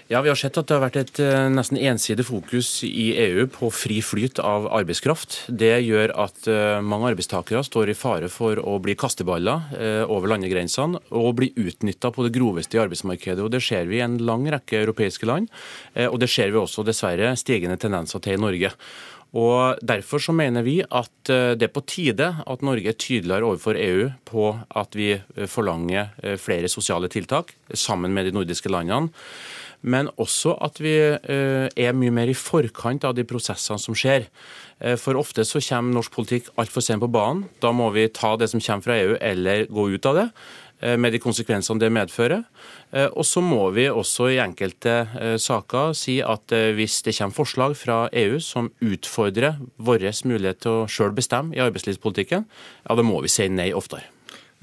Ja, 0.09 0.20
Vi 0.20 0.28
har 0.28 0.36
sett 0.36 0.59
at 0.60 0.68
det 0.68 0.74
har 0.76 0.82
vært 0.82 0.98
et 1.01 1.18
uh, 1.24 1.47
nesten 1.48 1.78
ensidig 1.81 2.26
fokus 2.28 2.82
i 2.85 3.06
EU 3.24 3.47
på 3.48 3.70
fri 3.72 4.02
flyt 4.05 4.36
av 4.36 4.66
arbeidskraft. 4.76 5.47
Det 5.48 5.78
gjør 5.81 6.12
at 6.26 6.44
uh, 6.44 6.85
mange 6.85 7.09
arbeidstakere 7.14 7.62
står 7.64 7.89
i 7.89 7.94
fare 7.97 8.28
for 8.28 8.60
å 8.60 8.74
bli 8.85 8.98
kasteballer 9.01 9.64
uh, 9.72 10.02
over 10.05 10.28
landegrensene 10.35 11.01
og 11.09 11.39
bli 11.40 11.48
utnytta 11.56 12.12
på 12.12 12.26
det 12.26 12.35
groveste 12.36 12.76
i 12.76 12.82
arbeidsmarkedet. 12.85 13.40
Og 13.40 13.48
Det 13.56 13.62
ser 13.64 13.89
vi 13.89 14.02
i 14.02 14.05
en 14.05 14.18
lang 14.20 14.44
rekke 14.52 14.82
europeiske 14.82 15.24
land, 15.31 15.48
og 15.97 16.20
det 16.20 16.28
ser 16.28 16.52
vi 16.52 16.60
også 16.60 16.85
dessverre 16.85 17.32
stigende 17.40 17.81
tendenser 17.81 18.20
til 18.20 18.36
i 18.36 18.44
Norge. 18.44 18.74
Og 19.40 19.81
Derfor 19.81 20.20
så 20.20 20.36
mener 20.36 20.62
vi 20.66 20.76
at 20.85 21.32
det 21.56 21.64
er 21.64 21.72
på 21.72 21.82
tide 21.89 22.28
at 22.44 22.62
Norge 22.66 22.93
er 22.93 23.01
tydeligere 23.01 23.48
overfor 23.48 23.81
EU 23.81 24.10
på 24.28 24.52
at 24.52 24.94
vi 24.98 25.14
forlanger 25.48 26.36
flere 26.39 26.68
sosiale 26.68 27.09
tiltak 27.10 27.56
sammen 27.72 28.12
med 28.14 28.28
de 28.28 28.36
nordiske 28.36 28.70
landene. 28.70 29.10
Men 29.85 30.09
også 30.20 30.56
at 30.65 30.81
vi 30.81 30.94
er 30.97 31.97
mye 31.97 32.15
mer 32.15 32.31
i 32.32 32.36
forkant 32.36 33.05
av 33.05 33.15
de 33.16 33.27
prosessene 33.28 33.78
som 33.81 33.97
skjer. 33.97 34.27
For 35.01 35.20
ofte 35.20 35.44
så 35.47 35.61
kommer 35.62 35.98
norsk 35.98 36.12
politikk 36.16 36.48
altfor 36.61 36.85
sent 36.85 37.05
på 37.05 37.11
banen. 37.12 37.44
Da 37.62 37.70
må 37.77 37.90
vi 37.94 38.09
ta 38.09 38.32
det 38.40 38.48
som 38.51 38.62
kommer 38.65 38.86
fra 38.89 38.97
EU, 39.02 39.15
eller 39.20 39.69
gå 39.69 39.89
ut 39.94 40.09
av 40.11 40.19
det. 40.19 40.28
Eh, 40.85 40.97
med 41.01 41.15
de 41.15 41.20
konsekvensene 41.23 41.81
det 41.81 41.90
medfører. 41.94 42.43
Eh, 42.93 43.06
og 43.06 43.24
så 43.27 43.40
må 43.44 43.62
vi 43.77 43.86
også 43.89 44.28
i 44.35 44.40
enkelte 44.43 44.94
eh, 45.16 45.36
saker 45.40 45.94
si 45.97 46.19
at 46.24 46.55
hvis 46.77 47.01
det 47.06 47.16
kommer 47.16 47.36
forslag 47.36 47.77
fra 47.78 47.98
EU 48.12 48.40
som 48.43 48.73
utfordrer 48.85 49.61
vår 49.78 50.11
mulighet 50.28 50.65
til 50.65 50.82
å 50.82 50.89
sjøl 50.90 51.15
bestemme 51.16 51.56
i 51.56 51.62
arbeidslivspolitikken, 51.65 52.44
ja, 52.89 52.97
da 52.97 53.06
må 53.06 53.23
vi 53.23 53.32
si 53.32 53.48
nei 53.48 53.73
oftere. 53.73 54.14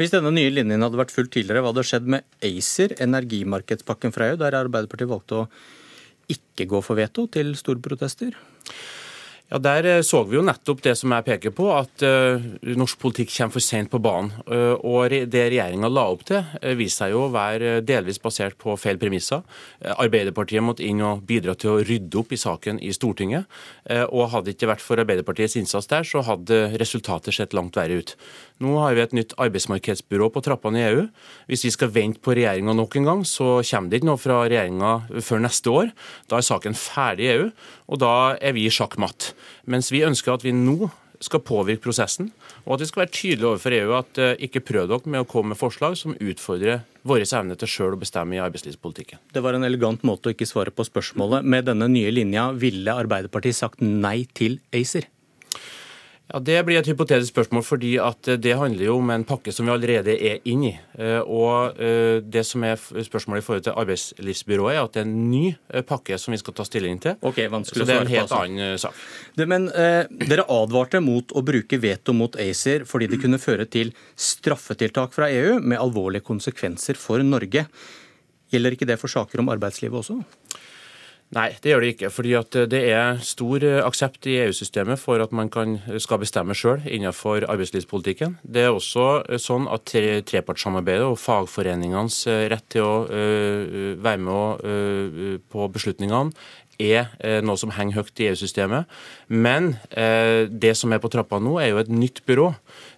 Hvis 0.01 0.15
denne 0.15 0.31
nye 0.33 0.49
linjen 0.49 0.81
hadde 0.81 0.97
vært 0.97 1.13
fulgt 1.13 1.35
tidligere, 1.35 1.61
hva 1.61 1.69
hadde 1.69 1.85
skjedd 1.85 2.07
med 2.09 2.25
ACER, 2.47 2.95
energimarkedspakken 3.05 4.15
fra 4.15 4.31
EU, 4.31 4.39
der 4.41 4.57
Arbeiderpartiet 4.57 5.11
valgte 5.11 5.43
å 5.43 5.45
ikke 6.31 6.65
gå 6.71 6.81
for 6.81 6.97
veto 6.97 7.27
til 7.29 7.53
store 7.59 7.83
protester? 7.85 8.33
Ja, 9.51 9.59
Der 9.59 9.85
eh, 9.85 10.01
så 10.01 10.23
vi 10.23 10.37
jo 10.37 10.45
nettopp 10.47 10.79
det 10.81 10.93
som 10.95 11.11
jeg 11.11 11.25
peker 11.27 11.51
på, 11.51 11.65
at 11.75 12.03
uh, 12.07 12.39
norsk 12.63 12.97
politikk 13.01 13.33
kommer 13.33 13.51
for 13.57 13.65
sent 13.65 13.91
på 13.91 13.99
banen. 13.99 14.31
Uh, 14.47 14.79
og 14.79 15.11
det 15.11 15.41
regjeringa 15.51 15.89
la 15.91 16.05
opp 16.13 16.23
til, 16.29 16.39
uh, 16.39 16.71
viste 16.79 17.03
seg 17.03 17.11
jo 17.11 17.25
å 17.25 17.33
være 17.33 17.81
delvis 17.83 18.21
basert 18.23 18.55
på 18.61 18.77
feil 18.79 18.99
premisser. 19.01 19.43
Arbeiderpartiet 19.91 20.63
måtte 20.63 20.87
inn 20.87 21.03
og 21.03 21.25
bidra 21.27 21.57
til 21.59 21.73
å 21.73 21.81
rydde 21.83 22.21
opp 22.21 22.31
i 22.31 22.39
saken 22.39 22.79
i 22.79 22.93
Stortinget. 22.95 23.43
og 24.07 24.29
hadde 24.31 24.45
det 24.45 24.55
ikke 24.55 24.69
vært 24.69 24.83
for 24.85 25.01
Arbeiderpartiets 25.01 25.57
innsats 25.59 25.87
der, 25.91 26.07
så 26.07 26.21
hadde 26.23 26.77
resultatet 26.79 27.35
sett 27.35 27.53
langt 27.53 27.75
verre 27.75 27.99
ut. 27.99 28.15
Nå 28.61 28.75
har 28.77 28.93
vi 28.93 29.01
et 29.01 29.15
nytt 29.17 29.33
arbeidsmarkedsbyrå 29.41 30.29
på 30.33 30.43
trappene 30.45 30.79
i 30.79 30.87
EU. 30.91 31.05
Hvis 31.49 31.65
vi 31.65 31.73
skal 31.73 31.93
vente 31.95 32.21
på 32.21 32.35
regjeringa 32.37 32.75
nok 32.77 32.97
en 32.99 33.09
gang, 33.09 33.23
så 33.25 33.59
kommer 33.65 33.89
det 33.89 34.01
ikke 34.01 34.11
noe 34.11 34.21
fra 34.21 34.41
regjeringa 34.45 35.21
før 35.25 35.41
neste 35.47 35.73
år. 35.73 35.93
Da 36.29 36.37
er 36.37 36.45
saken 36.45 36.77
ferdig 36.77 37.25
i 37.25 37.31
EU, 37.35 37.47
og 37.89 38.01
da 38.03 38.15
er 38.37 38.53
vi 38.57 38.69
sjakkmatt. 38.69 39.31
Mens 39.65 39.89
vi 39.93 40.05
ønsker 40.05 40.35
at 40.35 40.45
vi 40.45 40.53
nå 40.53 40.91
skal 41.21 41.43
påvirke 41.45 41.83
prosessen, 41.85 42.31
og 42.65 42.75
at 42.75 42.83
vi 42.83 42.89
skal 42.89 43.03
være 43.03 43.13
tydelige 43.13 43.49
overfor 43.51 43.75
EU 43.77 43.93
at 43.97 44.21
uh, 44.21 44.31
ikke 44.41 44.63
prøv 44.65 44.89
dere 44.89 45.13
med 45.13 45.21
å 45.23 45.29
komme 45.29 45.53
med 45.53 45.59
forslag 45.59 45.97
som 45.99 46.15
utfordrer 46.17 46.81
vår 47.07 47.25
evne 47.27 47.57
til 47.57 47.69
sjøl 47.69 47.95
å 47.95 48.01
bestemme 48.01 48.37
i 48.37 48.41
arbeidslivspolitikken. 48.41 49.21
Det 49.33 49.45
var 49.45 49.57
en 49.57 49.65
elegant 49.67 50.01
måte 50.07 50.29
å 50.29 50.35
ikke 50.35 50.49
svare 50.49 50.73
på 50.73 50.85
spørsmålet. 50.87 51.45
Med 51.45 51.69
denne 51.69 51.89
nye 51.93 52.13
linja, 52.13 52.49
ville 52.57 52.97
Arbeiderpartiet 53.03 53.57
sagt 53.57 53.85
nei 53.85 54.23
til 54.37 54.59
ACER? 54.73 55.09
Ja, 56.31 56.39
Det 56.39 56.61
blir 56.63 56.79
et 56.79 56.87
hypotetisk 56.87 57.33
spørsmål, 57.33 57.63
fordi 57.67 57.91
at 57.99 58.29
det 58.39 58.53
handler 58.55 58.85
jo 58.85 58.97
om 59.01 59.09
en 59.11 59.25
pakke 59.27 59.51
som 59.51 59.67
vi 59.67 59.73
allerede 59.73 60.13
er 60.15 60.39
inne 60.47 60.69
i. 60.69 60.73
Eh, 60.95 61.19
og 61.19 61.79
eh, 61.81 62.21
Det 62.23 62.45
som 62.47 62.63
er 62.63 62.79
spørsmålet 62.79 63.43
i 63.43 63.45
forhold 63.45 63.65
til 63.65 63.75
arbeidslivsbyrået, 63.75 64.75
er 64.75 64.83
at 64.83 64.93
det 64.93 65.01
er 65.01 65.09
en 65.09 65.31
ny 65.31 65.55
eh, 65.73 65.83
pakke 65.83 66.17
som 66.17 66.31
vi 66.31 66.39
skal 66.39 66.55
ta 66.55 66.63
stilling 66.63 67.01
til. 67.03 67.17
Ok, 67.21 67.43
vanskelig 67.51 67.83
Så 67.83 67.87
det 67.89 67.97
er 67.97 68.05
en 68.05 68.13
helt 68.13 68.31
annen 68.31 68.79
sak. 68.79 68.95
Det, 69.35 69.47
men 69.47 69.67
eh, 69.75 70.07
Dere 70.31 70.47
advarte 70.47 71.03
mot 71.03 71.35
å 71.35 71.43
bruke 71.43 71.81
veto 71.81 72.15
mot 72.15 72.35
ACER 72.39 72.87
fordi 72.87 73.11
det 73.11 73.19
kunne 73.19 73.41
føre 73.41 73.67
til 73.67 73.91
straffetiltak 74.15 75.11
fra 75.13 75.27
EU 75.27 75.59
med 75.59 75.81
alvorlige 75.81 76.23
konsekvenser 76.23 76.95
for 76.95 77.19
Norge. 77.27 77.67
Gjelder 78.51 78.75
ikke 78.75 78.87
det 78.87 78.99
for 78.99 79.11
saker 79.11 79.43
om 79.43 79.51
arbeidslivet 79.51 79.99
også? 79.99 80.21
Nei, 81.31 81.53
det 81.63 81.71
gjør 81.71 81.83
det 81.83 81.89
ikke. 81.93 82.09
fordi 82.11 82.33
Det 82.67 82.81
er 82.91 83.19
stor 83.23 83.63
eh, 83.63 83.79
aksept 83.85 84.27
i 84.27 84.35
EU-systemet 84.43 84.99
for 84.99 85.21
at 85.23 85.31
man 85.31 85.49
kan, 85.49 85.79
skal 85.97 86.19
bestemme 86.19 86.53
sjøl 86.53 86.83
innenfor 86.83 87.45
arbeidslivspolitikken. 87.47 88.35
Det 88.43 88.65
er 88.65 88.75
også 88.75 89.23
eh, 89.29 89.39
sånn 89.39 89.69
at 89.71 89.87
trepartssamarbeidet 90.27 91.07
og 91.07 91.19
fagforeningenes 91.23 92.27
eh, 92.27 92.49
rett 92.51 92.67
til 92.67 92.83
å 92.83 92.91
være 93.07 94.19
med 94.19 95.39
på 95.51 95.67
beslutningene 95.71 96.35
er 96.81 97.11
eh, 97.19 97.39
noe 97.45 97.59
som 97.59 97.71
henger 97.75 98.01
høyt 98.01 98.21
i 98.21 98.27
EU-systemet. 98.31 98.89
Men 99.29 99.75
eh, 99.91 100.47
det 100.49 100.73
som 100.79 100.91
er 100.93 101.01
på 101.03 101.11
trappa 101.13 101.39
nå, 101.41 101.57
er 101.61 101.71
jo 101.71 101.81
et 101.81 101.91
nytt 101.93 102.23
byrå 102.27 102.51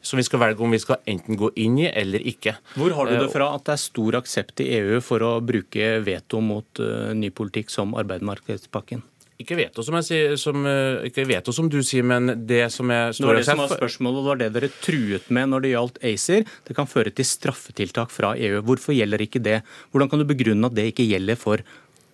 som 0.03 0.19
vi 0.19 0.26
skal 0.27 0.41
velge 0.43 0.64
om 0.64 0.73
vi 0.73 0.81
skal 0.84 1.01
enten 1.10 1.39
gå 1.39 1.51
inn 1.60 1.80
i 1.84 1.88
eller 1.91 2.23
ikke. 2.34 2.57
Hvor 2.80 2.95
har 2.97 3.10
du 3.10 3.15
det 3.18 3.30
eh, 3.30 3.31
fra 3.34 3.53
at 3.55 3.65
det 3.69 3.77
er 3.77 3.85
stor 3.85 4.19
aksept 4.23 4.64
i 4.65 4.69
EU 4.80 5.01
for 5.05 5.26
å 5.26 5.38
bruke 5.43 5.97
veto 6.03 6.43
mot 6.43 6.84
ny 7.14 7.31
politikk 7.34 7.73
som 7.73 7.95
arbeidsmarkedspakken? 7.99 9.03
Ikke 9.41 9.57
veto, 9.57 9.81
som, 9.84 9.95
sier, 10.05 10.35
som, 10.39 10.61
ikke 11.03 11.26
veto 11.27 11.51
som 11.55 11.68
du 11.68 11.80
sier, 11.84 12.05
men 12.05 12.45
det 12.47 12.68
som 12.72 12.91
er 12.93 13.10
Det 13.11 13.26
var 13.26 13.39
det 13.39 13.47
som 13.47 13.60
var 13.60 13.72
spørsmålet, 13.72 14.19
det 14.19 14.27
var 14.27 14.39
det 14.39 14.49
dere 14.55 14.69
truet 14.77 15.31
med 15.34 15.49
når 15.51 15.65
det 15.65 15.72
gjaldt 15.73 15.97
ACER. 16.11 16.45
Det 16.69 16.76
kan 16.77 16.88
føre 16.88 17.11
til 17.11 17.27
straffetiltak 17.27 18.14
fra 18.14 18.35
EU. 18.38 18.61
Hvorfor 18.64 18.95
gjelder 18.95 19.26
ikke 19.26 19.41
det? 19.43 19.57
Hvordan 19.91 20.11
kan 20.11 20.22
du 20.22 20.27
begrunne 20.30 20.69
at 20.69 20.77
det 20.77 20.85
ikke 20.93 21.10
gjelder 21.10 21.39
for 21.39 21.65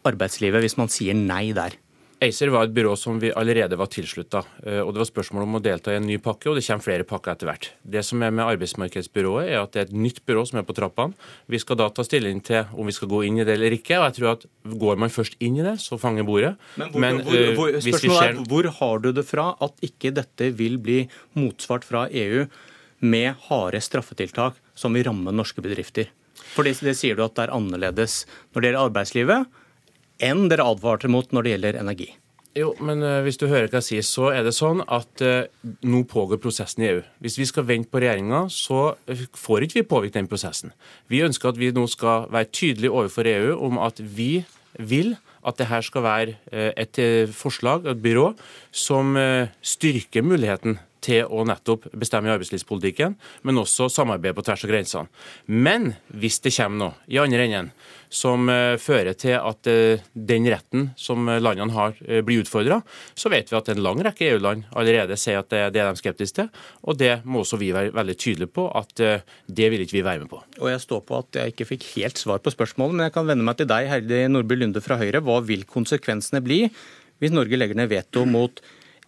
arbeidslivet 0.08 0.64
hvis 0.64 0.78
man 0.80 0.92
sier 0.92 1.18
nei 1.18 1.50
der? 1.58 1.78
ACER 2.20 2.50
var 2.52 2.66
et 2.68 2.74
byrå 2.76 2.98
som 3.00 3.16
vi 3.22 3.30
allerede 3.32 3.78
var 3.80 3.88
tilslutta. 3.92 4.42
Eh, 4.66 4.82
og 4.84 4.92
det 4.92 5.00
var 5.00 5.08
spørsmål 5.08 5.46
om 5.46 5.56
å 5.56 5.62
delta 5.64 5.94
i 5.94 6.00
en 6.02 6.08
ny 6.08 6.18
pakke, 6.20 6.50
og 6.52 6.58
det 6.58 6.66
kommer 6.66 6.84
flere 6.84 7.06
pakker 7.08 7.32
etter 7.32 7.48
hvert. 7.48 7.70
Det 7.80 8.02
som 8.04 8.20
er 8.26 8.34
med 8.36 8.44
arbeidsmarkedsbyrået, 8.44 9.48
er 9.48 9.62
at 9.62 9.72
det 9.72 9.82
er 9.82 9.88
et 9.88 9.96
nytt 9.96 10.20
byrå 10.28 10.44
som 10.50 10.60
er 10.60 10.66
på 10.68 10.76
trappene. 10.76 11.16
Vi 11.48 11.62
skal 11.64 11.80
da 11.80 11.88
ta 11.96 12.04
stilling 12.04 12.42
til 12.44 12.68
om 12.76 12.90
vi 12.90 12.96
skal 12.98 13.12
gå 13.12 13.22
inn 13.28 13.40
i 13.40 13.46
det 13.48 13.56
eller 13.56 13.78
ikke. 13.78 14.02
og 14.02 14.10
jeg 14.10 14.18
tror 14.20 14.32
at 14.34 14.48
Går 14.80 15.00
man 15.00 15.10
først 15.10 15.40
inn 15.40 15.56
i 15.58 15.64
det, 15.64 15.78
så 15.82 15.98
fanger 15.98 16.28
bordet. 16.28 16.52
Men, 16.76 16.92
hvor, 16.92 17.00
Men 17.02 17.22
hvor, 17.24 17.40
hvor, 17.56 17.72
uh, 17.72 17.80
spørsmålet 17.82 18.28
er, 18.28 18.44
hvor 18.52 18.68
har 18.80 19.00
du 19.00 19.12
det 19.16 19.26
fra 19.26 19.48
at 19.64 19.88
ikke 19.88 20.12
dette 20.14 20.52
vil 20.60 20.76
bli 20.78 21.00
motsvart 21.40 21.88
fra 21.88 22.06
EU 22.12 22.44
med 23.00 23.40
harde 23.48 23.80
straffetiltak 23.82 24.60
som 24.76 24.94
vil 24.94 25.08
ramme 25.08 25.32
norske 25.32 25.64
bedrifter? 25.64 26.12
For 26.52 26.68
det, 26.68 26.76
det 26.84 26.98
sier 27.00 27.16
du 27.16 27.24
at 27.24 27.36
det 27.38 27.48
er 27.48 27.56
annerledes 27.56 28.26
når 28.52 28.60
det 28.60 28.70
gjelder 28.70 28.86
arbeidslivet 28.92 29.59
enn 30.24 30.48
dere 30.52 30.68
advarte 30.68 31.12
mot 31.12 31.32
når 31.34 31.46
det 31.46 31.56
gjelder 31.56 31.80
energi. 31.82 32.10
Jo, 32.58 32.72
men 32.82 33.04
uh, 33.06 33.20
hvis 33.22 33.38
du 33.38 33.46
hører 33.46 33.70
hva 33.70 33.78
jeg 33.78 33.88
sier, 33.88 34.06
så 34.06 34.32
er 34.34 34.44
det 34.48 34.56
sånn 34.58 34.82
at 34.90 35.22
uh, 35.22 35.46
nå 35.86 36.02
pågår 36.10 36.41
prosessen 36.41 36.84
i 36.84 36.90
EU. 36.90 37.04
Hvis 37.22 37.38
vi 37.38 37.46
skal 37.46 37.68
vente 37.70 37.91
på 37.94 38.02
regjeringa, 38.02 38.48
så 38.50 38.96
uh, 38.98 39.24
får 39.38 39.68
ikke 39.68 39.80
vi 39.80 39.88
påvirke 39.91 40.18
den 40.18 40.30
prosessen. 40.32 40.74
Vi 41.14 41.22
ønsker 41.26 41.52
at 41.52 41.62
vi 41.62 41.70
nå 41.76 41.86
skal 41.91 42.26
være 42.34 42.50
tydelige 42.50 42.96
overfor 42.96 43.30
EU 43.30 43.54
om 43.70 43.80
at 43.86 44.02
vi 44.02 44.44
vil 44.80 45.16
at 45.46 45.56
det 45.62 45.70
her 45.70 45.86
skal 45.86 46.04
være 46.04 46.34
et 46.76 46.98
forslag, 47.32 47.86
et 47.88 48.02
byrå, 48.04 48.34
som 48.76 49.16
styrker 49.64 50.26
muligheten 50.28 50.76
til 51.04 51.28
å 51.28 51.46
nettopp 51.48 51.88
bestemme 51.98 52.30
i 52.30 52.34
arbeidslivspolitikken, 52.34 53.16
men 53.48 53.62
også 53.62 53.90
samarbeide 53.92 54.38
på 54.38 54.46
tvers 54.48 54.66
av 54.66 54.72
grensene. 54.74 55.24
Men 55.48 55.94
hvis 56.10 56.40
det 56.44 56.54
kommer 56.56 56.80
noe 56.84 57.10
i 57.12 57.20
andre 57.22 57.46
enden 57.48 57.72
som 58.10 58.50
uh, 58.50 58.74
fører 58.82 59.14
til 59.20 59.36
at 59.38 59.70
uh, 59.70 60.02
den 60.14 60.48
retten 60.50 60.90
som 60.98 61.30
landene 61.30 61.76
har, 61.76 61.94
uh, 62.08 62.20
blir 62.26 62.44
utfordra, 62.44 62.80
så 63.14 63.30
vet 63.32 63.52
vi 63.52 63.58
at 63.60 63.70
en 63.70 63.84
lang 63.86 64.02
rekke 64.06 64.32
EU-land 64.32 64.66
allerede 64.74 65.18
sier 65.20 65.44
at 65.44 65.52
det, 65.54 65.62
er 65.70 65.76
de 65.78 66.02
skeptiske 66.02 66.40
til. 66.40 66.50
Og 66.90 66.98
det 67.00 67.20
må 67.24 67.44
også 67.44 67.60
vi 67.62 67.72
være 67.76 67.94
veldig 67.96 68.18
tydelige 68.18 68.54
på 68.56 68.68
at 68.76 68.92
det 69.00 69.68
vil 69.72 69.84
ikke 69.84 70.00
vi 70.00 70.06
være 70.06 70.24
med 70.24 70.32
på. 70.32 70.42
Og 70.62 70.72
jeg 70.72 70.82
står 70.84 71.04
på 71.06 71.20
at 71.22 71.40
jeg 71.40 71.54
ikke 71.54 71.68
fikk 71.74 71.88
helt 71.96 72.22
svar 72.22 72.42
på 72.44 72.54
spørsmålet, 72.54 72.98
men 72.98 73.08
jeg 73.08 73.16
kan 73.16 73.30
vende 73.30 73.46
meg 73.46 73.60
til 73.60 73.70
deg, 73.70 73.90
Heidi 73.92 74.24
Nordby 74.32 74.58
Lunde 74.58 74.84
fra 74.84 74.98
Høyre. 75.00 75.22
Hva 75.26 75.40
vil 75.46 75.66
konsekvensene 75.70 76.42
bli 76.46 76.66
hvis 77.20 77.36
Norge 77.36 77.60
legger 77.60 77.78
ned 77.78 77.92
veto 77.92 78.24
mot 78.28 78.62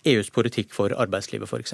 EUs 0.05 0.31
politikk 0.33 0.73
for 0.73 0.93
arbeidslivet 0.97 1.49
f.eks.? 1.49 1.73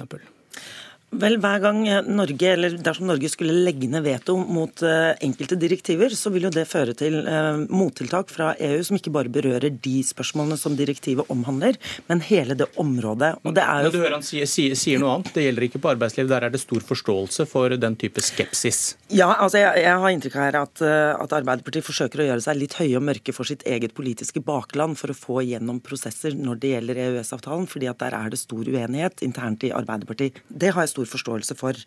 Vel, 1.08 1.38
hver 1.40 1.62
gang 1.62 1.78
Norge, 2.04 2.50
eller 2.52 2.74
Dersom 2.84 3.06
Norge 3.08 3.30
skulle 3.32 3.54
legge 3.64 3.88
ned 3.88 4.04
veto 4.04 4.34
mot 4.36 4.82
uh, 4.84 5.14
enkelte 5.24 5.56
direktiver, 5.56 6.12
så 6.12 6.28
vil 6.34 6.44
jo 6.44 6.50
det 6.52 6.66
føre 6.68 6.92
til 6.96 7.22
uh, 7.24 7.62
mottiltak 7.72 8.28
fra 8.28 8.50
EU 8.60 8.82
som 8.84 8.98
ikke 8.98 9.12
bare 9.14 9.32
berører 9.32 9.72
de 9.72 9.94
spørsmålene 10.04 10.58
som 10.60 10.76
direktivet 10.76 11.30
omhandler, 11.32 11.78
men 12.10 12.20
hele 12.26 12.54
det 12.60 12.68
området. 12.76 13.38
Og 13.40 13.56
det 13.56 13.64
er 13.64 13.86
jo... 13.86 13.88
Men 13.88 13.94
du 13.94 14.00
hører 14.02 14.16
Han 14.18 14.26
sier, 14.26 14.50
sier, 14.50 14.76
sier, 14.76 15.00
noe 15.00 15.14
annet. 15.16 15.32
Det 15.32 15.46
gjelder 15.46 15.66
ikke 15.70 15.80
på 15.80 15.90
arbeidsliv. 15.94 16.28
Der 16.28 16.44
er 16.44 16.52
det 16.52 16.60
stor 16.60 16.84
forståelse 16.90 17.48
for 17.48 17.72
den 17.80 17.96
type 17.96 18.22
skepsis. 18.24 18.82
Ja, 19.08 19.30
altså 19.32 19.62
jeg, 19.62 19.84
jeg 19.86 20.04
har 20.04 20.12
inntrykk 20.12 20.38
her 20.42 20.60
at, 20.60 20.84
uh, 20.84 21.16
at 21.16 21.36
Arbeiderpartiet 21.40 21.88
forsøker 21.88 22.20
å 22.20 22.28
gjøre 22.28 22.44
seg 22.44 22.60
litt 22.60 22.76
høye 22.82 23.00
og 23.00 23.06
mørke 23.08 23.32
for 23.32 23.48
sitt 23.48 23.64
eget 23.64 23.96
politiske 23.96 24.44
bakland 24.44 25.00
for 25.00 25.14
å 25.14 25.16
få 25.16 25.40
gjennom 25.48 25.80
prosesser 25.80 26.36
når 26.36 26.60
det 26.60 26.74
gjelder 26.76 27.02
EØS-avtalen, 27.06 27.66
fordi 27.70 27.88
at 27.88 28.04
der 28.04 28.20
er 28.20 28.36
det 28.36 28.42
stor 28.44 28.68
uenighet 28.68 29.24
internt 29.24 29.64
i 29.64 29.72
Arbeiderpartiet. 29.72 30.44
Det 30.48 30.76
har 30.76 30.84
jeg 30.84 30.97
stor 30.97 30.97
forståelse 31.06 31.54
for. 31.58 31.78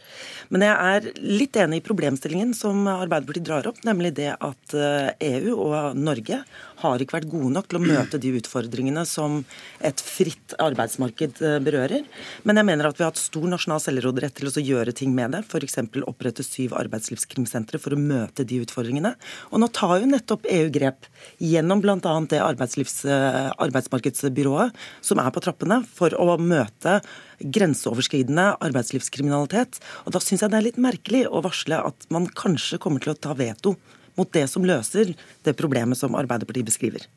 Men 0.53 0.63
jeg 0.63 0.75
er 0.95 1.09
litt 1.19 1.57
enig 1.59 1.81
i 1.81 1.85
problemstillingen 1.85 2.53
som 2.55 2.87
Arbeiderpartiet 2.87 3.47
drar 3.49 3.67
opp, 3.67 3.81
nemlig 3.87 4.13
det 4.21 4.31
at 4.37 4.75
EU 4.77 5.17
eh, 5.19 5.49
e 5.51 5.55
og 5.61 5.97
Norge 5.97 6.41
har 6.81 7.01
ikke 7.01 7.17
vært 7.19 7.29
gode 7.31 7.51
nok 7.53 7.67
til 7.69 7.79
å 7.79 7.83
møte 7.83 8.19
de 8.21 8.33
utfordringene 8.39 9.03
som 9.07 9.41
et 9.85 10.01
fritt 10.01 10.55
arbeidsmarked 10.61 11.41
eh, 11.45 11.57
berører. 11.63 12.05
Men 12.47 12.59
jeg 12.59 12.69
mener 12.69 12.89
at 12.89 12.97
vi 12.97 13.05
har 13.05 13.13
hatt 13.13 13.21
stor 13.21 13.47
nasjonal 13.51 13.81
selvråderett 13.83 14.37
til 14.37 14.49
å 14.49 14.65
gjøre 14.65 14.95
ting 14.97 15.13
med 15.15 15.35
det. 15.35 15.43
F.eks. 15.47 15.79
opprette 16.07 16.45
syv 16.45 16.75
arbeidslivskrimsentre 16.79 17.81
for 17.81 17.95
å 17.95 18.01
møte 18.01 18.45
de 18.47 18.61
utfordringene. 18.63 19.13
Og 19.51 19.61
nå 19.61 19.69
tar 19.75 19.97
jo 20.01 20.09
nettopp 20.09 20.47
EU 20.51 20.69
grep 20.73 21.09
gjennom 21.41 21.83
bl.a. 21.83 21.97
det 22.31 22.41
eh, 22.41 23.49
arbeidsmarkedsbyrået 23.65 24.79
som 25.05 25.21
er 25.21 25.33
på 25.33 25.43
trappene, 25.43 25.81
for 25.85 26.15
å 26.17 26.37
møte 26.41 27.01
grenseoverskridende 27.43 28.47
arbeidslivskriminalitet. 28.63 29.81
Og 30.05 30.13
Da 30.15 30.21
syns 30.23 30.43
jeg 30.43 30.51
det 30.51 30.59
er 30.59 30.67
litt 30.69 30.81
merkelig 30.81 31.25
å 31.27 31.43
varsle 31.45 31.81
at 31.91 32.07
man 32.13 32.27
kanskje 32.27 32.79
kommer 32.81 33.03
til 33.03 33.13
å 33.13 33.19
ta 33.19 33.35
veto 33.37 33.75
mot 34.19 34.31
det 34.33 34.47
som 34.51 34.65
løser 34.67 35.15
det 35.43 35.57
problemet 35.57 35.97
som 35.97 36.15
Arbeiderpartiet 36.19 36.67
beskriver. 36.67 37.07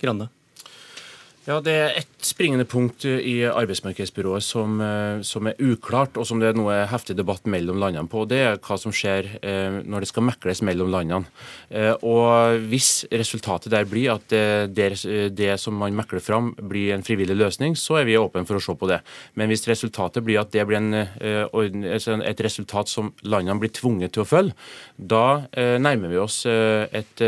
Grande? 0.00 0.28
Ja, 1.46 1.60
Det 1.62 1.72
er 1.72 1.92
ett 1.94 2.26
springende 2.26 2.64
punkt 2.66 3.04
i 3.06 3.44
arbeidsmarkedsbyrået 3.46 4.42
som, 4.42 4.80
eh, 4.80 5.22
som, 5.22 5.46
er 5.46 5.54
uklart, 5.62 6.16
og 6.18 6.26
som 6.26 6.40
det 6.40 6.48
er 6.48 6.56
noe 6.58 6.74
heftig 6.90 7.14
debatt 7.14 7.46
mellom 7.46 7.78
landene 7.78 8.10
på. 8.10 8.24
Det 8.26 8.40
er 8.42 8.58
hva 8.58 8.74
som 8.80 8.90
skjer 8.90 9.28
eh, 9.46 9.76
når 9.86 10.02
det 10.02 10.08
skal 10.10 10.26
mekles 10.26 10.62
mellom 10.66 10.90
landene. 10.90 11.30
Eh, 11.70 11.94
og 12.02 12.58
Hvis 12.66 13.06
resultatet 13.12 13.70
der 13.70 13.86
blir 13.86 14.16
at 14.16 14.26
det, 14.26 14.88
det, 15.38 15.52
som 15.60 15.78
man 15.78 15.94
mekler 15.94 16.18
fram 16.18 16.50
blir 16.58 16.94
en 16.94 17.06
frivillig 17.06 17.36
løsning, 17.36 17.76
så 17.78 18.00
er 18.00 18.08
vi 18.10 18.18
åpne 18.18 18.42
for 18.48 18.58
å 18.58 18.64
se 18.64 18.74
på 18.74 18.90
det. 18.90 18.98
Men 19.34 19.46
hvis 19.52 19.68
resultatet 19.70 20.24
blir 20.26 20.40
at 20.40 20.50
det 20.50 20.66
blir 20.66 20.80
en, 20.80 20.94
altså 20.98 22.18
et 22.26 22.42
resultat 22.42 22.90
som 22.90 23.12
landene 23.22 23.60
blir 23.62 23.70
tvunget 23.70 24.16
til 24.16 24.24
å 24.24 24.26
følge, 24.26 24.56
da 24.96 25.46
nærmer 25.54 26.10
vi 26.10 26.18
oss 26.18 26.42
et 26.46 27.22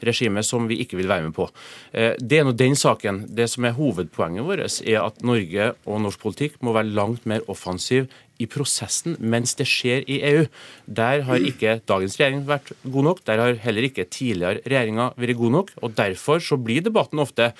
regime 0.00 0.42
som 0.46 0.68
vi 0.70 0.80
ikke 0.84 0.96
vil 0.96 1.10
være 1.10 1.28
med 1.28 1.36
på. 1.36 1.48
Det 1.92 2.38
er 2.38 2.46
nå 2.46 2.54
den 2.56 2.78
saken. 2.78 3.26
Det 3.28 3.41
det 3.42 3.50
som 3.50 3.66
er 3.66 3.76
hovedpoenget 3.76 4.46
vårt, 4.46 4.80
er 4.86 5.02
at 5.02 5.22
Norge 5.26 5.72
og 5.84 6.04
norsk 6.06 6.22
politikk 6.22 6.60
må 6.62 6.74
være 6.76 6.94
langt 6.94 7.26
mer 7.28 7.42
offensiv 7.50 8.08
i 8.42 8.48
prosessen 8.50 9.16
mens 9.20 9.54
det 9.58 9.68
skjer 9.70 10.06
i 10.10 10.18
EU. 10.32 10.46
Der 10.86 11.26
har 11.28 11.46
ikke 11.50 11.78
dagens 11.88 12.18
regjering 12.18 12.46
vært 12.48 12.72
god 12.82 13.08
nok. 13.10 13.22
Der 13.28 13.42
har 13.42 13.62
heller 13.66 13.86
ikke 13.88 14.08
tidligere 14.08 14.62
regjeringer 14.64 15.14
vært 15.20 15.38
god 15.38 15.56
nok. 15.58 15.72
og 15.82 15.96
Derfor 15.98 16.42
så 16.42 16.58
blir 16.58 16.84
debatten 16.84 17.22
ofte 17.22 17.52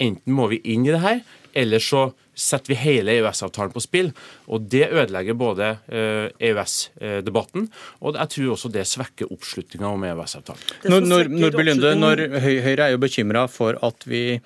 enten 0.00 0.32
må 0.32 0.48
vi 0.52 0.60
inn 0.72 0.86
i 0.86 0.94
det 0.94 1.02
her, 1.02 1.20
eller 1.60 1.82
så 1.82 2.10
setter 2.40 2.72
vi 2.72 2.78
hele 2.80 3.18
EØS-avtalen 3.18 3.72
på 3.74 3.82
spill. 3.84 4.08
og 4.48 4.64
Det 4.72 4.86
ødelegger 4.88 5.36
både 5.36 5.74
EØS-debatten, 6.40 7.66
eh, 7.66 7.68
e 7.68 7.98
og 8.00 8.16
jeg 8.16 8.32
tror 8.34 8.54
også 8.54 8.72
det 8.72 8.86
svekker 8.88 9.32
oppslutninga 9.34 9.90
om 9.90 10.06
EØS-avtalen. 10.08 10.64
Når, 10.88 11.28
når, 11.28 11.94
når 12.00 12.24
Høyre 12.40 12.86
er 12.86 12.94
jo 12.94 13.02
bekymra 13.02 13.44
for 13.50 13.76
at 13.84 14.08
vi 14.08 14.40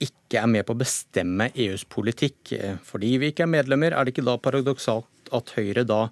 ikke 0.00 0.40
er 0.40 0.48
med 0.50 0.66
på 0.66 0.74
å 0.74 0.80
bestemme 0.80 1.50
EUs 1.52 1.84
politikk 1.90 2.54
eh, 2.56 2.78
fordi 2.86 3.16
vi 3.20 3.32
ikke 3.32 3.44
er 3.46 3.52
medlemmer, 3.52 3.94
er 3.94 4.06
det 4.06 4.14
ikke 4.14 4.26
da 4.28 4.38
paradoksalt 4.40 5.32
at 5.36 5.52
Høyre 5.56 5.84
da 5.86 6.06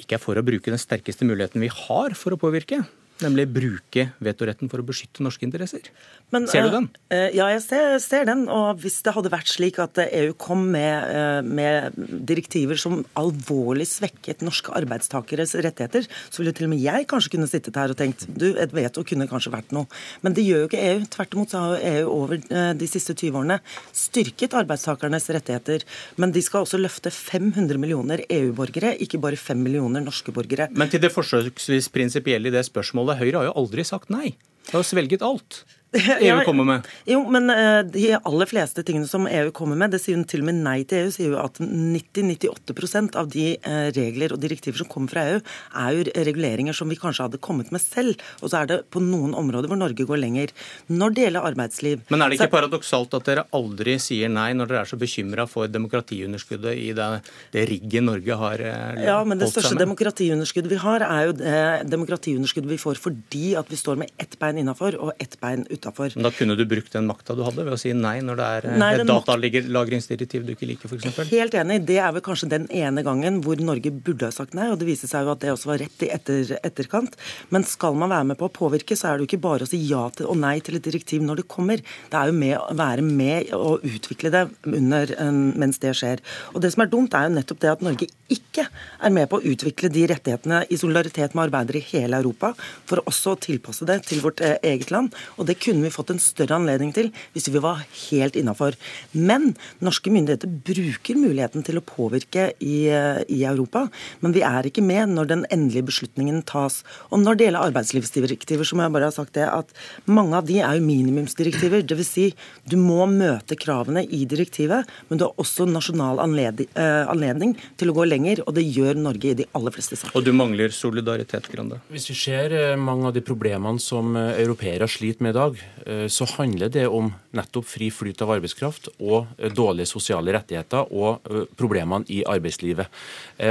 ikke 0.00 0.18
er 0.18 0.22
for 0.22 0.38
å 0.38 0.44
bruke 0.46 0.72
den 0.72 0.80
sterkeste 0.80 1.26
muligheten 1.26 1.62
vi 1.62 1.70
har 1.70 2.16
for 2.18 2.34
å 2.34 2.40
påvirke? 2.40 2.82
Nemlig 3.22 3.44
bruke 3.54 4.08
vetoretten 4.18 4.66
for 4.70 4.82
å 4.82 4.86
beskytte 4.86 5.22
norske 5.22 5.46
interesser. 5.46 5.86
Men, 6.34 6.48
ser 6.50 6.66
du 6.66 6.72
den? 6.74 6.88
Uh, 7.12 7.28
ja, 7.30 7.46
jeg 7.52 7.60
ser, 7.62 7.92
ser, 8.02 8.24
den. 8.26 8.48
Og 8.50 8.80
hvis 8.82 8.96
det 9.06 9.12
hadde 9.14 9.30
vært 9.30 9.52
slik 9.52 9.78
at 9.78 10.00
EU 10.02 10.32
kom 10.34 10.64
med, 10.74 11.06
uh, 11.14 11.46
med, 11.46 11.94
direktiver 12.26 12.80
som 12.80 13.04
alvorlig 13.20 13.86
svekket 13.86 14.42
norske 14.42 14.74
arbeidstakeres 14.74 15.54
rettigheter, 15.62 16.08
så 16.26 16.42
ville 16.42 16.54
til 16.56 16.66
og 16.66 16.72
med 16.72 16.82
jeg 16.82 17.06
kanskje 17.10 17.36
kunne 17.36 17.50
sittet 17.50 17.78
her 17.78 17.94
og 17.94 18.00
tenkt 18.00 18.26
du, 18.34 18.48
et 18.58 18.74
veto 18.74 19.04
kunne 19.06 19.28
kanskje 19.30 19.54
vært 19.54 19.70
noe. 19.76 19.86
Men 20.26 20.34
det 20.34 20.46
gjør 20.48 20.64
jo 20.64 20.70
ikke 20.72 20.82
EU. 20.88 21.06
Tvert 21.14 21.38
imot 21.38 21.54
så 21.54 21.62
har 21.62 21.86
EU 21.92 22.10
over 22.16 22.42
uh, 22.50 22.72
de 22.74 22.90
siste 22.90 23.14
20 23.14 23.40
årene 23.44 23.60
styrket 23.94 24.58
arbeidstakernes 24.58 25.30
rettigheter. 25.38 25.86
Men 26.18 26.34
de 26.34 26.42
skal 26.42 26.66
også 26.66 26.82
løfte 26.82 27.14
500 27.14 27.78
millioner 27.78 28.26
EU-borgere, 28.26 28.96
ikke 29.06 29.22
bare 29.22 29.38
5 29.38 29.62
millioner 29.62 30.02
norske 30.02 30.34
borgere. 30.34 30.66
Men 30.74 30.90
til 30.90 31.02
det 31.04 31.14
forsøksvis 31.14 31.92
prinsipielle 31.94 32.50
i 32.50 32.56
det 32.58 32.66
spørsmålet 32.66 33.03
spørsmålet. 33.04 33.20
Høyre 33.20 33.40
har 33.40 33.48
jo 33.50 33.54
aldri 33.60 33.84
sagt 33.84 34.10
nei. 34.10 34.34
De 34.70 34.76
har 34.78 34.84
svelget 34.84 35.22
alt. 35.22 35.64
EU 36.20 36.40
kommer 36.44 36.64
med? 36.64 36.88
Jo, 37.06 37.20
men 37.30 37.50
uh, 37.50 37.80
de 37.86 38.08
aller 38.16 38.50
fleste 38.50 38.82
tingene 38.86 39.06
som 39.08 39.28
EU 39.30 39.50
kommer 39.54 39.78
med, 39.78 39.94
det 39.94 40.00
sier 40.02 40.18
jo 40.18 40.24
til 40.28 40.42
og 40.42 40.48
med 40.48 40.58
nei 40.64 40.76
til 40.88 41.04
EU, 41.04 41.12
sier 41.14 41.30
jo 41.30 41.38
at 41.38 41.60
90-98% 41.62 43.18
av 43.20 43.30
de 43.30 43.46
uh, 43.62 43.88
regler 43.94 44.34
og 44.34 44.42
direktiver 44.42 44.82
som 44.82 44.90
kommer 44.90 45.12
fra 45.12 45.24
EU, 45.30 45.42
er 45.84 45.98
jo 45.98 46.06
reguleringer 46.30 46.76
som 46.76 46.90
vi 46.90 46.98
kanskje 46.98 47.28
hadde 47.28 47.40
kommet 47.44 47.70
med 47.74 47.82
selv. 47.82 48.18
Og 48.40 48.50
så 48.50 48.62
er 48.62 48.70
det 48.70 48.80
på 48.94 49.02
noen 49.04 49.36
områder 49.38 49.70
hvor 49.70 49.78
Norge 49.78 50.06
går 50.08 50.20
lenger. 50.20 50.54
Når 50.90 51.14
det 51.14 51.26
gjelder 51.28 51.48
arbeidsliv 51.52 52.02
Men 52.10 52.24
er 52.24 52.32
det 52.32 52.40
ikke 52.40 52.50
så, 52.50 52.56
paradoksalt 52.56 53.14
at 53.20 53.30
dere 53.30 53.46
aldri 53.54 53.96
sier 54.02 54.32
nei 54.32 54.50
når 54.56 54.70
dere 54.70 54.82
er 54.82 54.90
så 54.90 54.98
bekymra 54.98 55.46
for 55.50 55.70
demokratiunderskuddet 55.70 56.74
i 56.80 56.90
det, 56.96 57.08
det 57.54 57.66
rigget 57.70 58.06
Norge 58.06 58.40
har 58.42 58.64
med? 58.64 59.04
Ja, 59.06 59.20
men 59.26 59.38
det 59.38 59.50
største 59.52 59.78
demokratiunderskuddet 59.78 60.74
vi 60.74 60.82
har, 60.82 61.06
er 61.06 61.30
jo 61.30 61.38
det 61.38 61.62
demokratiunderskuddet 61.92 62.74
vi 62.74 62.80
får 62.80 62.98
fordi 63.04 63.54
at 63.58 63.70
vi 63.70 63.78
står 63.78 64.00
med 64.02 64.12
ett 64.20 64.34
bein 64.40 64.58
innafor 64.60 64.98
og 64.98 65.14
ett 65.22 65.38
bein 65.42 65.66
utafor 65.70 65.83
utafor. 65.84 66.14
Da 66.24 66.32
kunne 66.34 66.56
du 66.56 66.64
brukt 66.68 66.92
den 66.94 67.06
makta 67.08 67.36
du 67.36 67.44
hadde 67.44 67.64
ved 67.64 67.76
å 67.76 67.80
si 67.80 67.92
nei 67.96 68.16
når 68.24 68.40
det 68.40 68.48
er 68.58 68.68
nei, 68.80 68.90
et 68.98 69.08
datalagringsdirektiv 69.08 70.46
du 70.46 70.54
ikke 70.54 70.68
liker, 70.68 70.90
f.eks.? 70.90 71.20
Helt 71.30 71.56
enig. 71.58 71.80
Det 71.88 71.98
er 72.00 72.14
vel 72.16 72.24
kanskje 72.24 72.50
den 72.52 72.66
ene 72.74 73.04
gangen 73.06 73.40
hvor 73.44 73.60
Norge 73.60 73.92
burde 73.94 74.28
ha 74.30 74.34
sagt 74.34 74.56
nei, 74.56 74.70
og 74.72 74.78
det 74.80 74.88
viser 74.88 75.10
seg 75.10 75.26
jo 75.26 75.34
at 75.34 75.42
det 75.44 75.52
også 75.52 75.72
var 75.72 75.82
rett 75.84 76.06
i 76.06 76.10
etter, 76.14 76.56
etterkant. 76.64 77.18
Men 77.54 77.66
skal 77.68 77.98
man 77.98 78.12
være 78.12 78.30
med 78.32 78.40
på 78.40 78.48
å 78.48 78.54
påvirke, 78.54 78.96
så 78.98 79.10
er 79.10 79.18
det 79.18 79.26
jo 79.26 79.30
ikke 79.32 79.44
bare 79.44 79.68
å 79.68 79.70
si 79.70 79.80
ja 79.88 80.06
til, 80.14 80.28
og 80.30 80.40
nei 80.40 80.56
til 80.64 80.78
et 80.78 80.86
direktiv 80.86 81.24
når 81.24 81.42
det 81.42 81.48
kommer. 81.52 81.82
Det 82.10 82.20
er 82.20 82.30
jo 82.30 82.38
med 82.38 82.56
å 82.58 82.78
være 82.78 83.04
med 83.04 83.52
og 83.56 83.84
utvikle 83.84 84.32
det 84.34 84.46
under, 84.70 85.14
mens 85.60 85.80
det 85.82 85.94
skjer. 85.98 86.22
Og 86.54 86.62
det 86.64 86.72
som 86.74 86.84
er 86.84 86.92
dumt, 86.92 87.14
er 87.14 87.28
jo 87.28 87.36
nettopp 87.36 87.62
det 87.64 87.72
at 87.74 87.84
Norge 87.84 88.10
ikke 88.32 88.66
er 89.04 89.12
med 89.14 89.28
på 89.30 89.38
å 89.38 89.52
utvikle 89.54 89.90
de 89.92 90.06
rettighetene 90.10 90.64
i 90.72 90.78
solidaritet 90.80 91.34
med 91.34 91.48
arbeidere 91.48 91.80
i 91.80 91.86
hele 91.92 92.20
Europa, 92.22 92.54
for 92.88 93.02
også 93.04 93.34
å 93.34 93.40
tilpasse 93.40 93.86
det 93.88 94.00
til 94.08 94.22
vårt 94.24 94.42
eh, 94.44 94.56
eget 94.64 94.92
land. 94.94 95.14
Og 95.38 95.48
det 95.48 95.58
kunne 95.62 95.73
kunne 95.74 95.88
vi 95.88 95.94
fått 95.94 96.12
en 96.14 96.22
større 96.22 96.54
anledning 96.60 96.92
til 96.94 97.10
hvis 97.34 97.48
vi 97.50 97.62
var 97.62 97.82
helt 98.06 98.36
innafor. 98.38 98.76
Men 99.12 99.54
norske 99.82 100.12
myndigheter 100.14 100.50
bruker 100.66 101.18
muligheten 101.18 101.64
til 101.66 101.80
å 101.80 101.84
påvirke 101.84 102.52
i, 102.62 102.86
i, 102.86 103.40
Europa. 103.44 103.88
Men 104.22 104.34
vi 104.36 104.44
er 104.46 104.68
ikke 104.68 104.84
med 104.84 105.16
når 105.16 105.30
den 105.32 105.44
endelige 105.54 105.88
beslutningen 105.90 106.44
tas. 106.46 106.82
Og 107.10 107.20
når 107.22 107.38
det 107.38 107.48
gjelder 107.48 107.68
arbeidslivsdirektiver, 107.70 108.68
så 108.68 108.78
må 108.78 108.86
jeg 108.86 108.94
bare 108.94 109.10
ha 109.10 109.16
sagt 109.16 109.34
det 109.38 109.48
at 109.50 109.74
mange 110.06 110.38
av 110.38 110.46
de 110.48 110.60
er 110.62 110.78
jo 110.78 110.86
minimumsdirektiver. 110.86 111.84
Dvs. 111.84 112.12
Si, 112.14 112.28
du 112.70 112.76
må 112.78 113.08
møte 113.10 113.58
kravene 113.58 114.04
i 114.06 114.22
direktivet, 114.30 114.86
men 115.08 115.18
du 115.18 115.26
har 115.26 115.42
også 115.42 115.66
nasjonal 115.66 116.20
anledning, 116.22 116.68
uh, 116.78 117.10
anledning 117.10 117.56
til 117.80 117.90
å 117.90 117.96
gå 117.96 118.06
lenger, 118.06 118.44
og 118.46 118.54
det 118.54 118.66
gjør 118.68 119.00
Norge 119.00 119.32
i 119.32 119.38
de 119.40 119.48
aller 119.56 119.74
fleste 119.74 119.98
saker. 119.98 120.14
Og 120.14 120.26
du 120.26 120.30
mangler 120.36 120.74
solidaritet, 120.74 121.48
Grande? 121.50 121.80
Hvis 121.90 122.06
vi 122.12 122.18
ser 122.18 122.54
eh, 122.54 122.76
mange 122.78 123.08
av 123.08 123.16
de 123.16 123.24
problemene 123.24 123.82
som 123.82 124.14
eh, 124.18 124.36
europeere 124.44 124.86
sliter 124.90 125.26
med 125.26 125.34
i 125.34 125.38
dag, 125.38 125.63
Eh, 125.63 125.63
så 126.08 126.26
handler 126.36 126.70
det 126.72 126.86
om 126.88 127.10
nettopp 127.36 127.66
fri 127.68 127.90
flyt 127.92 128.22
av 128.24 128.32
arbeidskraft 128.36 128.88
og 128.94 129.26
eh, 129.38 129.50
dårlige 129.52 129.90
sosiale 129.90 130.32
rettigheter 130.36 130.88
og 130.94 131.24
eh, 131.28 131.44
problemene 131.58 132.06
i 132.12 132.22
arbeidslivet. 132.28 132.90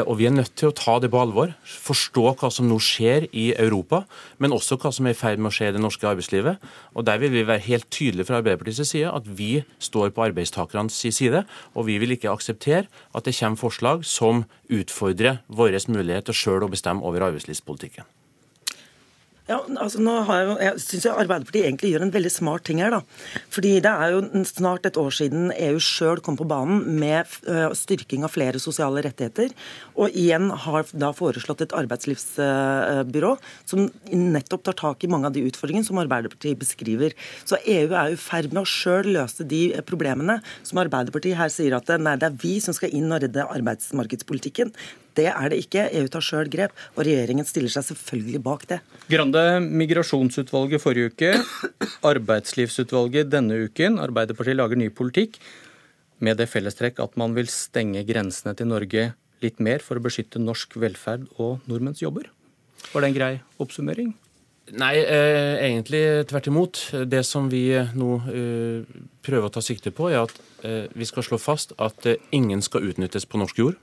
Og 0.07 0.15
Vi 0.18 0.27
er 0.27 0.34
nødt 0.34 0.53
til 0.57 0.69
å 0.69 0.76
ta 0.76 0.95
det 1.02 1.10
på 1.11 1.19
alvor, 1.19 1.52
forstå 1.68 2.23
hva 2.40 2.49
som 2.53 2.69
nå 2.69 2.77
skjer 2.81 3.27
i 3.35 3.49
Europa, 3.60 4.03
men 4.40 4.56
også 4.56 4.77
hva 4.80 4.94
som 4.95 5.07
er 5.10 5.15
i 5.15 5.19
ferd 5.19 5.41
med 5.41 5.52
å 5.52 5.56
skje 5.56 5.69
i 5.72 5.76
det 5.76 5.84
norske 5.84 6.07
arbeidslivet. 6.07 6.64
Og 6.95 7.06
Der 7.06 7.19
vil 7.19 7.34
vi 7.35 7.45
være 7.48 7.65
helt 7.68 7.90
tydelige 7.91 8.30
fra 8.30 8.40
Arbeiderpartiets 8.40 8.94
side 8.94 9.11
at 9.11 9.27
vi 9.27 9.64
står 9.80 10.14
på 10.15 10.23
arbeidstakernes 10.30 11.03
side, 11.03 11.44
og 11.76 11.88
vi 11.90 11.99
vil 11.99 12.15
ikke 12.15 12.31
akseptere 12.31 12.88
at 13.14 13.27
det 13.27 13.35
kommer 13.38 13.60
forslag 13.60 14.07
som 14.07 14.45
utfordrer 14.72 15.44
vår 15.48 15.76
mulighet 15.91 16.30
til 16.30 16.38
sjøl 16.38 16.65
å 16.65 16.72
bestemme 16.72 17.03
over 17.03 17.27
arbeidslivspolitikken. 17.27 18.07
Ja, 19.44 19.57
altså 19.76 19.99
nå 19.99 20.14
har 20.24 20.38
Jeg, 20.40 20.53
jeg 20.64 20.82
syns 20.86 21.06
Arbeiderpartiet 21.11 21.65
egentlig 21.68 21.90
gjør 21.91 22.06
en 22.06 22.14
veldig 22.14 22.32
smart 22.32 22.64
ting 22.64 22.80
her. 22.80 22.94
da. 22.94 23.02
Fordi 23.52 23.74
Det 23.84 23.91
er 23.91 24.14
jo 24.14 24.44
snart 24.48 24.86
et 24.88 24.98
år 24.98 25.11
siden 25.11 25.52
EU 25.52 25.82
sjøl 25.84 26.22
kom 26.24 26.38
på 26.40 26.48
banen 26.48 26.86
med 26.99 27.28
styrking 27.76 28.24
av 28.24 28.32
flere 28.32 28.61
sosiale 28.64 29.03
rettigheter. 29.03 29.52
Og 29.99 30.15
igjen 30.15 30.48
har 30.49 30.88
da 30.95 31.11
foreslått 31.11 31.65
et 31.65 31.76
arbeidslivsbyrå 31.76 33.34
som 33.68 33.90
nettopp 34.07 34.64
tar 34.64 34.80
tak 34.80 35.03
i 35.03 35.11
mange 35.11 35.28
av 35.28 35.36
de 35.36 35.44
utfordringene 35.44 35.88
som 35.88 35.99
Arbeiderpartiet 35.99 36.60
beskriver. 36.60 37.11
Så 37.44 37.60
EU 37.60 37.91
er 37.91 38.15
i 38.15 38.20
ferd 38.20 38.53
med 38.53 38.64
å 38.64 38.70
sjøl 38.70 39.11
løse 39.11 39.44
de 39.44 39.65
problemene 39.84 40.40
som 40.64 40.80
Arbeiderpartiet 40.80 41.36
her 41.36 41.52
sier 41.52 41.76
at 41.76 41.91
nei, 41.99 42.15
det 42.15 42.32
er 42.32 42.40
vi 42.40 42.61
som 42.64 42.76
skal 42.76 42.95
inn 42.95 43.11
og 43.11 43.26
redde 43.26 43.44
arbeidsmarkedspolitikken. 43.44 44.72
Det 45.18 45.27
er 45.30 45.52
det 45.52 45.60
ikke. 45.64 45.88
EU 45.99 46.07
tar 46.11 46.26
sjøl 46.26 46.49
grep, 46.52 46.73
og 46.95 47.03
regjeringen 47.06 47.48
stiller 47.48 47.72
seg 47.73 47.85
selvfølgelig 47.91 48.41
bak 48.45 48.65
det. 48.69 48.80
Grande, 49.11 49.44
Migrasjonsutvalget 49.61 50.81
forrige 50.81 51.14
uke, 51.14 51.34
Arbeidslivsutvalget 52.14 53.30
denne 53.34 53.60
uken. 53.68 53.99
Arbeiderpartiet 54.02 54.57
lager 54.57 54.80
ny 54.80 54.90
politikk 54.94 55.38
med 56.23 56.40
det 56.40 56.49
fellestrekk 56.52 57.02
at 57.03 57.18
man 57.19 57.35
vil 57.38 57.49
stenge 57.52 58.03
grensene 58.07 58.56
til 58.57 58.69
Norge 58.72 59.11
litt 59.44 59.60
mer 59.64 59.84
for 59.84 59.99
å 59.99 60.03
beskytte 60.03 60.41
norsk 60.41 60.77
velferd 60.80 61.27
og 61.35 61.64
nordmenns 61.69 62.02
jobber. 62.03 62.30
Var 62.94 63.03
det 63.03 63.10
en 63.10 63.18
grei 63.18 63.34
oppsummering? 63.64 64.14
Nei, 64.80 64.95
eh, 65.03 65.60
egentlig 65.60 66.23
tvert 66.30 66.48
imot. 66.48 66.80
Det 67.11 67.26
som 67.27 67.49
vi 67.52 67.65
nå 67.76 68.11
eh, 68.31 68.99
prøver 69.22 69.49
å 69.49 69.52
ta 69.52 69.61
sikte 69.61 69.91
på, 69.91 70.07
er 70.07 70.23
at 70.23 70.38
eh, 70.64 70.88
vi 70.95 71.07
skal 71.07 71.26
slå 71.27 71.40
fast 71.41 71.76
at 71.84 72.07
eh, 72.07 72.22
ingen 72.31 72.64
skal 72.64 72.88
utnyttes 72.88 73.27
på 73.27 73.41
norsk 73.41 73.60
jord 73.60 73.81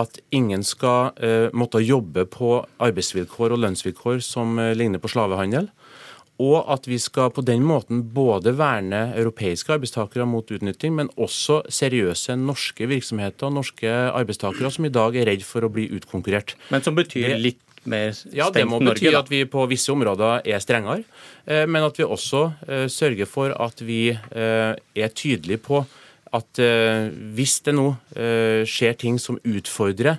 at 0.00 0.18
ingen 0.34 0.64
skal 0.66 1.14
uh, 1.16 1.48
måtte 1.56 1.80
jobbe 1.84 2.26
på 2.28 2.60
arbeidsvilkår 2.82 3.54
og 3.54 3.62
lønnsvilkår 3.64 4.20
som 4.24 4.58
uh, 4.60 4.72
ligner 4.76 5.02
på 5.02 5.12
slavehandel. 5.12 5.70
og 6.36 6.66
at 6.68 6.84
vi 6.84 6.98
skal 7.00 7.30
på 7.32 7.40
den 7.40 7.62
måten 7.64 8.02
både 8.12 8.52
verne 8.58 9.14
europeiske 9.16 9.72
arbeidstakere 9.72 10.26
mot 10.28 10.50
utnytting, 10.52 10.92
men 10.92 11.08
også 11.16 11.62
seriøse 11.72 12.36
norske 12.36 12.84
virksomheter 12.90 13.48
og 13.48 13.54
norske 13.56 13.88
arbeidstakere 13.88 14.70
som 14.70 14.84
i 14.84 14.92
dag 14.92 15.16
er 15.16 15.30
redd 15.30 15.46
for 15.48 15.64
å 15.64 15.72
bli 15.72 15.86
utkonkurrert. 15.96 16.52
Men 16.68 16.84
som 16.84 16.98
betyr 16.98 17.38
litt 17.40 17.62
mer 17.88 18.12
stengt 18.12 18.34
Norge? 18.34 18.42
Ja, 18.42 18.50
det 18.52 18.66
må 18.68 18.82
bety 18.84 19.14
at 19.16 19.32
vi 19.32 19.46
på 19.48 19.64
visse 19.70 19.94
områder 19.96 20.44
er 20.44 20.60
strengere, 20.60 21.08
eh, 21.46 21.64
men 21.64 21.88
at 21.88 21.96
vi 21.96 22.04
også 22.04 22.50
sørger 22.92 23.24
for 23.24 23.56
at 23.56 23.80
vi 23.80 24.10
er 24.12 25.16
tydelige 25.16 25.64
på 25.64 25.86
at 26.34 26.60
hvis 27.36 27.60
det 27.66 27.74
nå 27.76 27.90
skjer 28.66 28.96
ting 28.98 29.20
som 29.22 29.38
utfordrer 29.46 30.18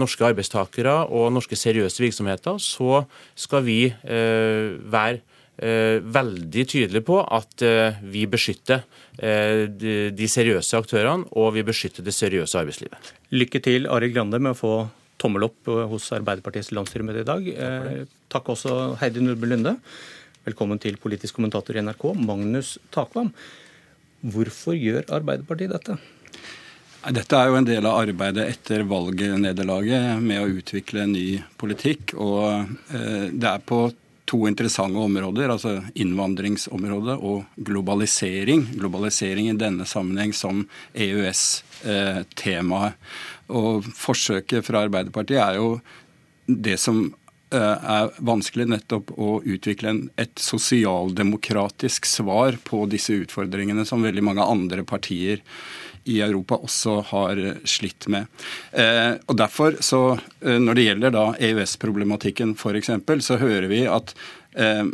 norske 0.00 0.24
arbeidstakere 0.24 0.94
og 1.12 1.32
norske 1.34 1.58
seriøse 1.58 2.00
virksomheter, 2.00 2.56
så 2.56 3.02
skal 3.36 3.66
vi 3.66 3.80
være 3.98 5.20
veldig 5.58 6.64
tydelige 6.70 7.04
på 7.04 7.18
at 7.20 7.64
vi 8.08 8.24
beskytter 8.30 8.86
de 9.18 10.30
seriøse 10.30 10.80
aktørene 10.80 11.28
og 11.36 11.52
vi 11.58 11.66
beskytter 11.66 12.06
det 12.06 12.16
seriøse 12.16 12.62
arbeidslivet. 12.62 13.12
Lykke 13.34 13.60
til, 13.60 13.90
Arild 13.92 14.16
Grande, 14.16 14.40
med 14.40 14.56
å 14.56 14.60
få 14.62 14.74
tommel 15.18 15.48
opp 15.48 15.68
hos 15.90 16.10
Arbeiderpartiets 16.16 16.72
landsstyremøte 16.74 17.24
i 17.24 17.28
dag. 17.28 17.48
Takk, 17.48 17.94
eh, 17.98 18.04
takk 18.30 18.52
også 18.54 18.74
Heidi 19.00 19.24
Nordby 19.24 19.50
Lunde. 19.50 19.76
Velkommen 20.46 20.80
til 20.80 20.96
politisk 20.96 21.36
kommentator 21.36 21.76
i 21.76 21.82
NRK, 21.82 22.14
Magnus 22.14 22.78
Takvam. 22.94 23.32
Hvorfor 24.20 24.74
gjør 24.74 25.04
Arbeiderpartiet 25.14 25.70
dette? 25.76 25.98
Dette 27.14 27.38
er 27.38 27.48
jo 27.48 27.58
en 27.60 27.68
del 27.68 27.86
av 27.86 28.00
arbeidet 28.02 28.48
etter 28.50 28.82
valgnederlaget 28.88 30.18
med 30.20 30.42
å 30.42 30.50
utvikle 30.58 31.06
ny 31.08 31.38
politikk. 31.60 32.14
Og 32.18 32.66
eh, 32.90 33.30
det 33.30 33.48
er 33.48 33.62
på 33.64 33.86
to 34.28 34.42
interessante 34.48 34.98
områder, 35.00 35.48
altså 35.48 35.78
innvandringsområdet 35.96 37.16
og 37.24 37.44
globalisering. 37.64 38.66
Globalisering 38.76 39.48
i 39.48 39.56
denne 39.56 39.86
sammenheng 39.88 40.34
som 40.36 40.66
EØS-temaet. 40.92 42.98
Og 43.56 43.86
forsøket 43.96 44.66
fra 44.66 44.82
Arbeiderpartiet 44.84 45.40
er 45.40 45.56
jo 45.62 45.78
det 46.48 46.76
som 46.82 47.06
eh, 47.06 47.27
er 47.54 48.10
vanskelig 48.24 48.66
nettopp 48.68 49.12
å 49.16 49.38
utvikle 49.40 49.94
et 50.20 50.40
sosialdemokratisk 50.42 52.08
svar 52.08 52.58
på 52.64 52.82
disse 52.92 53.14
utfordringene 53.24 53.86
som 53.88 54.04
veldig 54.04 54.24
mange 54.26 54.44
andre 54.44 54.84
partier 54.84 55.40
i 56.08 56.20
Europa 56.24 56.58
også 56.64 56.98
har 57.10 57.40
slitt 57.68 58.08
med. 58.12 58.28
Eh, 58.72 59.14
og 59.26 59.36
derfor, 59.36 59.76
så, 59.80 60.18
eh, 60.40 60.58
Når 60.58 60.74
det 60.74 60.86
gjelder 60.86 61.10
da 61.10 61.26
EØS-problematikken 61.34 62.54
f.eks., 62.56 63.24
så 63.24 63.38
hører 63.38 63.68
vi 63.68 63.86
at 63.86 64.14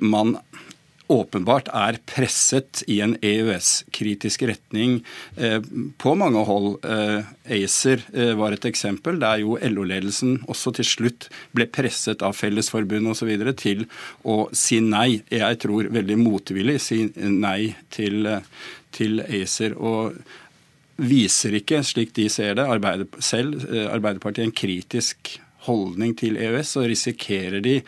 man 0.01 0.35
åpenbart 1.13 1.69
er 1.77 1.99
presset 2.09 2.83
i 2.89 3.01
en 3.05 3.15
EØS-kritisk 3.21 4.45
retning 4.49 4.99
eh, 5.37 5.61
på 6.01 6.15
mange 6.17 6.45
hold. 6.49 6.79
Eh, 6.85 7.27
ACER 7.59 8.05
eh, 8.15 8.33
var 8.39 8.57
et 8.57 8.65
eksempel 8.69 9.21
der 9.23 9.43
jo 9.43 9.59
LO-ledelsen 9.61 10.39
også 10.49 10.75
til 10.79 10.89
slutt 10.89 11.29
ble 11.57 11.69
presset 11.69 12.25
av 12.25 12.37
Fellesforbundet 12.39 13.13
osv. 13.13 13.35
til 13.61 13.85
å 14.25 14.39
si 14.57 14.81
nei. 14.85 15.21
Jeg 15.29 15.61
tror 15.65 15.93
veldig 15.93 16.19
motvillig 16.21 16.79
si 16.83 17.05
nei 17.17 17.75
til, 17.93 18.25
til 18.95 19.21
ACER. 19.27 19.77
og 19.77 20.17
viser 20.95 21.57
ikke, 21.59 21.81
slik 21.83 22.13
de 22.15 22.29
ser 22.31 22.55
det, 22.55 22.69
selv 23.19 23.65
Arbeiderpartiet 23.67 24.45
en 24.47 24.55
kritisk 24.55 25.33
holdning 25.67 26.13
til 26.15 26.37
EØS, 26.39 26.77
så 26.77 26.85
risikerer 26.87 27.65
de 27.65 27.81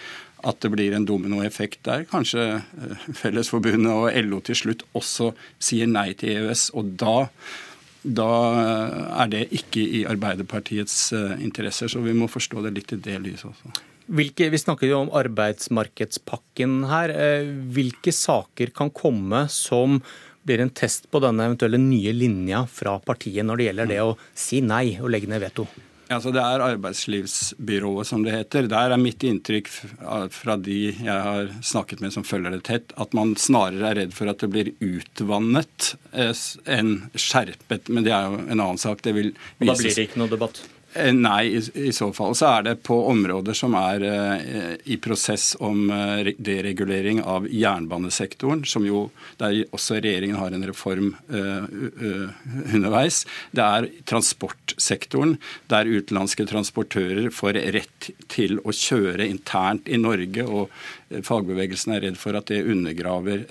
at 0.47 0.61
det 0.63 0.73
blir 0.75 0.95
en 0.97 1.07
dominoeffekt 1.09 1.83
der. 1.87 2.05
Kanskje 2.11 2.45
eh, 2.59 3.07
Fellesforbundet 3.21 3.93
og 3.93 4.11
LO 4.27 4.43
til 4.47 4.59
slutt 4.59 4.85
også 4.97 5.33
sier 5.63 5.91
nei 5.91 6.13
til 6.19 6.37
EØS. 6.37 6.69
Og 6.79 6.95
da, 7.01 7.17
da 8.03 8.31
er 9.25 9.33
det 9.33 9.47
ikke 9.59 9.83
i 10.01 10.05
Arbeiderpartiets 10.09 11.01
eh, 11.17 11.35
interesser, 11.45 11.91
så 11.93 12.03
vi 12.05 12.15
må 12.17 12.31
forstå 12.31 12.65
det 12.67 12.77
litt 12.79 12.97
i 12.97 13.03
det 13.09 13.19
lyset 13.25 13.51
også. 13.53 13.75
Hvilke, 14.07 14.47
vi 14.53 14.63
snakker 14.63 14.87
jo 14.87 15.01
om 15.03 15.11
arbeidsmarkedspakken 15.19 16.79
her. 16.93 17.11
Eh, 17.11 17.51
hvilke 17.75 18.15
saker 18.15 18.71
kan 18.77 18.93
komme 18.95 19.47
som 19.51 19.99
blir 20.47 20.63
en 20.63 20.71
test 20.71 21.09
på 21.11 21.19
denne 21.25 21.49
eventuelle 21.49 21.81
nye 21.83 22.13
linja 22.15 22.63
fra 22.71 23.01
partiet 23.03 23.43
når 23.43 23.59
det 23.59 23.67
gjelder 23.67 23.91
det 23.91 24.01
å 24.05 24.15
si 24.39 24.63
nei 24.63 24.95
og 25.01 25.11
legge 25.11 25.31
ned 25.33 25.43
veto? 25.43 25.67
Altså 26.07 26.31
Det 26.31 26.43
er 26.43 26.63
Arbeidslivsbyrået, 26.63 28.07
som 28.07 28.23
det 28.23 28.35
heter. 28.35 28.69
Der 28.71 28.95
er 28.95 29.01
mitt 29.01 29.25
inntrykk 29.27 29.71
fra 30.31 30.57
de 30.61 30.79
jeg 30.93 31.17
har 31.27 31.51
snakket 31.67 32.03
med 32.05 32.15
som 32.15 32.27
følger 32.27 32.55
det 32.55 32.63
tett, 32.69 32.95
at 32.95 33.17
man 33.17 33.35
snarere 33.41 33.91
er 33.91 34.01
redd 34.03 34.15
for 34.15 34.31
at 34.31 34.45
det 34.45 34.51
blir 34.53 34.71
utvannet 34.85 35.93
eh, 36.13 36.31
enn 36.77 36.95
skjerpet. 37.19 37.91
Men 37.91 38.07
det 38.07 38.15
er 38.15 38.31
jo 38.31 38.41
en 38.45 38.61
annen 38.61 38.81
sak. 38.81 39.03
Det 39.03 39.17
vil 39.17 39.33
vises. 39.59 39.67
Da 39.67 39.79
blir 39.83 39.99
det 39.99 40.09
ikke 40.11 40.23
noe 40.23 40.35
debatt? 40.37 40.63
Eh, 40.97 41.13
nei, 41.13 41.47
i, 41.47 41.61
i, 41.89 41.93
så 41.93 42.09
fall 42.17 42.35
så 42.39 42.49
er 42.57 42.67
det 42.67 42.75
på 42.87 42.97
områder 43.11 43.57
som 43.57 43.75
er 43.79 44.05
eh, 44.07 44.75
i 44.89 44.97
prosess 45.03 45.55
om 45.61 45.91
eh, 45.93 46.33
deregulering 46.39 47.21
av 47.23 47.49
jernbanesektoren, 47.51 48.65
som 48.69 48.87
jo 48.89 49.07
der 49.41 49.59
også 49.77 49.99
regjeringen 50.01 50.39
har 50.41 50.57
en 50.57 50.67
reform 50.67 51.13
eh, 51.29 51.67
underveis. 52.75 53.25
Det 53.53 53.67
er 53.67 53.91
transportsektoren, 54.09 55.37
der 55.73 55.91
utenlandske 55.91 56.49
transportører 56.49 57.31
får 57.35 57.61
rett 57.77 58.11
til 58.33 58.61
å 58.65 58.75
kjøre 58.75 59.29
internt 59.29 59.91
i 59.91 60.01
Norge. 60.01 60.47
og 60.47 61.23
Fagbevegelsen 61.27 61.97
er 61.97 62.07
redd 62.09 62.19
for 62.21 62.39
at 62.39 62.49
det 62.51 62.65
undergraver 62.67 63.45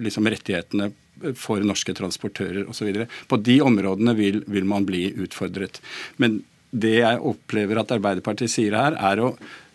liksom 0.00 0.28
rettighetene 0.28 0.90
for 1.38 1.62
norske 1.64 1.94
transportører 1.96 2.68
osv. 2.70 3.04
På 3.28 3.38
de 3.40 3.60
områdene 3.64 4.14
vil, 4.18 4.42
vil 4.46 4.66
man 4.68 4.86
bli 4.88 5.06
utfordret. 5.24 5.80
Men 6.22 6.42
det 6.74 6.96
jeg 6.98 7.20
opplever 7.22 7.80
at 7.80 7.92
Arbeiderpartiet 7.94 8.50
sier 8.50 8.74
her, 8.76 8.96
er 8.98 9.22
å 9.22 9.34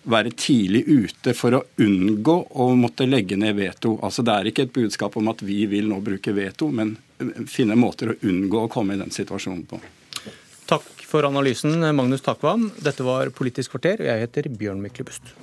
være 0.10 0.32
tidlig 0.40 0.84
ute 0.88 1.34
for 1.38 1.57
å 1.57 1.61
unngå 1.84 2.36
å 2.64 2.70
måtte 2.80 3.07
legge 3.07 3.38
ned 3.40 3.57
veto. 3.60 3.98
Altså 4.03 4.24
Det 4.26 4.36
er 4.36 4.49
ikke 4.49 4.68
et 4.68 4.76
budskap 4.76 5.18
om 5.20 5.32
at 5.32 5.44
vi 5.45 5.66
vil 5.70 5.90
nå 5.91 5.99
bruke 6.03 6.34
veto, 6.36 6.70
men 6.72 6.95
finne 7.52 7.78
måter 7.80 8.14
å 8.14 8.20
unngå 8.26 8.66
å 8.66 8.72
komme 8.72 8.95
i 8.95 9.02
den 9.02 9.14
situasjonen 9.14 9.66
på. 9.70 9.82
Takk 10.70 11.06
for 11.10 11.26
analysen, 11.26 11.82
Magnus 11.98 12.24
Takvam. 12.26 12.70
Dette 12.78 13.06
var 13.06 13.32
Politisk 13.36 13.76
kvarter, 13.76 14.03
og 14.03 14.11
jeg 14.11 14.26
heter 14.28 14.52
Bjørn 14.53 14.84
Myklebust. 14.84 15.34